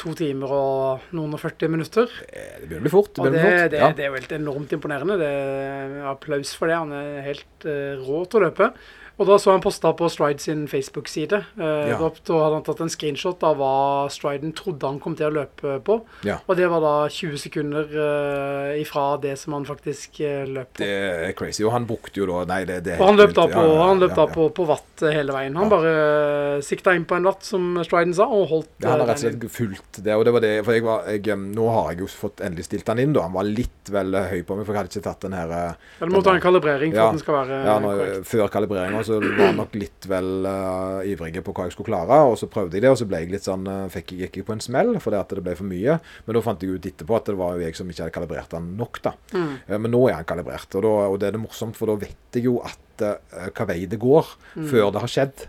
to 0.00 0.16
timer 0.18 0.56
og 0.56 1.14
noen 1.16 1.36
og 1.36 1.42
40 1.42 1.72
minutter. 1.72 2.18
Det 2.24 2.66
begynner 2.66 2.82
å 2.82 2.88
bli 2.88 2.96
fort. 2.96 3.14
Det 3.14 3.28
det, 3.28 3.36
bli 3.36 3.46
fort. 3.46 3.62
det, 3.76 3.80
ja. 3.84 3.92
det 3.94 4.04
er 4.04 4.12
jo 4.12 4.18
helt 4.18 4.36
enormt 4.40 4.76
imponerende. 4.76 5.20
Det 5.20 5.30
er 5.30 5.96
applaus 6.12 6.52
for 6.58 6.70
det. 6.70 6.82
Han 6.82 6.92
er 6.98 7.24
helt 7.30 7.68
uh, 7.68 8.04
rå 8.04 8.24
til 8.28 8.42
å 8.42 8.46
løpe. 8.48 8.74
Og 9.18 9.28
da 9.28 9.36
så 9.38 9.52
han 9.54 9.62
posta 9.62 9.92
på 9.94 10.08
Stride 10.10 10.42
sin 10.42 10.66
Facebook-side. 10.70 11.44
Eh, 11.58 11.72
Ja. 11.94 11.98
Da 11.98 12.38
hadde 12.40 12.54
han 12.54 12.64
tatt 12.66 12.80
en 12.80 12.90
screenshot 12.90 13.42
av 13.46 13.56
hva 13.60 14.08
Striden 14.10 14.52
trodde 14.56 14.86
han 14.88 14.98
kom 15.00 15.14
til 15.14 15.28
å 15.28 15.34
løpe 15.34 15.78
på. 15.86 16.00
Ja. 16.26 16.38
Og 16.48 16.56
det 16.58 16.66
var 16.70 16.80
da 16.82 16.94
20 17.08 17.38
sekunder 17.38 17.84
eh, 17.94 18.80
ifra 18.82 19.04
det 19.22 19.36
som 19.38 19.54
han 19.54 19.66
faktisk 19.68 20.20
eh, 20.24 20.44
løp 20.48 20.72
på. 20.74 20.82
Det 20.82 20.90
er 21.28 21.32
crazy. 21.38 21.62
Og 21.64 21.72
han 21.74 21.86
brukte 21.86 22.20
jo 22.22 22.26
da 22.30 22.42
Nei, 22.48 22.64
det, 22.68 22.80
det 22.84 22.96
er 22.96 23.02
Og 23.02 23.12
han 23.12 23.20
løp 23.20 23.34
da 23.36 23.46
på, 23.50 23.62
Ja, 23.64 23.86
løp 24.00 24.16
da 24.18 24.26
på, 24.30 24.48
på 24.56 24.66
watt 24.68 25.04
eh, 25.06 25.14
hele 25.14 25.34
veien. 25.36 25.56
Han 25.56 25.70
bare 25.72 25.92
uh, 25.94 26.64
sikta 26.64 26.94
inn 26.96 27.06
på 27.08 27.16
en 27.18 27.28
watt, 27.28 27.44
som 27.46 27.78
Striden 27.86 28.14
sa, 28.16 28.26
og 28.26 28.48
holdt 28.50 28.72
Ja, 28.82 28.94
han 28.94 29.04
har 29.04 29.06
eh, 29.06 29.12
rett 29.12 29.22
og 29.22 29.24
slett 29.28 29.56
fulgt 29.56 30.02
det. 30.04 30.16
Og 30.18 30.24
det 30.26 30.34
var 30.34 30.44
det, 30.44 30.52
for 30.66 30.76
jeg 30.76 30.86
var, 30.86 31.06
jeg, 31.14 31.38
Nå 31.54 31.68
har 31.70 31.92
jeg 31.92 32.04
jo 32.04 32.10
fått 32.10 32.42
endelig 32.44 32.66
stilt 32.68 32.90
han 32.90 33.02
inn, 33.02 33.14
da. 33.16 33.28
Han 33.28 33.36
var 33.36 33.46
litt 33.48 33.92
vel 33.94 34.14
eh, 34.18 34.30
høy 34.34 34.42
på 34.48 34.58
meg, 34.58 34.66
for 34.66 34.74
jeg 34.74 34.82
hadde 34.82 34.92
ikke 34.92 35.06
tatt 35.06 35.28
den 35.28 35.38
her 35.38 35.54
Eller 35.54 36.12
måtte 36.12 36.30
ta 36.30 36.36
en 36.38 36.44
kalibrering 36.44 36.94
for 36.94 37.06
at 37.06 37.16
den 37.18 37.22
skal 37.24 37.38
være 37.40 37.62
ja, 37.68 37.78
nå, 37.82 37.94
før 38.26 38.50
kalibreringa. 38.52 39.03
Altså, 39.04 39.20
var 39.38 39.52
nok 39.54 39.76
litt 39.78 40.08
vel 40.10 40.48
uh, 40.48 41.04
ivrige 41.06 41.42
på 41.44 41.52
hva 41.54 41.68
jeg 41.68 41.76
skulle 41.76 41.90
klare. 41.92 42.18
Og 42.30 42.38
så 42.40 42.48
prøvde 42.50 42.78
jeg 42.78 42.86
det, 42.86 42.90
og 42.90 42.98
så 43.00 43.06
ble 43.10 43.20
jeg 43.22 43.30
litt 43.34 43.46
sånn, 43.46 43.68
uh, 43.68 43.84
fikk, 43.92 44.16
gikk 44.24 44.40
jeg 44.40 44.48
på 44.48 44.56
en 44.56 44.64
smell 44.64 44.94
fordi 45.04 45.20
at 45.20 45.34
det 45.36 45.44
ble 45.44 45.54
for 45.58 45.68
mye. 45.68 45.98
Men 46.26 46.38
da 46.38 46.44
fant 46.44 46.64
jeg 46.64 46.74
ut 46.78 46.88
etterpå 46.90 47.18
at 47.20 47.28
det 47.30 47.36
var 47.38 47.54
jo 47.58 47.64
jeg 47.66 47.76
som 47.78 47.90
ikke 47.92 48.06
hadde 48.06 48.16
kalibrert 48.16 48.56
den 48.56 48.72
nok. 48.80 49.02
da. 49.04 49.14
Mm. 49.36 49.50
Uh, 49.68 49.76
men 49.78 49.92
nå 49.94 50.02
er 50.08 50.18
han 50.18 50.28
kalibrert, 50.28 50.70
og, 50.74 50.86
da, 50.88 50.94
og 51.12 51.18
det 51.20 51.28
er 51.28 51.36
det 51.38 51.44
morsomt, 51.44 51.76
for 51.78 51.92
da 51.92 51.98
vet 52.06 52.40
jeg 52.40 52.48
jo 52.48 52.58
at 52.64 52.80
hva 53.04 53.64
vei 53.66 53.80
det 53.90 53.98
går 53.98 54.28
Mm. 54.54 54.68
før 54.70 54.92
det 54.94 55.00
har 55.02 55.10
skjedd. 55.10 55.40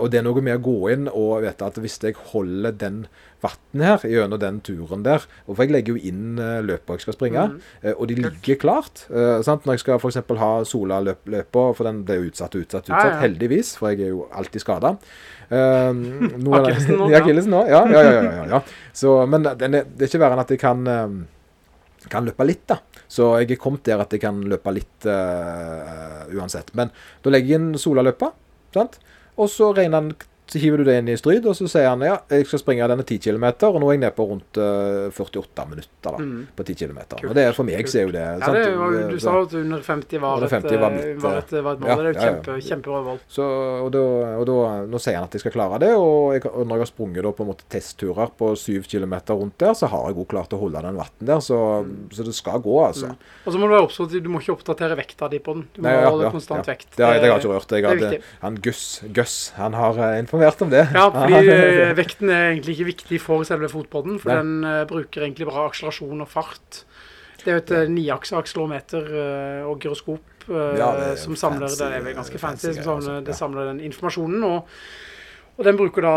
Og 0.00 0.08
det 0.10 0.18
er 0.18 0.24
noe 0.26 0.40
med 0.42 0.56
å 0.58 0.62
gå 0.64 0.90
inn 0.90 1.08
og 1.08 1.42
vite 1.44 1.66
at 1.68 1.76
hvis 1.78 1.98
jeg 2.02 2.16
holder 2.32 2.72
den 2.80 2.96
vatten 3.38 3.84
her 3.86 4.02
gjennom 4.02 4.40
den 4.42 4.56
turen 4.66 5.04
der 5.06 5.22
og 5.46 5.54
For 5.54 5.62
jeg 5.62 5.70
legger 5.70 5.94
jo 5.94 6.00
inn 6.10 6.40
uh, 6.42 6.58
løpet 6.66 6.96
jeg 6.98 7.04
skal 7.06 7.14
springe, 7.14 7.44
Mm. 7.52 7.60
eh, 7.84 7.94
og 7.94 8.08
de 8.10 8.16
ligger 8.18 8.58
klart. 8.58 9.04
eh, 9.14 9.38
sant? 9.46 9.62
Når 9.64 9.76
jeg 9.78 9.84
skal 9.84 10.00
f.eks. 10.02 10.18
ha 10.42 10.50
Sola-løpa, 10.66 11.62
for 11.78 11.84
den 11.86 12.02
ble 12.04 12.16
jo 12.18 12.26
utsatt 12.32 12.56
og 12.58 12.64
utsatt, 12.66 12.88
utsatt, 12.90 13.04
Ja, 13.04 13.12
ja. 13.14 13.20
heldigvis, 13.22 13.76
for 13.78 13.90
jeg 13.94 14.08
er 14.08 14.10
jo 14.16 14.26
alltid 14.34 14.60
skada. 14.66 14.96
Akillesen 17.18 17.50
nå, 17.54 17.62
Ja, 17.70 17.84
nå. 17.86 17.94
Ja, 17.94 18.02
ja, 18.02 18.22
ja. 18.22 18.44
ja. 18.56 18.60
Så, 18.92 19.14
men 19.30 19.42
den 19.46 19.72
det 19.78 19.84
er 20.02 20.08
ikke 20.10 20.20
verre 20.22 20.34
enn 20.36 20.42
at 20.42 20.50
jeg 20.52 20.60
kan 20.62 20.82
eh, 20.90 21.18
kan 22.08 22.24
løpe 22.26 22.44
litt, 22.46 22.64
da. 22.70 22.78
Så 23.10 23.30
jeg 23.40 23.50
er 23.54 23.60
kommet 23.60 23.82
der 23.86 24.00
at 24.02 24.12
jeg 24.14 24.20
kan 24.22 24.38
løpe 24.48 24.70
litt 24.72 25.06
uh, 25.10 26.24
uansett. 26.38 26.70
Men 26.78 26.90
da 27.24 27.32
legger 27.32 27.48
jeg 27.54 27.58
inn 27.60 27.70
Sola-løpa, 27.80 28.30
sant? 28.72 28.98
Og 29.38 29.50
så 29.52 29.70
regner 29.72 30.02
han 30.02 30.12
så 30.48 30.60
hiver 30.62 30.80
du 30.80 30.84
det 30.88 30.94
inn 31.02 31.08
i 31.12 31.16
Stryd, 31.20 31.44
og 31.48 31.56
så 31.58 31.66
sier 31.68 31.88
han 31.90 32.00
ja, 32.04 32.14
jeg 32.32 32.46
skal 32.48 32.62
springe 32.62 32.86
denne 32.88 33.04
10 33.04 33.18
km, 33.26 33.44
og 33.68 33.78
nå 33.82 33.88
er 33.90 33.96
jeg 33.98 34.02
nede 34.04 34.14
på 34.16 34.24
rundt 34.30 34.60
eh, 34.60 35.08
48 35.12 35.66
minutter 35.68 35.88
da, 36.08 36.14
Mm. 36.18 36.46
på 36.56 36.64
10 36.64 36.74
km. 36.80 36.98
Og 37.28 37.34
det 37.36 37.42
er 37.44 37.52
for 37.56 37.68
meg 37.68 37.88
så 37.90 38.00
er 38.00 38.06
jo 38.08 38.12
det 38.14 38.22
Ja, 38.24 38.48
det 38.54 38.62
var, 38.78 38.94
du 39.12 39.18
sa 39.20 39.34
at 39.42 39.52
under 39.60 39.82
50 39.84 40.20
var, 40.22 40.38
Under 40.40 40.48
50 40.50 40.72
et, 40.72 40.80
var 40.80 40.90
eh, 40.90 40.96
mitt, 40.96 41.22
var 41.22 41.36
et, 41.42 41.52
var 41.52 41.76
et 41.76 41.82
mål. 41.84 41.88
ja, 41.88 41.96
det 41.96 42.04
er 42.04 42.08
jo 42.08 42.12
ja, 42.12 42.18
ja. 42.18 42.30
kjempe, 42.32 42.56
kjempebra 42.68 43.00
valg. 43.06 43.20
Så, 43.28 43.44
og 43.84 43.90
da, 43.94 44.02
og 44.40 44.46
da, 44.48 44.56
nå 44.88 45.00
sier 45.04 45.18
han 45.20 45.28
at 45.28 45.36
jeg 45.36 45.44
skal 45.44 45.54
klare 45.54 45.80
det, 45.84 45.92
og, 46.00 46.32
jeg, 46.36 46.44
og 46.48 46.64
når 46.66 46.80
jeg 46.80 46.84
har 46.86 46.90
sprunget 46.92 47.28
da 47.28 47.32
på 47.38 47.44
en 47.46 47.50
måte 47.52 47.68
testturer 47.70 48.32
på 48.40 48.50
7 48.56 48.88
km 48.88 49.14
rundt 49.34 49.58
der, 49.60 49.74
så 49.78 49.90
har 49.92 50.08
jeg 50.10 50.18
jo 50.18 50.26
klart 50.32 50.56
å 50.56 50.60
holde 50.64 50.82
den 50.88 50.98
vatten 50.98 51.28
der, 51.28 51.40
så, 51.44 51.60
så 52.14 52.26
det 52.26 52.34
skal 52.36 52.62
gå, 52.64 52.76
altså. 52.86 53.12
Mm. 53.12 53.28
Og 53.44 53.52
så 53.52 53.60
må 53.60 53.68
du 53.68 53.74
være 53.76 53.86
oppsatt, 53.88 54.16
du 54.24 54.30
må 54.32 54.40
ikke 54.42 54.56
oppdatere 54.56 54.96
vekta 54.98 55.28
di 55.32 55.38
på 55.44 55.54
den. 55.58 55.66
Du 55.76 55.82
må 55.82 55.88
Nei, 55.88 55.94
ja, 56.00 56.08
holde 56.08 56.26
ja, 56.28 56.32
konstant 56.34 56.64
ja. 56.64 56.72
vekt. 56.72 56.88
Det 56.96 57.04
har, 57.04 57.18
det 57.18 57.28
har 57.28 57.36
jeg 57.36 57.44
ikke 57.44 57.54
rørt. 57.54 57.72
Jeg 57.78 57.84
det 57.84 57.90
er 57.90 58.02
viktig. 58.02 58.20
han 58.42 58.58
Gus, 58.64 58.82
Gus 59.16 59.36
han 59.58 59.76
har 59.78 59.98
eh, 60.08 60.18
informert 60.38 60.62
om 60.62 60.70
det. 60.72 60.84
Ja, 60.94 61.08
fordi 61.10 61.50
eh, 61.54 61.96
vekten 61.98 62.30
er 62.30 62.52
egentlig 62.52 62.78
ikke 62.78 62.90
viktig 62.92 63.20
for 63.22 63.44
selve 63.48 63.70
fotbodden, 63.72 64.20
for 64.22 64.32
Nei. 64.32 64.38
den 64.40 64.70
eh, 64.70 64.84
bruker 64.88 65.26
egentlig 65.26 65.48
bare 65.50 65.66
akselerasjon 65.68 66.24
og 66.24 66.30
fart. 66.30 66.84
Det 67.38 67.52
er 67.52 67.58
jo 67.58 67.62
et 67.62 67.74
uh, 67.74 67.90
niakse 67.92 68.36
akselometer 68.36 69.12
eh, 69.14 69.66
og 69.68 69.78
gyroskop 69.82 70.48
eh, 70.50 70.78
Ja, 70.80 70.88
som 71.16 71.36
samler 71.38 71.68
fancy, 71.68 71.78
det 71.84 71.90
er 71.94 72.02
vel 72.02 72.16
ganske 72.18 72.40
fancy, 72.42 72.66
fancy 72.66 72.80
som 72.80 72.88
samler, 72.88 73.20
altså. 73.20 73.26
det 73.28 73.36
samler 73.38 73.70
den 73.70 73.80
informasjonen. 73.86 74.42
Og, 74.48 74.80
og 75.58 75.64
den 75.66 75.74
bruker 75.76 76.04
da 76.06 76.10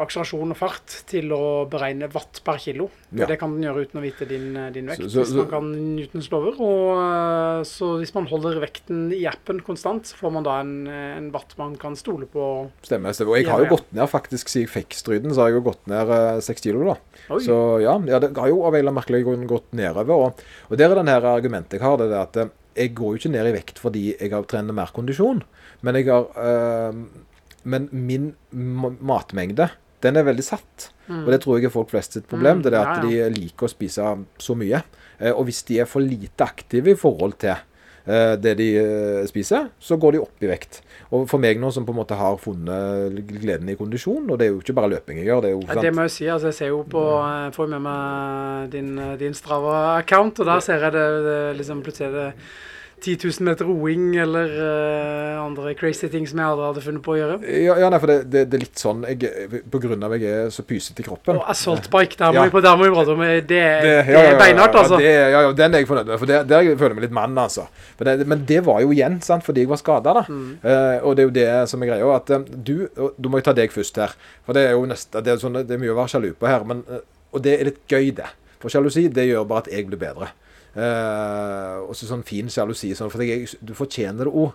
akselerasjon 0.00 0.54
og 0.54 0.56
fart 0.56 0.94
til 1.10 1.28
å 1.36 1.68
beregne 1.68 2.08
watt 2.14 2.40
per 2.46 2.56
kilo. 2.62 2.86
Ja. 3.12 3.26
Det 3.28 3.36
kan 3.40 3.52
den 3.52 3.66
gjøre 3.66 3.82
uten 3.84 4.00
å 4.00 4.04
vite 4.04 4.24
din, 4.28 4.46
eh, 4.56 4.70
din 4.72 4.86
vekt, 4.88 5.02
Så- 5.02 5.10
så- 5.10 5.20
hvis 5.20 5.34
man 5.36 5.50
kan 5.50 5.96
Newtons 5.96 6.30
lover. 6.32 6.56
Og 6.58 6.96
eh, 6.96 7.62
så 7.68 7.98
hvis 8.00 8.14
man 8.14 8.26
holder 8.26 8.60
vekten 8.64 9.12
i 9.12 9.26
appen 9.28 9.60
konstant, 9.60 10.04
så 10.08 10.16
får 10.16 10.32
man 10.32 10.42
da 10.42 10.60
en, 10.60 10.86
en 10.88 11.30
watt 11.30 11.52
man 11.58 11.76
kan 11.76 11.94
stole 11.96 12.24
på. 12.26 12.70
Stemmer. 12.82 13.12
stemmer. 13.12 13.28
Og 13.32 13.36
jeg 13.36 13.46
har 13.52 13.64
jo 13.64 13.76
gått 13.76 13.92
ned, 13.92 14.08
faktisk, 14.08 14.48
siden 14.48 14.66
jeg 14.66 14.72
fikk 14.86 14.96
stryden, 14.96 15.30
så 15.34 15.44
har 15.44 15.50
jeg 15.52 15.60
jo 15.62 15.70
gått 15.70 15.86
ned 15.86 16.08
eh, 16.08 16.40
seks 16.40 16.60
kilo, 16.64 16.84
da. 16.84 16.96
Oi. 17.30 17.40
Så 17.44 17.82
ja, 17.82 17.98
ja, 18.08 18.18
det 18.18 18.34
har 18.36 18.48
jo 18.48 18.62
av 18.64 18.72
en 18.74 18.80
eller 18.80 18.90
annen 18.90 19.02
merkelig 19.04 19.24
grunn 19.24 19.46
gått 19.46 19.70
nedover. 19.76 20.16
Og, 20.32 20.42
og 20.70 20.78
der 20.78 20.90
er 20.90 20.94
den 21.02 21.12
her 21.12 21.20
argumentet 21.28 21.76
jeg 21.76 21.82
har, 21.84 21.98
det 22.00 22.08
er 22.10 22.22
at 22.24 22.50
jeg 22.78 22.94
går 22.94 23.16
jo 23.16 23.18
ikke 23.18 23.32
ned 23.34 23.46
i 23.50 23.52
vekt 23.58 23.78
fordi 23.82 24.02
jeg 24.18 24.30
har 24.30 24.44
trener 24.48 24.72
mer 24.72 24.86
kondisjon, 24.94 25.42
men 25.82 25.94
jeg 25.98 26.06
har 26.06 26.24
eh, 26.38 26.92
Men 27.68 27.88
min 27.92 28.32
matmengde, 28.56 29.68
den 30.04 30.16
er 30.16 30.26
veldig 30.28 30.46
satt. 30.46 30.90
Og 31.08 31.30
det 31.32 31.40
tror 31.42 31.58
jeg 31.58 31.68
er 31.68 31.74
folk 31.74 31.90
flest 31.92 32.18
sitt 32.18 32.28
problem. 32.28 32.60
Mm, 32.60 32.66
det 32.66 32.72
er 32.74 32.78
at 32.80 32.88
ja, 32.88 32.98
at 33.00 33.08
de 33.08 33.40
liker 33.40 33.68
å 33.68 33.72
spise 33.72 34.12
så 34.44 34.56
mye. 34.58 34.82
Eh, 35.18 35.32
og 35.32 35.48
hvis 35.48 35.64
de 35.68 35.80
er 35.82 35.88
for 35.88 36.04
lite 36.04 36.46
aktive 36.46 36.92
i 36.92 36.98
forhold 36.98 37.38
til 37.42 37.54
eh, 37.54 38.34
det 38.38 38.54
de 38.60 38.68
eh, 38.82 39.24
spiser, 39.30 39.70
så 39.80 39.98
går 40.00 40.14
de 40.14 40.22
opp 40.22 40.44
i 40.44 40.50
vekt. 40.50 40.82
Og 41.08 41.24
for 41.30 41.42
meg 41.42 41.60
nå 41.60 41.70
som 41.74 41.86
på 41.88 41.94
en 41.94 42.00
måte 42.02 42.18
har 42.18 42.38
funnet 42.42 43.18
gleden 43.32 43.72
i 43.72 43.76
kondisjon, 43.78 44.28
og 44.28 44.38
det 44.38 44.48
er 44.48 44.52
jo 44.52 44.62
ikke 44.62 44.76
bare 44.76 44.92
løping 44.94 45.22
jeg 45.22 45.30
gjør, 45.30 45.44
det 45.44 45.50
er 45.50 45.56
jo 45.56 45.62
Ja, 45.66 45.80
det 45.88 45.94
må 45.96 46.06
jeg 46.06 46.14
si. 46.14 46.28
altså 46.28 46.52
Jeg 46.52 46.58
ser 46.60 46.72
jo 46.74 46.82
på 46.88 47.04
Får 47.56 47.70
med 47.72 47.84
meg 47.88 48.72
din, 48.74 48.92
din 49.20 49.36
Strava-account, 49.36 50.42
og 50.44 50.52
der 50.52 50.66
ser 50.66 50.84
jeg 50.86 50.94
det, 50.94 51.06
det 51.26 51.38
liksom 51.62 51.82
plutselig 51.86 52.12
det 52.14 52.28
10 53.00 53.18
000 53.24 53.46
meter 53.46 53.68
roing 53.68 54.16
eller 54.18 54.52
uh, 54.58 55.44
andre 55.44 55.74
crazy 55.78 56.08
ting 56.12 56.26
som 56.28 56.40
jeg 56.40 56.50
aldri 56.50 56.66
hadde 56.66 56.82
funnet 56.84 57.04
på 57.04 57.14
å 57.14 57.18
gjøre. 57.18 57.36
Ja, 57.62 57.76
ja 57.82 57.90
nei, 57.92 58.00
for 58.02 58.10
det, 58.10 58.18
det, 58.32 58.44
det 58.50 58.58
er 58.58 58.62
litt 58.64 58.82
sånn 58.82 59.04
jeg, 59.06 59.30
På 59.70 59.80
grunn 59.82 60.04
av 60.04 60.14
jeg 60.16 60.26
er 60.28 60.52
så 60.54 60.64
pysete 60.66 61.04
i 61.04 61.06
kroppen. 61.06 61.38
Og 61.40 61.50
assault 61.52 61.88
bike, 61.92 62.18
der 62.18 62.34
må 62.34 62.40
Ja. 62.40 62.46
vi 62.48 62.54
på 62.54 62.62
der 62.64 62.78
må 62.78 62.88
vi 62.88 62.94
prate 62.96 63.14
om 63.14 63.22
det. 63.24 63.36
Det, 63.50 63.60
ja, 63.62 64.02
det 64.04 64.24
er 64.32 64.40
beinhardt, 64.40 64.78
altså. 64.82 65.00
Ja, 65.02 65.28
ja, 65.34 65.52
den 65.56 65.76
er 65.76 65.84
jeg 65.84 65.90
fornøyd 65.90 66.10
med. 66.10 66.18
For 66.22 66.32
der, 66.32 66.72
føler 66.80 66.94
jeg 66.94 66.98
meg 66.98 67.06
litt 67.06 67.16
mann, 67.20 67.38
altså. 67.38 67.68
Men 68.00 68.10
det, 68.10 68.28
men 68.34 68.42
det 68.48 68.60
var 68.66 68.82
jo 68.84 68.90
igjen 68.94 69.20
sant, 69.24 69.46
fordi 69.46 69.64
jeg 69.64 69.72
var 69.72 69.82
skada, 69.82 70.16
da. 70.20 70.24
Mm. 70.28 70.50
Uh, 70.64 70.96
og 71.04 71.16
det 71.16 71.24
er 71.24 71.28
jo 71.28 71.36
det 71.38 71.48
som 71.72 71.84
er 71.84 71.92
greia. 71.92 72.10
At 72.18 72.34
eh, 72.34 72.44
du 72.48 72.74
Da 73.18 73.30
må 73.30 73.40
jo 73.40 73.46
ta 73.46 73.54
deg 73.56 73.72
først 73.74 73.98
her. 74.00 74.14
For 74.46 74.56
det 74.56 74.66
er 74.68 74.76
jo 74.76 74.84
neste, 74.88 75.22
det 75.24 75.34
er, 75.34 75.40
sånn, 75.42 75.62
det 75.62 75.76
er 75.76 75.80
mye 75.82 75.94
å 75.94 75.98
være 75.98 76.14
sjalu 76.14 76.32
på 76.38 76.50
her. 76.50 76.66
Men, 76.68 76.84
uh, 76.90 77.02
og 77.34 77.44
det 77.44 77.56
er 77.58 77.70
litt 77.70 77.80
gøy, 77.90 78.10
det. 78.18 78.28
For 78.62 78.72
sjalusi 78.72 79.06
det 79.12 79.28
gjør 79.28 79.46
bare 79.48 79.66
at 79.66 79.72
jeg 79.72 79.86
blir 79.88 80.00
bedre. 80.00 80.32
Uh, 80.78 81.88
også 81.90 82.06
sånn 82.06 82.22
fin 82.26 82.50
sjalusi. 82.52 82.92
Sånn, 82.94 83.10
for 83.10 83.24
jeg, 83.26 83.48
du 83.64 83.74
fortjener 83.74 84.28
det 84.28 84.34
òg. 84.44 84.54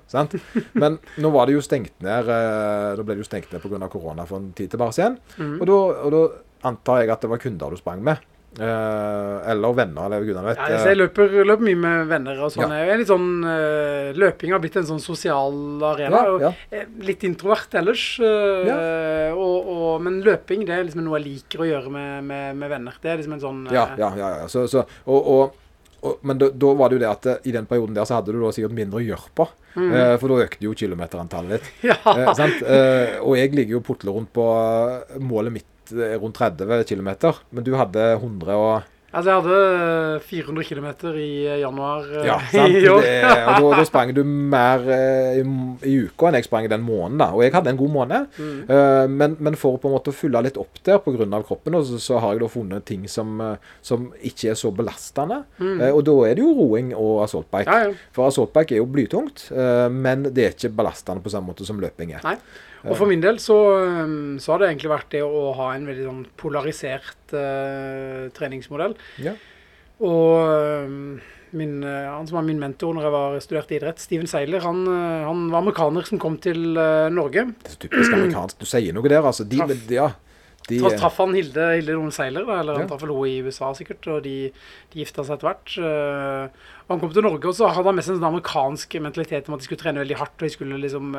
Men 0.79 0.99
nå 1.19 1.33
var 1.33 1.49
det 1.49 1.57
jo 1.57 1.63
stengt 1.65 1.95
ned 2.05 2.29
uh, 2.29 2.93
Da 2.95 3.03
ble 3.03 3.17
det 3.17 3.25
jo 3.25 3.27
stengt 3.27 3.51
ned 3.51 3.63
pga. 3.63 3.89
korona 3.91 4.27
for 4.29 4.39
en 4.39 4.53
tid 4.55 4.71
tilbake 4.71 4.95
igjen. 5.01 5.17
Mm. 5.35 5.57
Og, 5.59 6.13
da, 6.13 6.23
antar 6.69 7.03
jeg 7.03 7.11
at 7.11 7.25
det 7.25 7.31
var 7.33 7.41
kunder 7.43 7.73
du 7.73 7.81
sprang 7.81 8.03
med. 8.05 8.23
Eh, 8.59 9.49
eller 9.49 9.73
venner, 9.73 10.05
eller 10.05 10.25
gudene 10.27 10.51
vet. 10.51 10.59
Ja, 10.61 10.81
jeg 10.85 10.97
løper, 10.99 11.31
løper 11.41 11.65
mye 11.65 11.79
med 11.79 12.11
venner 12.11 12.41
og 12.45 12.51
sånn. 12.53 12.69
Ja. 12.69 12.97
Sånn, 13.09 13.29
eh, 13.49 14.11
Løping 14.13 14.53
har 14.53 14.61
blitt 14.61 14.77
en 14.77 14.85
sånn 14.85 15.01
sosial 15.01 15.81
arena. 15.89 16.21
Ja, 16.37 16.51
ja. 16.69 16.83
Litt 17.01 17.25
introvert 17.25 17.73
ellers. 17.81 18.05
eh, 18.21 19.33
og, 19.33 19.71
og, 19.73 19.89
men 20.05 20.21
løping 20.25 20.67
det 20.67 20.75
er 20.75 20.85
liksom 20.85 21.01
noe 21.07 21.17
jeg 21.17 21.31
liker 21.31 21.65
å 21.65 21.69
gjøre 21.71 21.95
med, 21.97 22.29
med, 22.29 22.61
med 22.61 22.73
venner. 22.77 23.01
Det 23.01 23.09
er 23.09 23.21
liksom 23.21 23.39
en 23.39 23.43
sånn 23.47 23.65
eh, 23.71 23.77
Ja, 23.79 23.87
ja, 23.97 24.13
ja. 24.21 24.31
ja. 24.43 24.47
Så, 24.51 24.67
så, 24.69 24.85
og, 25.09 25.33
og, 25.33 25.59
og, 26.03 26.23
men 26.27 26.39
da, 26.39 26.49
da 26.51 26.71
var 26.77 26.91
det 26.91 26.97
jo 26.97 27.03
det 27.03 27.09
at 27.09 27.27
eh, 27.31 27.49
i 27.49 27.53
den 27.55 27.67
perioden 27.69 27.95
der 27.95 28.07
så 28.07 28.17
hadde 28.19 28.35
du 28.35 28.41
da 28.41 28.51
sikkert 28.55 28.75
mindre 28.75 28.99
å 28.99 29.05
gjøre 29.05 29.29
på. 29.39 29.47
Eh, 29.79 30.15
for 30.21 30.29
da 30.29 30.45
økte 30.45 30.67
jo 30.67 30.75
kilometerantallet 30.77 31.55
ditt. 31.55 31.69
ja. 31.91 31.99
Eh, 32.13 32.31
sant? 32.37 32.59
Eh, 32.61 33.19
og 33.21 33.37
jeg 33.39 33.53
ligger 33.55 33.77
jo 33.77 33.85
putler 33.87 34.17
rundt 34.17 34.33
på 34.35 34.47
eh, 34.53 35.21
målet 35.23 35.59
mitt 35.59 35.69
er 35.93 36.17
rundt 36.21 36.39
30 36.39 36.83
km. 36.89 37.09
Men 37.51 37.65
du 37.65 37.73
hadde 37.79 38.09
100 38.17 38.55
og 38.55 38.92
Altså, 39.13 39.29
jeg 39.29 39.41
hadde 39.43 40.19
400 40.25 40.65
km 40.65 40.87
i 41.21 41.27
januar 41.61 42.07
eh, 42.09 42.25
Ja, 42.25 42.37
sant? 42.51 42.73
i 42.73 42.87
år. 42.89 43.03
Det, 43.05 43.19
og 43.45 43.67
da, 43.67 43.77
da 43.77 43.85
sprang 43.85 44.13
du 44.15 44.23
mer 44.25 44.87
eh, 44.89 45.39
i, 45.41 45.43
i 45.91 45.93
uka 46.07 46.31
enn 46.31 46.39
jeg 46.39 46.47
sprang 46.47 46.65
i 46.65 46.71
den 46.71 46.81
måneden. 46.85 47.19
da. 47.21 47.27
Og 47.35 47.43
jeg 47.45 47.53
hadde 47.53 47.69
en 47.73 47.79
god 47.79 47.93
måned. 47.93 48.27
Mm. 48.39 48.57
Eh, 48.65 49.05
men, 49.13 49.37
men 49.39 49.59
for 49.59 49.77
å 49.77 49.81
på 49.83 49.91
en 49.91 49.95
måte 49.99 50.15
fylle 50.15 50.41
litt 50.47 50.57
opp 50.61 50.81
der 50.83 50.97
pga. 51.05 51.29
kroppen, 51.45 51.77
så, 51.85 52.01
så 52.01 52.19
har 52.23 52.33
jeg 52.33 52.43
da 52.43 52.51
funnet 52.51 52.85
ting 52.89 53.05
som, 53.07 53.37
eh, 53.41 53.71
som 53.85 54.09
ikke 54.21 54.51
er 54.55 54.59
så 54.59 54.73
belastende. 54.73 55.43
Mm. 55.61 55.79
og 55.93 56.01
da 56.07 56.13
er 56.27 56.35
det 56.37 56.43
jo 56.43 56.51
roing 56.57 56.93
og 56.97 57.23
assaultbike. 57.27 57.69
Ja, 57.69 57.89
ja. 57.89 58.11
For 58.15 58.27
assaultbike 58.27 58.75
er 58.75 58.81
jo 58.81 58.89
blytungt, 58.89 59.47
eh, 59.53 59.87
men 59.93 60.25
det 60.33 60.47
er 60.47 60.55
ikke 60.57 60.73
belastende 60.81 61.23
på 61.23 61.31
samme 61.33 61.53
måte 61.53 61.67
som 61.67 61.79
løping 61.81 62.15
er. 62.17 62.25
Nei. 62.25 62.37
Og 62.83 62.97
for 62.99 63.07
min 63.07 63.21
del 63.23 63.37
så, 63.39 63.55
um, 64.03 64.35
så 64.43 64.53
har 64.53 64.61
det 64.61 64.73
egentlig 64.73 64.91
vært 64.91 65.11
det 65.15 65.21
å 65.23 65.53
ha 65.55 65.69
en 65.71 65.85
veldig 65.87 66.07
sånn 66.09 66.23
polarisert 66.39 67.35
uh, 67.35 68.27
treningsmodell. 68.35 68.97
Ja. 69.23 69.37
Og 70.03 70.87
um, 70.89 71.21
min, 71.53 71.83
eh, 71.83 72.09
han 72.09 72.27
som 72.27 72.39
var 72.39 72.45
min 72.47 72.59
mentor 72.61 72.95
når 72.97 73.07
jeg 73.07 73.13
var 73.13 73.39
studerte 73.45 73.77
idrett, 73.77 74.01
Steven 74.01 74.29
Seiler, 74.29 74.63
han, 74.65 74.83
eh, 74.89 75.23
han 75.27 75.47
var 75.53 75.61
amerikaner 75.61 76.07
som 76.07 76.21
kom 76.21 76.37
til 76.41 76.73
uh, 76.77 77.09
Norge. 77.13 77.45
Det 77.61 77.69
er 77.69 77.75
så 77.75 77.81
typisk 77.85 78.15
amerikansk. 78.17 78.59
Du 78.59 78.69
sier 78.69 78.95
noe 78.95 79.11
der, 79.11 79.21
altså. 79.21 79.45
De, 79.47 79.59
Traff. 79.61 79.83
ja, 79.93 80.07
de, 80.69 80.79
Så 80.81 80.93
traff 80.97 81.19
han 81.21 81.35
Hilde, 81.37 81.67
Hilde 81.77 81.97
Noen 81.97 82.15
Seiler, 82.15 82.47
da, 82.47 82.59
eller 82.63 82.81
han 82.81 82.89
traff 82.89 83.03
vel 83.05 83.13
henne 83.13 83.29
i 83.29 83.45
USA 83.45 83.69
sikkert, 83.77 84.09
og 84.09 84.23
de, 84.25 84.37
de 84.93 85.03
gifta 85.03 85.25
seg 85.27 85.37
etter 85.37 85.51
hvert. 85.51 85.77
Uh, 85.77 86.73
han 86.89 87.03
kom 87.03 87.13
til 87.13 87.27
Norge, 87.27 87.51
og 87.51 87.57
så 87.57 87.69
hadde 87.69 87.91
han 87.91 88.01
mest 88.01 88.11
en 88.11 88.19
sånn 88.19 88.31
amerikansk 88.31 88.97
mentalitet 89.03 89.49
om 89.49 89.57
at 89.57 89.63
de 89.63 89.69
skulle 89.69 89.83
trene 89.83 90.03
veldig 90.03 90.19
hardt, 90.19 90.37
og 90.39 90.47
de 90.47 90.55
skulle 90.57 90.81
liksom 90.81 91.13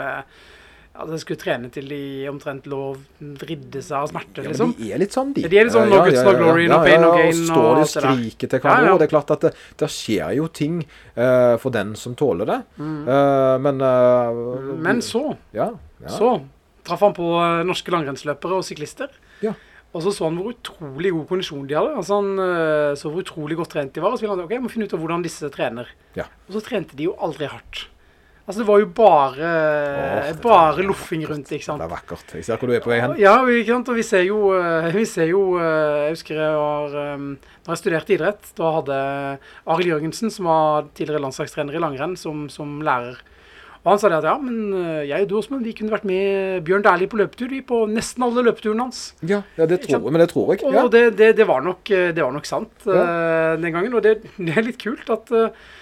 eh, 0.94 1.00
ja, 1.10 1.18
skulle 1.18 1.40
trene 1.40 1.70
til 1.74 1.88
de 1.90 2.00
omtrent 2.30 2.66
lå 2.70 2.80
vridde 3.40 3.82
seg 3.82 3.96
av 3.98 4.08
smerte, 4.12 4.38
ja, 4.38 4.42
men 4.46 4.52
liksom. 4.52 4.74
de 4.78 4.90
er 4.94 5.00
litt 5.02 5.14
sånn, 5.16 5.32
de. 5.34 5.42
Ja, 5.44 5.50
de 5.50 5.58
er 5.58 5.66
litt 5.68 5.74
sånn 5.74 5.90
no 5.90 6.00
guts, 6.04 6.20
no 6.22 6.34
glory, 6.38 6.66
no 6.70 6.78
pain, 6.84 7.00
no 7.02 7.10
gain, 7.16 7.28
Og 7.28 7.34
så 7.34 7.46
står 7.50 7.68
de 7.74 7.82
og 7.84 7.90
skriker 7.90 8.48
til 8.52 8.58
Ja, 8.58 8.62
hverandre. 8.62 8.86
ja. 8.86 8.92
Og 8.94 8.98
det 9.02 9.06
er 9.08 9.12
klart 9.12 9.30
at 9.34 9.46
det, 9.48 9.52
det 9.82 9.90
skjer 9.90 10.34
jo 10.38 10.46
ting 10.48 10.80
uh, 11.18 11.56
for 11.62 11.74
den 11.74 11.94
som 11.98 12.14
tåler 12.14 12.46
det. 12.46 12.60
Eh, 12.78 13.58
men 13.64 13.80
eh, 13.80 14.42
Mm. 14.64 14.82
Men 14.82 15.00
så, 15.02 15.36
ja, 15.54 15.70
ja. 16.02 16.08
så 16.10 16.42
traff 16.84 17.00
han 17.00 17.14
på 17.16 17.26
norske 17.66 17.90
langrennsløpere 17.90 18.58
og 18.58 18.64
syklister. 18.66 19.10
Ja. 19.42 19.54
Og 19.94 20.02
så 20.02 20.12
så 20.12 20.26
han 20.26 20.36
hvor 20.36 20.52
utrolig 20.52 21.12
god 21.14 21.26
kondisjon 21.28 21.66
de 21.70 21.76
hadde. 21.78 21.94
Altså 21.96 22.18
Han 22.18 22.96
så 22.98 23.10
hvor 23.10 23.22
utrolig 23.22 23.56
godt 23.56 23.70
trent 23.76 23.94
de 23.94 24.02
var. 24.02 24.12
Og 24.12 24.18
så 24.18 24.24
ville 24.26 24.34
han 24.34 24.44
ok, 24.44 24.50
jeg 24.56 24.62
må 24.64 24.70
finne 24.72 24.88
ut 24.88 24.94
av 24.96 25.00
hvordan 25.04 25.22
disse 25.24 25.50
trener. 25.54 25.90
Ja. 26.18 26.26
Og 26.48 26.56
så 26.56 26.64
trente 26.66 26.96
de 26.98 27.06
jo 27.06 27.14
aldri 27.22 27.46
hardt. 27.46 27.86
Altså, 28.44 28.60
det 28.60 28.66
var 28.68 28.80
jo 28.82 28.88
bare, 28.92 29.50
dette 30.28 30.42
bare 30.44 30.82
er 30.82 30.84
loffing 30.84 31.22
rundt, 31.30 31.48
ikke 31.48 31.64
sant? 31.64 31.80
Det 31.80 31.86
er 31.86 31.92
vakkert. 31.94 32.34
Jeg 32.36 32.44
ser 32.44 32.60
hvor 32.60 32.68
du 32.68 32.74
er 32.76 32.82
på 32.84 32.92
vei 32.92 32.98
hen. 33.00 33.14
Ja, 33.16 33.38
ikke 33.48 33.72
sant? 33.72 33.88
og 33.88 33.96
vi 33.96 34.04
ser 34.04 34.26
jo, 34.26 34.50
eh, 34.58 34.90
vi 34.92 35.04
ser 35.08 35.30
jo 35.30 35.44
eh, 35.56 36.02
Jeg 36.04 36.16
husker 36.18 36.42
jeg 36.42 36.58
var 36.60 36.96
eh, 37.00 37.22
Da 37.64 37.72
jeg 37.72 37.80
studerte 37.80 38.16
idrett, 38.18 38.50
da 38.58 38.72
hadde 38.78 38.98
Arild 39.64 39.94
Jørgensen, 39.94 40.32
som 40.34 40.50
var 40.50 40.90
tidligere 40.92 41.24
landslagstrener 41.24 41.78
i 41.78 41.80
langrenn, 41.80 42.18
som, 42.20 42.44
som 42.52 42.82
lærer. 42.84 43.22
Og 43.84 43.90
han 43.92 44.00
sa 44.00 44.08
det 44.08 44.16
at 44.22 44.26
ja, 44.30 44.34
men 44.40 44.72
eh, 44.78 45.02
jeg 45.10 45.26
og 45.26 45.28
du 45.28 45.34
Åsmund, 45.36 45.66
vi 45.68 45.74
kunne 45.76 45.92
vært 45.92 46.06
med 46.08 46.64
Bjørn 46.64 46.84
Dæhlie 46.86 47.10
på 47.12 47.18
løpetur, 47.20 47.50
vi, 47.52 47.60
på 47.68 47.82
nesten 47.92 48.24
alle 48.24 48.46
løpeturene 48.46 48.86
hans. 48.86 49.00
Ja, 49.20 49.42
ja 49.58 49.68
det 49.68 49.82
tror 49.84 50.06
men 50.08 50.22
det 50.22 50.30
tror 50.32 50.54
jeg. 50.54 50.64
Og 50.64 50.88
det, 50.92 51.02
det, 51.18 51.34
det, 51.36 51.46
var 51.48 51.60
nok, 51.64 51.92
eh, 51.92 52.08
det 52.16 52.24
var 52.24 52.32
nok 52.32 52.48
sant 52.48 52.88
eh, 52.88 53.56
den 53.60 53.76
gangen. 53.76 53.92
Og 53.92 54.00
det, 54.04 54.16
er 54.40 54.64
litt 54.64 54.80
kult 54.80 55.12
at 55.12 55.32
eh, 55.36 55.52
eh, 55.52 55.74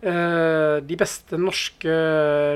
de 0.00 0.96
beste 0.98 1.38
norske 1.40 1.94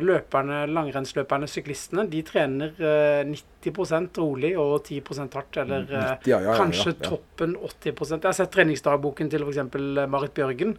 løperne, 0.04 0.60
langrennsløperne, 0.70 1.48
syklistene, 1.50 2.04
de 2.10 2.20
trener 2.26 2.76
eh, 2.78 3.22
90% 3.26 4.20
rolig 4.22 4.52
og 4.60 4.76
10% 4.86 5.38
hardt. 5.38 5.58
Eller 5.64 5.88
eh, 5.88 6.12
90, 6.22 6.30
ja, 6.30 6.38
ja, 6.38 6.52
ja, 6.52 6.58
kanskje 6.60 6.92
ja, 6.94 7.00
toppen 7.08 7.56
80% 7.58 8.20
Jeg 8.20 8.28
har 8.28 8.38
sett 8.38 8.54
treningsdagboken 8.54 9.32
til 9.32 9.46
f.eks. 9.48 9.64
Marit 10.12 10.36
Bjørgen. 10.38 10.76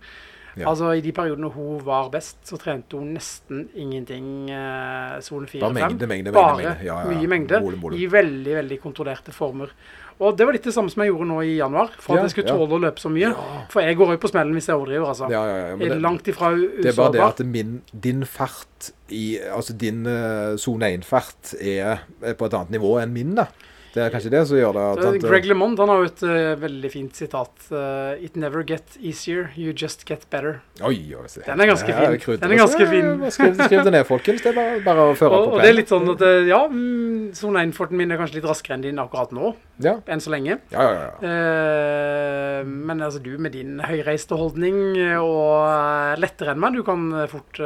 Altså 0.62 0.92
I 0.94 1.02
de 1.02 1.10
periodene 1.16 1.50
hun 1.50 1.80
var 1.82 2.12
best, 2.14 2.44
så 2.46 2.60
trente 2.62 3.00
hun 3.00 3.10
nesten 3.16 3.66
ingenting 3.74 4.52
eh, 4.54 5.18
sone 5.26 5.50
4 5.50 5.64
Bare 5.64 5.72
og 5.72 5.80
5. 5.80 5.88
mengde, 5.88 6.10
mengde, 6.12 6.34
Bare 6.36 6.58
mengde. 6.60 6.76
Ja, 6.86 6.86
ja, 6.86 6.98
ja. 7.02 7.18
mye 7.18 7.32
mengde 7.32 7.62
Volum, 7.64 7.82
volum. 7.88 7.98
i 7.98 8.06
veldig 8.12 8.58
veldig 8.60 8.80
kontrollerte 8.84 9.34
former. 9.34 9.74
Og 10.20 10.38
det 10.38 10.46
var 10.46 10.54
litt 10.54 10.64
det 10.68 10.74
samme 10.76 10.92
som 10.94 11.02
jeg 11.04 11.12
gjorde 11.12 11.28
nå 11.28 11.40
i 11.44 11.56
januar, 11.58 11.90
for 12.00 12.16
at 12.18 12.28
jeg 12.28 12.36
skulle 12.36 12.54
tåle 12.54 12.78
å 12.78 12.82
løpe 12.84 13.02
så 13.02 13.10
mye. 13.10 13.32
For 13.74 13.82
jeg 13.82 13.98
går 13.98 14.14
jo 14.14 14.22
på 14.22 14.30
smellen 14.32 14.54
hvis 14.54 14.68
jeg 14.70 14.76
overdriver, 14.78 15.08
altså. 15.10 15.30
Det- 15.80 16.02
Langt 16.02 16.28
ifra 16.28 16.52
Det 16.56 16.92
er 16.92 16.98
bare 16.98 17.12
det 17.12 17.22
at 17.22 17.40
min, 17.46 17.82
din 17.94 18.26
fart 18.26 18.92
i 19.10 19.38
Altså 19.40 19.74
din 19.74 20.04
sone 20.58 20.86
uh, 20.86 20.98
1-fart 21.00 21.54
er, 21.62 22.00
er 22.22 22.34
på 22.34 22.46
et 22.46 22.54
annet 22.54 22.72
nivå 22.78 22.98
enn 23.02 23.14
min, 23.14 23.36
da. 23.36 23.48
Det 23.94 24.02
er 24.02 24.10
kanskje 24.10 24.32
det 24.34 24.40
som 24.50 24.58
gjør 24.58 24.72
det 24.74 24.84
at, 24.90 25.02
at 25.06 25.26
Greg 25.30 25.46
LeMond 25.46 25.78
han 25.78 25.92
har 25.92 26.00
jo 26.02 26.08
et 26.10 26.22
uh, 26.26 26.54
veldig 26.58 26.90
fint 26.90 27.20
sitat. 27.20 27.52
Uh, 27.70 28.16
It 28.26 28.34
never 28.40 28.64
get 28.66 28.96
easier, 28.98 29.52
you 29.56 29.70
just 29.78 30.02
get 30.10 30.24
better. 30.34 30.62
Oi, 30.82 30.96
oi. 31.14 31.28
Den 31.46 31.62
er 31.62 31.70
ganske 31.70 31.94
fin. 31.94 32.16
det. 32.18 32.40
Den 32.42 32.56
er 32.56 32.62
ganske 32.64 32.88
fin. 32.90 33.12
Skriv, 33.36 33.60
skriv 33.60 33.84
det 33.86 33.94
ned, 33.94 34.06
folkens. 34.10 34.42
Det 34.42 34.50
er 34.50 34.58
bare, 34.58 34.80
bare 34.86 35.06
å 35.12 35.14
føre 35.20 35.38
Og, 35.38 35.46
på 35.46 35.60
og 35.60 35.62
det 35.62 35.70
er 35.70 35.78
litt 35.78 35.94
sånn 35.94 36.10
at 36.10 36.24
eh, 36.26 36.48
ja, 36.50 36.64
mm, 36.72 37.30
sone 37.38 37.62
1-farten 37.68 38.00
min 38.00 38.16
er 38.16 38.18
kanskje 38.22 38.40
litt 38.40 38.50
raskere 38.50 38.80
enn 38.80 38.88
din 38.88 39.02
akkurat 39.04 39.30
nå, 39.36 39.54
Ja, 39.84 39.96
enn 40.10 40.22
så 40.24 40.34
lenge. 40.34 40.58
ja, 40.74 40.88
ja. 40.90 41.06
ja. 41.06 41.14
Uh, 41.22 42.66
men 42.66 43.02
altså 43.04 43.22
du 43.22 43.32
med 43.42 43.54
din 43.54 43.78
høyreiste 43.84 44.38
holdning 44.40 44.78
og 45.20 46.18
lettere 46.22 46.54
enn 46.54 46.62
meg, 46.64 46.78
du 46.78 46.84
kan 46.88 47.06
fort 47.30 47.60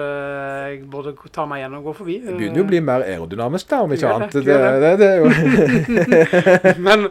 både 0.92 1.14
ta 1.36 1.46
meg 1.48 1.62
igjen 1.62 1.76
og 1.80 1.90
gå 1.90 1.96
forbi. 2.02 2.20
Det 2.26 2.36
begynner 2.36 2.62
jo 2.62 2.66
å 2.66 2.70
bli 2.72 2.84
mer 2.84 3.06
aerodynamisk, 3.06 3.70
da, 3.72 3.82
om 3.86 3.94
ikke 3.96 4.14
annet. 4.18 4.36
det, 4.36 4.44
Det, 4.48 4.58
det, 4.58 4.82
det, 4.84 4.94
det 5.00 5.08
er 5.08 5.18
jo 5.22 6.17
men, 6.88 7.08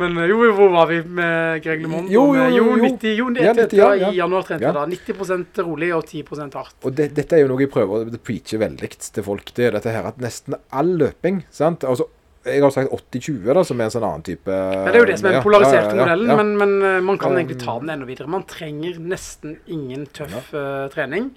men 0.00 0.16
eh, 0.22 0.30
jo, 0.30 0.38
hvor 0.56 0.72
var 0.72 0.88
vi 0.90 1.00
med 1.04 1.62
Greg 1.64 1.82
LeMond? 1.84 2.10
Jo, 2.12 2.24
jo, 2.36 2.46
jo, 2.54 2.64
jo. 2.76 2.78
90, 2.84 3.12
jo, 3.18 3.28
Ja, 3.36 3.52
90, 3.56 3.76
ja, 3.78 3.90
ja. 4.00 4.10
I 4.12 4.20
januar 4.20 4.46
trente 4.48 4.64
Ja. 4.66 4.72
da 4.76 4.86
90 4.88 5.62
rolig 5.66 5.92
og 5.96 6.06
10% 6.08 6.58
hardt. 6.58 6.76
Og 6.82 6.96
det, 6.98 7.10
dette 7.16 7.36
er 7.38 7.44
jo 7.44 7.52
noe 7.52 7.62
jeg 7.64 7.70
prøver 7.72 8.08
å 8.08 8.18
preache 8.24 8.58
veldig 8.62 8.90
til 8.98 9.26
folk. 9.26 9.54
Det 9.54 9.68
er 9.68 9.78
dette 9.78 9.94
her 9.94 10.10
at 10.12 10.18
nesten 10.22 10.58
all 10.70 10.96
løping 11.04 11.44
sant? 11.50 11.84
Altså, 11.88 12.08
Jeg 12.42 12.58
har 12.58 12.72
sagt 12.74 12.90
80-20, 12.90 13.52
da, 13.54 13.62
som 13.62 13.78
er 13.78 13.86
en 13.86 13.92
sånn 13.94 14.02
annen 14.02 14.22
type 14.26 14.50
Ja, 14.50 14.88
det 14.90 14.96
er 14.98 15.04
jo 15.04 15.10
det 15.12 15.18
som 15.20 15.28
er 15.30 15.36
den 15.36 15.44
polariserte 15.44 15.94
modellen. 15.94 16.32
Men, 16.40 16.48
men 16.58 16.72
eh, 16.88 17.00
man 17.06 17.18
kan 17.20 17.30
Um, 17.30 17.38
egentlig 17.38 17.60
ta 17.62 17.76
den 17.78 17.92
enda 17.94 18.08
videre. 18.08 18.26
Man 18.26 18.42
trenger 18.50 18.98
nesten 18.98 19.60
ingen 19.70 20.08
tøff 20.10 20.48
uh, 20.50 20.88
trening. 20.90 21.28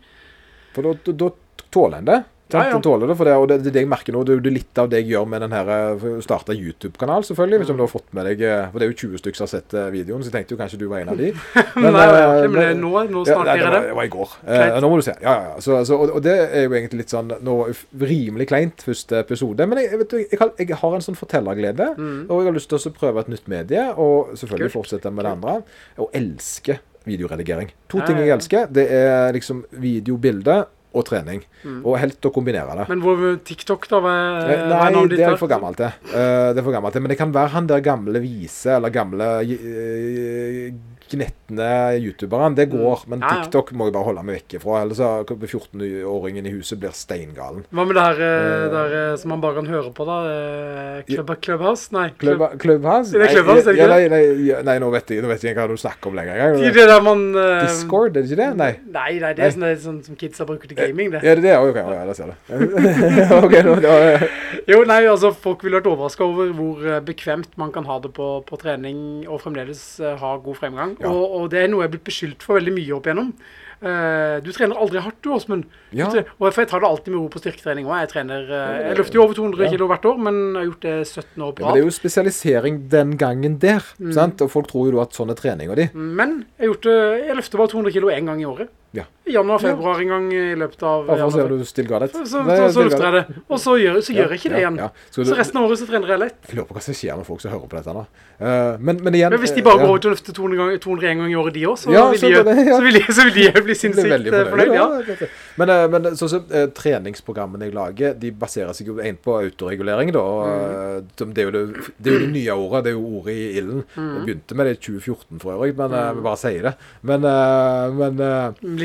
For 0.74 0.82
da, 0.82 0.96
da, 1.06 1.14
da 1.14 1.30
tåler 1.70 2.02
en 2.02 2.10
det. 2.10 2.18
Ja, 2.56 2.72
ja. 2.72 2.80
Tåler 2.86 3.08
det, 3.12 3.16
for 3.20 3.28
det, 3.30 3.34
og 3.40 3.48
det, 3.52 3.58
det 3.74 3.82
jeg 3.84 3.90
merker 3.92 4.16
nå. 4.16 4.24
Det 4.28 4.36
er 4.40 4.54
litt 4.56 4.80
av 4.82 4.90
det 4.92 5.02
jeg 5.04 5.10
gjør 5.14 5.28
med 5.32 5.42
den 5.46 5.56
her 5.56 5.70
eh, 5.76 6.06
Starta 6.26 6.56
YouTube-kanal, 6.56 7.26
selvfølgelig. 7.28 7.60
Hvis 7.62 7.72
mm. 7.74 7.78
du 7.80 7.84
har 7.86 7.92
fått 7.92 8.10
med 8.18 8.30
deg 8.30 8.42
eh, 8.46 8.66
For 8.72 8.80
det 8.82 8.88
er 8.88 8.92
jo 8.94 8.98
20 9.04 9.22
stykker 9.24 9.40
som 9.42 9.46
har 9.48 9.52
sett 9.54 9.76
eh, 9.78 9.90
videoen, 9.94 10.24
så 10.24 10.32
jeg 10.32 10.36
tenkte 10.38 10.56
jo 10.56 10.60
kanskje 10.62 10.80
du 10.82 10.88
var 10.92 11.04
en 11.04 11.12
av 11.14 11.20
de. 11.20 11.32
Nei, 11.86 11.92
jeg 11.92 11.94
har 11.96 12.40
ikke, 12.40 12.52
men 12.54 12.60
det 12.62 12.68
men- 12.72 12.82
nå, 12.86 12.92
nå 13.12 13.26
Ja, 13.28 13.38
jeg 13.38 13.46
nei, 13.46 13.58
det 13.60 13.68
var, 13.70 13.78
det. 13.88 13.94
var 14.00 14.10
i 14.10 14.14
går. 14.16 14.36
Eh, 14.48 14.80
nå 14.86 14.92
må 14.94 15.00
du 15.02 15.06
se. 15.08 15.16
Ja, 15.22 15.34
ja, 15.36 15.52
ja. 15.52 15.62
Så, 15.66 15.80
så, 15.90 16.00
og, 16.00 16.16
og 16.20 16.26
det 16.26 16.36
er 16.46 16.66
jo 16.68 16.76
egentlig 16.78 17.04
litt 17.04 17.14
sånn 17.14 17.32
nå, 17.46 17.58
rimelig 18.06 18.50
kleint 18.52 18.86
første 18.86 19.20
episode. 19.26 19.68
Men 19.70 19.82
jeg, 19.84 19.92
jeg 19.94 20.02
vet, 20.04 20.12
du, 20.16 20.18
jeg, 20.24 20.40
har, 20.42 20.52
jeg 20.62 20.80
har 20.82 20.98
en 21.00 21.06
sånn 21.06 21.20
fortellerglede, 21.20 21.92
og 22.30 22.36
jeg 22.42 22.50
har 22.52 22.58
lyst 22.58 22.72
til 22.72 22.80
å 22.80 22.96
prøve 22.96 23.26
et 23.26 23.32
nytt 23.36 23.48
medie. 23.52 23.88
Og 23.96 24.34
selvfølgelig 24.38 24.54
Mm. 24.56 24.72
Kult. 24.72 24.78
fortsette 24.80 25.12
med 25.12 25.26
det 25.26 25.32
andre. 25.36 25.54
Og 26.02 26.10
elske 26.16 26.80
videoredigering. 27.06 27.70
To 27.92 28.00
Ja, 28.00 28.06
ting 28.08 28.18
jeg 28.18 28.32
elsker. 28.34 28.68
Det 28.74 28.86
er 28.92 29.34
liksom 29.36 29.64
video, 29.78 30.16
bilde 30.18 30.56
og 30.96 31.06
trening. 31.10 31.44
Og 31.84 31.98
helt 32.00 32.26
å 32.26 32.32
kombinere 32.34 32.76
det. 32.80 32.88
Mm. 32.88 32.92
Men 32.94 33.04
hvor 33.04 33.24
TikTok, 33.46 33.88
da? 33.92 34.00
Hva, 34.04 34.16
Eh, 34.16 34.66
Nei, 34.72 34.90
det 35.80 35.90
er. 35.90 35.98
Eh, 36.10 36.50
det 36.56 36.62
er 36.62 36.68
for 36.68 36.76
gammel 36.76 36.96
til. 36.96 37.04
Men 37.04 37.14
det 37.14 37.20
kan 37.20 37.34
være 37.36 37.54
han 37.56 37.70
der 37.72 37.84
gamle 37.86 38.22
vise, 38.24 38.78
eller 38.78 38.94
gamle 38.96 39.30
uh, 39.44 40.95
gnettende 41.12 41.70
youtuberne, 42.02 42.56
Det 42.56 42.70
går. 42.72 43.04
Men 43.08 43.20
Mm. 43.20 43.22
Ja, 43.26 43.36
ja. 43.36 43.44
TikTok 43.46 43.72
må 43.74 43.86
jeg 43.88 43.94
bare 43.94 44.04
holde 44.06 44.24
meg 44.26 44.36
vekk 44.42 44.56
ifra. 44.60 44.82
Ellers 44.82 44.98
blir 45.28 45.48
14-åringen 45.50 46.46
i 46.48 46.52
huset 46.56 46.80
blir 46.80 46.92
steingalen. 46.92 47.64
Hva 47.72 47.86
med 47.86 47.96
det 47.96 48.04
her 48.04 48.22
eh, 48.22 48.70
der, 48.74 48.96
eh, 49.12 49.16
som 49.18 49.30
man 49.30 49.42
bare 49.42 49.56
kan 49.56 49.66
høre 49.68 49.92
på, 49.94 50.06
da? 50.06 50.18
Eh, 50.30 51.02
Club, 51.10 51.32
Clubhouse? 51.42 51.92
Nei. 51.92 52.10
Club, 52.20 52.40
Club- 52.40 52.60
Clubhouse? 52.60 53.14
Er 53.16 53.20
det 53.24 53.30
Clubhouse, 53.32 53.70
er 53.70 53.74
det 53.74 53.80
ikke 53.80 53.88
det? 53.88 54.10
nei, 54.10 54.10
nei, 54.10 54.48
ja, 54.50 54.62
nei, 54.66 54.78
nå 54.80 54.90
vet 54.92 55.10
jeg, 55.10 55.22
nå 55.24 55.28
vet 55.32 55.42
jeg 55.44 55.56
ikke 55.56 55.66
hva 55.66 55.70
du 55.76 55.78
snakker 55.82 56.08
om 56.12 56.16
lenger. 56.20 56.58
det, 56.58 56.74
det 56.74 56.88
der 56.90 57.02
man 57.06 57.24
eh, 57.36 57.62
Discord, 57.66 58.16
er 58.18 58.22
det 58.22 58.32
ikke 58.32 58.42
det? 58.42 58.50
Nei. 58.58 58.72
Nei, 58.92 59.20
nei, 59.20 59.34
det 59.38 59.46
er 59.46 59.52
sånn, 59.56 59.66
det 59.66 59.72
er 59.76 59.82
sånn 59.86 60.00
som 60.06 60.16
kidsa 60.20 60.46
bruker 60.50 60.68
til 60.72 60.78
gaming, 60.78 61.12
det. 61.14 61.24
Er 61.24 61.36
det 61.40 61.44
det? 61.46 61.56
Ok, 61.58 61.76
ja, 61.76 62.06
der 62.06 62.14
ser 62.18 62.32
du. 62.32 62.36
ok, 63.46 63.56
nå, 63.66 63.76
da, 63.84 63.96
Jo, 64.68 64.82
nei, 64.88 65.02
altså 65.10 65.32
Folk 65.36 65.64
ville 65.66 65.78
vært 65.80 65.90
overraska 65.92 66.26
over 66.26 66.52
hvor 66.56 66.82
eh, 66.88 67.00
bekvemt 67.06 67.54
man 67.62 67.72
kan 67.76 67.86
ha 67.86 68.00
det 68.04 68.12
på, 68.16 68.30
på 68.48 68.58
trening 68.62 69.26
og 69.28 69.42
fremdeles 69.44 70.00
eh, 70.02 70.16
ha 70.22 70.36
god 70.42 70.56
fremgang. 70.60 70.96
Ja. 71.06 71.14
Og, 71.14 71.38
og 71.40 71.54
det 71.54 71.64
er 71.64 71.70
noe 71.72 71.86
jeg 71.86 71.92
er 71.92 71.96
blitt 71.98 72.10
beskyldt 72.10 72.44
for 72.46 72.60
veldig 72.60 72.74
mye 72.76 72.98
opp 72.98 73.08
igjennom. 73.10 73.32
Uh, 73.86 74.40
du 74.42 74.48
trener 74.56 74.80
aldri 74.80 75.02
hardt, 75.04 75.18
du, 75.22 75.34
Åsmund. 75.36 75.66
Ja. 75.94 76.08
For 76.40 76.62
jeg 76.64 76.70
tar 76.72 76.82
det 76.82 76.88
alltid 76.88 77.12
med 77.12 77.20
ro 77.20 77.28
på 77.30 77.42
styrketrening 77.44 77.90
òg. 77.90 77.98
Jeg 78.06 78.12
trener 78.14 78.48
eh, 78.48 78.78
Jeg 78.88 78.98
løfter 79.02 79.20
jo 79.20 79.26
over 79.26 79.38
200 79.38 79.66
Ja. 79.66 79.72
kilo 79.76 79.88
hvert 79.92 80.08
år, 80.10 80.22
men 80.26 80.40
jeg 80.40 80.56
har 80.56 80.70
gjort 80.70 80.86
det 80.88 80.96
17 81.06 81.44
år 81.44 81.52
på 81.52 81.60
rad. 81.60 81.68
men 81.68 81.76
det 81.76 81.82
er 81.82 81.86
jo 81.86 81.96
spesialisering 82.00 82.80
den 82.90 83.12
gangen 83.20 83.60
der. 83.62 83.84
Mm. 84.00 84.14
sant? 84.16 84.42
Og 84.42 84.50
folk 84.56 84.72
tror 84.72 84.90
jo 84.90 85.04
at 85.04 85.14
sånn 85.14 85.30
er 85.30 85.38
treninga 85.38 85.76
di. 85.78 85.90
Men 85.94 86.46
jeg, 86.58 86.72
gjort 86.72 86.88
det, 86.88 86.98
jeg 87.28 87.38
løfter 87.42 87.62
bare 87.62 87.74
200 87.76 87.96
kilo 88.00 88.12
én 88.16 88.32
gang 88.32 88.42
i 88.42 88.48
året. 88.50 88.72
Ja. 88.96 89.04
Januar-februar 89.26 90.00
en 90.04 90.08
gang 90.14 90.26
i 90.38 90.42
løpet 90.56 90.84
av 90.86 91.08
Hvorfor 91.08 91.32
ser 91.34 91.40
januar. 91.42 91.58
du 91.58 91.66
still 91.66 91.88
got? 91.90 92.04
Så, 92.14 92.26
så, 92.30 92.44
så, 92.46 92.68
så 92.76 92.84
løfter 92.86 93.06
jeg 93.08 93.14
det. 93.16 93.42
Og 93.50 93.58
så 93.60 93.74
gjør, 93.82 93.98
så 94.06 94.14
gjør 94.14 94.30
jeg 94.36 94.40
ikke 94.40 94.52
det 94.54 94.60
igjen. 94.62 94.76
ja. 94.78 94.90
Så 95.12 95.24
du- 95.26 95.34
resten 95.34 95.58
av 95.58 95.66
året 95.66 95.80
så 95.82 95.88
trener 95.90 96.08
jeg 96.14 96.20
lett. 96.22 96.38
Jeg 96.48 96.56
lurer 96.60 96.68
på 96.70 96.76
hva 96.78 96.84
som 96.86 96.94
skjer 96.94 97.18
når 97.18 97.26
folk 97.26 97.42
som 97.42 97.52
hører 97.56 97.68
på 97.72 97.80
dette 97.80 97.96
da. 97.98 98.04
Eh, 98.36 98.78
men, 98.80 99.00
men 99.02 99.16
igjen 99.18 99.32
Men 99.34 99.40
hvis 99.42 99.56
de 99.56 99.64
bare 99.66 99.80
eh, 99.82 99.88
går 99.88 99.98
ut 99.98 100.06
og 100.06 100.12
løfter 100.14 100.30
å 100.30 100.36
løfte 100.36 100.36
200 100.38 100.60
ganger, 100.62 100.78
200 100.86 101.10
en 101.10 101.20
gang 101.24 101.32
i 101.32 101.36
året, 101.42 101.54
de 101.58 101.64
òg, 101.72 101.78
så, 101.82 101.92
Ja, 101.96 102.04
vil 102.12 102.20
så 102.22 102.30
de, 102.30 102.44
det- 102.44 102.68
ja. 102.68 102.76
så, 102.78 102.84
vil 102.86 102.94
de, 103.00 103.04
så 103.18 103.26
vil 103.26 103.34
de 103.56 103.62
bli 103.66 103.76
sinnssykt 103.82 104.30
fornøyd. 104.52 104.74
Ja. 104.76 104.86
ja. 105.10 105.30
Men, 105.58 105.70
eh, 105.74 105.88
men 105.96 106.10
sånn 106.22 106.32
som 106.36 106.46
treningsprogrammene 106.78 107.66
jeg 107.70 107.74
lager, 107.76 108.14
de 108.22 108.32
baserer 108.32 108.74
seg 108.78 108.92
jo 108.94 109.00
egentlig 109.00 109.24
på 109.26 109.40
autoregulering, 109.42 110.14
da. 110.16 110.22
og, 110.22 110.46
Mm. 110.96 111.34
Det 111.36 111.42
er, 111.42 111.48
jo 111.48 111.52
det, 111.52 111.62
det 112.00 112.12
er 112.12 112.14
jo 112.16 112.20
det 112.26 112.30
nye 112.32 112.54
ordet. 112.56 112.84
Det 112.86 112.92
er 112.92 112.96
jo 112.96 113.08
ordet 113.20 113.34
i 113.36 113.58
ilden. 113.60 113.82
Mm. 113.96 114.06
Jeg 114.16 114.22
begynte 114.26 114.56
med 114.56 114.66
det 114.70 114.74
i 114.76 114.80
2014 114.86 115.40
for 115.42 115.56
øvrig, 115.56 115.74
men 115.78 115.92
vi 116.18 116.22
bare 116.24 116.40
sier 116.40 116.62
det. 116.70 116.74
Men, 117.04 117.26
men 117.98 118.22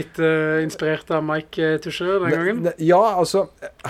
Litt 0.01 0.19
uh, 0.23 0.59
inspirert 0.65 1.11
av 1.15 1.23
Mike 1.27 1.71
Tusher 1.85 2.19
den 2.25 2.33
gangen. 2.35 2.63
Ne- 2.65 2.73
ne- 2.73 2.87
Ja, 2.91 3.01
altså 3.21 3.47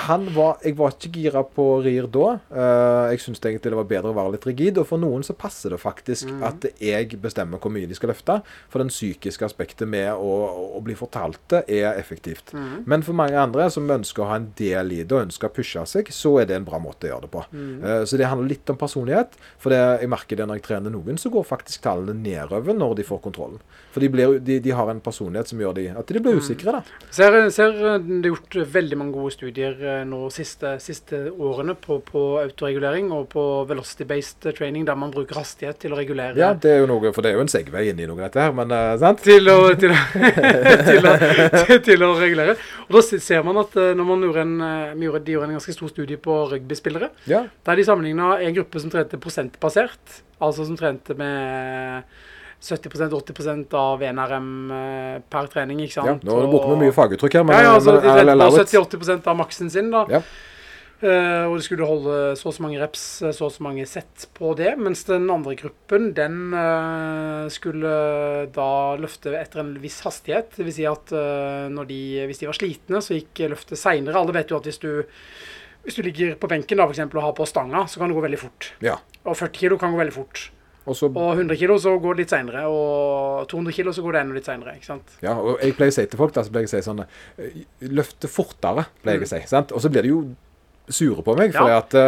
han 0.07 0.27
var, 0.35 0.59
Jeg 0.65 0.77
var 0.79 0.93
ikke 0.97 1.11
gira 1.15 1.43
på 1.47 1.69
RIR 1.85 2.07
da. 2.11 2.27
Uh, 2.51 3.11
jeg 3.15 3.23
syntes 3.25 3.41
egentlig 3.47 3.71
det 3.71 3.79
var 3.81 3.89
bedre 3.91 4.13
å 4.13 4.17
være 4.19 4.35
litt 4.37 4.47
rigid. 4.51 4.79
Og 4.83 4.87
for 4.91 4.99
noen 5.03 5.23
så 5.27 5.37
passer 5.39 5.71
det 5.75 5.81
faktisk 5.83 6.29
Mm. 6.31 6.43
at 6.47 6.65
jeg 6.81 7.17
bestemmer 7.23 7.59
hvor 7.63 7.71
mye 7.73 7.87
de 7.89 7.95
skal 7.97 8.11
løfte. 8.13 8.41
For 8.69 8.79
den 8.83 8.91
psykiske 8.93 9.45
aspektet 9.47 9.89
med 9.89 10.11
å, 10.13 10.77
å 10.77 10.83
bli 10.85 10.95
fortalt 10.99 11.39
det 11.49 11.65
er 11.69 11.95
effektivt. 11.99 12.53
Mm. 12.53 12.85
Men 12.87 13.03
for 13.07 13.13
mange 13.17 13.39
andre 13.39 13.69
som 13.71 13.89
ønsker 13.91 14.23
å 14.25 14.29
ha 14.31 14.37
en 14.37 14.51
del 14.59 14.93
i 14.93 15.03
det 15.05 15.13
og 15.17 15.25
ønsker 15.29 15.49
å 15.49 15.55
pushe 15.55 15.85
seg, 15.87 16.11
så 16.13 16.35
er 16.43 16.47
det 16.51 16.57
en 16.59 16.65
bra 16.69 16.79
måte 16.83 17.07
å 17.09 17.13
gjøre 17.15 17.27
det 17.27 17.31
på. 17.35 17.45
Mm. 17.55 17.83
Uh, 17.85 18.05
så 18.05 18.19
det 18.21 18.27
handler 18.31 18.49
litt 18.53 18.71
om 18.71 18.77
personlighet. 18.81 19.39
For 19.59 19.71
det, 19.75 19.81
jeg 20.03 20.11
merker 20.13 20.37
det 20.41 20.47
når 20.51 20.61
jeg 20.61 20.67
trener 20.71 20.91
noen, 20.95 21.19
så 21.21 21.31
går 21.33 21.47
faktisk 21.49 21.83
tallene 21.87 22.15
nedover 22.21 22.75
når 22.77 22.97
de 23.01 23.07
får 23.09 23.23
kontrollen. 23.25 23.61
For 23.93 24.01
de, 24.05 24.09
blir, 24.13 24.39
de, 24.41 24.59
de 24.63 24.71
har 24.71 24.89
en 24.91 25.01
personlighet 25.03 25.49
som 25.51 25.59
gjør 25.59 25.75
de, 25.77 25.87
at 25.97 26.09
de 26.09 26.21
ble 26.21 26.31
blir 26.31 26.41
usikre. 26.41 26.73
da. 26.73 26.83
Ser, 27.11 27.37
ser 27.55 27.75
det 27.75 28.21
er 28.21 28.31
gjort 28.31 28.57
veldig 28.75 28.99
mange 29.01 29.15
gode 29.17 29.35
studier 29.35 29.77
eh, 29.81 30.03
nå 30.09 30.23
siste, 30.35 30.77
siste 30.83 31.23
årene 31.31 31.75
på, 31.79 32.01
på 32.07 32.23
autoregulering 32.43 33.11
og 33.15 33.29
på 33.33 33.45
velocity-based 33.71 34.51
training, 34.59 34.87
der 34.89 34.99
man 34.99 35.13
bruker 35.15 35.41
hastighet 35.41 35.81
til 35.83 35.95
å 35.95 35.99
regulere 36.01 36.39
Ja, 36.39 36.53
det 36.55 36.75
er 36.75 36.83
jo 36.85 36.91
noe, 36.91 37.13
for 37.17 37.25
det 37.27 37.33
er 37.33 37.41
jo 37.41 37.45
en 37.47 37.53
segvei 37.53 37.89
inn 37.91 38.01
i 38.01 38.09
noe, 38.09 38.21
dette 38.23 38.43
her, 38.43 38.55
men 38.57 38.73
uh, 38.75 38.95
sant? 39.01 39.23
til 39.27 39.51
å, 39.53 39.59
til, 39.81 39.95
til, 40.91 41.11
å, 41.11 41.15
til, 41.87 42.07
å 42.07 42.13
regulere. 42.21 42.57
Og 42.89 42.99
da 42.99 43.05
ser 43.11 43.45
man 43.47 43.61
at 43.65 43.77
eh, 43.81 43.93
når 43.99 44.11
man 44.13 44.27
gjorde 44.29 44.47
en, 44.47 44.57
gjorde, 45.07 45.25
de 45.27 45.37
gjorde 45.37 45.51
en 45.51 45.59
ganske 45.59 45.77
stor 45.77 45.93
studie 45.93 46.21
på 46.21 46.41
rugbyspillere, 46.55 47.13
Ja. 47.31 47.45
der 47.67 47.81
de 47.81 47.87
sammenligna 47.87 48.37
en 48.41 48.57
gruppe 48.57 48.83
som 48.83 48.93
trente 48.93 49.21
prosentbasert, 49.21 50.21
altså 50.41 50.65
som 50.69 50.79
trente 50.79 51.15
med 51.19 52.05
70-80 52.61 53.75
av 53.81 54.03
NRM 54.05 54.53
eh, 54.77 55.17
per 55.33 55.49
trening, 55.53 55.81
ikke 55.87 55.97
sant? 55.97 56.25
Ja, 56.27 56.29
nå 56.29 56.45
bruker 56.51 56.75
vi 56.75 56.87
mye 56.87 56.95
faguttrykk 56.95 57.41
her, 57.41 57.49
men, 57.49 57.57
ja, 57.57 57.71
ja, 57.71 57.75
altså, 57.79 57.97
men 57.97 58.03
de 58.03 58.09
I'll 58.11 58.19
trente 58.21 58.37
allow 58.37 58.57
på 58.57 58.63
it. 58.63 58.75
70-80% 58.77 59.29
av 59.33 59.39
maksen 59.41 59.73
sin, 59.73 59.93
da. 59.95 60.07
Ja. 60.13 60.25
Uh, 61.01 61.49
og 61.49 61.55
de 61.57 61.65
skulle 61.65 61.87
holde 61.89 62.15
så 62.37 62.51
og 62.51 62.53
så 62.53 62.61
mange 62.61 62.77
reps, 62.77 63.05
eh, 63.25 63.33
så 63.33 63.47
og 63.47 63.55
så 63.55 63.65
mange 63.65 63.87
sett 63.89 64.27
på 64.37 64.51
det. 64.59 64.75
Mens 64.77 65.07
den 65.09 65.31
andre 65.33 65.55
gruppen, 65.57 66.11
den 66.17 66.53
uh, 66.53 67.49
skulle 67.53 67.95
da 68.53 68.69
løfte 69.01 69.33
etter 69.39 69.63
en 69.63 69.73
viss 69.81 70.03
hastighet. 70.05 70.53
Det 70.59 70.67
vil 70.67 70.77
si 70.77 70.85
at 70.89 71.15
uh, 71.17 71.73
når 71.73 71.89
de, 71.89 72.03
hvis 72.29 72.43
de 72.43 72.51
var 72.51 72.59
slitne, 72.59 73.01
så 73.01 73.17
gikk 73.17 73.47
løftet 73.55 73.81
seinere. 73.81 74.21
Alle 74.21 74.37
vet 74.37 74.53
jo 74.53 74.61
at 74.61 74.69
hvis 74.69 74.83
du, 74.85 74.91
hvis 75.87 75.97
du 75.97 76.05
ligger 76.05 76.37
på 76.37 76.53
benken 76.53 76.77
da, 76.77 76.85
for 76.85 76.93
eksempel, 76.93 77.23
og 77.23 77.31
har 77.31 77.37
på 77.39 77.49
stanga, 77.49 77.87
så 77.89 78.03
kan 78.03 78.13
det 78.13 78.21
gå 78.21 78.27
veldig 78.29 78.45
fort. 78.45 78.73
Ja. 78.85 79.01
Og 79.25 79.41
40 79.41 79.57
kilo 79.57 79.81
kan 79.81 79.97
gå 79.97 80.05
veldig 80.05 80.19
fort. 80.21 80.51
Og 80.89 80.97
så, 80.97 81.11
Og 81.13 81.35
100 81.37 81.57
kilo 81.61 81.77
så 81.79 81.93
går 82.01 82.17
det 82.17 82.25
litt 82.25 82.33
seinere. 82.33 82.63
Og 82.73 83.49
200 83.51 83.75
kilo 83.77 83.93
så 83.93 84.03
går 84.05 84.17
det 84.17 84.21
enda 84.25 84.39
litt 84.39 84.49
seinere. 84.49 84.77
Ja, 85.23 85.35
og 85.37 85.59
jeg 85.61 85.77
pleier 85.77 85.93
å 85.93 85.97
si 85.99 86.07
til 86.09 86.19
folk 86.21 86.33
da, 86.37 86.45
så 86.47 86.55
pleier 86.55 86.67
jeg 86.67 86.73
å 86.73 86.77
si 86.79 86.87
sånn 86.89 87.03
eh, 87.05 87.59
Løfte 87.93 88.31
fortere, 88.33 88.87
pleier 89.05 89.21
jeg 89.21 89.29
å 89.29 89.33
si. 89.35 89.43
sant? 89.53 89.75
Og 89.77 89.85
så 89.85 89.93
blir 89.93 90.07
de 90.09 90.15
jo 90.15 90.23
sure 90.91 91.23
på 91.23 91.37
meg, 91.39 91.53
Mm. 91.55 91.69
Ja, 91.69 91.79
at 91.79 91.95
uh, 91.95 92.01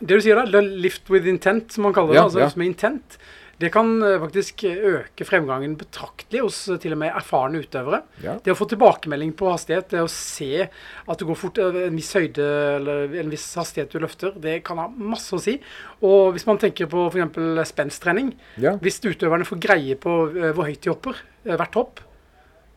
Men 0.00 0.06
det 0.08 0.16
du 0.16 0.24
sier 0.24 0.38
da, 0.40 0.60
lift 0.60 1.10
with 1.10 1.26
intent, 1.28 1.72
som 1.74 1.84
man 1.84 1.92
kaller 1.92 2.14
det, 2.14 2.20
Ja, 2.20 2.24
altså 2.28 2.40
ja. 2.40 2.50
med 2.56 2.70
intent, 2.72 3.18
det 3.60 3.68
kan 3.74 3.90
eh, 4.02 4.16
faktisk 4.22 4.64
øke 4.64 5.26
fremgangen 5.28 5.76
betraktelig 5.78 6.42
hos 6.46 6.60
eh, 6.72 6.78
til 6.80 6.94
og 6.96 7.00
med 7.02 7.12
erfarne 7.12 7.60
utøvere. 7.60 8.02
ja. 8.24 8.38
Det 8.40 8.54
å 8.54 8.58
få 8.58 8.66
tilbakemelding 8.70 9.34
på 9.36 9.50
hastighet, 9.52 9.90
det 9.92 10.04
å 10.04 10.10
se 10.10 10.64
at 10.64 11.20
du 11.20 11.26
går 11.28 11.38
fort, 11.38 11.60
eh, 11.60 11.80
en 11.86 11.98
viss 11.98 12.12
høyde 12.16 12.46
eller 12.78 13.16
en 13.20 13.32
viss 13.32 13.46
hastighet 13.60 13.92
du 13.92 14.00
løfter, 14.00 14.32
det 14.40 14.60
kan 14.66 14.80
ha 14.80 14.88
masse 14.88 15.36
å 15.36 15.42
si. 15.42 15.58
Og 16.00 16.32
hvis 16.36 16.48
man 16.48 16.60
tenker 16.62 16.88
på 16.90 17.08
f.eks. 17.10 17.72
spensttrening, 17.72 18.32
ja. 18.62 18.76
hvis 18.80 19.02
utøverne 19.04 19.48
får 19.48 19.60
greie 19.60 19.98
på 20.00 20.22
eh, 20.32 20.54
hvor 20.56 20.70
høyt 20.70 20.80
de 20.80 20.94
hopper, 20.94 21.20
eh, 21.44 21.56
hvert 21.56 21.76
hopp, 21.76 22.04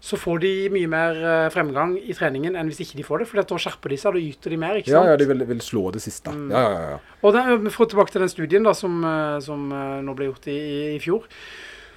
så 0.04 0.18
får 0.20 0.41
de 0.43 0.51
mye 0.74 0.88
mer 0.91 1.16
eh, 1.16 1.49
fremgang 1.54 1.93
i 1.95 2.12
treningen 2.16 2.58
enn 2.60 2.68
hvis 2.68 2.82
ikke 2.84 2.97
de 2.99 3.06
får 3.08 3.22
det. 3.24 3.28
For 3.30 3.39
da 3.39 3.60
skjerper 3.66 3.93
de 3.93 3.97
seg, 4.01 4.18
da 4.18 4.20
yter 4.34 4.51
de 4.51 4.58
mer. 4.60 4.80
ikke 4.80 4.91
Ja, 4.91 4.99
sant? 4.99 5.14
ja, 5.14 5.20
de 5.22 5.28
vil, 5.30 5.43
vil 5.47 5.62
slå 5.64 5.84
det 5.95 6.01
siste. 6.04 6.34
Mm. 6.36 6.49
Ja, 6.51 6.64
ja, 6.64 6.72
ja. 6.74 6.97
ja. 6.97 7.20
Og 7.24 7.38
den, 7.38 7.70
for 7.72 7.88
tilbake 7.88 8.12
til 8.12 8.26
den 8.26 8.32
studien 8.34 8.68
da, 8.68 8.74
som, 8.76 8.97
eh, 9.08 9.38
som 9.45 9.70
eh, 9.72 10.01
nå 10.04 10.16
ble 10.18 10.28
gjort 10.28 10.49
i, 10.51 10.58
i, 10.97 10.99
fjor, 10.99 11.24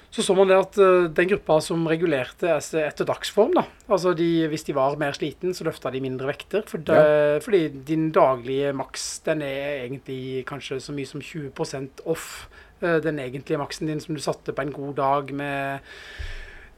så 0.07 0.23
så 0.23 0.37
man 0.39 0.47
det 0.47 0.55
at 0.55 0.79
eh, 0.79 1.09
den 1.19 1.33
gruppa 1.33 1.59
som 1.65 1.83
regulerte 1.91 2.47
etter 2.53 2.85
etter 2.85 3.11
dagsform, 3.11 3.57
da, 3.59 3.65
altså 3.91 4.15
de, 4.15 4.29
hvis 4.53 4.63
de 4.69 4.77
var 4.79 4.95
mer 5.03 5.19
sliten, 5.19 5.51
så 5.51 5.67
løfta 5.67 5.91
de 5.91 6.05
mindre 6.07 6.31
vekter. 6.31 6.63
For 6.71 6.79
det, 6.79 7.03
Fordi 7.43 7.65
din 7.91 8.07
daglige 8.15 8.71
maks, 8.71 9.09
den 9.27 9.43
er 9.43 9.83
egentlig 9.83 10.47
kanskje 10.47 10.79
så 10.87 10.95
mye 10.95 11.11
som 11.11 11.19
20% 11.19 12.07
off 12.07 12.47
eh, 12.79 13.01
den 13.03 13.19
egentlige 13.19 13.59
maksen 13.59 13.91
din 13.91 13.99
som 13.99 14.15
du 14.15 14.23
satte 14.23 14.55
på 14.55 14.63
en 14.63 14.75
god 14.79 14.95
dag 15.03 15.35
med 15.43 15.91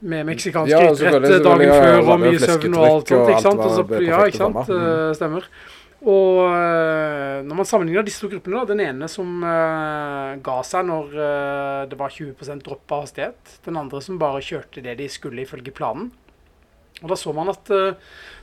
med 0.02 0.30
meksikansk 0.30 0.72
Ja, 0.72 0.86
gryterett 0.88 1.43
dagen 1.43 1.74
før 1.74 2.00
og 2.14 2.22
mye 2.22 2.39
søvn 2.39 2.78
og 2.78 2.86
alt 2.86 3.12
sånt. 3.12 3.34
ikke 3.34 3.41
sant? 3.43 3.60
var- 3.60 3.66
Og 3.66 3.76
så, 3.76 4.02
ja, 4.06 4.22
ikke 4.26 4.38
sant? 4.38 4.56
Mm. 4.70 4.88
Eh, 4.88 5.14
Stemmer. 5.18 5.50
Og 6.00 6.38
eh, 6.47 7.41
når 7.43 7.56
man 7.60 7.68
sammenligner 7.68 8.06
disse 8.08 8.22
to 8.24 8.30
gruppene, 8.32 8.62
da, 8.62 8.70
den 8.72 8.80
ene 8.80 9.10
som 9.12 9.43
uh, 9.43 10.38
ga 10.39 10.62
seg 10.64 10.86
når 10.88 11.12
uh, 11.12 11.86
det 11.91 12.00
var 12.00 12.10
20 12.16 12.64
dropp 12.64 12.95
av 12.95 13.04
hastighet, 13.04 13.60
den 13.66 13.76
andre 13.76 14.00
som 14.02 14.18
bare 14.18 14.39
kjørte 14.39 14.82
det 14.82 14.95
de 15.02 15.10
skulle 15.12 15.43
ifølge 15.43 15.76
planen. 15.76 16.12
Og 17.04 17.12
da 17.12 17.16
så 17.20 17.34
man 17.36 17.52
at 17.52 17.68
uh, 17.72 17.91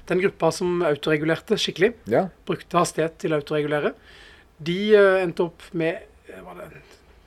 den 0.09 0.21
gruppa 0.21 0.53
som 0.53 0.83
autoregulerte 0.87 1.59
skikkelig, 1.61 1.95
ja. 2.13 2.27
brukte 2.47 2.79
hastighet 2.79 3.17
til 3.23 3.35
å 3.35 3.41
autoregulere, 3.41 3.95
de 4.63 4.79
eh, 4.97 5.23
endte 5.23 5.45
opp 5.45 5.65
med 5.77 5.99
eh, 6.31 6.41
var 6.45 6.61
det, 6.61 6.83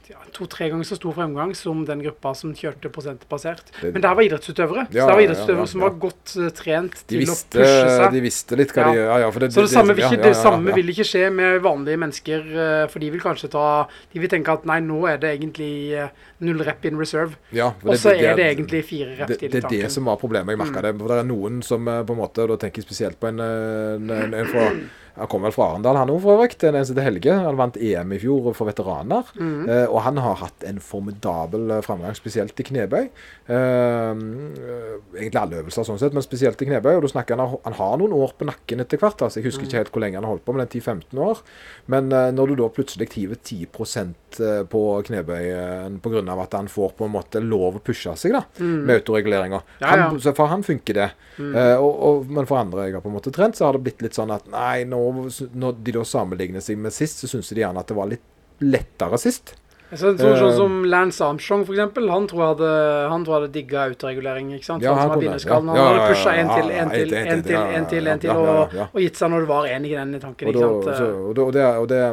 ja, 0.10 0.18
to-tre 0.34 0.70
ganger 0.72 0.88
så 0.90 0.96
stor 0.98 1.14
fremgang 1.14 1.52
som 1.56 1.84
den 1.86 2.00
gruppa 2.02 2.32
som 2.34 2.50
kjørte 2.58 2.90
prosentbasert. 2.90 3.68
Det- 3.82 3.92
Men 3.94 4.02
der 4.02 4.16
var 4.18 4.24
idrettsutøvere. 4.26 4.88
Ja, 4.90 5.04
så 5.04 5.08
der 5.08 5.14
var 5.14 5.22
idrettsutøvere 5.22 5.66
ja, 5.66 5.66
som 5.70 5.82
var 5.86 5.90
godt 6.02 6.34
uh, 6.40 6.48
trent 6.50 6.96
De 7.04 7.06
til 7.14 7.20
visste, 7.22 7.60
å 7.60 7.62
pushe 7.62 7.92
seg. 8.00 8.12
de 8.16 8.22
visste 8.26 8.58
litt 8.58 8.74
hva 8.74 8.88
de 8.90 8.98
Ja. 8.98 9.30
Det, 9.30 9.52
Så 9.54 9.62
det, 9.62 9.70
samme, 9.70 9.94
vil 9.96 10.06
ikke, 10.06 10.24
det 10.24 10.36
samme 10.36 10.74
vil 10.74 10.90
ikke 10.90 11.06
skje 11.06 11.30
med 11.32 11.62
vanlige 11.62 11.98
mennesker, 12.02 12.40
Uh, 12.50 12.88
for 12.90 13.00
de 13.00 13.10
vil 13.12 13.22
kanskje 13.22 13.50
ta 13.54 13.88
De 14.14 14.20
vil 14.20 14.30
tenke 14.30 14.50
at 14.52 14.66
nei, 14.66 14.80
nå 14.82 15.04
er 15.08 15.18
det 15.22 15.30
egentlig 15.40 15.94
uh, 16.02 16.10
null 16.40 16.64
rep 16.66 16.86
in 16.86 16.98
reserve, 16.98 17.36
Ja, 17.54 17.70
og 17.86 17.96
så 17.96 18.16
er 18.18 18.36
det 18.36 18.58
egentlig 18.58 18.84
fire 18.86 19.14
rep 19.20 19.28
til 19.38 19.38
til 19.50 19.62
det 19.62 19.64
er 19.64 19.70
det 19.86 19.92
som 19.92 20.06
var 20.06 20.18
problemet. 20.18 20.58
Jeg 20.58 20.58
merka 20.58 20.82
det. 20.82 20.96
For 20.98 21.08
det 21.08 21.20
er 21.20 21.30
noen 21.30 21.62
som 21.62 21.86
på 21.86 22.10
en 22.16 22.18
måte 22.18 22.48
Da 22.48 22.56
tenker 22.58 22.82
jeg 22.82 22.86
spesielt 22.90 23.20
på 23.20 23.28
en, 23.30 23.40
en, 23.40 24.10
en, 24.10 24.34
en 24.34 24.46
fra 24.48 24.72
Han 25.20 25.30
kom 25.32 25.46
vel 25.46 25.54
fra 25.56 25.70
Arendal, 25.74 26.00
han 26.00 26.12
òg, 26.14 26.22
for 26.24 26.38
øvrig. 26.38 26.56
En 26.64 26.76
eneste 26.76 26.96
til 26.98 27.06
Helge. 27.06 27.36
Han 27.46 27.60
vant 27.60 27.78
EM 27.78 28.14
i 28.16 28.20
fjor 28.22 28.50
for 28.58 28.70
veteraner. 28.70 29.30
Mm. 29.40 29.68
Eh, 29.68 29.86
og 29.88 30.02
han 30.06 30.20
har 30.24 30.40
hatt 30.44 30.66
en 30.68 30.80
formidabel 30.84 31.76
eh, 31.76 31.84
framgang, 31.86 32.16
spesielt 32.18 32.60
i 32.60 32.68
knebøy. 32.70 33.10
Eh, 33.50 33.56
eh, 33.60 34.96
egentlig 35.20 35.42
alle 35.42 35.62
øvelser, 35.64 35.88
sånn 35.88 36.00
sett, 36.02 36.16
men 36.16 36.26
spesielt 36.26 36.62
i 36.64 36.70
knebøy. 36.70 36.96
Og 36.98 37.06
du 37.06 37.12
snakker 37.12 37.38
han 37.38 37.46
har, 37.46 37.60
han 37.68 37.78
har 37.80 38.00
noen 38.02 38.16
år 38.18 38.36
på 38.40 38.48
nakken 38.50 38.84
etter 38.86 39.02
hvert. 39.02 39.22
altså 39.22 39.42
Jeg 39.42 39.50
husker 39.50 39.68
ikke 39.68 39.82
helt 39.84 39.94
hvor 39.94 40.06
lenge 40.06 40.20
han 40.20 40.28
har 40.28 40.36
holdt 40.36 40.48
på, 40.48 40.56
men 40.56 40.64
det 40.64 40.70
er 40.72 40.82
10-15 40.82 41.24
år. 41.28 41.44
Men 41.92 42.12
eh, 42.16 42.30
når 42.36 42.54
du 42.54 42.58
da 42.64 42.72
plutselig 42.74 43.10
hiver 43.16 43.40
10% 43.44 44.40
eh, 44.40 44.64
på 44.70 44.84
knebøyen 45.10 46.00
pga. 46.04 46.24
at 46.40 46.54
han 46.56 46.68
får 46.72 46.96
på 46.98 47.06
en 47.08 47.16
måte 47.16 47.42
lov 47.44 47.80
å 47.80 47.84
pushe 47.84 48.14
seg 48.20 48.34
da, 48.36 48.46
med 48.60 49.00
autoreguleringer 49.02 49.50
Mm. 49.50 49.64
Ja, 49.80 49.96
ja. 49.98 50.34
For 50.36 50.48
han 50.52 50.64
funker 50.64 50.94
det. 50.94 51.10
Mm. 51.38 51.56
Eh, 51.56 51.76
og, 51.80 51.94
og, 52.04 52.32
men 52.32 52.48
for 52.50 52.60
andre 52.60 52.88
jeg 52.88 52.98
har 52.98 53.04
på 53.04 53.10
en 53.12 53.16
måte 53.16 53.32
trent, 53.36 53.58
så 53.58 53.68
har 53.68 53.78
det 53.78 53.84
blitt 53.86 54.04
litt 54.04 54.18
sånn 54.18 54.32
at 54.34 54.48
nei, 54.52 54.84
nå, 54.90 55.00
når 55.14 55.80
de 55.86 55.96
da 55.96 56.04
sammenligner 56.08 56.64
seg 56.64 56.80
med 56.82 56.96
sist, 56.96 57.24
så 57.24 57.32
syns 57.32 57.52
de 57.54 57.64
gjerne 57.64 57.82
at 57.82 57.90
det 57.90 57.98
var 57.98 58.12
litt 58.12 58.26
lettere 58.60 59.20
sist. 59.22 59.56
Så, 59.90 60.12
sånn, 60.20 60.36
sånn 60.38 60.52
som 60.54 60.74
Lance 60.86 61.24
Armstrong, 61.26 61.64
for 61.66 61.74
eksempel. 61.74 62.12
Han 62.14 62.28
tror 62.30 62.44
jeg 62.44 62.50
hadde, 62.52 62.74
han 63.10 63.24
tror 63.26 63.40
hadde 63.40 63.48
digga 63.56 63.86
autoregulering. 63.88 64.52
ikke 64.54 64.68
sant? 64.68 64.84
Ja, 64.86 64.94
han 64.94 65.10
han 65.10 65.24
ja, 65.26 65.32
Han 65.50 65.72
ja, 65.74 65.86
hadde 65.88 66.04
pusha 66.12 66.34
én 66.38 66.44
en 66.44 66.52
til, 66.54 66.70
én 66.70 66.84
en 66.84 66.92
til, 66.94 67.14
en 67.18 67.32
en 67.32 67.42
til, 67.48 67.56
en 67.58 67.88
til, 67.90 68.10
en 68.14 68.22
til, 68.22 68.34
og, 68.38 68.76
og 68.86 69.00
gitt 69.02 69.18
seg 69.18 69.34
når 69.34 69.48
det 69.48 69.50
var 69.50 69.70
en 69.72 69.88
i 69.90 69.96
den 69.96 70.14
tanken. 70.22 70.52
Ikke 70.52 70.62
sant? 70.62 70.92
så, 71.00 71.08
og, 71.32 71.34
det, 71.58 71.66
og, 71.66 71.88
det, 71.90 72.04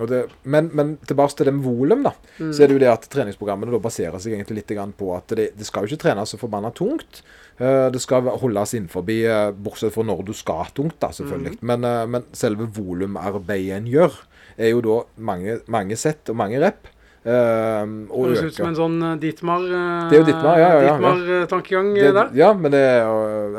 og 0.00 0.10
det 0.10 0.24
Men, 0.42 0.72
men 0.74 0.96
tilbake 1.06 1.38
til 1.38 1.52
det 1.52 1.54
med 1.54 1.68
volum, 1.68 2.02
da. 2.08 2.16
Mm. 2.40 2.50
Så 2.50 2.64
er 2.64 2.72
det 2.72 2.78
jo 2.80 2.82
det 2.82 2.90
at 2.96 3.06
treningsprogrammene 3.14 3.76
da 3.76 3.82
baserer 3.84 4.18
seg 4.18 4.34
egentlig 4.34 4.64
litt 4.64 4.74
på 4.98 5.14
at 5.14 5.36
det, 5.38 5.52
det 5.54 5.68
skal 5.70 5.86
jo 5.86 5.92
ikke 5.92 6.08
trenes 6.08 6.34
så 6.34 6.40
forbanna 6.40 6.74
tungt. 6.74 7.22
Eh, 7.60 7.90
Det 7.92 8.00
skal 8.00 8.22
holdes 8.40 8.74
innenfor, 8.74 9.04
eh, 9.28 9.50
bortsett 9.52 9.92
fra 9.92 10.02
når 10.02 10.24
du 10.24 10.32
skal 10.32 10.70
tungt, 10.74 10.98
da, 11.00 11.08
selvfølgelig. 11.12 11.58
Mm. 11.60 11.66
Men, 11.66 11.84
eh, 11.84 12.06
men 12.06 12.24
selve 12.32 12.66
volumarbeidet 12.66 13.76
en 13.76 13.90
gjør, 13.90 14.16
er 14.58 14.72
jo 14.72 14.80
da 14.80 14.96
mange, 15.16 15.60
mange 15.68 15.96
sett 15.96 16.28
og 16.30 16.36
mange 16.36 16.60
rep. 16.60 16.88
eh, 17.24 17.82
og 18.10 18.26
Høres 18.30 18.42
ut 18.48 18.54
som 18.56 18.66
en 18.70 18.76
sånn 18.78 18.94
eh, 19.04 19.16
Dietmar 19.20 19.60
eh, 19.66 20.08
Det 20.10 20.16
er 20.16 20.22
jo 20.22 20.26
Dietmar, 20.30 20.56
ja, 20.58 20.68
ja, 20.68 20.68
ja, 20.68 20.80
ja. 20.80 20.92
Dietmar-tankegang 20.94 21.90
der. 21.94 22.30
ja, 22.38 22.52
men 22.56 22.70
det 22.72 22.80
er 22.80 23.10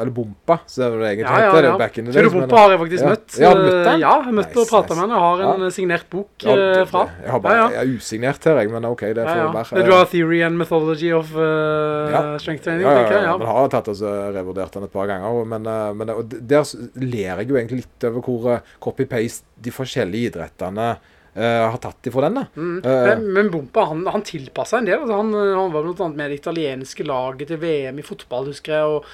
Eller 0.02 0.12
bompa, 0.16 0.58
så 0.66 0.86
er 0.88 0.96
det 0.98 1.10
egentlig 1.12 1.28
Ja, 1.28 1.40
ja, 1.40 1.52
heter. 1.52 1.62
Det 1.62 1.70
ja. 1.72 1.78
back 1.78 1.98
in 2.02 2.06
the 2.06 2.12
Kjøle 2.16 2.30
days, 2.30 2.34
Bompa 2.34 2.58
har 2.58 2.70
jeg 2.74 2.80
faktisk 2.82 3.04
Ja. 3.04 3.10
møtt. 3.12 3.38
Ja, 3.42 3.52
møtt 3.56 3.86
han? 3.86 4.00
Ja, 4.02 4.12
jeg 4.16 4.26
har 4.26 4.32
nice, 4.32 4.58
og 4.58 4.68
prata 4.72 4.94
nice. 4.94 4.96
med 4.96 5.02
han. 5.02 5.10
Jeg 5.12 5.22
har 5.22 5.42
en 5.42 5.62
Ja. 5.62 5.66
eh, 5.66 5.72
signert 5.78 6.10
bok 6.10 6.30
Ja, 6.44 6.56
det- 6.56 6.78
eh, 6.82 6.86
fra. 6.86 7.04
Jeg 7.22 7.32
har 7.32 7.40
bare, 7.40 7.54
Ja, 7.56 7.62
ja. 7.62 7.70
jeg 7.70 7.82
er 7.88 7.98
usignert 7.98 8.44
her, 8.44 8.56
jeg, 8.62 8.72
men 8.72 8.86
OK, 8.86 9.00
det 9.02 9.16
får 9.16 9.36
ja. 9.38 9.52
være. 9.52 9.86
Du 9.86 9.92
har 9.92 10.06
Theory 10.06 10.42
and 10.42 10.58
Methodology 10.58 11.12
of 11.14 11.36
uh, 11.36 12.12
Ja. 12.12 12.38
Strength 12.40 12.64
Training, 12.64 12.82
Ja, 12.88 12.92
ja, 12.92 12.98
tenker 13.04 13.14
jeg. 13.14 13.24
ja, 13.24 13.32
Ja. 13.32 13.38
men 13.38 13.48
har 13.48 13.68
tatt 13.70 13.88
og 13.88 13.96
revurdert 14.36 14.72
den 14.72 14.84
et 14.84 14.92
par 14.94 15.08
ganger. 15.08 15.46
Men, 15.46 15.66
eh, 15.68 15.94
men 15.94 16.08
der 16.08 16.64
ler 16.96 17.38
jeg 17.38 17.48
jo 17.50 17.56
egentlig 17.56 17.86
litt 17.86 18.04
over 18.10 18.22
hvor 18.22 18.54
eh, 18.56 18.60
copy-paste 18.82 19.44
de 19.62 19.70
forskjellige 19.72 20.32
idrettene 20.32 20.92
eh, 20.92 20.96
har 21.40 21.78
tatt 21.80 22.08
ifra 22.10 22.28
den. 22.28 22.36
da. 22.42 22.46
Mm. 22.56 22.82
Eh, 22.84 23.04
Men, 23.08 23.22
men 23.34 23.52
Bompa 23.54 23.86
han, 23.88 24.02
han 24.12 24.22
tilpassa 24.28 24.78
en 24.82 24.86
del. 24.90 25.00
Altså, 25.00 25.16
han, 25.22 25.32
han 25.34 25.72
var 25.72 25.86
bl.a. 25.88 26.08
med 26.12 26.30
det 26.34 26.42
italienske 26.42 27.06
laget 27.08 27.48
til 27.48 27.62
VM 27.62 28.00
i 28.02 28.04
fotball, 28.04 28.50
husker 28.52 28.76
jeg. 28.76 28.84
og 28.84 29.06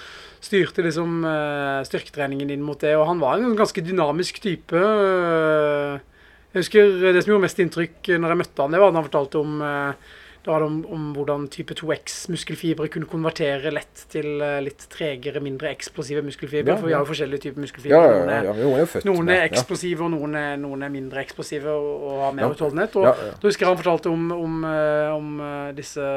Styrte 0.47 0.83
liksom 0.85 1.23
eh, 1.25 1.81
styrketreningen 1.85 2.49
inn 2.53 2.61
mot 2.65 2.79
det. 2.81 2.95
Og 2.97 3.07
han 3.09 3.21
var 3.21 3.37
en 3.37 3.55
ganske 3.57 3.81
dynamisk 3.85 4.41
type. 4.41 4.77
eh. 4.77 5.97
jeg 6.53 6.63
husker 6.63 7.13
Det 7.13 7.23
som 7.23 7.33
gjorde 7.33 7.45
mest 7.45 7.59
inntrykk 7.61 8.13
når 8.17 8.33
jeg 8.33 8.41
møtte 8.41 8.61
han, 8.63 8.71
det 8.73 8.79
var 8.81 8.89
at 8.93 8.97
han 8.97 9.07
fortalte 9.09 9.41
om 9.43 9.61
eh, 9.61 10.15
det 10.47 10.53
var 10.53 10.63
om, 10.63 10.85
om 10.95 11.07
hvordan 11.11 11.47
type 11.51 11.75
2X-muskelfibre 11.75 12.87
kunne 12.87 13.07
konvertere 13.11 13.67
lett 13.75 14.05
til 14.13 14.39
eh, 14.39 14.61
litt 14.63 14.85
tregere, 14.93 15.41
mindre 15.43 15.73
eksplosive 15.73 16.23
muskelfibre. 16.23 16.71
Ja, 16.71 16.77
For 16.79 16.87
vi 16.87 16.95
har 16.95 17.03
jo 17.03 17.09
forskjellige 17.09 17.43
typer 17.49 17.65
muskelfibre. 17.65 17.99
ja, 17.99 18.13
ja, 18.15 18.37
ja, 18.47 18.53
noen 18.55 18.79
er 18.79 19.09
noen 19.09 19.31
er 19.33 19.43
eksplosive, 19.49 20.07
og 20.07 20.13
noen 20.15 20.37
er, 20.39 20.55
noen 20.61 20.87
er 20.87 20.93
mindre 20.93 21.19
eksplosive 21.25 21.73
og, 21.75 21.91
og 22.07 22.23
har 22.23 22.37
mer 22.39 22.55
utholdenhet. 22.55 22.95
Og 22.95 23.09
da 23.11 23.43
husker 23.43 23.67
jeg 23.67 23.73
han 23.73 23.81
fortalte 23.81 24.13
om, 24.13 24.23
om, 24.37 24.57
eh, 24.71 25.17
om 25.17 25.33
eh, 25.49 25.69
disse 25.75 26.07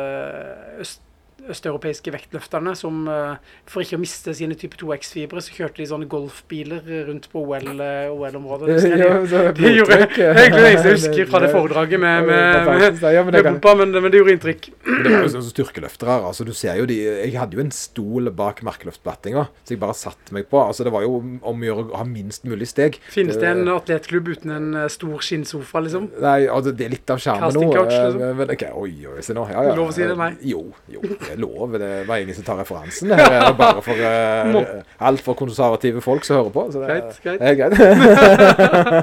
øst, 0.78 1.03
østeuropeiske 1.51 2.12
vektløfterne 2.14 2.74
som 2.78 3.07
eh, 3.11 3.36
for 3.70 3.84
ikke 3.84 3.97
å 3.99 4.03
miste 4.03 4.34
sine 4.36 4.57
type 4.59 4.76
2X-fibre, 4.80 5.41
så 5.45 5.55
kjørte 5.57 5.80
de 5.82 5.86
sånne 5.91 6.09
golfbiler 6.11 6.84
rundt 7.09 7.30
på 7.32 7.45
OL-området. 7.47 8.78
Ja, 9.01 9.14
så 9.26 9.43
det 9.57 9.70
gjorde 9.76 9.97
det 10.16 10.26
er 10.26 10.38
egentlig 10.43 10.62
det 10.64 10.70
eneste 10.70 10.91
jeg 10.91 10.97
husker 10.99 11.30
fra 11.30 11.41
det 11.45 11.51
foredraget 11.55 12.01
med, 12.03 12.26
med, 12.26 12.30
med, 12.30 12.66
Fantastisk, 12.66 13.03
men 13.03 13.34
det 13.34 13.43
med 13.45 13.61
kan- 13.62 13.78
men, 13.80 13.95
men 13.97 14.12
det 14.12 14.20
gjorde 14.20 14.34
inntrykk. 14.36 14.68
Det 14.84 15.12
var 15.12 15.24
jo 15.24 15.30
sånn 15.32 15.45
som 15.47 15.53
styrkeløftere. 15.55 16.16
Altså, 16.30 16.45
du 16.49 16.53
ser 16.57 16.80
jo 16.80 16.86
de 16.91 16.97
Jeg 17.01 17.34
hadde 17.38 17.57
jo 17.57 17.62
en 17.64 17.72
stol 17.74 18.30
bak 18.36 18.62
markløftplattinga, 18.66 19.47
så 19.64 19.74
jeg 19.74 19.80
bare 19.82 19.97
satte 19.97 20.34
meg 20.36 20.49
på. 20.51 20.61
Altså, 20.62 20.84
det 20.86 20.93
var 20.95 21.05
jo 21.07 21.16
om 21.20 21.41
å 21.64 21.68
gjøre 21.68 21.86
å 21.95 22.01
ha 22.01 22.07
minst 22.09 22.45
mulig 22.49 22.68
steg. 22.70 22.99
Finnes 23.12 23.38
det 23.41 23.49
en 23.51 23.70
atletklubb 23.72 24.28
uten 24.34 24.55
en 24.57 24.68
eh, 24.84 24.88
stor 24.93 25.22
skinnsofa, 25.24 25.82
liksom? 25.86 26.11
Nei, 26.20 26.38
altså, 26.51 26.74
det 26.76 26.88
er 26.88 26.95
litt 26.97 27.12
av 27.14 27.22
skjermen 27.22 27.47
nå. 27.47 27.51
Casting 27.51 27.74
couch, 27.76 27.95
eh, 27.95 28.07
liksom. 28.11 28.36
Men, 28.41 28.55
okay, 28.57 28.74
oi, 28.74 28.93
oi, 29.14 29.24
se 29.24 29.36
nå. 29.36 29.47
Ja, 29.53 29.64
ja. 29.70 29.76
Lov 29.78 29.93
å 29.93 29.97
si 29.97 30.05
det, 30.05 30.16
nei? 30.18 30.30
Jo, 30.51 30.64
jo. 30.93 31.05
Det 31.31 31.37
er 31.37 31.43
lov. 31.43 31.78
Det 31.78 31.91
var 32.09 32.22
ingen 32.22 32.35
som 32.35 32.47
tar 32.47 32.59
referansen. 32.61 33.11
Det 33.12 33.18
er 33.20 33.53
bare 33.61 33.83
for 33.85 33.95
uh, 33.95 34.83
altfor 35.11 35.37
konservative 35.39 36.03
folk 36.05 36.26
som 36.26 36.41
hører 36.41 36.55
på. 36.55 36.66
Så 36.72 36.83
det, 36.83 36.91
er 37.39 37.55
greit. 37.59 37.74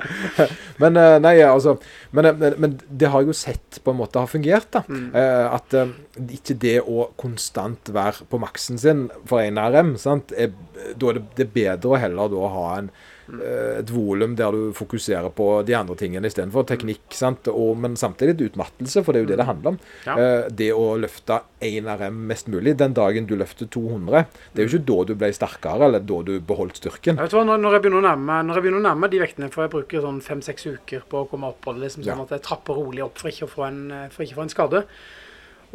men 0.81 0.99
uh, 0.99 1.17
nei, 1.23 1.37
altså 1.47 1.77
men, 2.11 2.31
men, 2.39 2.55
men 2.57 2.75
det 2.87 3.11
har 3.11 3.23
jeg 3.23 3.31
jo 3.31 3.37
sett 3.37 3.79
på 3.83 3.93
en 3.93 3.99
måte 4.01 4.21
har 4.21 4.31
fungert. 4.31 4.69
da. 4.73 4.83
Mm. 4.87 5.09
Uh, 5.15 5.45
at 5.55 5.77
uh, 5.77 5.93
ikke 6.37 6.57
det 6.59 6.79
å 6.83 7.09
konstant 7.19 7.91
være 7.93 8.27
på 8.29 8.41
maksen 8.41 8.79
sin 8.81 9.05
for 9.27 9.43
en 9.43 9.59
RM, 9.61 9.95
sant? 10.01 10.33
Er, 10.37 10.53
da 10.97 11.11
er 11.11 11.19
det, 11.19 11.27
det 11.37 11.47
er 11.47 11.53
bedre 11.55 11.93
å 11.93 12.01
heller 12.01 12.31
da 12.33 12.49
ha 12.53 12.65
en, 12.77 12.89
eh, 12.89 13.13
et 13.27 13.89
volum 13.91 14.35
der 14.39 14.55
du 14.55 14.73
fokuserer 14.75 15.29
på 15.35 15.47
de 15.67 15.75
andre 15.75 15.95
tingene 15.99 16.29
istedenfor 16.29 16.65
teknikk. 16.69 17.03
sant? 17.11 17.49
Og, 17.51 17.75
men 17.77 17.97
samtidig 17.99 18.49
utmattelse, 18.49 19.03
for 19.03 19.13
det 19.13 19.21
er 19.21 19.25
jo 19.25 19.31
det 19.33 19.39
det 19.41 19.47
handler 19.49 19.73
om. 19.73 19.79
Ja. 20.07 20.15
Eh, 20.15 20.47
det 20.61 20.69
å 20.75 20.85
løfte 20.99 21.41
1 21.63 21.89
RM 21.99 22.21
mest 22.29 22.47
mulig 22.51 22.77
den 22.79 22.95
dagen 22.97 23.27
du 23.27 23.35
løfter 23.39 23.69
200, 23.73 24.25
det 24.53 24.63
er 24.63 24.67
jo 24.67 24.77
ikke 24.77 24.89
da 24.91 24.97
du 25.09 25.13
ble 25.19 25.31
sterkere, 25.35 25.89
eller 25.89 26.07
da 26.07 26.21
du 26.29 26.33
beholdt 26.39 26.79
styrken. 26.79 27.19
Jeg 27.19 27.27
vet 27.27 27.37
hva, 27.37 27.45
når, 27.47 27.61
når, 27.63 27.77
jeg 27.77 27.85
begynner 27.85 28.03
å 28.03 28.07
nærme, 28.07 28.41
når 28.47 28.59
jeg 28.59 28.67
begynner 28.67 28.83
å 28.83 28.87
nærme 28.87 29.11
de 29.11 29.23
vektene, 29.23 29.51
for 29.53 29.65
jeg 29.65 29.75
bruker 29.75 30.07
sånn 30.07 30.23
fem-seks 30.23 30.69
uker 30.71 31.07
på 31.09 31.23
å 31.23 31.29
komme 31.29 31.51
opp 31.51 31.61
på 31.65 31.75
det, 31.75 31.85
liksom, 31.87 32.07
sånn 32.07 32.15
Ja. 32.15 32.27
at 32.27 32.35
jeg 32.37 32.47
trapper 32.47 32.79
rolig 32.79 33.03
opp 33.05 33.19
for 33.19 33.33
ikke 33.33 33.49
å 33.49 33.53
få 33.57 33.67
en, 33.67 33.81
for 34.13 34.23
ikke 34.23 34.37
å 34.37 34.41
få 34.41 34.47
en 34.47 34.55
skade. 34.55 34.83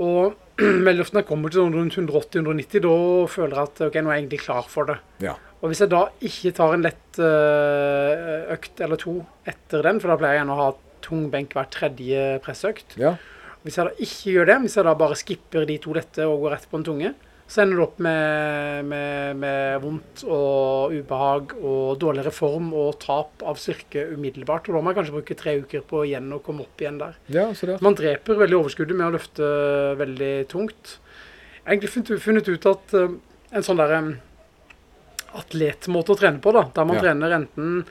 Og 0.01 0.39
mellom 0.87 1.19
jeg 1.19 1.29
kommer 1.29 1.53
til 1.53 1.67
sånn 1.67 1.77
rundt 1.77 1.97
180-190, 1.99 2.85
da 2.87 2.99
føler 3.29 3.59
jeg 3.59 3.69
at 3.69 3.83
ok, 3.89 3.99
nå 4.01 4.13
er 4.13 4.17
jeg 4.17 4.25
egentlig 4.25 4.45
klar 4.47 4.69
for 4.69 4.89
det. 4.89 5.01
Ja. 5.25 5.37
Og 5.63 5.71
hvis 5.71 5.83
jeg 5.85 5.93
da 5.93 6.07
ikke 6.27 6.55
tar 6.59 6.75
en 6.75 6.83
lett 6.83 7.19
øh, 7.23 8.49
økt 8.57 8.83
eller 8.83 8.99
to 8.99 9.21
etter 9.47 9.85
den, 9.87 10.01
for 10.03 10.11
da 10.11 10.19
pleier 10.19 10.37
jeg 10.37 10.43
gjerne 10.43 10.57
å 10.57 10.63
ha 10.63 10.71
tung 11.03 11.29
benk 11.31 11.55
hver 11.55 11.71
tredje 11.71 12.25
pressøkt. 12.45 12.99
ja. 13.01 13.17
Hvis 13.63 13.77
jeg 13.79 13.87
da 13.87 13.93
ikke 14.03 14.33
gjør 14.35 14.49
det, 14.49 14.55
hvis 14.65 14.75
jeg 14.75 14.87
da 14.89 14.93
bare 14.99 15.17
skipper 15.19 15.67
de 15.69 15.77
to 15.79 15.93
lette 15.95 16.25
og 16.27 16.41
går 16.43 16.57
rett 16.57 16.65
på 16.67 16.81
den 16.81 16.87
tunge, 16.89 17.13
så 17.53 17.61
ender 17.63 17.79
du 17.79 17.83
opp 17.85 17.99
med, 18.03 18.87
med, 18.89 19.37
med 19.39 19.83
vondt 19.83 20.23
og 20.25 20.95
ubehag 20.97 21.53
og 21.59 21.99
dårligere 22.01 22.33
form 22.33 22.71
og 22.79 22.97
tap 23.03 23.45
av 23.47 23.61
styrke 23.61 24.07
umiddelbart. 24.15 24.67
Og 24.67 24.79
da 24.79 24.83
må 24.83 24.91
jeg 24.91 24.99
kanskje 24.99 25.17
bruke 25.19 25.37
tre 25.39 25.55
uker 25.61 25.85
på 25.87 26.05
igjen 26.09 26.33
å 26.33 26.41
komme 26.45 26.65
opp 26.65 26.83
igjen 26.83 27.01
der. 27.03 27.19
ja, 27.35 27.47
så 27.55 27.69
det. 27.69 27.79
Man 27.85 27.99
dreper 27.99 28.41
veldig 28.41 28.59
overskuddet 28.63 28.99
med 28.99 29.11
å 29.11 29.15
løfte 29.19 29.53
veldig 30.01 30.33
tungt. 30.51 30.97
Jeg 31.63 31.69
har 31.69 31.77
egentlig 31.77 32.21
funnet, 32.25 32.49
ut 32.49 32.71
at 32.73 32.97
eh, 32.99 33.19
en 33.53 33.67
sånn 33.67 33.83
der 33.83 33.95
eh, 33.99 34.13
atletmåte 35.35 36.13
å 36.15 36.19
trene 36.19 36.41
på, 36.41 36.53
da, 36.53 36.65
der 36.75 36.85
man 36.85 36.97
Ja. 36.97 37.03
trener 37.03 37.31
enten 37.41 37.85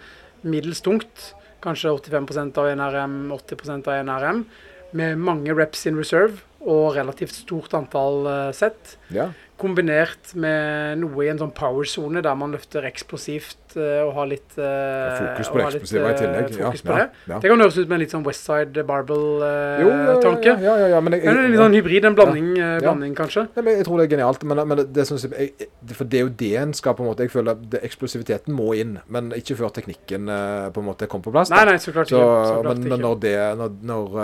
middels 0.43 0.81
tungt, 0.81 1.33
kanskje 1.61 1.91
85% 1.93 2.57
av 2.57 2.65
NRM, 2.75 3.31
80% 3.31 3.87
av 3.87 3.93
NRM, 4.05 4.45
med 4.93 5.17
mange 5.17 5.53
reps 5.55 5.85
in 5.87 5.95
reserve 5.97 6.41
og 6.61 6.95
relativt 6.95 7.31
stort 7.33 7.73
antall 7.73 8.25
eh, 8.27 8.51
sett, 8.51 8.97
Ja. 9.09 9.29
Kombinert 9.61 10.31
med 10.41 10.99
noe 11.03 11.25
i 11.25 11.29
en 11.31 11.39
sånn 11.39 11.51
power-sone 11.55 12.23
der 12.25 12.37
man 12.37 12.53
løfter 12.55 12.85
eksplosivt 12.89 13.75
eh, 13.77 14.01
og 14.03 14.13
har 14.17 14.29
litt 14.31 14.57
eh, 14.57 15.19
Fokus 15.19 15.51
på 15.51 15.59
det 15.59 15.65
eksplosive 15.67 16.01
i 16.01 16.11
eh, 16.11 16.19
tillegg. 16.21 16.55
Ja, 16.57 16.71
ja, 16.71 16.95
det. 16.97 17.05
ja. 17.29 17.39
Det 17.43 17.51
kan 17.51 17.63
høres 17.63 17.77
ut 17.77 17.85
med 17.85 17.95
en 17.97 18.03
litt 18.03 18.15
sånn 18.15 18.25
Westside 18.25 18.81
Jo, 18.81 18.81
ja, 18.81 18.81
ja, 18.81 18.87
Barbell-tanke. 18.89 20.55
ja, 20.65 20.75
ja, 20.81 20.89
ja, 20.95 21.01
men 21.03 21.17
jeg, 21.17 21.23
jeg, 21.27 21.37
en 21.37 21.53
litt 21.53 21.61
sånn 21.61 21.77
hybrid, 21.77 22.09
en 22.09 22.17
blanding, 22.17 22.49
eh, 22.57 22.71
Ja. 22.71 22.81
blanding 22.87 23.15
kanskje. 23.17 23.45
Men 23.59 23.71
jeg 23.77 23.87
tror 23.87 24.01
det 24.01 24.07
er 24.07 24.13
genialt. 24.15 24.45
Men, 24.47 24.63
men 24.71 24.83
det, 24.97 25.07
jeg, 25.07 25.69
for 25.93 26.11
det 26.11 26.21
er 26.21 26.25
jo 26.25 26.33
det 26.41 26.51
en 26.63 26.75
skal 26.77 26.97
på 26.97 27.05
en 27.05 27.11
måte 27.11 27.27
Jeg 27.27 27.33
føler 27.35 27.55
at 27.55 27.79
eksplosiviteten 27.81 28.57
må 28.57 28.71
inn, 28.81 28.97
men 29.11 29.31
ikke 29.37 29.59
før 29.61 29.73
teknikken 29.77 30.29
eh, 30.31 30.67
på 30.73 30.83
en 30.83 30.89
måte 30.89 31.09
kommer 31.11 31.29
på 31.29 31.35
plass. 31.37 31.53
da. 31.53 31.61
Nei, 31.61 31.73
nei, 31.73 31.79
så 31.83 31.93
klart 31.95 32.11
Så, 32.11 32.19
ikke. 32.19 32.45
Så 32.49 32.61
klart 32.65 32.83
men, 32.83 32.93
men 32.95 33.05
når 33.07 33.17
det 33.23 33.37
Når, 33.61 33.73
når, 33.91 34.21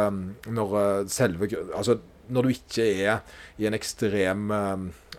når 0.57 0.77
uh, 0.77 1.01
selve 1.11 1.49
Altså 1.75 1.99
når 2.27 2.43
du 2.43 2.49
ikke 2.51 2.83
er 3.07 3.21
i 3.55 3.67
en 3.69 3.75
ekstrem 3.77 4.49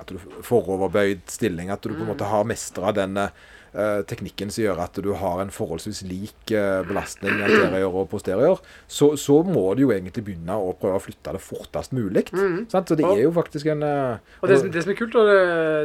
at 0.01 0.07
du 0.15 0.19
foroverbøyd 0.47 1.27
stilling, 1.31 1.71
at 1.71 1.83
du 1.83 1.91
på 1.95 2.01
en 2.01 2.07
Mm. 2.09 2.13
måte 2.15 2.25
har 2.31 2.45
mestra 2.49 2.93
den 2.95 3.17
uh, 3.19 4.01
teknikken 4.09 4.49
som 4.51 4.63
gjør 4.65 4.79
at 4.81 4.95
du 5.05 5.11
har 5.13 5.41
en 5.43 5.51
forholdsvis 5.53 6.01
lik 6.09 6.53
uh, 6.57 6.81
belastning 6.89 7.37
anterior 7.45 7.93
og 8.01 8.09
posterior, 8.11 8.61
så, 8.89 9.11
så 9.21 9.43
må 9.45 9.75
du 9.77 9.83
jo 9.85 9.91
egentlig 9.93 10.25
begynne 10.25 10.57
å 10.57 10.71
prøve 10.79 10.97
å 10.97 11.03
flytte 11.05 11.35
det 11.37 11.43
fortest 11.45 11.93
mulig. 11.93 12.25
Mm. 12.33 12.65
Sant? 12.73 12.89
Så 12.89 12.97
det 12.97 13.05
er 13.05 13.21
jo 13.27 13.33
faktisk 13.37 13.67
en 13.75 13.83
uh, 13.85 14.17
Og 14.41 14.49
det, 14.49 14.59
som- 14.63 14.71
det 14.73 14.83
som 14.87 14.93
er 14.95 14.99
kult, 15.03 15.15
og 15.21 15.29
det, 15.29 15.37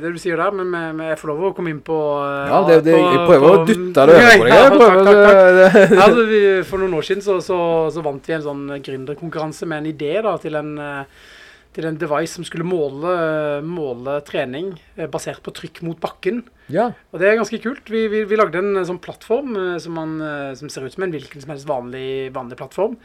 det 0.05 0.13
du 0.15 0.21
sier 0.23 0.39
der, 0.39 0.51
men 0.55 0.71
med, 0.71 0.95
med, 1.01 1.09
jeg 1.11 1.19
får 1.23 1.33
lov 1.33 1.43
å 1.49 1.53
komme 1.57 1.73
inn 1.75 1.81
på 1.83 1.99
eh, 2.23 2.47
Ja, 2.53 2.61
det, 2.69 2.79
det, 2.87 2.95
jeg 2.95 3.19
på- 3.19 3.27
prøver 3.33 3.49
å 3.51 3.65
dytte 3.67 4.07
det 4.07 4.15
over 4.15 4.31
på 4.37 4.47
deg. 4.47 4.53
Jeg 4.53 4.63
Ja, 4.63 4.71
prøver, 4.77 5.03
takk, 5.03 5.19
takk, 5.19 5.73
takk. 5.75 5.99
Altså, 6.07 6.25
vi, 6.31 6.41
for 6.71 6.83
noen 6.85 6.97
år 7.01 7.09
siden 7.11 7.25
så, 7.25 7.37
så, 7.43 7.59
så 7.93 8.05
vant 8.05 8.29
vi 8.31 8.37
en 8.39 8.45
sånn 8.47 8.63
gründerkonkurranse 8.85 9.67
med 9.69 9.83
en 9.83 9.91
idé 9.91 10.15
da, 10.23 10.37
til 10.41 10.55
en, 10.61 10.73
eh, 10.79 11.31
til 11.73 11.87
en 11.89 11.97
device 11.97 12.35
som 12.37 12.45
skulle 12.45 12.65
måle, 12.67 13.13
måle 13.65 14.19
trening 14.27 14.71
eh, 14.95 15.07
basert 15.09 15.41
på 15.45 15.53
trykk 15.57 15.81
mot 15.87 15.99
bakken. 16.01 16.43
Ja, 16.71 16.91
Og 17.11 17.19
det 17.19 17.27
er 17.31 17.39
ganske 17.39 17.59
kult. 17.63 17.89
Vi, 17.89 18.05
vi, 18.11 18.23
vi 18.29 18.37
lagde 18.39 18.61
en 18.61 18.77
eh, 18.77 18.85
sånn 18.87 19.01
plattform 19.03 19.55
eh, 19.57 19.77
som, 19.81 19.95
man, 19.97 20.17
som 20.59 20.69
ser 20.69 20.85
ut 20.85 20.93
som 20.93 21.05
en 21.07 21.13
hvilken 21.15 21.41
som 21.43 21.53
helst 21.55 21.69
vanlig, 21.69 22.31
vanlig 22.35 22.59
plattform. 22.61 22.97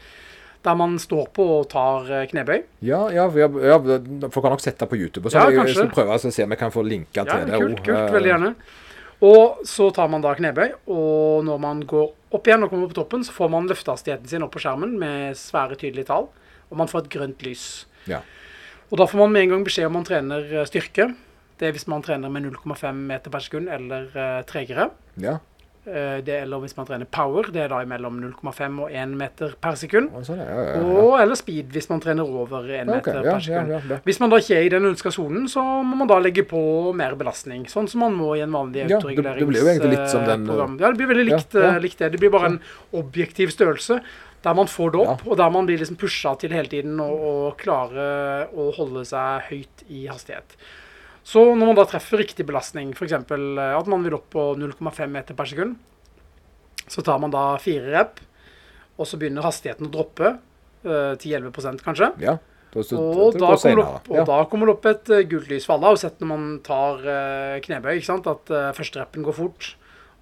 Der 0.67 0.75
man 0.75 0.97
står 0.99 1.29
på 1.31 1.43
og 1.61 1.69
tar 1.71 2.09
knebøy. 2.27 2.65
ja, 2.83 3.05
ja, 3.15 3.29
ja, 3.31 3.77
folk 3.79 4.43
kan 4.43 4.51
nok 4.51 4.63
sette 4.63 4.83
det 4.83 4.89
på 4.91 4.97
YouTube. 4.99 5.31
Så 5.31 5.39
Ja, 5.39 5.45
jeg, 5.49 5.69
jeg 5.69 5.77
skal 5.77 5.93
prøve 5.95 6.17
å 6.17 6.19
se 6.19 6.43
om 6.43 6.51
jeg 6.51 6.59
kan 6.59 6.73
få 6.75 6.83
linka 6.83 7.23
Ja, 7.23 7.37
til 7.37 7.47
det. 7.47 7.59
kult, 7.61 7.83
kult, 7.85 8.11
veldig 8.17 8.31
gjerne. 8.33 8.49
Og 9.23 9.63
så 9.67 9.87
tar 9.95 10.07
man 10.11 10.21
da 10.23 10.31
knebøy, 10.35 10.73
og 10.91 11.45
når 11.47 11.57
man 11.63 11.81
går 11.87 12.05
opp 12.35 12.45
igjen 12.47 12.63
og 12.63 12.69
kommer 12.71 12.91
på 12.91 12.95
toppen, 12.99 13.23
så 13.27 13.33
får 13.35 13.49
man 13.51 13.67
løftehastigheten 13.71 14.27
sin 14.31 14.43
opp 14.45 14.53
på 14.55 14.61
skjermen 14.63 14.93
med 14.99 15.35
svære, 15.39 15.75
tydelige 15.79 16.07
tall, 16.11 16.27
og 16.69 16.77
man 16.79 16.87
får 16.91 17.05
et 17.05 17.09
grønt 17.15 17.43
lys. 17.43 17.65
Ja. 18.07 18.21
Og 18.89 18.97
da 18.97 19.05
får 19.09 19.19
man 19.21 19.31
med 19.35 19.43
en 19.47 19.49
gang 19.55 19.63
beskjed 19.67 19.85
om 19.89 19.93
man 19.99 20.07
trener 20.07 20.47
eh, 20.53 20.65
styrke. 20.69 21.11
Det 21.59 21.67
er 21.67 21.75
hvis 21.75 21.87
man 21.91 22.01
trener 22.05 22.31
med 22.31 22.47
0,5 22.47 22.93
meter 23.11 23.29
per 23.33 23.43
sekund 23.45 23.69
eller 23.69 24.09
eh, 24.15 24.41
tregere. 24.49 24.89
Ja, 25.19 25.37
Eh, 25.89 26.19
det 26.21 26.35
eller 26.43 26.59
hvis 26.59 26.75
man 26.77 26.85
trener 26.85 27.07
power, 27.09 27.47
det 27.55 27.61
er 27.63 27.69
da 27.71 27.77
mellom 27.87 28.17
0,5 28.21 28.81
og 28.83 28.91
1 28.91 29.13
meter 29.17 29.53
per 29.63 29.77
sekund. 29.79 30.11
sånn, 30.27 30.37
ja, 30.37 30.45
ja, 30.45 30.65
ja. 30.75 30.81
Og 30.83 31.15
eller 31.21 31.39
speed 31.39 31.71
hvis 31.73 31.87
man 31.89 32.01
trener 32.03 32.27
over 32.27 32.67
1 32.67 32.91
Ja, 32.91 32.97
ok, 32.99 33.07
meter 33.07 33.23
ja, 33.23 33.31
per 33.31 33.45
sekund. 33.45 34.03
Hvis 34.05 34.19
man 34.19 34.29
da 34.33 34.37
ikke 34.43 34.57
er 34.59 34.67
i 34.67 34.69
den 34.75 34.85
ønska 34.91 35.09
sonen, 35.15 35.47
så 35.49 35.63
må 35.87 35.95
man 36.01 36.11
da 36.11 36.19
legge 36.19 36.43
på 36.45 36.61
mer 36.93 37.15
belastning. 37.15 37.63
Sånn 37.71 37.87
som 37.89 38.03
man 38.03 38.13
må 38.19 38.35
i 38.37 38.43
en 38.45 38.51
vanlig 38.53 38.89
Ja, 38.89 38.99
det- 38.99 39.15
blir 39.15 39.23
jo 39.23 39.71
egentlig 39.71 39.95
litt 39.95 40.09
som 40.11 40.25
den, 40.27 40.45
autoreguleringsprogram. 40.45 40.79
Ja, 40.79 40.91
det 40.91 40.97
blir 40.99 41.07
veldig 41.15 41.27
likt, 41.31 41.53
likt 41.81 41.97
det. 41.97 42.11
Det 42.11 42.19
blir 42.19 42.29
bare 42.29 42.45
en 42.51 42.59
objektiv 42.93 43.49
størrelse 43.49 44.01
der 44.43 44.53
man 44.55 44.67
får 44.71 44.91
det 44.93 44.99
opp, 45.01 45.23
Ja. 45.25 45.31
og 45.31 45.37
der 45.37 45.49
man 45.51 45.65
blir 45.67 45.77
liksom 45.81 45.97
pusha 45.99 46.35
til 46.39 46.49
hele 46.55 46.69
tiden 46.71 46.99
å, 47.03 47.09
å 47.09 47.57
klare 47.59 48.47
å 48.55 48.69
holde 48.75 49.03
seg 49.05 49.41
høyt 49.49 49.83
i 49.89 50.05
hastighet. 50.07 50.55
Så 51.23 51.43
når 51.55 51.67
man 51.67 51.75
da 51.75 51.85
treffer 51.85 52.17
riktig 52.23 52.45
belastning, 52.47 52.93
f.eks. 52.95 53.13
at 53.13 53.87
man 53.91 54.03
vil 54.03 54.15
opp 54.15 54.29
på 54.31 54.55
0,5 54.57 55.09
meter 55.11 55.35
per 55.35 55.45
sekund, 55.45 55.75
så 56.89 57.03
tar 57.05 57.19
man 57.21 57.29
da 57.33 57.57
fire 57.61 57.91
rep, 57.93 58.19
og 58.97 59.05
så 59.07 59.19
begynner 59.19 59.45
hastigheten 59.45 59.87
å 59.89 59.91
droppe. 59.93 60.37
eh, 60.85 61.15
10-11 61.19 61.81
kanskje. 61.83 62.13
ja. 62.23 62.37
Da, 62.71 62.83
så, 62.85 62.95
Og, 63.01 63.33
da 63.33 63.55
senere. 63.57 63.95
opp, 63.97 64.09
og 64.11 64.15
Ja. 64.15 64.23
da 64.23 64.45
kommer 64.45 64.67
det 64.67 64.75
opp 64.77 64.85
et 64.85 65.09
eh, 65.09 65.23
gult 65.27 65.47
lys. 65.49 65.65
For 65.65 65.73
alle 65.73 65.87
har 65.89 65.95
jo 65.95 66.01
sett 66.07 66.19
når 66.21 66.27
man 66.29 66.59
tar 66.63 66.99
eh, 67.01 67.59
knebøy, 67.65 67.95
ikke 67.97 68.05
sant? 68.05 68.27
at 68.27 68.51
uh, 68.53 68.71
første 68.77 68.99
reppen 69.01 69.23
går 69.25 69.33
fort, 69.33 69.73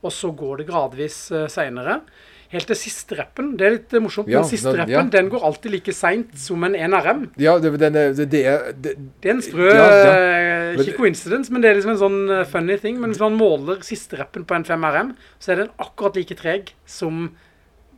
og 0.04 0.14
så 0.14 0.32
går 0.36 0.62
det 0.62 0.68
gradvis 0.70 1.20
uh, 1.34 1.46
seinere. 1.52 2.02
Helt 2.48 2.70
til 2.70 2.78
siste 2.80 3.18
rappen. 3.18 3.50
Det 3.60 3.66
er 3.68 3.74
litt 3.74 3.94
eh, 3.98 4.00
morsomt. 4.00 4.30
Ja, 4.32 4.40
den 4.40 4.48
siste 4.48 4.72
rappen 4.72 4.94
ja. 4.94 5.02
den 5.12 5.32
går 5.34 5.42
alltid 5.44 5.74
like 5.74 5.92
seint 5.92 6.38
som 6.40 6.64
en 6.64 6.78
1RM. 6.80 7.26
Ja, 7.44 7.58
det, 7.60 7.74
den 7.82 7.98
det, 7.98 8.28
det 8.32 8.44
er 8.48 8.70
det, 8.72 8.94
Det 9.20 9.32
er 9.32 9.36
en 9.36 9.44
sprø 9.44 9.66
Ja, 9.68 9.88
eh, 9.90 10.78
Men- 10.78 10.86
Ikke 10.86 10.96
coincidence, 11.02 11.52
men 11.52 11.64
det 11.64 11.72
er 11.72 11.76
liksom 11.76 11.92
en 11.98 12.00
sånn 12.00 12.46
funny 12.48 12.78
thing. 12.80 13.02
Men 13.02 13.12
hvis 13.12 13.20
man 13.20 13.36
måler 13.36 13.84
siste 13.84 14.16
rappen 14.22 14.48
på 14.48 14.56
en 14.56 14.64
5RM, 14.64 15.12
så 15.44 15.52
er 15.52 15.66
den 15.66 15.76
akkurat 15.76 16.16
like 16.16 16.40
treg 16.40 16.72
som 16.88 17.28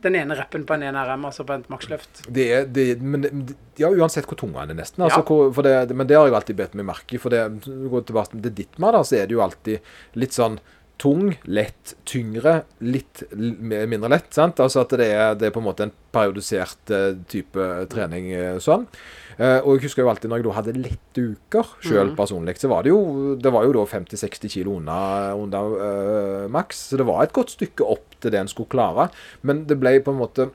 den 0.02 0.16
ene 0.16 0.36
rappen 0.36 0.64
på 0.66 0.74
en 0.74 0.84
1RM, 0.88 1.24
altså 1.28 1.44
på 1.46 1.56
et 1.58 1.68
maksløft. 1.72 2.22
det 2.32 2.46
er 2.56 2.66
det, 2.66 2.86
men 3.02 3.26
ja, 3.78 3.90
uansett 3.90 4.28
hvor 4.28 4.38
tung 4.40 4.54
den 4.56 4.72
er 4.72 4.78
nesten. 4.82 5.04
Altså, 5.04 5.20
Ja. 5.20 5.26
hvor, 5.28 5.52
for 5.54 5.62
det, 5.62 5.94
men 5.94 6.06
det 6.06 6.16
har 6.16 6.26
jeg 6.26 6.34
alltid 6.34 6.56
bedt 6.56 6.74
meg 6.74 6.86
merke 6.86 7.14
i. 7.14 7.18
For 7.18 7.30
det, 7.30 7.64
går 7.64 8.06
tilbake 8.08 8.40
til 8.40 8.54
Ditmar, 8.54 8.92
da, 8.92 9.02
så 9.02 9.20
er 9.20 9.26
det 9.26 9.36
jo 9.36 9.44
alltid 9.44 9.80
litt 10.14 10.32
sånn 10.32 10.58
tung, 11.00 11.30
lett, 11.48 11.94
tyngre, 12.04 12.58
litt 12.84 13.22
mindre 13.32 14.10
lett. 14.12 14.28
sant? 14.36 14.60
Altså 14.60 14.82
at 14.84 14.92
det 15.00 15.06
er, 15.14 15.34
det 15.40 15.48
er 15.48 15.54
på 15.54 15.62
en 15.62 15.66
måte 15.70 15.86
en 15.86 15.92
periodisert 16.12 16.92
eh, 16.92 17.14
type 17.30 17.66
trening 17.92 18.28
eh, 18.36 18.58
sånn. 18.60 18.84
Eh, 19.40 19.56
og 19.64 19.78
jeg 19.78 19.86
husker 19.86 20.04
jo 20.04 20.10
alltid 20.12 20.28
når 20.28 20.42
jeg 20.42 20.46
da 20.48 20.56
hadde 20.58 20.74
lette 20.76 21.24
uker 21.32 21.70
sjøl 21.80 22.10
Mhm. 22.10 22.16
personlig, 22.18 22.58
så 22.60 22.68
var 22.68 22.84
det 22.84 22.92
jo 22.92 23.36
det 23.40 23.52
var 23.54 23.64
jo 23.64 23.72
da 23.78 23.86
50-60 23.88 24.52
kilo 24.52 24.76
unna, 24.76 24.98
under 25.40 25.72
uh, 25.80 26.48
maks. 26.52 26.90
Så 26.90 27.00
det 27.00 27.06
var 27.08 27.22
et 27.24 27.32
godt 27.32 27.54
stykke 27.56 27.86
opp 27.88 28.18
til 28.20 28.34
det 28.34 28.40
en 28.42 28.52
skulle 28.52 28.68
klare. 28.68 29.08
Men 29.42 29.64
det 29.64 29.80
ble 29.80 29.96
på 30.04 30.12
en 30.12 30.20
måte 30.20 30.50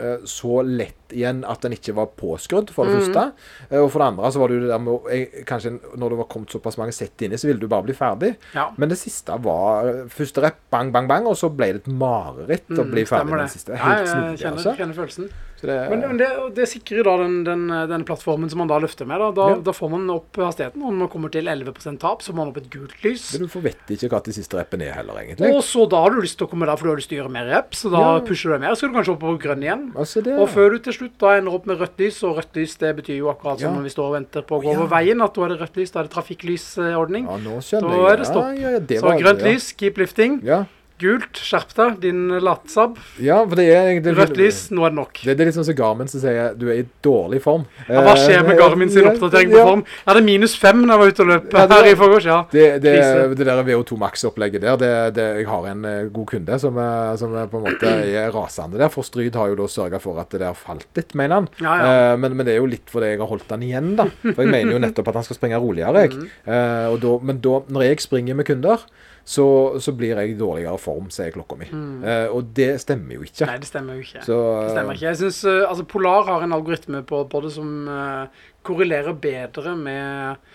uh, 0.00 0.18
så 0.24 0.62
lett 0.64 0.96
igjen 1.12 1.44
at 1.48 1.60
den 1.62 1.72
ikke 1.72 1.94
var 1.94 2.06
påskrudd, 2.16 2.70
for 2.70 2.84
det 2.86 2.94
Mm. 2.94 3.00
første. 3.00 3.32
Eh, 3.70 3.78
Og 3.80 3.90
for 3.92 3.98
det 4.00 4.08
andre 4.08 4.30
så 4.32 4.38
var 4.40 4.48
det 4.48 4.54
jo 4.56 4.60
det 4.60 4.70
der 4.70 4.78
med 4.78 5.00
jeg, 5.10 5.44
Kanskje 5.46 5.80
når 5.96 6.08
det 6.10 6.18
var 6.18 6.24
kommet 6.28 6.48
såpass 6.50 6.76
mange 6.78 6.92
sett 6.92 7.16
inni, 7.22 7.36
så 7.36 7.46
ville 7.48 7.60
du 7.60 7.66
bare 7.68 7.82
bli 7.84 7.94
ferdig. 7.94 8.36
Ja. 8.54 8.70
Men 8.76 8.88
det 8.88 8.98
siste 8.98 9.36
var 9.42 9.86
eh, 9.88 10.04
første 10.08 10.42
rep, 10.42 10.56
bang, 10.70 10.92
bang, 10.92 11.08
bang, 11.08 11.26
og 11.26 11.34
så 11.36 11.48
ble 11.54 11.72
det 11.72 11.82
et 11.86 11.92
mareritt 11.92 12.68
å 12.70 12.84
bli 12.90 13.04
ferdig 13.04 13.26
Mm, 13.26 13.30
med 13.30 13.38
det. 13.40 13.46
det 13.46 13.54
siste. 13.56 13.70
Ja, 13.70 13.84
Helt 13.84 14.06
jeg 14.06 14.38
kjenner, 14.38 14.56
altså. 14.56 14.76
kjenner 14.76 14.94
følelsen. 14.94 15.30
Så 15.60 15.66
det, 15.68 15.90
Men, 15.90 16.00
men 16.00 16.16
det, 16.16 16.54
det 16.56 16.64
sikrer 16.68 17.04
da 17.04 17.16
den, 17.18 17.44
den, 17.44 17.68
den 17.90 18.04
plattformen 18.08 18.48
som 18.48 18.58
man 18.62 18.68
da 18.68 18.78
løfter 18.80 19.04
med. 19.06 19.18
Da, 19.20 19.30
da, 19.30 19.48
Ja. 19.50 19.54
da 19.60 19.72
får 19.72 19.90
man 19.90 20.08
opp 20.08 20.32
hastigheten. 20.40 20.80
Og 20.82 20.88
når 20.94 20.98
man 21.04 21.08
kommer 21.08 21.30
til 21.30 21.44
11 21.46 21.98
tap, 22.00 22.22
så 22.22 22.32
får 22.32 22.36
man 22.36 22.48
opp 22.48 22.56
et 22.56 22.70
gult 22.70 22.94
lys. 23.04 23.32
men 23.38 23.42
du 23.42 23.48
får 23.52 23.62
vet 23.62 23.76
ikke 23.92 24.08
hva 24.08 24.22
de 24.24 24.32
siste 24.32 24.56
reppene 24.56 24.88
er 24.88 24.92
heller, 24.96 25.12
egentlig. 25.20 25.52
Og 25.54 25.60
så 25.62 25.86
da 25.86 26.00
har 26.00 26.10
du 26.10 26.20
lyst 26.22 26.38
til 26.38 26.46
å 26.46 26.50
komme 26.50 26.64
der, 26.64 26.76
for 26.76 26.84
du 26.84 26.90
har 26.90 26.96
lyst 26.96 27.10
til 27.10 27.18
å 27.20 27.24
gjøre 27.26 27.32
mer 27.32 27.44
rep, 27.46 27.70
Så 27.74 27.90
da 27.90 28.00
Ja. 28.00 28.20
pusher 28.20 28.48
du 28.48 28.52
deg 28.56 28.60
mer. 28.62 28.70
Så 28.72 28.76
skal 28.78 28.88
du 28.88 28.94
kanskje 28.96 29.12
opp 29.12 29.20
på 29.20 29.38
grønn 29.38 29.60
igjen. 29.62 29.92
Altså, 29.94 30.22
det 30.24 30.38
Og 30.40 30.48
før 30.48 30.70
du 30.70 30.78
til 30.78 30.92
slutt 31.00 31.16
da 31.18 31.34
ender 31.40 31.56
opp 31.56 31.66
med 31.70 31.80
rødt 31.80 31.98
lys, 32.04 32.22
og 32.28 32.36
rødt 32.38 32.56
lys 32.60 32.76
det 32.80 32.92
betyr 33.00 33.16
jo 33.18 33.30
akkurat 33.32 33.58
som 33.60 33.70
Ja. 33.72 33.76
når 33.78 33.82
vi 33.88 33.92
står 33.96 34.06
og 34.10 34.14
venter 34.18 34.42
på 34.46 34.58
å 34.58 34.62
gå 34.62 34.72
Ja. 34.72 34.78
over 34.78 34.88
veien, 34.92 35.22
at 35.24 35.34
da 35.34 35.44
er 35.44 35.48
det 35.54 35.60
rødt 35.60 35.76
lys, 35.80 35.90
da 35.90 36.00
er 36.00 36.02
det 36.04 36.12
trafikklysordning. 36.12 37.24
Ja, 37.26 37.36
nå 37.40 37.56
skjønner 37.64 37.90
Da 37.90 38.12
er 38.12 38.16
det 38.16 38.26
stopp. 38.26 38.58
Ja, 38.60 38.78
det 38.78 39.00
Så 39.00 39.18
grønt 39.20 39.42
lys, 39.42 39.72
keep 39.72 39.96
lifting. 39.98 40.40
Ja. 40.44 40.64
Gult, 41.00 41.38
skjerp 41.40 41.70
deg, 41.76 41.94
din 42.02 42.26
latsabb. 42.44 42.98
ja, 43.24 43.38
for 43.48 43.56
det 43.56 43.66
er 43.72 43.88
egentlig 43.94 44.12
Rødt 44.18 44.36
lys, 44.36 44.58
nå 44.74 44.84
er 44.84 44.92
det 44.92 44.98
nok. 44.98 45.20
Det, 45.22 45.34
det 45.38 45.44
er 45.44 45.48
litt 45.48 45.56
sånn 45.56 45.66
som 45.70 45.76
Garmin 45.78 46.10
som 46.10 46.20
sier 46.22 46.52
du 46.60 46.66
er 46.68 46.82
i 46.82 46.86
dårlig 47.04 47.40
form. 47.44 47.64
Ja, 47.88 48.02
hva 48.04 48.14
skjer 48.18 48.44
med 48.44 48.54
Eh, 48.54 48.58
Garmin 48.60 48.90
sin 48.92 49.06
oppdatering 49.08 49.52
på 49.54 49.62
form? 49.64 49.84
Ja, 50.04 50.12
det 50.14 50.20
er 50.20 50.26
minus 50.26 50.56
fem 50.60 50.82
når 50.82 50.92
jeg 50.92 51.00
var 51.00 51.12
ute 51.14 51.24
og 51.24 51.30
løp 51.30 51.54
Ja, 51.56 51.64
her 51.70 51.88
i 51.88 51.94
forgårs, 51.96 52.26
ja. 52.28 52.38
Det, 52.52 52.66
det, 52.84 52.94
det 53.38 53.46
der 53.48 53.62
VO2 53.64 53.98
Max-opplegget 54.00 54.64
der, 54.66 54.76
det, 54.80 54.92
det, 55.16 55.26
jeg 55.40 55.48
har 55.48 55.68
en 55.70 55.84
eh, 55.88 56.10
god 56.12 56.26
kunde 56.34 56.58
som, 56.62 56.76
eh, 56.84 57.12
som 57.20 57.36
på 57.52 57.60
en 57.60 57.66
måte 57.68 57.94
er 58.04 58.30
rasende 58.36 58.80
der. 58.80 58.92
For 58.92 59.06
Stryd 59.06 59.38
har 59.38 59.52
jo 59.52 59.58
da 59.62 59.68
sørga 59.70 60.00
for 60.02 60.20
at 60.20 60.32
det 60.34 60.42
der 60.44 60.56
falt 60.58 60.88
litt, 60.98 61.14
mener 61.18 61.40
han. 61.40 61.50
Ja, 61.62 61.76
ja. 61.80 62.16
Men, 62.20 62.36
men 62.36 62.48
det 62.48 62.56
er 62.56 62.60
jo 62.60 62.68
litt 62.70 62.90
fordi 62.90 63.14
jeg 63.14 63.22
har 63.22 63.30
holdt 63.30 63.50
han 63.54 63.64
igjen, 63.64 63.94
da. 63.98 64.08
For 64.26 64.42
jeg 64.44 64.52
mener 64.52 64.76
jo 64.76 64.82
nettopp 64.82 65.12
at 65.12 65.20
han 65.20 65.28
skal 65.28 65.40
springe 65.40 65.62
roligere, 65.62 66.06
jeg. 66.06 66.18
Mm. 66.50 66.90
Og 66.90 66.96
da, 67.02 67.10
men 67.28 67.38
da, 67.44 67.52
når 67.72 67.84
jeg 67.84 68.02
springer 68.02 68.36
med 68.38 68.46
kunder, 68.48 68.82
så, 69.30 69.46
så 69.78 69.92
blir 69.94 70.18
jeg 70.18 70.32
i 70.32 70.38
dårligere 70.38 70.78
form, 70.80 71.06
sier 71.14 71.30
klokka 71.34 71.58
mi. 71.60 71.68
Eh, 71.70 72.26
og 72.34 72.50
det 72.56 72.72
stemmer 72.82 73.14
jo 73.14 73.26
ikke. 73.28 73.44
Mm. 73.44 73.52
Nei, 73.52 73.60
det 73.62 73.68
stemmer 73.68 73.98
jo 73.98 74.06
ikke. 74.06 74.22
Så, 74.26 74.38
Det 74.64 74.72
stemmer 74.74 74.98
ikke. 74.98 75.06
Jeg 75.06 75.20
synes, 75.20 75.38
eh, 75.46 75.62
altså 75.68 75.86
Polar 75.92 76.26
har 76.26 76.46
en 76.46 76.56
algoritme 76.56 77.04
på, 77.06 77.22
på 77.30 77.42
det 77.44 77.52
som 77.54 77.70
uh, 77.86 78.42
korrelerer 78.66 79.14
bedre 79.22 79.76
med 79.78 80.50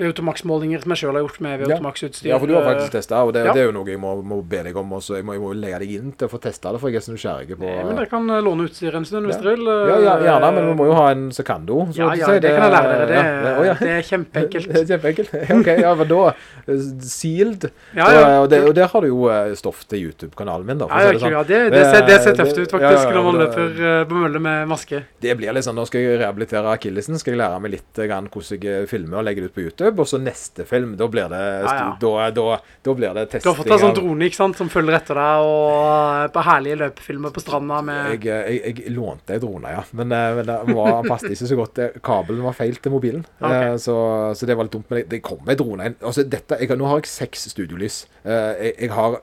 VO2max-målinger 0.00 0.80
som 0.80 0.92
jeg 0.94 1.00
selv 1.02 1.16
har 1.18 1.24
gjort 1.26 1.40
med 1.44 1.60
VO2max-utstyr. 1.64 2.28
Ja, 2.30 2.38
for 2.40 2.48
du 2.48 2.54
har 2.56 2.64
faktisk 2.64 2.94
testa, 2.94 3.18
og 3.26 3.34
det, 3.36 3.42
ja. 3.44 3.52
det 3.56 3.62
er 3.64 3.66
jo 3.68 3.74
noe 3.76 3.90
jeg 3.90 4.00
må, 4.00 4.14
må 4.24 4.38
be 4.46 4.62
deg 4.64 4.76
om. 4.80 4.94
Også. 4.96 5.16
Jeg 5.18 5.26
må, 5.28 5.34
jeg 5.36 5.42
må 5.42 5.50
legge 5.56 5.80
deg 5.82 5.92
inn 5.98 6.12
til 6.16 6.28
å 6.28 6.32
få 6.32 6.40
testa 6.40 6.72
det, 6.72 6.80
for 6.80 6.88
jeg 6.92 7.00
er 7.00 7.04
så 7.04 7.12
nysgjerrig 7.14 7.58
på 7.58 7.66
Nei, 7.66 7.74
Men 7.84 7.98
dere 8.00 8.08
kan 8.10 8.30
eh, 8.32 8.40
låne 8.46 8.66
utstyr 8.68 8.96
en 8.96 9.04
stund 9.08 9.28
hvis 9.28 9.36
Ja. 9.36 9.42
dere 9.44 9.56
vil. 9.58 9.68
Ja, 9.90 9.98
ja, 10.06 10.14
gjerne, 10.30 10.50
men 10.56 10.68
vi 10.70 10.76
må 10.80 10.86
jo 10.88 10.96
ha 10.96 11.06
en 11.12 11.26
sekando. 11.36 11.80
Ja, 11.98 12.12
ja, 12.16 12.30
si. 12.30 12.38
det 12.44 12.54
kan 12.56 12.64
jeg 12.64 12.74
lære 12.76 12.94
dere. 12.94 13.08
Det, 13.10 13.20
ja, 13.20 13.52
oh, 13.58 13.66
ja. 13.68 13.74
det 13.80 13.90
er 13.98 14.06
kjempeenkelt. 14.08 14.70
Det 14.80 14.80
er 14.80 14.88
Kjempeenkelt. 14.94 15.34
OK, 15.60 15.68
ja, 15.84 15.92
men 16.00 16.08
da 16.10 16.20
eh, 16.30 16.86
Sealed. 17.10 17.68
Ja, 17.96 18.06
ja. 18.08 18.20
Og, 18.24 18.44
og, 18.44 18.48
det, 18.54 18.62
og 18.70 18.74
der 18.78 18.88
har 18.94 19.04
du 19.04 19.10
jo 19.10 19.28
eh, 19.32 19.52
stoff 19.58 19.84
til 19.90 20.06
YouTube-kanalen 20.08 20.66
min, 20.68 20.80
da. 20.80 20.88
Ja, 20.90 21.10
ja, 21.10 21.12
det 21.12 21.20
sånn. 21.20 21.36
det, 21.50 21.60
det, 21.74 21.84
ser, 21.90 22.06
det 22.08 22.18
ser 22.24 22.38
tøft 22.38 22.56
ut, 22.58 22.72
faktisk, 22.72 23.12
når 23.12 23.26
man 23.28 23.36
det- 23.38 23.46
løper 23.48 23.84
eh, 23.90 24.00
på 24.10 24.22
mølle 24.24 24.42
med 24.48 24.70
maske. 24.70 25.02
Det 25.20 25.36
blir 25.38 25.52
litt 25.56 25.66
sånn, 25.66 25.76
Nå 25.80 25.84
skal 25.88 26.02
jeg 26.04 26.18
rehabilitere 26.20 26.72
akillesen. 26.76 27.18
Skal 27.20 27.34
jeg 27.36 27.42
lære 27.42 27.60
meg 27.64 27.76
litt 27.76 28.00
eh, 28.00 28.08
grann 28.10 28.28
hvordan 28.32 28.64
jeg 28.70 28.88
filmer 28.90 29.20
og 29.20 29.26
legger 29.28 29.44
det 29.46 29.52
ut 29.52 29.56
på 29.58 29.64
YouTube. 29.66 29.89
Og 29.98 30.06
så 30.06 30.20
neste 30.22 30.64
film, 30.68 30.92
da 30.96 31.08
blir 31.10 31.28
det, 31.32 31.40
Ja, 31.64 31.74
ja. 31.74 31.88
Da, 32.00 32.30
da, 32.36 32.58
da 32.86 32.94
blir 32.94 33.14
det 33.18 33.24
Du 33.42 33.48
har 33.50 33.56
fått 33.58 33.68
deg 33.72 33.80
sånn 33.82 33.96
drone 33.96 34.28
ikke 34.28 34.38
sant, 34.38 34.56
som 34.60 34.70
følger 34.70 34.96
etter 35.00 35.18
deg, 35.18 35.44
og 35.50 35.74
eh, 35.80 36.26
på 36.36 36.44
herlige 36.46 36.78
løpefilmer 36.84 37.34
på 37.34 37.42
stranda 37.42 37.80
med 37.82 38.12
jeg, 38.14 38.22
eh, 38.30 38.52
jeg, 38.60 38.76
jeg 38.84 38.94
lånte 38.96 39.34
ei 39.36 39.42
drone, 39.42 39.74
ja. 39.74 39.82
Men, 39.92 40.12
eh, 40.14 40.34
men 40.38 40.46
det 40.46 40.58
var, 40.78 41.02
passet 41.08 41.34
ikke 41.34 41.50
så 41.50 41.58
godt. 41.60 41.82
Kabelen 42.06 42.42
var 42.46 42.56
feil 42.58 42.76
til 42.78 42.94
mobilen. 42.94 43.26
Ok. 43.40 43.50
Eh, 43.50 43.76
Så, 43.80 43.96
så 44.36 44.46
det 44.46 44.56
var 44.56 44.68
litt 44.68 44.74
dumt. 44.78 44.86
Men 44.92 45.04
det, 45.10 45.22
kom 45.26 45.48
ei 45.50 45.56
drone 45.58 45.90
inn. 45.90 45.96
Altså, 46.04 46.22
dette, 46.28 46.58
jeg, 46.60 46.76
nå 46.78 46.86
har 46.90 47.00
jeg 47.02 47.10
seks 47.10 47.48
studiolys. 47.54 48.04
Jeg, 48.24 48.74
jeg 48.78 48.90
har 48.94 49.18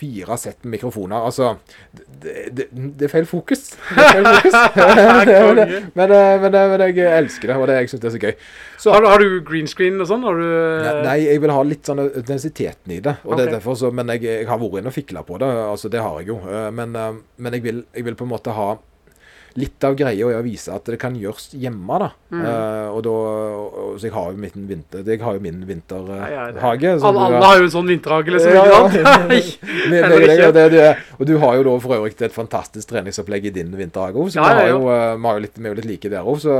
fire 0.00 0.36
sett 0.40 0.62
med 0.64 0.78
mikrofoner. 0.78 1.26
Altså 1.28 1.52
det, 2.22 2.34
det, 2.56 2.66
det 2.72 3.06
er 3.06 3.12
feil 3.12 3.28
fokus. 3.28 3.66
Er 3.92 4.14
feil 4.16 4.28
fokus. 4.40 4.56
men, 5.98 6.14
men, 6.14 6.14
men, 6.46 6.58
men 6.72 6.84
jeg 6.88 7.06
elsker 7.20 7.52
det, 7.52 7.56
og 7.60 7.68
det, 7.70 7.78
jeg 7.82 7.92
syns 7.92 8.02
det 8.04 8.10
er 8.10 8.16
så 8.16 8.22
gøy. 8.24 8.34
Så, 8.80 8.94
har, 8.94 9.04
du- 9.04 9.10
har 9.12 9.20
du 9.24 9.40
green 9.44 9.68
screen 9.70 10.00
og 10.00 10.08
sånn? 10.08 10.24
Du 10.24 10.44
Nei, 10.84 10.94
nei, 11.04 11.16
jeg 11.26 11.42
vil 11.44 11.52
ha 11.54 11.62
litt 11.66 11.88
sånn 11.88 12.00
intensiteten 12.08 12.96
i 12.96 13.00
det. 13.04 13.16
Og 13.28 13.36
det 13.40 13.60
så, 13.60 13.90
Men 13.94 14.12
jeg, 14.16 14.24
jeg 14.28 14.48
har 14.48 14.60
vært 14.60 14.80
inne 14.80 14.92
og 14.92 14.96
fikla 14.96 15.24
på 15.26 15.38
det. 15.42 15.48
altså 15.70 15.90
Det 15.92 16.00
har 16.00 16.20
jeg 16.22 16.32
jo. 16.32 16.38
Eh, 16.48 16.70
Men, 16.74 16.96
eh, 16.96 17.18
men 17.38 17.56
jeg, 17.58 17.62
vil, 17.66 17.82
jeg 17.94 18.06
vil 18.08 18.16
på 18.16 18.24
en 18.28 18.32
måte 18.34 18.54
ha 18.56 18.70
Litt 19.56 19.82
av 19.84 19.96
greia 19.98 20.28
er 20.30 20.38
å 20.38 20.44
vise 20.44 20.68
at 20.72 20.84
det 20.84 20.98
kan 21.00 21.14
gjøres 21.18 21.50
hjemme. 21.58 21.98
da 21.98 22.10
Mm. 22.30 22.44
Uh, 22.46 22.94
og 22.94 23.02
da 23.02 23.10
og, 23.10 23.96
Så 23.98 24.06
jeg 24.06 24.12
har 24.14 24.30
jo 24.30 24.36
min, 24.38 24.66
vinter, 24.68 25.02
jeg 25.02 25.18
har 25.20 25.34
jo 25.34 25.40
min 25.42 25.64
vinterhage. 25.66 26.28
Ja, 26.30 26.44
ja, 26.54 26.92
Alle, 27.02 27.24
alle 27.26 27.40
har- 27.42 27.58
jo 27.58 27.64
en 27.64 27.70
sånn 27.74 27.88
vinterhage, 27.90 28.30
liksom. 28.30 28.52
Ja, 28.54 28.64
ja. 28.70 29.26
Nei. 29.26 29.40
Men 29.90 30.10
det, 30.10 30.28
det- 30.38 30.52
det- 30.54 30.70
det- 30.70 30.96
Og 31.18 31.26
du 31.26 31.38
har 31.38 31.56
jo 31.56 31.64
da 31.64 31.78
for 31.80 31.96
øvrig 31.96 32.22
et 32.22 32.32
fantastisk 32.32 32.86
treningsopplegg 32.88 33.46
i 33.46 33.50
din 33.50 33.74
vinterhage 33.74 34.14
òg, 34.14 34.30
så 34.30 34.36
Ja, 34.36 34.42
vi 34.42 34.48
ja, 34.48 34.54
har 34.60 34.68
jo, 34.68 34.88
eh, 34.94 35.16
vi 35.16 35.26
har 35.26 35.34
jo 35.34 35.40
litt, 35.40 35.58
vi 35.58 35.64
er 35.66 35.74
jo 35.74 35.74
litt 35.80 35.84
like 35.90 36.08
der 36.08 36.22
òg, 36.22 36.38
så, 36.38 36.54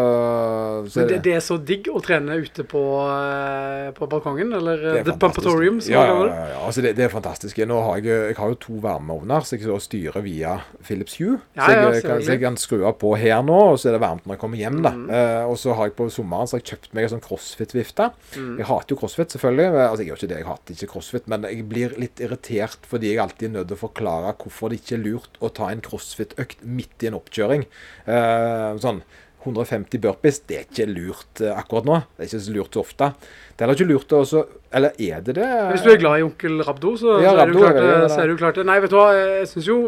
så 0.91 1.07
det, 1.07 1.23
det 1.23 1.35
er 1.37 1.41
så 1.45 1.57
digg 1.65 1.87
å 1.87 2.03
trene 2.03 2.35
ute 2.43 2.65
på, 2.67 2.83
eh, 3.07 3.91
på 3.93 4.09
balkongen, 4.11 4.53
eller 4.59 4.85
er 4.97 5.05
The. 5.05 5.13
Pumpatorium, 5.13 5.81
som 5.81 5.93
ja, 5.95 6.05
ja, 6.05 6.19
ja, 6.27 6.49
ja. 6.57 6.59
Altså 6.67 6.83
det, 6.83 6.97
det 6.97 7.05
er 7.07 7.15
fantastisk. 7.15 7.57
Nå 7.67 7.79
har 7.87 8.01
jeg, 8.01 8.07
jeg 8.35 8.37
har 8.37 8.49
jo 8.49 8.59
to 8.59 8.81
varmeovner, 8.83 9.47
så 9.47 9.57
jeg 9.57 9.81
styrer 9.87 10.23
via 10.23 10.59
Philips 10.83 11.17
Hue. 11.21 11.39
Ja, 11.57 11.67
så, 11.67 11.71
jeg, 11.71 11.95
jeg 11.95 12.03
kan, 12.03 12.23
så 12.27 12.35
jeg 12.35 12.41
kan 12.43 12.57
skru 12.61 12.80
av 12.89 12.97
på 13.01 13.13
her 13.21 13.43
nå, 13.47 13.59
og 13.73 13.79
så 13.81 13.91
er 13.91 13.97
det 13.97 14.03
varmt 14.03 14.27
når 14.27 14.37
jeg 14.37 14.43
kommer 14.43 14.61
hjem. 14.61 14.81
da. 14.87 14.93
Mm. 14.97 15.07
Uh, 15.13 15.45
og 15.53 15.57
så 15.61 15.77
har 15.79 15.91
jeg 15.91 15.97
på 15.99 16.09
sommeren 16.15 16.51
så 16.51 16.57
har 16.57 16.65
jeg 16.65 16.73
kjøpt 16.75 16.93
meg 16.97 17.07
en 17.07 17.15
sånn 17.15 17.25
crossfit-vifte. 17.25 18.11
Mm. 18.35 18.53
Jeg 18.63 18.69
hater 18.71 18.95
jo 18.95 19.01
crossfit, 19.01 19.37
selvfølgelig. 19.37 19.71
Altså, 19.87 20.03
jeg 20.03 20.11
gjør 20.11 20.21
ikke 20.21 20.33
det, 20.33 20.43
jeg 20.43 20.51
hater 20.51 20.77
ikke 20.77 20.93
crossfit, 20.95 21.31
men 21.33 21.49
jeg 21.49 21.67
blir 21.71 21.97
litt 22.01 22.23
irritert 22.25 22.91
fordi 22.91 23.13
jeg 23.13 23.23
alltid 23.25 23.51
er 23.51 23.57
nødt 23.59 23.73
til 23.73 23.79
å 23.79 23.85
forklare 23.87 24.37
hvorfor 24.41 24.73
det 24.73 24.83
ikke 24.83 24.99
er 24.99 25.05
lurt 25.07 25.41
å 25.41 25.53
ta 25.61 25.73
en 25.73 25.83
crossfit-økt 25.85 26.63
midt 26.67 27.05
i 27.05 27.11
en 27.11 27.19
oppkjøring. 27.21 27.67
Uh, 28.09 28.79
sånn 28.83 29.05
150 29.41 30.01
burpees, 30.01 30.43
det 30.49 30.57
er 30.57 30.67
ikke 30.67 30.87
lurt 30.91 31.41
eh, 31.45 31.53
akkurat 31.57 31.87
nå. 31.89 32.01
Det 32.17 32.25
er 32.25 32.29
ikke 32.29 32.43
så 32.45 32.55
lurt 32.55 32.77
så 32.77 32.83
ofte. 32.85 33.09
Det 33.57 33.65
er 33.65 33.67
heller 33.67 33.79
ikke 33.79 33.89
lurt 33.89 34.13
å 34.13 34.21
også 34.25 34.43
Eller 34.77 35.01
er 35.01 35.23
det 35.25 35.37
det? 35.39 35.49
Hvis 35.73 35.87
du 35.87 35.91
er 35.95 36.03
glad 36.03 36.21
i 36.21 36.27
onkel 36.27 36.61
Rabdo, 36.67 36.93
så, 37.01 37.17
Ja, 37.25 37.33
så, 37.33 37.47
er, 37.47 37.53
du 37.53 37.57
Rabdo 37.57 37.57
du 37.57 37.65
klart, 37.65 37.81
det. 37.81 38.11
så 38.13 38.21
er 38.21 38.29
du 38.29 38.37
klart 38.41 38.61
det. 38.61 38.67
Nei, 38.69 38.77
vet 38.85 38.93
du 38.93 38.99
hva, 38.99 39.09
jeg 39.17 39.49
syns 39.51 39.71
jo 39.71 39.79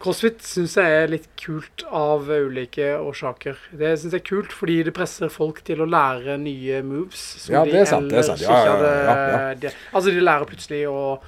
Crossfit 0.00 0.40
syns 0.46 0.78
jeg 0.80 0.96
er 1.02 1.10
litt 1.12 1.26
kult 1.36 1.82
av 1.92 2.24
ulike 2.30 2.94
årsaker. 2.96 3.58
Det 3.76 3.90
syns 4.00 4.14
jeg 4.16 4.22
er 4.22 4.28
kult 4.30 4.54
fordi 4.56 4.78
det 4.86 4.94
presser 4.96 5.28
folk 5.32 5.60
til 5.66 5.82
å 5.84 5.88
lære 5.88 6.38
nye 6.40 6.80
moves. 6.86 7.20
Som 7.44 7.58
Ja, 7.58 7.64
det 7.68 7.82
er 7.82 7.90
sant, 7.90 8.08
det 8.08 8.22
er 8.22 8.28
sant. 8.30 8.40
Ja, 8.46 8.62
ja, 8.64 8.76
ja, 8.80 9.52
ja, 9.60 9.72
Altså, 9.92 10.08
de 10.08 10.24
lærer 10.24 10.48
plutselig 10.48 10.86
å 10.88 11.20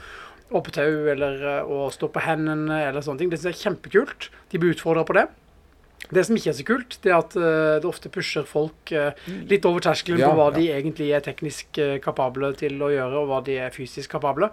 på 0.53 0.73
tau, 0.75 1.09
eller 1.09 1.39
eh, 1.49 1.71
å 1.71 1.87
stå 1.93 2.11
på 2.13 2.23
hendene, 2.27 2.83
eller 2.89 3.05
sånne 3.05 3.23
ting. 3.23 3.31
Det 3.33 3.39
syns 3.41 3.53
jeg 3.53 3.57
er 3.57 3.63
kjempekult. 3.71 4.29
De 4.53 4.61
blir 4.61 4.75
utfordra 4.75 5.05
på 5.09 5.17
det. 5.17 5.27
Det 6.13 6.25
som 6.27 6.37
ikke 6.37 6.51
er 6.51 6.57
så 6.59 6.67
kult, 6.69 6.97
det 7.05 7.13
er 7.13 7.19
at 7.23 7.37
eh, 7.39 7.77
det 7.81 7.89
ofte 7.89 8.13
pusher 8.13 8.45
folk 8.49 8.93
eh, 8.93 9.17
litt 9.49 9.65
over 9.69 9.85
terskelen 9.85 10.21
Ja, 10.21 10.33
på 10.33 10.41
hva 10.41 10.51
ja. 10.51 10.57
de 10.59 10.67
egentlig 10.77 11.13
er 11.17 11.25
teknisk 11.25 11.81
kapable 12.05 12.53
til 12.61 12.77
å 12.85 12.91
gjøre, 12.93 13.23
og 13.23 13.31
hva 13.33 13.41
de 13.47 13.57
er 13.65 13.73
fysisk 13.73 14.13
kapable. 14.19 14.53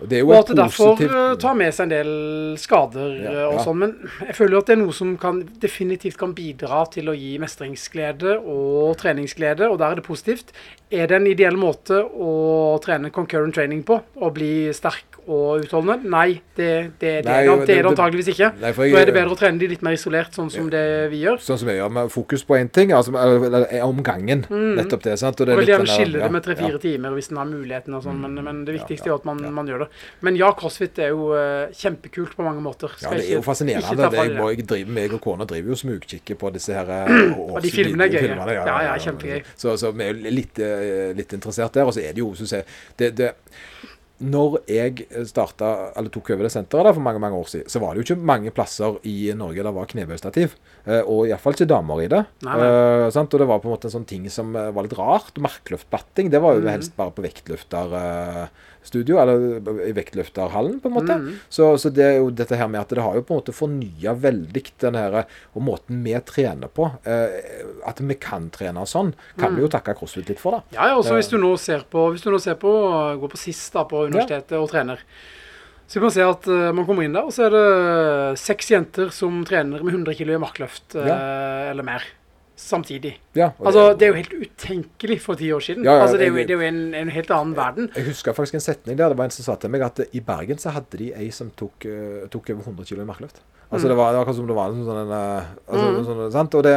Og 0.00 0.08
det 0.08 0.18
er 0.18 0.24
jo 0.24 0.30
Og 0.32 0.38
at 0.38 0.50
det 0.50 0.56
derfor 0.56 0.94
positivt 0.94 1.16
eh, 1.16 1.34
tar 1.42 1.56
med 1.58 1.74
seg 1.76 1.86
en 1.86 1.92
del 1.92 2.10
skader 2.60 3.14
Ja, 3.20 3.32
eh, 3.32 3.46
og 3.50 3.58
ja. 3.58 3.64
sånn. 3.66 3.80
Men 3.82 3.94
jeg 4.26 4.36
føler 4.38 4.60
at 4.60 4.70
det 4.70 4.76
er 4.76 4.82
noe 4.82 4.96
som 4.96 5.14
kan, 5.20 5.42
definitivt 5.62 6.18
kan 6.20 6.34
bidra 6.36 6.82
til 6.92 7.12
å 7.12 7.16
gi 7.16 7.34
mestringsglede 7.42 8.38
og 8.40 8.96
treningsglede, 9.00 9.68
og 9.68 9.80
der 9.82 9.94
er 9.94 10.00
det 10.00 10.06
positivt. 10.06 10.54
Er 10.90 11.06
det 11.06 11.20
en 11.20 11.28
ideell 11.30 11.58
måte 11.60 12.00
å 12.02 12.32
trene 12.82 13.12
concurrent 13.14 13.54
training 13.54 13.84
på, 13.86 14.00
Å 14.20 14.30
bli 14.34 14.72
sterk 14.74 15.20
og 15.30 15.62
utholdende? 15.62 16.08
Nei, 16.10 16.40
det, 16.56 16.96
det, 16.98 17.12
det, 17.22 17.28
Nei, 17.28 17.44
det, 17.46 17.76
er 17.76 17.84
det 17.84 17.90
antageligvis 17.92 18.30
ikke. 18.32 18.48
Nei, 18.58 18.72
jeg- 18.72 18.94
Nå 18.94 18.98
er 18.98 19.06
det 19.06 19.14
bedre 19.14 19.36
å 19.36 19.38
trene 19.38 19.60
de 19.60 19.68
litt 19.70 19.84
mer 19.86 19.94
isolert, 19.94 20.34
sånn 20.34 20.50
som 20.50 20.70
det 20.72 20.82
vi 21.12 21.22
gjør. 21.22 21.38
Sånn 21.44 21.60
som 21.60 21.68
vi 21.70 21.76
gjør, 21.76 21.92
med 21.94 22.10
fokus 22.10 22.42
på 22.44 22.58
én 22.58 22.70
ting, 22.72 22.90
altså 22.96 23.14
eller, 23.14 23.68
om 23.86 24.02
gangen. 24.02 24.46
Nettopp 24.50 25.04
det. 25.06 25.18
sant? 25.20 25.40
Og 25.40 25.46
det 25.46 25.54
er 25.54 25.60
vil 25.60 25.68
litt 25.68 25.76
gjerne 25.76 25.94
skille 25.94 26.24
det 26.24 26.32
med 26.32 26.42
ja. 26.42 26.46
tre-fire 26.48 26.82
timer 26.82 27.14
hvis 27.14 27.30
en 27.30 27.42
har 27.42 27.50
muligheten 27.50 27.94
og 27.94 28.02
sånn, 28.02 28.18
men, 28.20 28.42
men 28.42 28.64
det 28.66 28.74
viktigste 28.80 29.06
ja, 29.06 29.12
er 29.12 29.14
jo 29.14 29.20
at 29.20 29.28
man, 29.30 29.44
man 29.54 29.70
gjør 29.70 29.86
det. 29.86 29.89
Men 30.26 30.36
ja, 30.36 30.50
crossfit 30.56 30.98
er 30.98 31.12
jo 31.14 31.30
uh, 31.34 31.70
kjempekult 31.76 32.36
på 32.36 32.46
mange 32.46 32.62
måter. 32.64 32.92
Ja, 33.02 33.14
det 33.16 33.26
er 33.28 33.38
jo 33.38 33.44
fascinerende. 33.46 33.86
ikke 33.86 34.00
ikke 34.00 34.10
Det, 34.10 34.24
jeg, 34.24 34.36
må, 34.38 34.48
jeg 34.54 34.66
driver, 34.68 34.92
meg 35.00 35.14
og 35.16 35.22
kona 35.24 35.46
driver 35.48 35.74
jo 35.74 35.78
smugkikker 35.80 36.38
på 36.40 36.52
disse 36.54 36.74
her 36.76 36.90
eh, 36.96 37.38
Og 37.54 37.60
de 37.64 37.72
filmene 37.72 38.06
er 38.08 38.14
gøye. 38.14 38.34
Ja, 38.36 38.60
Ja, 38.60 38.78
ja, 38.90 38.96
kjempegøy. 39.00 39.42
Så, 39.56 39.76
så 39.80 39.92
vi 39.96 40.06
er 40.06 40.14
jo 40.14 40.34
litt, 40.40 40.60
eh, 40.64 41.10
litt 41.16 41.34
interessert 41.36 41.76
der. 41.76 41.88
Og 41.88 41.96
så 41.96 42.04
er 42.04 42.16
det 42.16 42.24
jo, 42.24 42.32
som 42.38 42.48
du 42.48 42.52
sier 42.52 42.80
det, 43.00 43.12
det, 43.18 43.32
når 44.20 44.58
jeg 44.68 45.06
starta, 45.30 45.70
eller 45.96 46.12
tok 46.12 46.34
over 46.34 46.44
det 46.44 46.52
senteret 46.52 46.90
der 46.90 46.96
for 46.96 47.04
mange 47.04 47.22
mange 47.22 47.38
år 47.40 47.46
siden, 47.48 47.70
så 47.72 47.80
var 47.80 47.94
det 47.96 48.02
jo 48.02 48.04
ikke 48.10 48.28
mange 48.28 48.52
plasser 48.52 48.98
i 49.08 49.32
Norge 49.32 49.64
der 49.64 49.72
var 49.72 49.88
knebøystativ. 49.88 50.58
Og 51.08 51.30
iallfall 51.30 51.56
ikke 51.56 51.68
damer 51.70 52.02
i 52.04 52.10
det. 52.12 52.20
Nei, 52.44 52.58
nei. 52.60 52.66
Uh. 52.68 53.06
Og 53.08 53.38
det 53.40 53.48
var 53.48 53.62
på 53.62 53.70
en 53.70 53.72
måte 53.72 53.88
en 53.88 53.94
sånn 53.94 54.08
ting 54.10 54.26
som 54.32 54.52
var 54.52 54.84
litt 54.84 54.96
rart. 54.98 55.40
Markløftbatting, 55.40 56.28
det 56.34 56.42
var 56.44 56.58
jo 56.58 56.66
Mhm. 56.66 56.72
helst 56.74 56.96
bare 57.00 57.16
på 57.16 57.24
vektløfterstudio, 58.80 59.18
eller 59.20 59.86
i 59.86 59.92
vektløfterhallen, 59.92 60.80
på 60.80 60.88
en 60.88 60.94
måte. 60.94 61.16
Mm. 61.18 61.38
Så, 61.48 61.76
så 61.78 61.90
det 61.90 62.04
er 62.04 62.16
jo 62.18 62.30
dette 62.30 62.56
her 62.56 62.68
med 62.68 62.80
at 62.80 62.88
det 62.88 63.02
har 63.02 63.14
jo 63.14 63.22
på 63.22 63.34
en 63.34 63.40
måte 63.40 63.52
fornya 63.52 64.14
veldig 64.14 64.64
den 64.80 64.94
her, 64.94 65.26
og 65.54 65.62
måten 65.62 66.02
vi 66.04 66.14
trener 66.24 66.68
på. 66.68 66.90
Eh, 67.04 67.84
at 67.86 68.00
vi 68.00 68.14
kan 68.14 68.50
trene 68.50 68.86
sånn, 68.86 69.14
kan 69.38 69.52
mm. 69.52 69.56
vi 69.56 69.64
jo 69.64 69.70
takke 69.70 69.94
CrossFit 69.94 70.28
litt 70.28 70.40
for, 70.40 70.58
da. 70.58 70.78
Ja, 70.78 70.88
ja, 70.90 70.96
også 70.96 71.16
hvis 71.16 71.30
du 71.30 71.38
nå 71.38 71.56
ser 71.56 71.84
på, 71.90 72.10
hvis 72.12 72.22
du 72.22 72.30
nå 72.30 72.38
ser 72.38 72.56
på, 72.60 72.72
går 73.20 73.32
på 73.32 73.40
sist 73.40 73.72
da, 73.74 73.84
på 73.84 74.06
universitetet 74.06 74.58
og 74.58 74.70
trener, 74.70 75.02
så 75.90 75.98
kan 75.98 76.06
man 76.06 76.14
se 76.14 76.22
at 76.22 76.44
uh, 76.46 76.70
man 76.70 76.86
kommer 76.86 77.02
inn 77.02 77.16
der, 77.16 77.26
og 77.26 77.34
så 77.34 77.48
er 77.48 77.54
det 77.56 78.38
seks 78.38 78.70
jenter 78.70 79.08
som 79.10 79.40
trener 79.42 79.82
med 79.82 79.96
100 79.96 80.14
kg 80.14 80.36
i 80.36 80.38
markløft 80.38 80.94
ja. 80.94 81.16
eller 81.72 81.82
mer, 81.82 82.06
samtidig. 82.60 83.14
Ja, 83.34 83.48
det, 83.56 83.66
Altså, 83.66 83.84
det 83.98 84.06
er 84.06 84.12
jo 84.12 84.18
helt 84.20 84.34
utenkelig 84.44 85.18
for 85.24 85.38
ti 85.40 85.48
år 85.56 85.64
siden. 85.64 85.84
Ja, 85.88 85.94
ja, 85.96 86.02
altså, 86.04 86.18
det 86.20 86.26
er 86.28 86.32
jo, 86.34 86.36
det 86.44 86.50
er 86.50 86.58
jo 86.60 86.66
en, 86.68 86.80
en 86.94 87.12
helt 87.14 87.30
annen 87.34 87.54
verden. 87.56 87.90
Jeg 87.96 88.08
husker 88.10 88.36
faktisk 88.36 88.58
en 88.60 88.64
setning 88.66 88.98
der. 89.00 89.08
Det 89.14 89.18
var 89.20 89.30
en 89.30 89.34
som 89.36 89.46
sa 89.48 89.56
til 89.60 89.72
meg 89.74 89.82
at 89.86 90.02
i 90.12 90.20
Bergen 90.24 90.60
så 90.60 90.72
hadde 90.76 91.00
de 91.00 91.12
ei 91.16 91.30
som 91.34 91.50
tok, 91.56 91.86
uh, 91.88 92.26
tok 92.32 92.52
over 92.54 92.68
100 92.68 92.84
kg 92.90 93.00
i 93.04 93.08
markløft. 93.08 93.40
Altså 93.70 93.86
Mm. 93.86 93.90
det, 93.92 93.96
var, 93.96 94.12
det 94.12 94.18
var 94.18 94.24
akkurat 94.26 94.36
som 94.40 94.46
det 94.50 94.56
var 94.58 94.70
en 94.74 94.84
sånn 94.84 95.00
en, 95.06 95.10
eh, 95.14 95.50
altså, 95.70 95.88
Mm. 95.90 96.04
sånn, 96.10 96.32
sant? 96.34 96.54
Og 96.58 96.62
det, 96.66 96.72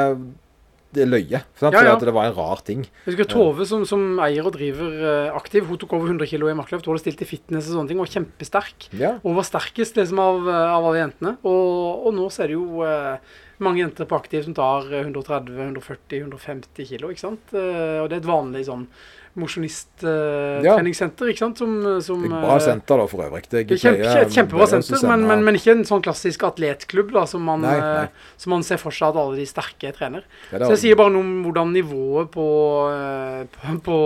det 0.93 1.07
løye. 1.09 1.39
Sant? 1.57 1.73
Ja, 1.73 1.81
ja. 1.87 1.95
det 1.97 2.13
var 2.13 2.27
en 2.29 2.35
rar 2.37 2.59
ting. 2.61 2.83
Jeg 3.05 3.15
husker 3.15 3.25
Tove, 3.31 3.65
som, 3.65 3.81
som 3.89 4.19
eier 4.21 4.45
og 4.45 4.53
driver 4.53 4.91
eh, 5.01 5.31
aktiv, 5.33 5.65
hun 5.65 5.79
tok 5.81 5.95
over 5.97 6.05
100 6.11 6.27
kg 6.29 6.51
i 6.51 6.57
markløft. 6.59 6.85
Hun 6.85 6.93
hadde 6.93 7.01
stilt 7.01 7.23
i 7.25 7.29
fitness 7.31 7.65
og 7.71 7.79
sånne 7.79 7.89
ting, 7.89 7.97
og 7.97 8.05
var 8.05 8.13
kjempesterk. 8.13 8.85
Ja. 8.93 9.15
Og 9.25 9.33
var 9.39 9.47
sterkest 9.49 9.97
liksom, 9.97 10.21
av, 10.21 10.45
av 10.53 10.85
alle 10.85 11.01
jentene. 11.01 11.33
Og, 11.41 12.05
og 12.05 12.13
nå 12.13 12.27
så 12.29 12.43
er 12.45 12.53
det 12.53 12.59
jo 12.59 12.85
eh, 12.85 13.17
mange 13.65 13.81
jenter 13.83 14.05
på 14.09 14.19
aktiv 14.19 14.43
som 14.45 14.53
tar 14.57 14.87
eh, 14.91 15.03
130, 15.07 15.55
140, 15.57 16.21
150 16.27 16.89
kilo, 16.93 17.11
ikke 17.13 17.25
sant? 17.25 17.53
Eh, 17.55 17.99
og 18.03 18.09
det 18.11 18.19
er 18.19 18.23
et 18.23 18.29
vanlig 18.31 18.65
sånn 18.69 18.87
mosjonisttreningssenter, 19.33 21.31
ikke 21.31 21.41
sant? 21.41 21.57
Som, 21.57 21.71
som 22.05 22.21
Det 22.21 22.29
er 22.29 22.35
et 22.37 22.43
bra 22.45 22.57
eh, 22.57 22.63
senter 22.67 23.01
da, 23.01 23.05
for 23.09 23.23
øvrig. 23.25 23.47
Det 23.49 23.63
er 23.63 23.81
kjempe, 23.81 24.11
et 24.21 24.35
kjempebra 24.35 24.67
senter, 24.69 25.07
men, 25.09 25.25
men, 25.29 25.43
men 25.47 25.57
ikke 25.57 25.73
en 25.77 25.85
sånn 25.89 26.03
klassisk 26.05 26.45
atletklubb 26.47 27.13
da, 27.15 27.23
som 27.29 27.41
man, 27.47 27.63
Nei, 27.65 27.75
nei. 27.79 28.03
eh, 28.05 28.33
som 28.41 28.53
man 28.55 28.65
ser 28.67 28.81
for 28.81 28.93
seg 28.95 29.09
at 29.13 29.21
alle 29.23 29.39
de 29.39 29.47
sterke 29.49 29.93
trener. 29.97 30.27
Ja, 30.51 30.61
Så 30.65 30.75
jeg 30.75 30.81
sier 30.85 30.99
bare 30.99 31.13
noe 31.15 31.25
om 31.25 31.33
hvordan 31.47 31.73
nivået 31.75 32.29
på, 32.33 32.47
eh, 32.93 33.41
på, 33.57 33.77
på 33.89 33.97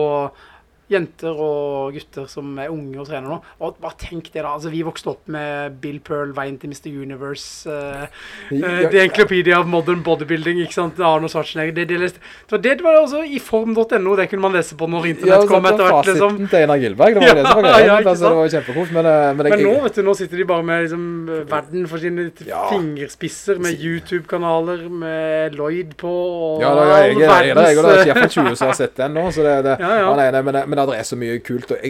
jenter 0.90 1.36
og 1.36 1.94
gutter 1.98 2.28
som 2.32 2.54
er 2.64 2.70
unge 2.72 2.96
og 3.02 3.08
trener 3.10 3.28
nå. 3.28 3.38
Og 3.60 3.76
bare 3.84 3.98
tenk 4.00 4.30
det 4.34 4.42
da, 4.46 4.54
altså 4.56 4.70
vi 4.72 4.84
vokste 4.88 5.10
opp 5.12 5.28
med 5.34 5.76
Bill 5.84 5.98
Pearl, 6.00 6.32
veien 6.38 6.56
til 6.62 6.72
Mr. 6.72 6.88
Universe, 7.04 7.68
uh, 7.68 8.06
uh, 8.54 8.88
The 8.92 9.02
Enclopedia 9.04 9.58
of 9.60 9.68
Modern 9.68 10.00
Bodybuilding, 10.06 10.62
ikke 10.64 10.78
sant, 10.78 11.00
Arnold 11.04 11.34
Schwarzenegger. 11.34 11.76
Det, 11.76 11.88
det, 11.92 12.00
leste- 12.06 12.24
så 12.50 12.60
det 12.64 12.78
var 12.86 13.02
også 13.02 13.24
i 13.28 13.40
form.no, 13.44 14.16
det 14.16 14.30
kunne 14.32 14.46
man 14.48 14.56
lese 14.56 14.78
på 14.80 14.88
når 14.88 15.10
ja, 15.10 15.14
internett 15.16 15.50
kom 15.52 15.68
etter 15.68 15.84
var 15.84 15.98
hvert, 15.98 16.12
liksom. 16.14 16.32
fasiten 16.38 16.52
til 16.54 16.64
Einar 16.64 16.82
Gilberg. 16.82 17.18
Det 17.18 17.22
var 17.22 17.28
Ja, 17.28 17.36
det 17.36 17.46
som 17.48 17.62
var 17.62 17.68
ja, 17.68 17.78
greia. 17.78 17.98
altså, 18.08 18.28
det 18.30 18.36
var 18.38 18.48
jo 18.48 18.54
kjempekult. 18.56 18.92
Men, 18.98 19.06
eh, 19.12 19.28
men, 19.38 19.52
jeg, 19.52 19.58
Men 19.58 19.66
nå, 19.68 19.76
vet 19.88 20.00
du, 20.00 20.02
nå 20.08 20.16
sitter 20.22 20.38
de 20.44 20.48
bare 20.54 20.64
med 20.72 20.82
liksom, 20.88 21.06
verden 21.52 21.88
for 21.92 21.98
sine 22.06 22.28
Ja. 22.48 22.64
fingerspisser, 22.72 23.60
med 23.60 23.76
YouTube-kanaler, 23.84 24.88
med 24.90 25.56
Lloyd 25.60 25.94
på, 26.00 26.12
og 26.12 26.62
Ja, 26.64 26.72
da, 26.76 26.88
jeg, 26.88 27.18
jeg, 27.18 27.20
jeg, 27.20 27.28
jeg, 27.28 27.48
jeg, 27.48 27.58
jeg, 27.58 27.76
jeg, 27.76 27.86
jeg 27.86 28.00
er 28.00 28.12
iallfall 28.14 28.34
20 28.38 28.56
som 28.62 28.72
har 28.72 28.80
sett 28.80 28.96
den 28.98 29.14
nå. 29.18 29.28
Så 29.36 29.44
det, 29.46 29.56
det, 29.68 29.76
Ja, 29.84 29.94
ja. 30.02 30.16
nei, 30.16 30.30
nei, 30.32 30.42
men, 30.48 30.62
men 30.78 30.92
det 30.92 30.98
er 31.00 31.08
så 31.08 31.18
mye 31.20 31.38
kult, 31.46 31.72
og, 31.74 31.86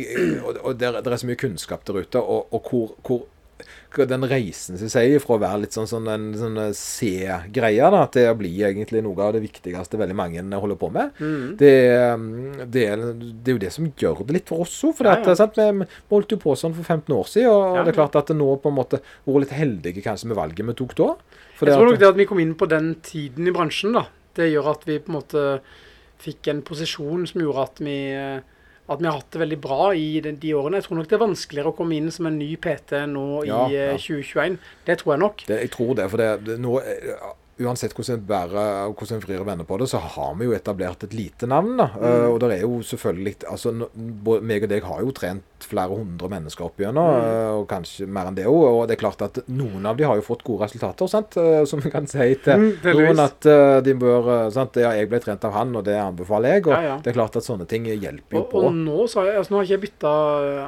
og, 0.47 0.61
og 0.64 0.77
det, 0.80 0.93
er 0.95 1.18
så 1.19 1.27
mye 1.27 1.39
kunnskap 1.39 1.84
der 1.88 2.03
ute. 2.03 2.22
Og, 2.22 2.53
og 2.55 2.69
hvor, 2.72 2.93
hvor 3.03 3.26
den 4.05 4.26
reisen 4.30 4.77
som 4.77 4.89
sier 4.91 5.22
fra 5.23 5.38
å 5.38 5.41
være 5.41 5.64
litt 5.64 5.76
sånn, 5.76 5.88
sånn 5.89 6.07
en 6.11 6.26
sånn 6.38 6.59
C-greie 6.77 7.89
da, 7.93 8.03
til 8.14 8.27
å 8.30 8.35
bli 8.38 8.51
egentlig 8.68 9.01
noe 9.03 9.18
av 9.26 9.34
det 9.34 9.41
viktigste 9.43 9.99
veldig 9.99 10.18
mange 10.18 10.43
holder 10.53 10.80
på 10.80 10.89
med. 10.93 11.18
mm. 11.18 11.47
Det, 11.59 11.73
um, 12.14 12.27
det, 12.64 12.84
er, 12.93 13.05
det 13.18 13.51
er 13.51 13.57
jo 13.57 13.64
det 13.64 13.72
som 13.73 13.89
gjør 13.89 14.22
det 14.27 14.38
litt 14.38 14.51
for 14.51 14.65
oss 14.65 14.76
òg. 14.85 14.93
For 14.99 15.09
Ja, 15.09 15.18
ja. 15.23 15.47
vi, 15.57 15.68
vi 15.81 16.14
holdt 16.14 16.35
jo 16.35 16.39
på 16.43 16.53
sånn 16.59 16.76
for 16.77 16.85
15 16.85 17.18
år 17.18 17.31
siden, 17.31 17.49
og 17.51 17.80
Ja, 17.80 17.88
det 17.88 17.95
er 17.95 17.99
klart 17.99 18.19
at 18.19 18.30
det 18.31 18.38
nå 18.38 18.51
på 18.61 18.72
en 18.72 18.77
måte 18.77 19.01
vært 19.26 19.47
litt 19.47 19.57
heldige 19.57 20.05
kanskje 20.05 20.31
med 20.31 20.39
valget 20.39 20.68
vi 20.68 20.77
tok 20.77 20.95
da. 20.99 21.09
Jeg 21.57 21.73
tror 21.73 21.89
nok 21.89 21.99
det 21.99 22.11
at 22.11 22.19
vi 22.19 22.30
kom 22.30 22.39
inn 22.43 22.53
på 22.59 22.69
den 22.69 22.93
tiden 23.01 23.49
i 23.49 23.55
bransjen, 23.55 23.97
da, 23.97 24.05
det 24.38 24.51
gjør 24.51 24.76
at 24.76 24.85
vi 24.85 25.01
på 25.01 25.11
en 25.11 25.18
måte 25.18 25.47
fikk 26.22 26.49
en 26.51 26.61
posisjon 26.65 27.26
som 27.30 27.41
gjorde 27.41 27.65
at 27.65 27.81
vi, 27.81 27.97
eh, 28.14 28.56
at 28.88 29.01
vi 29.01 29.09
har 29.09 29.18
hatt 29.19 29.31
det 29.35 29.41
veldig 29.43 29.57
bra 29.64 29.89
i 29.95 30.22
de, 30.23 30.31
de 30.39 30.53
årene. 30.55 30.80
Jeg 30.80 30.88
tror 30.88 31.01
nok 31.01 31.09
det 31.09 31.18
er 31.18 31.26
vanskeligere 31.26 31.73
å 31.73 31.76
komme 31.77 31.97
inn 31.97 32.07
som 32.14 32.30
en 32.30 32.38
ny 32.39 32.53
PT 32.61 33.03
nå 33.11 33.26
Ja, 33.47 33.65
i 33.68 33.76
eh, 33.76 33.91
ja. 33.95 33.99
2021. 33.99 34.55
Det 34.88 35.01
tror 35.01 35.14
jeg 35.14 35.23
nok. 35.26 35.43
Det, 35.49 35.59
jeg 35.65 35.73
tror 35.73 35.91
det, 35.99 36.07
for 36.14 36.23
det, 36.23 36.31
det 36.47 36.57
nå, 36.64 36.80
eh, 36.80 37.27
Uansett 37.57 37.95
hvordan 37.97 38.19
en 38.19 38.26
bærer 38.30 38.57
og 38.85 38.99
hvordan 38.99 39.18
en 39.18 39.23
vrir 39.23 39.39
og 39.41 39.47
vender 39.47 39.65
på 39.65 39.80
det, 39.81 39.88
så 39.89 39.97
har 39.97 40.35
vi 40.38 40.45
jo 40.45 40.53
etablert 40.53 41.01
et 41.07 41.15
lite 41.18 41.47
navn. 41.49 41.72
da. 41.80 41.88
Mm. 41.95 42.03
Uh, 42.05 42.26
og 42.30 42.35
det 42.43 42.51
er 42.53 42.61
jo 42.61 42.76
selvfølgelig 42.85 43.34
altså, 43.49 43.72
meg 44.45 44.68
og 44.68 44.69
deg 44.69 44.85
har 44.85 45.01
jo 45.01 45.15
trent 45.18 45.56
flere 45.65 45.89
hundre 45.89 46.29
mennesker 46.29 46.65
opp 46.65 46.77
igjennom, 46.79 47.07
Mm. 47.07 47.23
eh, 47.25 47.51
og 47.57 47.67
kanskje 47.67 48.07
mer 48.07 48.27
enn 48.27 48.35
det 48.35 48.45
òg. 48.45 48.63
Og 48.67 48.88
det 48.88 48.97
er 48.97 49.01
klart 49.01 49.21
at 49.21 49.39
noen 49.49 49.85
av 49.85 49.97
de 49.97 50.03
har 50.03 50.15
jo 50.15 50.21
fått 50.21 50.43
gode 50.43 50.61
resultater, 50.67 51.07
sant? 51.07 51.38
Eh, 51.38 51.65
som 51.65 51.79
vi 51.79 51.89
kan 51.89 52.05
si 52.07 52.35
til 52.35 52.53
Mm, 52.57 52.77
noen 52.84 53.19
at 53.19 53.45
eh, 53.45 53.81
de 53.81 53.93
bør 53.93 54.51
sant? 54.51 54.75
Ja, 54.75 54.91
jeg 54.91 55.09
ble 55.09 55.19
trent 55.19 55.43
av 55.45 55.53
han, 55.53 55.75
og 55.75 55.84
det 55.85 55.95
anbefaler 55.95 56.53
jeg. 56.55 56.67
Og 56.67 56.73
Ja, 56.73 56.81
ja. 56.81 56.97
det 57.01 57.07
er 57.15 57.19
klart 57.19 57.35
at 57.35 57.43
sånne 57.43 57.67
ting 57.67 57.85
hjelper 57.85 58.31
jo 58.31 58.39
Og, 58.43 58.49
på. 58.51 58.63
og 58.65 58.73
nå, 58.73 59.07
jeg, 59.07 59.35
altså, 59.38 59.51
nå 59.51 59.57
har 59.57 59.63
ikke 59.63 59.77
jeg 59.79 59.81
bytta 59.81 60.13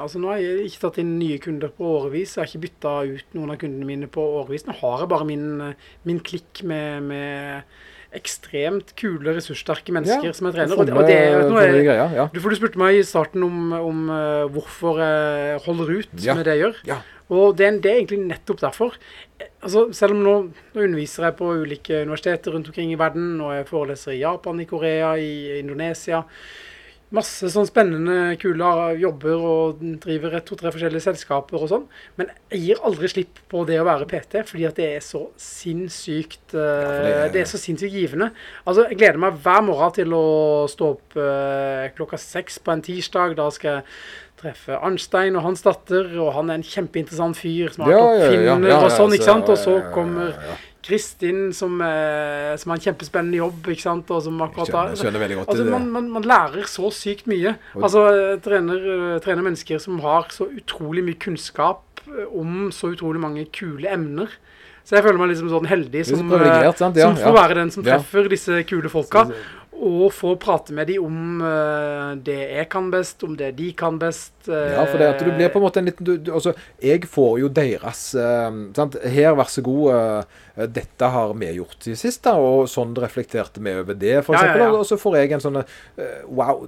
altså, 0.02 0.20
Nå 0.20 0.28
har 0.30 0.38
jeg 0.38 0.66
ikke 0.66 0.82
tatt 0.82 0.98
inn 1.00 1.20
nye 1.20 1.38
kunder 1.40 1.70
på 1.70 1.84
årevis. 1.86 2.36
Jeg 2.36 2.42
har 2.44 2.48
ikke 2.50 2.66
bytta 2.70 2.94
ut 3.14 3.34
noen 3.36 3.52
av 3.52 3.58
kundene 3.58 3.86
mine 3.86 4.08
på 4.08 4.22
årevis. 4.22 4.66
Nå 4.66 4.74
har 4.82 5.00
jeg 5.00 5.10
bare 5.10 5.26
min, 5.26 5.76
min 6.06 6.20
klikk 6.20 6.64
med, 6.64 7.04
med 7.04 7.64
ekstremt 8.16 8.96
kule, 8.98 9.36
ressurssterke 9.36 9.94
mennesker 9.94 10.34
som 10.34 10.48
jeg 10.50 10.56
trener. 10.56 10.74
Og, 10.80 10.86
det- 10.88 10.96
og 10.98 11.06
det, 11.06 11.16
vet 11.20 11.46
fulle 11.46 11.94
er, 11.94 12.16
ja. 12.18 12.26
du, 12.34 12.40
for 12.42 12.50
du 12.50 12.56
spurte 12.58 12.82
meg 12.82 12.98
i 12.98 13.04
starten 13.06 13.44
om, 13.46 13.72
om 13.78 14.10
uh, 14.10 14.48
hvorfor 14.50 14.98
jeg 15.04 15.60
holder 15.68 15.92
ut 16.00 16.10
Ja. 16.26 16.34
med 16.36 16.46
det 16.46 16.56
jeg 16.58 16.64
gjør. 16.66 16.80
Ja. 16.90 16.98
Og 17.30 17.56
det 17.60 17.68
er, 17.68 17.76
det 17.78 17.92
er 17.92 18.00
egentlig 18.00 18.20
nettopp 18.26 18.60
derfor. 18.64 18.96
Altså, 19.62 19.84
selv 19.94 20.16
om 20.16 20.24
nå, 20.26 20.34
nå 20.74 20.82
underviser 20.88 21.28
jeg 21.28 21.36
på 21.38 21.52
ulike 21.62 22.00
universiteter 22.02 22.56
rundt 22.56 22.72
omkring 22.72 22.90
i 22.92 22.98
verden, 22.98 23.36
og 23.46 23.54
jeg 23.54 23.68
foreleser 23.70 24.16
i 24.16 24.24
Japan, 24.24 24.60
i 24.60 24.66
Korea, 24.66 25.12
i 25.22 25.60
Indonesia. 25.60 26.24
Masse 27.12 27.50
sånn 27.50 27.66
spennende, 27.66 28.36
kule 28.38 28.68
jobber 29.02 29.40
og 29.42 29.80
driver 30.04 30.36
et, 30.38 30.44
to-tre 30.46 30.70
forskjellige 30.76 31.02
selskaper 31.08 31.58
og 31.58 31.72
sånn. 31.72 31.88
Men 32.22 32.30
jeg 32.54 32.62
gir 32.68 32.84
aldri 32.86 33.10
slipp 33.10 33.40
på 33.50 33.64
det 33.66 33.80
å 33.82 33.88
være 33.88 34.06
PT, 34.12 34.44
fordi 34.46 34.68
at 34.70 34.78
det 34.78 34.90
er 35.00 35.02
så 35.02 35.24
sinnssykt 35.42 36.54
uh, 36.54 36.62
ja, 36.62 37.02
det 37.02 37.12
er- 37.16 37.34
Det 37.34 37.42
er 37.42 37.50
så 37.50 37.58
sinnssykt 37.58 37.94
givende. 37.98 38.30
Altså, 38.68 38.86
jeg 38.90 39.00
gleder 39.02 39.18
meg 39.18 39.42
hver 39.42 39.62
morgen 39.66 39.92
til 39.98 40.14
å 40.14 40.68
stå 40.70 40.92
opp 40.94 41.18
uh, 41.18 41.90
klokka 41.98 42.18
seks 42.22 42.60
på 42.62 42.72
en 42.78 42.82
tirsdag. 42.86 43.36
Da 43.42 43.50
skal 43.50 43.80
jeg 43.80 43.84
treffe 44.40 44.78
Arnstein 44.78 45.36
og 45.36 45.44
hans 45.50 45.66
datter, 45.66 46.14
og 46.22 46.34
han 46.38 46.50
er 46.54 46.62
en 46.62 46.64
kjempeinteressant 46.64 47.36
fyr 47.36 47.74
som 47.74 47.84
har 47.88 47.92
vært 47.92 48.00
ja, 48.00 48.10
oppfinner 48.14 48.46
ja, 48.70 48.76
ja, 48.76 48.84
og 48.86 48.94
sånn, 48.94 49.18
ikke 49.18 49.32
sant? 49.34 49.50
Og 49.50 49.58
så 49.60 49.80
kommer. 49.94 50.38
Kristin, 50.90 51.54
som, 51.54 51.78
eh, 51.86 52.56
som 52.58 52.72
har 52.74 52.80
en 52.80 52.86
kjempespennende 52.88 53.38
jobb, 53.40 53.70
ikke 53.70 53.86
sant? 53.86 54.10
Og 54.16 54.24
som 54.26 54.42
akkurat 54.42 54.72
skjønner, 54.72 54.98
skjønner 54.98 55.24
veldig 55.26 55.38
godt 55.40 55.54
Altså, 55.54 55.68
man, 55.70 55.88
man, 55.94 56.10
man 56.18 56.28
lærer 56.28 56.66
så 56.70 56.90
sykt 56.96 57.30
mye. 57.30 57.56
Altså, 57.78 58.08
jeg 58.18 58.42
trener, 58.46 58.90
eh, 58.96 59.20
trener 59.26 59.46
mennesker 59.46 59.82
som 59.84 60.02
har 60.06 60.30
så 60.34 60.50
utrolig 60.50 61.06
mye 61.06 61.20
kunnskap 61.22 62.02
eh, 62.08 62.26
om 62.34 62.72
så 62.76 62.94
utrolig 62.96 63.22
mange 63.22 63.46
kule 63.54 63.90
emner. 63.92 64.34
Så 64.88 64.98
jeg 64.98 65.06
føler 65.06 65.20
meg 65.22 65.30
liksom 65.30 65.52
sånn 65.52 65.68
heldig 65.70 66.02
som, 66.10 66.32
eh. 66.34 66.48
Ja, 66.66 66.72
som 66.74 66.94
får 66.98 67.20
ja. 67.22 67.34
være 67.36 67.56
den 67.60 67.70
som 67.70 67.84
Ja. 67.86 68.00
treffer 68.00 68.30
disse 68.32 68.64
kule 68.66 68.90
folka. 68.90 69.28
Og 69.80 70.10
få 70.12 70.34
prate 70.36 70.74
med 70.76 70.90
dem 70.90 71.06
om 71.06 71.44
uh, 71.44 72.12
det 72.20 72.36
jeg 72.36 72.68
kan 72.72 72.90
best, 72.92 73.24
om 73.24 73.38
det 73.40 73.54
de 73.56 73.70
kan 73.78 74.00
best. 74.02 74.34
Uh, 74.50 74.58
Ja, 74.76 74.84
for 74.84 75.00
det 75.00 75.08
at 75.14 75.22
du 75.24 75.30
blir 75.32 75.52
på 75.54 75.60
en 75.60 75.64
måte 75.64 75.80
en 75.80 75.88
liten 75.88 76.06
du, 76.06 76.18
du, 76.18 76.32
altså, 76.36 76.54
Jeg 76.84 77.08
får 77.08 77.40
jo 77.40 77.50
deres 77.54 78.02
uh, 78.20 78.50
sant? 78.76 78.98
Her, 79.04 79.38
vær 79.40 79.52
så 79.52 79.64
god. 79.64 80.26
dette 80.76 81.08
har 81.08 81.32
vi 81.40 81.54
gjort 81.56 81.78
til 81.80 81.96
sist, 81.96 82.20
da, 82.26 82.34
og 82.36 82.66
sånn 82.68 82.92
reflekterte 83.00 83.62
vi 83.64 83.72
over 83.80 83.96
det, 83.96 84.18
for 84.28 84.36
Ja, 84.36 84.50
ja, 84.50 84.66
ja. 84.66 84.74
Og 84.76 84.84
så 84.88 84.98
får 85.00 85.16
jeg 85.22 85.32
en 85.38 85.44
sånn 85.46 85.62
Wow. 86.28 86.66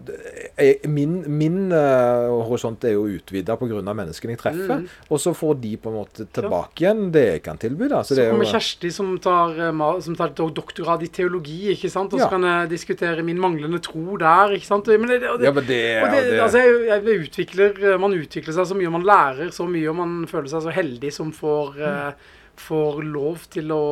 jeg, 0.55 0.79
min 0.87 1.17
min 1.27 1.71
horisont 1.71 2.83
er 2.87 2.95
jo 2.95 3.03
utvida 3.11 3.57
pga. 3.59 3.81
menneskene 3.83 4.35
jeg 4.37 4.39
treffer. 4.39 4.83
Mm. 4.83 4.87
Og 5.09 5.19
så 5.19 5.33
får 5.35 5.59
de 5.61 5.75
på 5.77 5.91
en 5.91 5.97
måte 5.97 6.27
tilbake 6.31 6.85
igjen 6.85 7.11
det 7.11 7.25
jeg 7.25 7.43
kan 7.43 7.59
tilby. 7.59 7.89
da. 7.91 8.03
Så 8.03 8.13
Så 8.13 8.19
det 8.19 8.25
er 8.27 8.31
kommer 8.31 8.51
Kjersti 8.51 8.91
som 8.91 9.11
tar, 9.19 9.59
som 10.01 10.15
tar 10.15 10.31
doktorgrad 10.37 11.03
i 11.03 11.11
teologi, 11.11 11.59
ikke 11.75 11.91
sant? 11.91 12.13
Og 12.13 12.19
så 12.19 12.29
kan 12.31 12.47
jeg 12.47 12.71
diskutere 12.71 13.00
min 13.27 13.39
manglende 13.41 13.79
tro 13.83 14.17
der, 14.21 14.53
ikke 14.57 14.65
sant? 14.69 14.87
Men 14.87 15.07
det, 15.09 15.23
og 15.29 15.39
det, 15.39 15.45
Ja, 15.47 15.51
men 15.55 15.65
det, 15.67 15.79
det, 16.31 16.39
altså, 16.43 16.57
jeg, 16.61 17.01
jeg 17.05 17.23
utvikler, 17.25 17.97
man 17.99 18.13
utvikler 18.17 18.53
seg 18.53 18.69
så 18.69 18.77
mye, 18.77 18.87
og 18.91 18.95
man 18.99 19.07
lærer 19.09 19.51
så 19.55 19.65
mye, 19.69 19.89
og 19.89 19.95
man 19.99 20.15
føler 20.31 20.47
seg 20.53 20.61
så 20.67 20.71
heldig 20.75 21.11
som 21.13 21.31
får, 21.35 21.75
Mm. 21.75 21.83
uh, 21.87 22.39
får 22.61 23.03
lov 23.07 23.37
til 23.49 23.71
å 23.73 23.83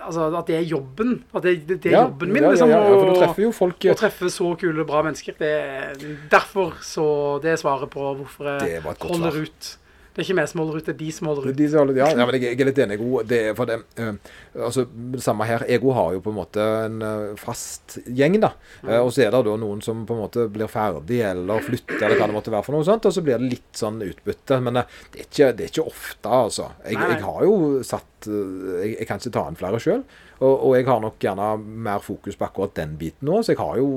altså, 0.00 0.28
at 0.38 0.46
det 0.48 0.56
er 0.56 0.64
jobben. 0.70 1.22
At 1.34 1.42
det, 1.44 1.52
det, 1.68 1.76
det 1.84 1.90
er 1.92 1.96
Ja, 1.98 2.04
jobben 2.08 2.32
min, 2.32 2.42
liksom. 2.42 2.70
ja, 2.70 2.78
ja, 2.82 2.94
for 2.96 3.10
du 3.10 3.18
treffer 3.20 3.42
jo 3.44 3.50
folk 3.52 3.84
å 3.92 3.96
treffe 3.98 4.30
så 4.32 4.48
kule, 4.58 4.84
bra 4.88 5.02
mennesker. 5.06 5.34
Det 5.38 5.50
er, 5.50 5.94
derfor 6.32 6.72
så 6.82 7.06
Det 7.42 7.52
er 7.52 7.60
svaret 7.60 7.90
på 7.92 8.00
hvorfor 8.20 8.48
jeg 8.64 8.80
holder 8.82 9.30
svar. 9.30 9.42
ut. 9.42 9.76
Det 10.10 10.24
er 10.24 10.26
ikke 10.26 10.40
vi 10.40 10.46
som 10.50 10.60
holder 10.60 10.76
ut, 10.80 10.86
det 10.88 10.92
er 10.92 10.98
de 10.98 11.10
som 11.14 11.28
holder 11.30 11.44
ut. 11.46 11.56
De 11.56 11.66
som 11.70 11.78
holder- 11.84 11.98
ja, 12.00 12.08
ja, 12.10 12.24
men 12.26 12.34
jeg, 12.34 12.42
jeg 12.48 12.60
er 12.60 12.68
litt 12.70 12.80
enig. 12.82 12.96
Det, 13.30 13.40
for 13.56 13.70
det, 13.70 13.76
uh, 14.00 14.32
altså, 14.66 14.84
det 15.14 15.22
samme 15.22 15.46
her. 15.46 15.62
Ego 15.70 15.92
har 15.94 16.16
jo 16.16 16.22
på 16.24 16.32
en 16.32 16.38
måte 16.40 16.64
en 16.86 16.96
uh, 17.04 17.36
fast 17.38 17.98
gjeng, 18.06 18.40
da. 18.42 18.50
Eh, 18.88 18.98
og 18.98 19.12
så 19.14 19.22
er 19.26 19.30
det 19.30 19.44
da 19.46 19.54
noen 19.62 19.82
som 19.84 20.02
på 20.08 20.16
en 20.16 20.22
måte 20.24 20.48
blir 20.50 20.70
ferdig 20.70 21.20
eller 21.28 21.62
flytter, 21.62 22.02
eller 22.02 22.18
hva 22.18 22.26
det 22.26 22.36
måtte 22.40 22.54
være 22.54 22.66
for 22.66 22.74
noe 22.74 22.86
sånt. 22.88 23.06
Og 23.06 23.14
så 23.14 23.22
blir 23.22 23.38
det 23.38 23.52
litt 23.54 23.78
sånn 23.78 24.02
utbytte. 24.02 24.58
Men 24.66 24.82
eh, 24.82 24.96
det, 25.12 25.22
er 25.22 25.28
ikke, 25.28 25.52
det 25.54 25.68
er 25.68 25.72
ikke 25.74 25.86
ofte, 25.92 26.34
altså. 26.40 26.72
Jeg, 26.88 26.98
jeg 26.98 27.22
har 27.28 27.46
jo 27.46 27.54
satt 27.86 28.30
eh, 28.30 28.74
jeg, 28.82 28.96
jeg 28.98 29.10
kan 29.12 29.22
ikke 29.22 29.36
ta 29.38 29.46
inn 29.46 29.60
flere 29.62 29.82
sjøl. 29.86 30.02
Og, 30.40 30.54
og 30.66 30.74
jeg 30.78 30.86
har 30.88 31.00
nok 31.04 31.18
gjerne 31.20 31.46
mer 31.60 32.00
fokus 32.00 32.38
på 32.40 32.46
akkurat 32.46 32.72
den 32.78 32.94
biten 33.00 33.28
nå. 33.28 33.42
Så 33.44 33.52
jeg 33.52 33.60
har 33.60 33.76
jo 33.76 33.88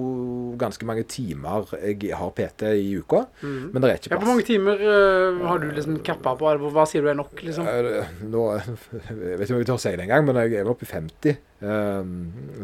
ganske 0.60 0.88
mange 0.88 1.06
timer 1.08 1.70
jeg 1.80 2.12
har 2.20 2.34
PT 2.36 2.74
i 2.82 2.90
uka. 3.00 3.24
Men 3.44 3.80
det 3.80 3.90
er 3.90 4.02
ikke 4.02 4.12
Ja, 4.12 4.18
plass. 4.18 4.24
Hvor 4.26 4.32
mange 4.34 4.48
timer 4.50 4.84
uh, 4.84 5.46
har 5.48 5.64
du 5.64 5.70
liksom 5.72 6.02
kappa 6.04 6.36
på? 6.40 6.50
Eller 6.52 6.76
Hva 6.76 6.86
sier 6.90 7.06
du 7.06 7.10
er 7.14 7.18
nok, 7.20 7.32
liksom? 7.48 7.70
Eh, 7.70 8.12
Nå, 8.28 8.44
jeg 8.60 9.40
vet 9.40 9.46
ikke 9.48 9.56
om 9.56 9.64
jeg 9.64 9.70
tør 9.72 9.82
si 9.86 9.96
det 9.96 10.04
engang, 10.08 10.28
men 10.28 10.42
jeg 10.44 10.60
er 10.60 10.72
oppe 10.74 10.88
i 10.88 10.92
50. 10.92 11.40
Um, 11.64 12.10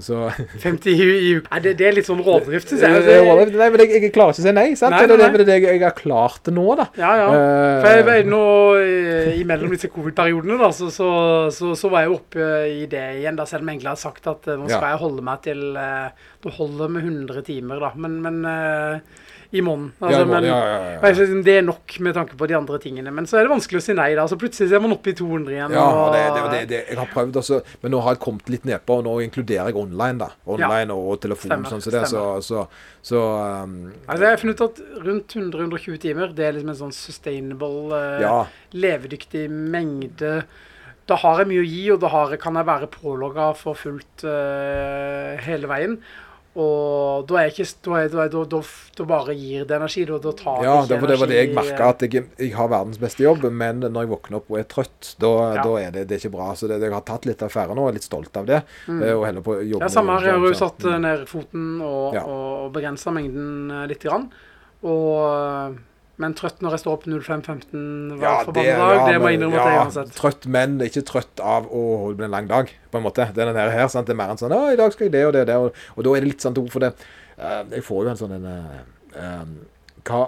så 0.03 0.25
50 0.59 0.91
i, 0.91 1.29
uka? 1.39 1.59
Det, 1.63 1.71
det 1.79 1.85
er 1.87 1.93
litt 1.95 2.07
sånn 2.09 2.19
rovdrift, 2.25 2.67
synes 2.73 2.83
Eh, 2.83 2.97
jeg. 2.97 3.05
Det- 3.05 3.53
Nei, 3.55 3.69
men 3.71 3.79
jeg, 3.85 3.93
jeg 4.03 4.11
klarer 4.11 4.33
ikke 4.35 4.43
å 4.43 4.47
si 4.49 4.51
nei. 4.57 4.65
sant? 4.75 4.91
Nei, 4.91 5.05
det 5.07 5.15
er 5.15 5.21
nei, 5.21 5.29
det, 5.29 5.39
er 5.39 5.43
det 5.43 5.47
det 5.47 5.57
jeg, 5.69 5.81
har 5.85 5.95
klart 5.95 6.41
til 6.43 6.57
nå, 6.57 6.65
da. 6.75 6.87
Ja, 6.99 7.11
ja. 7.21 7.29
Uh, 7.31 7.79
For 7.85 8.11
jeg 8.17 8.27
nå 8.27 8.41
eh, 8.83 9.31
imellom 9.39 9.71
disse 9.71 9.87
covid-periodene, 9.93 10.59
da, 10.59 10.69
så, 10.75 10.89
så, 10.91 11.07
så, 11.55 11.71
så 11.79 11.91
var 11.93 12.03
jeg 12.03 12.11
oppe 12.17 12.49
i 12.75 12.83
det 12.91 13.05
igjen, 13.21 13.39
da, 13.39 13.47
selv 13.47 13.63
om 13.63 13.71
jeg 13.71 13.79
egentlig 13.79 13.93
har 13.95 14.03
sagt 14.03 14.27
at 14.27 14.51
eh, 14.51 14.59
nå 14.59 14.67
skal 14.67 14.83
Ja. 14.89 14.91
jeg 14.97 15.03
holde 15.05 15.23
meg 15.31 15.41
til 15.47 15.63
Nå 15.79 16.51
holder 16.55 16.91
med 16.91 17.03
100 17.07 17.41
timer, 17.47 17.79
da, 17.83 17.93
men, 17.99 18.19
men 18.23 18.43
eh, 18.47 18.99
i 19.51 19.61
måneden. 19.65 19.93
Altså, 19.99 20.25
men- 20.27 20.43
ja, 20.43 20.57
ja, 20.61 20.99
ja, 21.01 21.41
Det 21.43 21.53
er 21.57 21.61
nok 21.65 21.99
med 21.99 22.13
tanke 22.13 22.37
på 22.37 22.47
de 22.47 22.53
andre 22.53 22.77
tingene. 22.77 23.11
Men 23.11 23.25
så 23.25 23.39
er 23.39 23.47
det 23.47 23.49
vanskelig 23.49 23.79
å 23.79 23.81
si 23.81 23.93
nei, 23.93 24.13
da. 24.13 24.27
Så 24.27 24.37
plutselig 24.37 24.71
er 24.71 24.79
man 24.79 24.91
oppe 24.93 25.09
i 25.09 25.13
200 25.13 25.49
igjen. 25.49 25.71
Ja, 25.71 25.85
og- 25.89 26.13
det, 26.13 26.21
det, 26.35 26.51
det, 26.51 26.67
det, 26.69 26.87
jeg 26.89 26.97
har 26.97 27.07
prøvd 27.07 27.33
også, 27.41 27.61
men 27.81 27.91
nå 27.91 28.01
har 28.03 28.13
jeg 28.13 28.19
kommet 28.21 28.47
litt 28.49 28.63
nedpå, 28.63 28.99
og 28.99 29.03
nå 29.05 29.15
inkluderer 29.25 29.71
jeg 29.71 29.75
online, 29.75 30.19
da. 30.19 30.29
Online 30.45 30.91
og, 30.93 31.11
og 31.11 31.19
telefon, 31.21 31.49
Stemmer, 31.49 31.69
sånn 31.73 31.81
som 31.81 31.91
det. 31.91 32.05
Så, 32.07 32.23
så, 32.45 32.67
så 33.01 33.63
um, 33.63 33.91
Altså, 34.07 34.21
jeg 34.21 34.29
har 34.29 34.37
funnet 34.37 34.61
ut 34.61 34.65
at 34.69 35.03
rundt 35.09 35.27
100-120 35.33 35.99
timer, 35.99 36.33
det 36.37 36.45
er 36.45 36.53
liksom 36.53 36.69
en 36.69 36.81
sånn 36.85 36.93
sustainable, 36.93 37.89
uh, 37.89 38.45
levedyktig 38.77 39.49
mengde. 39.49 40.43
Da 41.09 41.15
har 41.15 41.39
jeg 41.41 41.47
mye 41.49 41.63
å 41.65 41.65
gi, 41.65 41.83
og 41.91 42.01
da 42.01 42.07
har 42.13 42.29
jeg, 42.35 42.39
kan 42.39 42.53
jeg 42.53 42.67
være 42.69 42.87
pålogga 42.93 43.55
for 43.57 43.73
fullt 43.73 44.25
uh, 44.29 45.37
hele 45.41 45.65
veien. 45.65 45.97
Og 46.57 47.27
da 47.29 47.43
ikke 47.45 47.65
da, 48.09 48.27
da, 48.27 48.43
da, 48.49 48.61
bare 49.05 49.35
gir 49.37 49.65
det 49.69 49.75
energi. 49.77 50.05
Da, 50.09 50.17
tar 50.33 50.63
Ja, 50.63 50.81
det 50.81 50.97
ikke 50.97 51.01
var- 51.01 51.07
det 51.07 51.19
var 51.19 51.27
det 51.27 51.35
jeg 51.37 51.49
energi, 51.51 51.69
merka, 51.71 51.89
at 51.89 51.99
jeg, 52.01 52.25
jeg 52.39 52.53
har 52.55 52.67
verdens 52.67 52.97
beste 52.97 53.23
jobb, 53.23 53.43
men 53.51 53.79
når 53.81 54.01
jeg 54.01 54.09
våkner 54.09 54.35
opp 54.37 54.49
og 54.49 54.57
er 54.59 54.63
trøtt, 54.63 55.15
da, 55.19 55.53
Ja. 55.55 55.63
er 55.77 55.91
det, 55.91 56.07
det 56.07 56.15
er 56.17 56.27
ikke 56.29 56.35
bra. 56.35 56.53
Så 56.55 56.67
det, 56.67 56.81
jeg 56.81 56.91
har 56.91 57.01
tatt 57.01 57.25
litt 57.25 57.37
affære 57.39 57.75
nå, 57.75 57.81
og 57.85 57.89
er 57.89 57.93
litt 57.93 58.03
stolt 58.09 58.35
av 58.35 58.45
det. 58.45 58.63
Mm. 58.87 59.01
Og 59.19 59.25
heller 59.25 59.41
på 59.41 59.53
å 59.55 59.61
jobbe 59.61 59.79
Mm. 59.79 59.81
Ja, 59.81 59.87
samme 59.87 60.19
her. 60.19 60.25
Jeg 60.25 60.39
har 60.39 60.47
jo 60.47 60.53
satt 60.53 60.85
eh, 60.85 60.97
ned 60.97 61.27
foten 61.27 61.81
og, 61.81 62.13
Ja. 62.15 62.23
og, 62.25 62.73
begrensa 62.73 63.11
mengden 63.13 63.71
eh, 63.71 63.87
litt. 63.87 63.99
Grann. 64.03 64.29
Og, 64.83 65.75
eh, 65.75 65.77
men 66.19 66.35
trøtt 66.35 66.59
når 66.63 66.75
jeg 66.75 66.83
står 66.83 66.97
opp 66.97 67.05
05.15 67.07 68.17
hver 68.19 68.25
Ja, 68.25 68.33
forbanna 68.43 68.75
dag, 68.79 69.01
det 69.07 69.21
må 69.21 69.31
jeg 69.31 69.39
innrømme 69.39 69.59
at 69.61 69.69
jeg 69.69 69.77
ja, 69.77 69.83
uansett. 69.85 70.11
Trøtt, 70.17 70.47
men 70.51 70.75
ikke 70.83 71.03
trøtt 71.07 71.39
av 71.39 71.69
å 71.71 71.83
holde 72.03 72.19
på 72.19 72.27
en 72.27 72.33
lang 72.35 72.49
dag, 72.49 72.73
på 72.91 72.99
en 72.99 73.05
måte. 73.05 73.29
Det 73.35 73.43
er 73.43 73.51
den 73.53 73.59
her, 73.61 73.71
her 73.71 73.91
sant? 73.91 74.09
Det 74.09 74.15
er 74.15 74.19
mer 74.19 74.33
enn 74.33 74.41
sånn 74.41 74.55
Å, 74.55 74.61
i 74.73 74.79
dag 74.79 74.91
skal 74.95 75.07
jeg 75.07 75.15
det 75.15 75.25
og 75.29 75.33
det 75.37 75.45
og 75.45 75.49
det. 75.49 75.57
Og, 75.63 75.83
og 75.95 76.07
da 76.07 76.15
er 76.15 76.25
det 76.25 76.33
litt 76.33 76.43
sånn 76.43 76.59
for 76.59 76.83
det 76.83 76.91
uh, 77.39 77.61
Jeg 77.71 77.85
får 77.87 78.03
jo 78.03 78.11
en 78.11 78.19
sånn 78.19 78.35
en 78.35 78.49
uh, 78.51 78.81
eh, 79.15 79.45
hva, 80.09 80.21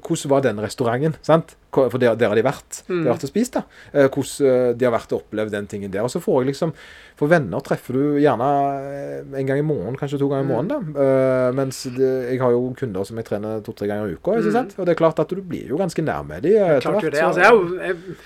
hvordan 0.00 0.30
var 0.32 0.42
den 0.44 0.60
restauranten? 0.62 1.16
sant? 1.26 1.56
For 1.76 1.98
der, 2.00 2.14
der 2.16 2.30
har 2.32 2.38
de 2.38 2.44
vært. 2.46 2.78
Mm. 2.88 3.02
De 3.02 3.08
har 3.08 3.16
vært 3.16 3.26
og 3.26 3.30
spist, 3.30 3.56
da. 3.58 3.62
Eh, 3.92 4.06
hvordan 4.08 4.48
eh, 4.48 4.70
de 4.78 4.86
har 4.88 4.94
vært 4.94 5.12
og 5.12 5.20
opplevd 5.24 5.52
den 5.52 5.66
tingen 5.68 5.92
der. 5.92 6.06
Og 6.06 6.12
så 6.12 6.22
får 6.24 6.42
jeg 6.42 6.52
liksom 6.54 6.72
For 7.16 7.28
venner 7.32 7.60
treffer 7.64 7.96
du 7.96 8.16
gjerne 8.20 8.48
eh, 8.92 9.20
en 9.40 9.46
gang 9.50 9.60
i 9.60 9.66
måneden, 9.66 9.96
kanskje 10.00 10.20
to 10.20 10.30
ganger 10.32 10.48
i 10.48 10.52
måneden. 10.54 10.94
da. 10.96 11.04
Eh, 11.04 11.50
mens 11.56 11.82
det, 11.96 12.10
jeg 12.32 12.40
har 12.40 12.56
jo 12.56 12.72
kunder 12.78 13.04
som 13.08 13.20
jeg 13.20 13.28
trener 13.28 13.60
to-tre 13.66 13.88
ganger 13.90 14.08
i 14.12 14.16
uka. 14.16 14.38
Mm. 14.40 14.72
Og 14.76 14.82
det 14.88 14.94
er 14.96 15.00
klart 15.02 15.20
at 15.20 15.32
du 15.36 15.42
blir 15.42 15.68
jo 15.74 15.80
ganske 15.80 16.04
nær 16.04 16.24
med 16.28 16.44
dem 16.48 16.56
etter 16.56 16.96
hvert. 16.96 17.12
det. 17.12 17.22
Altså, 17.24 17.44
jeg, 17.44 17.96
jo- 17.96 18.16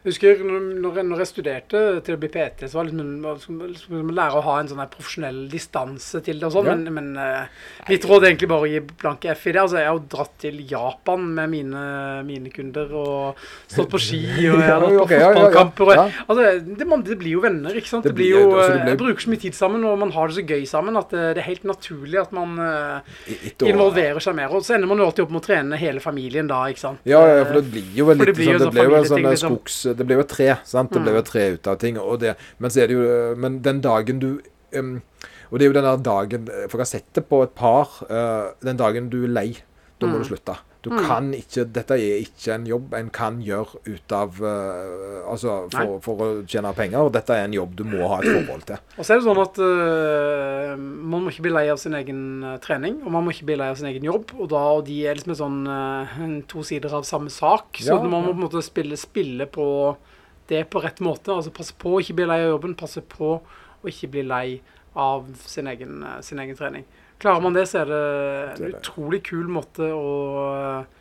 jeg 0.00 0.14
husker 0.14 0.38
når, 0.48 1.02
når, 1.04 1.18
jeg, 1.20 1.28
studerte 1.28 1.80
til 2.06 2.14
å 2.16 2.20
bli 2.22 2.28
PT, 2.32 2.64
så 2.72 2.78
var 2.78 2.86
det 2.88 2.94
liksom, 2.96 3.24
liksom, 3.26 3.58
liksom 3.68 4.12
lære 4.16 4.38
å 4.40 4.44
ha 4.46 4.54
en 4.62 4.70
sånn 4.70 4.80
profesjonell 4.88 5.40
distanse 5.52 6.22
til 6.24 6.38
det 6.40 6.46
og 6.48 6.54
sånn, 6.54 6.70
Ja. 6.70 6.76
men, 6.76 6.94
men 6.96 7.10
eh, 7.20 7.50
mitt 7.90 8.06
råd 8.08 8.24
er 8.24 8.30
egentlig 8.30 8.48
bare 8.48 8.64
å 8.64 8.70
gi 8.70 8.80
blanke 8.80 9.28
F 9.34 9.44
i 9.50 9.52
det. 9.52 9.60
Altså, 9.60 9.76
jeg 9.82 9.90
har 9.90 9.98
jo 9.98 10.04
dratt 10.16 10.32
til 10.40 10.56
Japan 10.70 11.26
med 11.36 11.52
mine, 11.52 11.82
mine 12.24 12.52
kunder 12.54 12.94
og 12.96 13.42
stått 13.68 13.90
på 13.92 14.00
ski, 14.00 14.22
og 14.48 14.56
jeg 14.62 14.70
har 14.70 14.80
dratt 14.86 14.96
på 14.96 15.04
Ok, 15.04 15.12
ja, 15.12 15.20
ja, 15.20 15.28
ja. 15.28 15.34
fotballkamper. 15.36 15.92
Altså, 16.24 16.48
det, 16.80 16.88
man, 16.88 17.04
det 17.04 17.18
blir 17.20 17.36
jo 17.36 17.44
venner, 17.44 17.76
ikke 17.76 17.92
sant? 17.92 18.08
Det 18.08 18.14
blir 18.16 18.32
jo, 18.38 18.42
altså, 18.54 18.72
eh, 18.72 18.80
blir- 18.80 18.94
jeg 18.94 19.02
bruker 19.04 19.26
så 19.26 19.34
mye 19.34 19.44
tid 19.44 19.58
sammen, 19.60 19.84
og 19.84 19.98
man 20.00 20.14
har 20.16 20.32
det 20.32 20.38
så 20.40 20.46
gøy 20.48 20.64
sammen, 20.70 20.96
at 20.96 21.12
det, 21.12 21.26
det 21.36 21.44
er 21.44 21.48
helt 21.50 21.68
naturlig 21.68 22.22
at 22.24 22.32
man 22.36 22.56
eh, 22.64 23.20
involverer 23.68 24.20
seg 24.24 24.36
mer. 24.38 24.48
Og 24.56 24.64
så 24.64 24.78
ender 24.78 24.88
man 24.90 25.00
jo 25.02 25.10
alltid 25.10 25.26
opp 25.26 25.36
med 25.36 25.42
å 25.42 25.46
trene 25.46 25.78
hele 25.80 26.00
familien 26.00 26.48
da, 26.50 26.62
ikke 26.72 26.84
sant? 26.86 27.04
Ja, 27.08 27.20
ja, 27.28 27.44
for 27.44 27.60
det 27.60 27.66
blir 27.76 27.92
jo 28.00 28.08
veldig 28.10 28.24
For 28.24 28.32
det 28.32 28.36
blir 28.40 28.52
jo 28.54 28.58
sånn, 28.58 28.64
det 28.64 28.70
sånn 28.70 28.78
ble 28.80 28.88
jo 28.88 29.00
en 29.02 29.10
sånn 29.12 29.24
eh, 29.24 29.30
liksom. 29.36 29.56
skogs... 29.60 29.78
Det 29.96 30.06
ble 30.06 30.18
jo 30.18 30.24
et 30.24 30.32
tre, 30.32 30.48
sant? 30.68 30.92
Det 30.92 31.02
ble 31.02 31.14
jo 31.16 31.22
et 31.22 31.30
tre 31.30 31.44
ut 31.56 31.70
av 31.70 31.78
ting. 31.82 31.98
Og 32.00 32.20
det, 32.22 32.36
men 32.58 32.72
så 32.72 32.84
er 32.84 32.90
det 32.90 32.98
jo 32.98 33.36
Men 33.40 33.60
den 33.64 33.82
dagen 33.84 34.22
du 34.22 34.30
um, 34.76 34.96
Og 35.50 35.58
det 35.58 35.66
er 35.66 35.70
jo 35.70 35.76
den 35.76 35.88
der 35.88 36.02
dagen 36.06 36.48
Folk 36.70 36.84
har 36.84 36.90
sett 36.90 37.08
det 37.16 37.26
på 37.30 37.42
et 37.46 37.54
par. 37.58 38.00
Uh, 38.10 38.52
den 38.64 38.80
dagen 38.80 39.10
du 39.12 39.22
er 39.24 39.34
lei, 39.34 39.48
da 40.00 40.10
må 40.10 40.22
du 40.22 40.28
slutte. 40.30 40.58
Du 40.80 40.90
kan 40.96 41.28
ikke 41.36 41.66
Dette 41.68 41.96
er 41.98 42.22
ikke 42.22 42.54
en 42.54 42.66
jobb 42.68 42.94
en 42.96 43.10
kan 43.12 43.40
gjøre 43.44 43.80
ut 43.84 44.14
av 44.16 44.38
uh, 44.40 45.26
Altså 45.28 45.56
for, 45.72 45.98
for 46.04 46.22
å 46.24 46.28
tjene 46.48 46.72
penger. 46.76 47.04
og 47.04 47.12
Dette 47.14 47.36
er 47.36 47.48
en 47.48 47.56
jobb 47.56 47.74
du 47.76 47.84
må 47.88 48.08
ha 48.08 48.20
et 48.20 48.30
forhold 48.30 48.64
til. 48.70 48.80
Og 48.96 49.04
så 49.04 49.14
er 49.14 49.20
det 49.20 49.26
sånn 49.26 49.42
at 49.42 49.60
uh, 49.60 50.72
man 50.80 51.24
må 51.24 51.32
ikke 51.32 51.44
bli 51.46 51.54
lei 51.54 51.66
av 51.72 51.80
sin 51.82 51.94
egen 51.98 52.22
øh, 52.46 52.56
trening, 52.62 52.98
og 53.04 53.12
man 53.14 53.24
må 53.26 53.34
ikke 53.34 53.48
bli 53.50 53.58
lei 53.60 53.68
av 53.72 53.78
sin 53.78 53.88
egen 53.90 54.06
jobb. 54.06 54.32
Og 54.38 54.50
da, 54.52 54.62
og 54.78 54.84
de 54.88 54.96
er 55.06 55.18
liksom 55.18 55.34
en 55.34 55.40
sånn 55.40 55.60
uh, 55.68 56.34
to 56.50 56.64
sider 56.66 56.96
av 56.96 57.06
samme 57.08 57.32
sak. 57.32 57.80
Så 57.80 57.92
Ja, 57.92 58.00
man 58.00 58.24
må 58.24 58.32
på 58.32 58.38
en 58.38 58.44
måte 58.46 58.64
spille, 58.64 58.98
spille 59.00 59.46
på 59.50 59.66
det 60.50 60.64
på 60.72 60.82
rett 60.82 61.02
måte. 61.04 61.34
Altså 61.36 61.52
passe 61.54 61.76
på 61.78 61.96
å 61.96 62.02
ikke 62.02 62.18
bli 62.20 62.28
lei 62.30 62.40
av 62.46 62.54
jobben, 62.54 62.78
passe 62.78 63.04
på 63.04 63.36
å 63.40 63.92
ikke 63.92 64.10
bli 64.16 64.26
lei 64.26 64.46
av 64.98 65.28
sin 65.44 65.70
egen, 65.70 66.02
sin 66.26 66.40
egen 66.42 66.58
trening. 66.58 66.88
Klarer 67.20 67.44
man 67.44 67.56
det, 67.56 67.66
så 67.68 67.82
er 67.82 67.90
det 67.90 68.00
en 68.54 68.72
utrolig 68.74 69.20
kul 69.26 69.48
måte 69.52 69.90
å, 69.92 70.12
øh, 70.56 71.00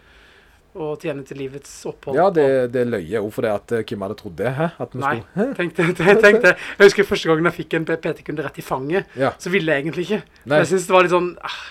å 0.80 0.90
tjene 1.00 1.24
til 1.28 1.40
livets 1.40 1.72
opphold 1.90 2.20
Ja, 2.20 2.28
det, 2.34 2.46
det, 2.50 2.66
det 2.76 2.84
løyer 2.90 3.24
òg 3.24 3.32
for 3.36 3.48
det 3.48 3.54
at 3.56 3.76
eh, 3.78 3.86
hvem 3.88 4.04
hadde 4.06 4.18
trodd 4.20 4.36
det? 4.42 4.52
Hæ? 4.58 4.68
Nei, 5.00 5.16
tenk 5.58 5.78
det, 5.78 5.88
tenk, 6.26 6.42
det. 6.44 6.56
Jeg 6.58 6.92
husker 6.92 7.08
første 7.08 7.32
gangen 7.32 7.48
jeg 7.50 7.58
fikk 7.62 7.78
en 7.80 7.88
PT-kunde 7.90 8.46
rett 8.46 8.60
i 8.60 8.66
fanget. 8.66 9.16
Ja. 9.20 9.32
Så 9.40 9.54
ville 9.54 9.72
jeg 9.72 9.86
egentlig 9.86 10.10
ikke. 10.10 10.22
Nei. 10.44 10.62
Jeg 10.64 10.74
synes 10.74 10.90
det 10.90 10.98
var 10.98 11.08
litt 11.08 11.16
sånn 11.16 11.32
ah, 11.48 11.62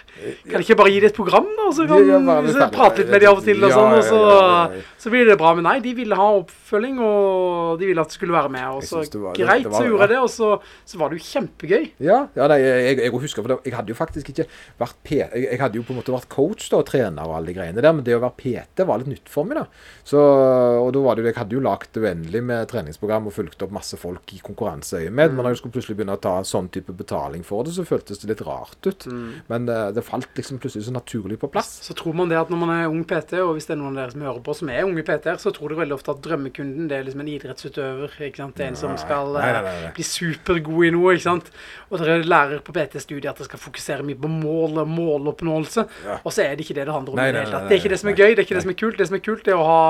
Kan 0.50 0.62
ikke 0.64 0.76
bare 0.78 0.90
gi 0.92 1.00
det 1.04 1.10
et 1.12 1.16
program, 1.18 1.46
da? 1.58 1.68
Så 1.76 1.86
kan 1.88 2.02
Ja, 2.08 2.18
så 2.52 2.68
prate 2.74 2.98
litt 3.02 3.10
med 3.12 3.20
de 3.22 3.26
av 3.30 3.38
og 3.38 3.44
til, 3.44 3.62
og 3.64 3.70
sånn. 3.70 3.92
Og 3.98 4.04
så, 4.04 4.82
så 5.04 5.10
blir 5.12 5.26
det 5.28 5.36
bra. 5.38 5.54
Men 5.54 5.64
nei, 5.68 5.76
de 5.84 5.92
ville 5.94 6.16
ha 6.18 6.26
oppfølging, 6.40 6.98
og 7.04 7.78
de 7.78 7.86
ville 7.90 8.00
at 8.02 8.08
det 8.10 8.16
skulle 8.18 8.34
være 8.34 8.50
med. 8.50 8.66
Og 8.78 8.82
så 8.82 9.02
var- 9.20 9.34
greit, 9.36 9.62
det 9.62 9.70
var- 9.72 9.78
så 9.80 9.86
gjorde 9.86 10.00
jeg 10.00 10.08
det, 10.14 10.18
og 10.18 10.30
så, 10.30 10.48
så 10.84 10.98
var 10.98 11.08
det 11.10 11.18
jo 11.20 11.24
kjempegøy. 11.28 11.90
Ja, 12.00 12.18
ja 12.34 12.48
nei, 12.48 12.58
jeg, 12.62 12.84
jeg, 12.88 12.98
jeg 13.04 13.12
husker, 13.12 13.42
for 13.42 13.48
det, 13.54 13.58
jeg 13.70 13.74
hadde 13.78 13.88
jo 13.94 13.98
faktisk 13.98 14.28
ikke 14.34 14.46
vært 14.80 14.96
P... 15.04 15.10
Jeg, 15.18 15.44
jeg 15.52 15.60
hadde 15.60 15.76
jo 15.76 15.82
på 15.86 15.94
en 15.94 16.00
måte 16.02 16.14
vært 16.16 16.28
coach 16.28 16.68
da, 16.70 16.80
og 16.82 16.86
trener 16.90 17.22
og 17.28 17.36
alle 17.38 17.46
de 17.52 17.56
greiene 17.58 17.80
der, 17.84 17.92
men 17.92 18.04
det 18.04 18.16
å 18.16 18.22
være 18.24 18.36
PT 18.42 18.86
var 18.88 18.98
litt 18.98 19.12
nytt 19.14 19.28
for 19.28 19.44
meg. 19.44 19.58
da. 19.62 19.66
Så, 20.04 20.18
og 20.18 20.92
da 20.94 21.00
var 21.04 21.14
det 21.16 21.24
jo, 21.24 21.28
Jeg 21.28 21.36
hadde 21.38 21.56
jo 21.58 21.60
lagd 21.64 21.98
uendelig 22.00 22.42
med 22.42 22.68
treningsprogram 22.70 23.26
og 23.28 23.34
fulgt 23.36 23.62
opp 23.62 23.70
masse 23.74 23.96
folk 24.00 24.32
i 24.34 24.40
konkurranseøyemed, 24.42 25.34
men 25.34 25.42
når 25.44 25.52
jeg 25.54 25.60
skulle 25.62 25.76
plutselig 25.76 25.96
begynne 25.98 26.16
å 26.16 26.22
ta 26.24 26.34
sånn 26.48 26.70
type 26.72 26.92
betaling 26.96 27.44
for 27.46 27.64
det, 27.66 27.74
så 27.76 27.84
føltes 27.86 28.18
det 28.22 28.30
litt 28.32 28.42
rart 28.46 28.86
ut. 28.88 29.06
Men 29.48 29.68
eh, 29.68 29.90
det 29.92 30.04
falt 30.08 30.28
liksom 30.38 30.58
plutselig 30.62 30.86
så 30.88 30.92
naturlig 30.96 31.38
på 31.42 31.50
plass. 31.52 31.70
Så 31.86 31.94
tror 31.98 32.16
man 32.16 32.28
det 32.32 32.38
at 32.40 32.48
når 32.52 32.60
man 32.64 32.70
er 32.74 32.88
ung 32.88 33.04
PT, 33.08 33.36
og 33.44 33.54
hvis 33.58 33.68
det 33.68 33.76
er 33.76 33.80
noen 33.82 33.94
av 33.96 34.02
dere 34.06 34.14
som 34.16 34.24
hører 34.26 34.42
på 34.48 34.54
som 34.56 34.70
er 34.72 34.86
unge 34.88 35.04
PT-er, 35.06 35.36
så 35.42 35.52
tror 35.54 35.68
dere 35.74 35.82
veldig 35.84 35.96
ofte 35.98 36.14
at 36.14 36.22
drømmekunden 36.24 36.88
det 36.88 36.96
er 36.98 37.04
liksom 37.06 37.20
en 37.24 37.30
idrettsutøver. 37.34 38.16
ikke 38.28 38.40
sant? 38.42 38.56
Det 38.56 38.64
er 38.66 38.72
en 38.72 38.78
som 38.80 38.96
skal 39.00 39.32
Nei, 39.36 39.42
nei, 39.44 39.52
eh, 39.52 39.62
nei, 39.68 39.76
nei. 39.84 39.92
bli 39.98 40.06
supergod 40.08 40.86
i 40.88 40.90
noe. 40.96 41.14
ikke 41.14 41.26
sant? 41.28 41.50
Og 41.90 42.00
dere 42.02 42.22
lærer 42.24 42.60
på 42.64 42.72
PT-studiet 42.76 43.30
at 43.30 43.38
dere 43.42 43.48
skal 43.50 43.62
fokusere 43.62 44.06
mye 44.08 44.18
på 44.18 44.30
mål 44.32 44.78
og 44.84 44.88
måloppnåelse. 44.88 45.84
Ja. 46.06 46.18
Og 46.24 46.32
så 46.34 46.44
er 46.46 46.56
det 46.56 46.64
ikke 46.66 46.78
det 46.78 46.86
det 46.88 46.94
handler 46.94 47.12
om. 47.14 47.18
I 47.18 47.32
det 47.32 47.42
hele 47.44 47.52
tatt. 47.52 47.68
Det 47.68 47.76
er 47.76 47.82
ikke 47.82 47.92
det 47.94 48.00
som 48.02 48.10
er 48.12 48.16
gøy, 48.18 48.30
det 48.34 48.38
er 48.38 48.46
ikke 48.48 48.58
det 48.58 48.64
som 48.66 48.72
er 48.74 48.78
kult. 48.82 48.98
Det 48.98 49.08
som 49.10 49.16
er 49.18 49.24
kult, 49.28 49.48
er 49.48 49.58
å 49.58 49.66
ha 49.68 49.82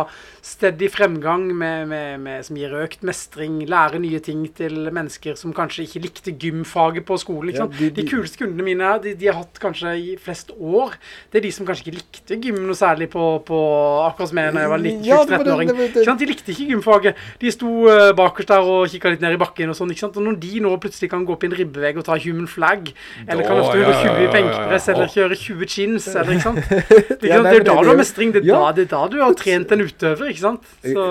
steady 0.42 0.88
fremgang 0.92 1.46
med, 1.54 1.88
med, 1.90 2.20
med, 2.24 2.44
som 2.46 2.56
gir 2.58 2.74
økt 2.82 3.02
mestring, 3.06 3.60
lære 3.68 4.00
nye 4.02 4.20
ting 4.24 4.44
til 4.56 4.88
mennesker 4.94 5.36
som 5.38 5.52
kanskje 5.56 5.84
ikke 5.86 6.02
likte 6.06 6.34
gymfaget 6.40 7.06
på 7.08 7.18
skolen. 7.20 7.50
Ikke 7.52 7.58
Ja, 7.62 7.66
sant? 7.66 7.78
de- 7.78 7.90
de, 7.90 8.02
de- 8.02 8.08
kuleste 8.08 8.38
kundene 8.42 8.64
mine 8.64 8.82
her, 8.92 8.98
de, 9.04 9.14
de 9.14 9.26
har 9.30 9.38
hatt 9.42 9.58
kanskje 9.62 9.94
i 9.98 10.07
flest 10.16 10.50
år. 10.58 10.94
Det 11.30 11.38
er 11.38 11.44
de 11.44 11.50
som 11.52 11.66
kanskje 11.66 11.84
ikke 11.88 11.96
likte 11.98 12.38
gym 12.40 12.56
noe 12.66 12.74
særlig 12.78 13.10
på, 13.12 13.24
på 13.44 13.58
akkurat 14.06 14.28
som 14.30 14.38
jeg 14.38 14.54
da 14.54 14.60
jeg 14.60 14.70
var 14.72 14.78
det- 14.78 14.94
13-åring. 15.04 15.68
det 15.68 15.76
var 15.76 15.84
det- 15.84 15.96
Ikke 15.96 16.04
sant? 16.04 16.20
De 16.20 16.26
likte 16.26 16.52
ikke 16.54 16.68
gymfaget. 16.72 17.14
De 17.40 17.50
sto 17.50 17.66
uh, 17.88 18.12
bakerst 18.16 18.48
der 18.48 18.60
og 18.60 18.88
kikka 18.88 19.10
litt 19.10 19.20
ned 19.20 19.34
i 19.34 19.40
bakken 19.40 19.68
og 19.68 19.76
sånn. 19.76 19.90
ikke 19.90 20.00
sant? 20.06 20.16
Og 20.16 20.22
når 20.24 20.38
de 20.40 20.60
nå 20.60 20.72
plutselig 20.80 21.10
kan 21.10 21.26
gå 21.26 21.32
opp 21.36 21.44
i 21.44 21.46
en 21.50 21.56
ribbevegg 21.58 21.98
og 21.98 22.04
ta 22.08 22.16
human 22.18 22.46
flag, 22.46 22.92
eller 23.28 23.42
kan 23.44 23.56
løfte 23.60 23.78
ja, 23.78 23.88
ja, 23.88 23.92
120 23.92 24.08
i 24.08 24.08
ja, 24.08 24.18
ja, 24.18 24.24
ja. 24.24 24.32
benkpress, 24.32 24.88
eller 24.88 25.06
kjøre 25.12 25.36
20 25.36 25.66
chins, 25.68 26.08
eller 26.16 26.32
ikke 26.32 26.46
sant? 26.48 26.62
Det, 26.68 26.78
ikke 26.78 27.34
sant? 27.34 27.50
det 27.50 27.60
er 27.60 27.64
da 27.68 27.76
du 27.82 27.88
har 27.92 27.96
mestring. 28.00 28.32
Det 28.32 28.42
er, 28.42 28.46
Ja. 28.48 28.60
da, 28.64 28.72
det 28.72 28.86
er 28.86 28.90
da 28.96 29.02
du 29.08 29.18
har 29.22 29.34
trent 29.34 29.72
en 29.72 29.80
utøver, 29.84 30.28
ikke 30.32 30.40
sant? 30.40 30.62
Så 30.82 31.04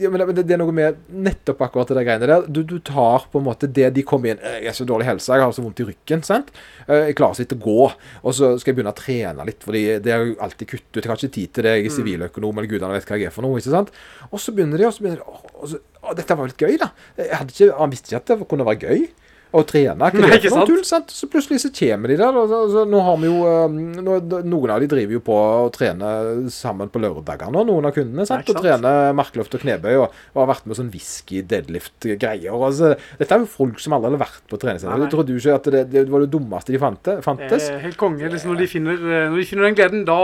ja, 0.00 0.10
men 0.10 0.26
det, 0.34 0.46
det 0.46 0.54
er 0.56 0.60
noe 0.62 0.72
med 0.74 0.96
nettopp 1.10 1.60
akkurat 1.66 1.88
det 1.90 1.96
der 1.98 2.04
greiene 2.06 2.26
der. 2.30 2.46
Du, 2.48 2.62
du 2.62 2.78
tar 2.78 3.26
på 3.32 3.40
en 3.40 3.46
måte 3.46 3.66
det 3.70 3.92
de 3.94 4.02
kommer 4.06 4.32
inn 4.34 4.38
«Eh, 4.42 4.60
Jeg 4.64 4.70
er 4.72 4.76
så 4.78 4.84
dårlig 4.88 5.06
helse, 5.08 5.32
jeg 5.34 5.42
har 5.42 5.52
så 5.52 5.62
vondt 5.64 5.80
i 5.80 5.86
ryggen. 5.88 6.22
sant? 6.24 6.50
Eh, 6.88 7.06
Jeg 7.10 7.16
klarer 7.18 7.34
så 7.34 7.44
ikke 7.44 7.58
å 7.58 7.64
gå. 7.64 7.92
Og 8.22 8.36
så 8.36 8.52
skal 8.60 8.72
jeg 8.72 8.78
begynne 8.78 8.94
å 8.94 8.98
trene 8.98 9.46
litt, 9.48 9.64
fordi 9.64 9.82
det 10.04 10.14
er 10.14 10.22
jo 10.28 10.36
alltid 10.44 10.70
kutt 10.70 10.86
ut. 10.92 11.02
Jeg 11.02 11.10
har 11.10 11.18
ikke 11.20 11.36
tid 11.38 11.54
til 11.56 11.66
det, 11.66 11.74
jeg 11.78 11.88
er 11.90 11.96
siviløkonom, 11.96 12.60
eller 12.60 12.70
gudene 12.70 12.94
vet 12.94 13.08
hva 13.10 13.18
jeg 13.20 13.30
er 13.30 13.34
for 13.34 13.46
noe. 13.46 13.58
ikke 13.58 13.74
sant? 13.74 13.92
Og 14.30 14.40
så 14.42 14.54
begynner 14.54 14.80
de, 14.80 14.88
og 14.88 14.94
så 14.96 15.04
begynner 15.04 15.22
de 15.22 15.28
«Åh, 15.28 15.44
og 15.54 15.76
å, 16.04 16.14
Dette 16.14 16.36
var 16.36 16.44
jo 16.46 16.52
litt 16.52 16.64
gøy, 16.64 16.78
da. 16.80 16.90
Jeg 17.18 17.36
hadde 17.40 17.54
ikke, 17.56 17.70
Han 17.80 17.92
visste 17.92 18.12
ikke 18.12 18.20
at 18.22 18.32
det 18.34 18.48
kunne 18.50 18.66
være 18.68 18.90
gøy. 18.90 19.06
Å 19.54 19.62
trene. 19.62 19.94
Hva 20.10 20.18
Nei, 20.18 20.36
ikke 20.40 20.50
sant? 20.50 20.66
tull? 20.66 20.80
sant? 20.82 21.12
Så 21.14 21.28
plutselig 21.30 21.60
så 21.62 21.68
kommer 21.70 22.10
de 22.10 22.16
der. 22.18 22.34
Og 22.34 22.48
så, 22.50 22.58
så 22.72 22.82
nå 22.90 22.98
har 23.06 23.16
vi 23.22 23.28
jo 23.30 23.44
eh, 23.46 23.76
nå, 24.02 24.16
Noen 24.50 24.72
av 24.74 24.80
de 24.82 24.88
driver 24.90 25.14
jo 25.14 25.20
på 25.22 25.36
å 25.38 25.68
trene 25.70 26.08
sammen 26.50 26.90
på 26.90 26.98
lørdager 26.98 27.52
nå, 27.54 27.62
noen 27.68 27.86
av 27.86 27.94
kundene. 27.94 28.26
sant? 28.26 28.42
Og 28.50 28.56
sant? 28.58 28.64
trener 28.64 29.12
markløft 29.14 29.54
og 29.54 29.62
knebøy 29.62 29.94
og, 30.00 30.08
og 30.34 30.40
har 30.42 30.50
vært 30.50 30.66
med 30.66 30.78
sånn 30.80 30.90
whisky-deadlift-greier. 30.90 32.50
Altså, 32.54 32.94
Dette 33.20 33.36
er 33.36 33.44
jo 33.44 33.48
folk 33.50 33.78
som 33.82 33.94
aldri 33.96 34.10
har 34.16 34.22
vært 34.24 34.42
på 34.50 34.56
Nei, 34.58 34.62
treningssenter. 34.64 34.98
nei. 34.98 35.06
Du 35.08 35.14
trodde 35.14 35.34
jo 35.34 35.40
ikke 35.42 35.56
at 35.58 35.70
det, 35.74 35.82
det 35.92 36.04
var 36.10 36.24
det 36.24 36.30
dummeste 36.34 36.74
de 36.74 36.80
fant, 36.82 37.10
fantes. 37.24 37.68
eh, 37.70 37.78
helt 37.84 37.98
konge. 38.00 38.26
Liksom, 38.34 38.52
når, 38.52 38.60
de 38.64 38.68
finner, 38.70 38.98
eh, 38.98 39.26
når 39.30 39.38
de 39.42 39.46
finner 39.50 39.68
den 39.68 39.78
gleden, 39.78 40.04
da 40.08 40.18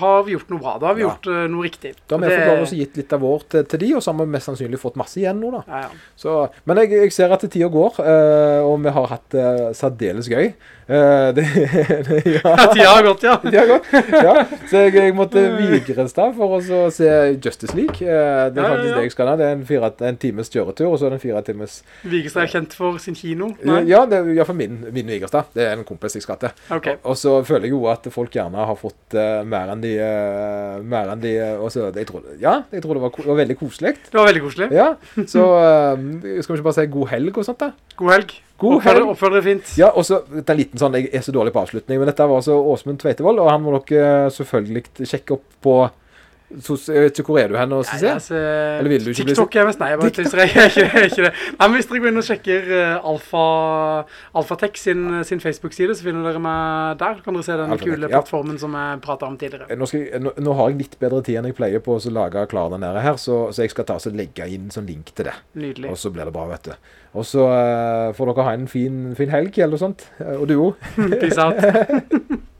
har 0.00 0.22
vi 0.26 0.36
gjort 0.36 0.50
noe 0.54 0.62
bra. 0.62 0.76
Da 0.82 0.90
har 0.92 0.98
vi 0.98 1.02
Ja. 1.04 1.10
gjort 1.10 1.26
uh, 1.30 1.44
noe 1.50 1.66
riktig. 1.66 1.94
Da 2.06 2.16
har 2.16 2.22
vi 2.22 2.28
Det- 2.28 2.38
fått 2.38 2.50
lov 2.52 2.64
å 2.66 2.78
gitt 2.78 2.96
litt 3.02 3.12
av 3.12 3.20
vår 3.20 3.44
til, 3.48 3.64
til 3.64 3.78
de, 3.84 3.92
og 3.98 4.02
så 4.02 4.12
har 4.12 4.18
vi 4.24 4.30
mest 4.32 4.46
sannsynlig 4.50 4.78
fått 4.82 4.96
masse 5.00 5.16
igjen 5.18 5.40
nå, 5.40 5.50
da. 5.58 5.62
ja, 5.68 5.80
ja. 5.88 5.88
Så, 6.18 6.38
men 6.68 6.76
jeg, 6.82 6.90
jeg 7.02 7.12
ser 7.12 7.32
at 7.32 7.40
tida 7.48 7.68
går, 7.72 8.00
eh, 8.04 8.62
og 8.68 8.82
vi 8.84 8.92
har 8.94 9.08
hatt 9.12 9.30
det 9.34 9.46
særdeles 9.78 10.28
gøy. 10.30 10.52
Eh, 10.88 11.28
det, 11.36 11.44
ja. 12.24 12.40
Ja, 12.56 12.66
Tida 12.72 12.88
har 12.88 13.02
gått, 13.04 13.22
ja. 13.22 13.34
Ja, 13.52 13.64
ja, 14.24 14.34
så 14.70 14.84
jeg, 14.86 14.94
jeg 14.96 15.14
måtte 15.16 15.42
Vigrestad 15.58 16.32
for 16.38 16.56
å 16.56 16.86
se 16.94 17.10
Justice 17.36 17.76
League. 17.76 18.00
Uh, 18.00 18.48
Det 18.48 18.62
er 18.62 18.64
Ja, 18.64 18.68
ja, 18.68 18.70
faktisk 18.72 18.88
ja. 18.88 18.96
det 18.96 19.04
jeg 19.04 19.12
skal 19.12 19.28
ha. 19.28 19.34
Det 19.36 19.48
er 19.48 19.56
en, 19.58 19.66
fire, 19.68 19.90
en 20.08 20.20
times 20.22 20.52
kjøretur, 20.54 20.88
og 20.88 20.96
så 20.96 21.08
er 21.08 21.12
det 21.12 21.18
en 21.18 21.24
fire 21.26 21.42
times 21.44 21.78
Vigestad 22.08 22.46
er 22.46 22.52
kjent 22.54 22.76
for 22.78 22.96
sin 23.02 23.18
kino. 23.18 23.50
Nei? 23.68 23.82
Ja, 23.90 24.04
det 24.08 24.22
er 24.22 24.32
iallfall 24.38 24.56
min, 24.58 24.80
min 24.88 25.12
Vigrestad. 25.12 25.52
Det 25.52 25.66
er 25.68 25.76
en 25.76 25.84
kompis 25.88 26.16
jeg 26.16 26.24
skal 26.24 26.40
til. 26.40 26.56
Okay. 26.78 26.96
Og 27.04 27.20
så 27.20 27.36
føler 27.44 27.68
jeg 27.68 27.76
jo 27.76 27.84
at 27.92 28.08
folk 28.14 28.32
gjerne 28.40 28.64
har 28.72 28.80
fått 28.80 29.18
uh, 29.18 29.44
mer 29.44 29.74
enn 29.74 29.84
de 29.84 29.92
uh, 30.00 30.80
Mer 30.88 31.12
enn 31.12 31.20
de 31.22 31.34
eh, 31.42 31.68
så, 31.72 31.88
jeg 31.92 32.08
tror, 32.08 32.24
Ja, 32.40 32.62
jeg 32.72 32.82
tror 32.84 32.96
det 32.96 33.02
var, 33.04 33.12
det 33.18 33.28
var 33.28 33.40
veldig 33.42 33.56
koselig. 33.60 33.94
Det 34.08 34.16
var 34.16 34.28
veldig 34.30 34.44
koselig. 34.46 34.68
Ja, 34.74 34.90
så 35.28 35.44
eh, 35.60 36.42
skal 36.42 36.54
vi 36.54 36.60
ikke 36.60 36.68
bare 36.70 36.78
si 36.80 36.90
god 36.92 37.10
helg 37.12 37.40
og 37.40 37.46
sånt, 37.48 37.60
da? 37.60 37.94
God 37.98 38.14
helg. 38.14 38.36
God 38.58 38.80
helg. 38.82 39.04
Oppfør 39.12 39.36
dere 39.36 39.44
fint. 39.46 39.68
Ja, 39.78 39.92
og 39.94 40.06
så 40.06 40.20
en 40.38 40.58
liten 40.58 40.77
sånn 40.80 40.96
Jeg 40.98 41.10
er 41.14 41.24
så 41.24 41.34
dårlig 41.34 41.52
på 41.54 41.62
avslutning, 41.62 42.00
men 42.00 42.10
dette 42.10 42.26
var 42.26 42.40
altså 42.40 42.58
Åsmund 42.72 43.00
Tveitevold, 43.02 43.42
og 43.42 43.50
han 43.52 43.64
må 43.64 43.74
dere 43.78 44.12
eh, 44.26 44.30
selvfølgelig 44.34 44.84
sjekke 45.02 45.38
opp 45.38 45.58
på 45.64 45.74
Jeg 46.48 47.02
vet 47.04 47.18
ikke 47.20 47.28
hvor 47.28 47.38
er 47.42 47.50
du 47.52 47.56
hen 47.58 47.72
og 47.76 47.82
Nei, 47.84 47.96
se? 48.00 48.08
altså, 48.08 48.38
Eller 48.38 48.88
vil 48.94 49.04
du 49.04 49.10
ikke 49.12 49.26
bli 49.26 49.34
TikTok 49.34 49.56
er 49.60 49.66
mest 49.68 49.82
Nei, 49.82 49.88
jeg 49.92 50.00
bare 50.00 50.12
tøyser. 50.16 50.40
Jeg 50.48 50.70
ikke, 50.72 51.02
ikke 51.10 51.24
det. 51.26 51.32
Nei, 51.58 51.66
men 51.66 51.74
Hvis 51.76 51.88
dere 51.90 52.00
går 52.00 52.10
inn 52.10 52.20
og 52.22 52.26
sjekker 52.28 52.70
uh, 52.72 53.10
Alfa, 53.12 53.42
Alfatech 54.40 54.80
sin, 54.80 55.02
sin 55.28 55.44
Facebook-side, 55.44 55.98
så 55.98 56.06
finner 56.06 56.24
dere 56.24 56.40
meg 56.42 56.96
der. 57.02 57.20
kan 57.24 57.36
dere 57.36 57.44
se 57.44 57.52
den 57.52 57.74
Alphatech, 57.76 57.92
kule 57.92 58.08
ja. 58.08 58.12
plattformen 58.16 58.60
som 58.62 58.76
jeg 58.80 59.02
prata 59.04 59.28
om 59.28 59.36
tidligere. 59.40 59.76
Nå, 59.76 59.90
skal 59.90 60.06
jeg, 60.06 60.24
nå, 60.24 60.32
nå 60.40 60.56
har 60.58 60.72
jeg 60.72 60.80
litt 60.86 60.98
bedre 61.04 61.20
tid 61.26 61.40
enn 61.42 61.50
jeg 61.50 61.58
pleier 61.60 61.84
på 61.84 61.98
å 61.98 62.14
lage 62.16 62.46
klar 62.48 62.72
den 62.72 62.86
der 62.86 63.00
her, 63.04 63.20
så, 63.20 63.40
så 63.52 63.66
jeg 63.66 63.76
skal 63.76 63.88
ta 63.88 64.00
og 64.00 64.16
legge 64.16 64.48
inn 64.48 64.72
sånn 64.72 64.88
link 64.88 65.12
til 65.12 65.28
det. 65.28 65.36
Nydelig. 65.58 65.92
Og 65.92 66.00
så 66.00 66.12
blir 66.14 66.28
det 66.28 66.34
bra, 66.34 66.48
vet 66.48 66.70
du. 66.70 66.92
Og 67.18 67.28
så 67.28 67.44
uh, 67.44 68.12
får 68.16 68.32
dere 68.32 68.48
ha 68.48 68.56
en 68.56 68.68
fin, 68.70 69.02
fin 69.18 69.32
helg 69.32 69.60
eller 69.64 69.80
sånt. 69.80 70.08
Eh, 70.20 70.36
Og 70.38 70.48
du 70.48 70.56
òg. 70.58 70.86
Peace 71.20 71.36
out. 71.40 71.60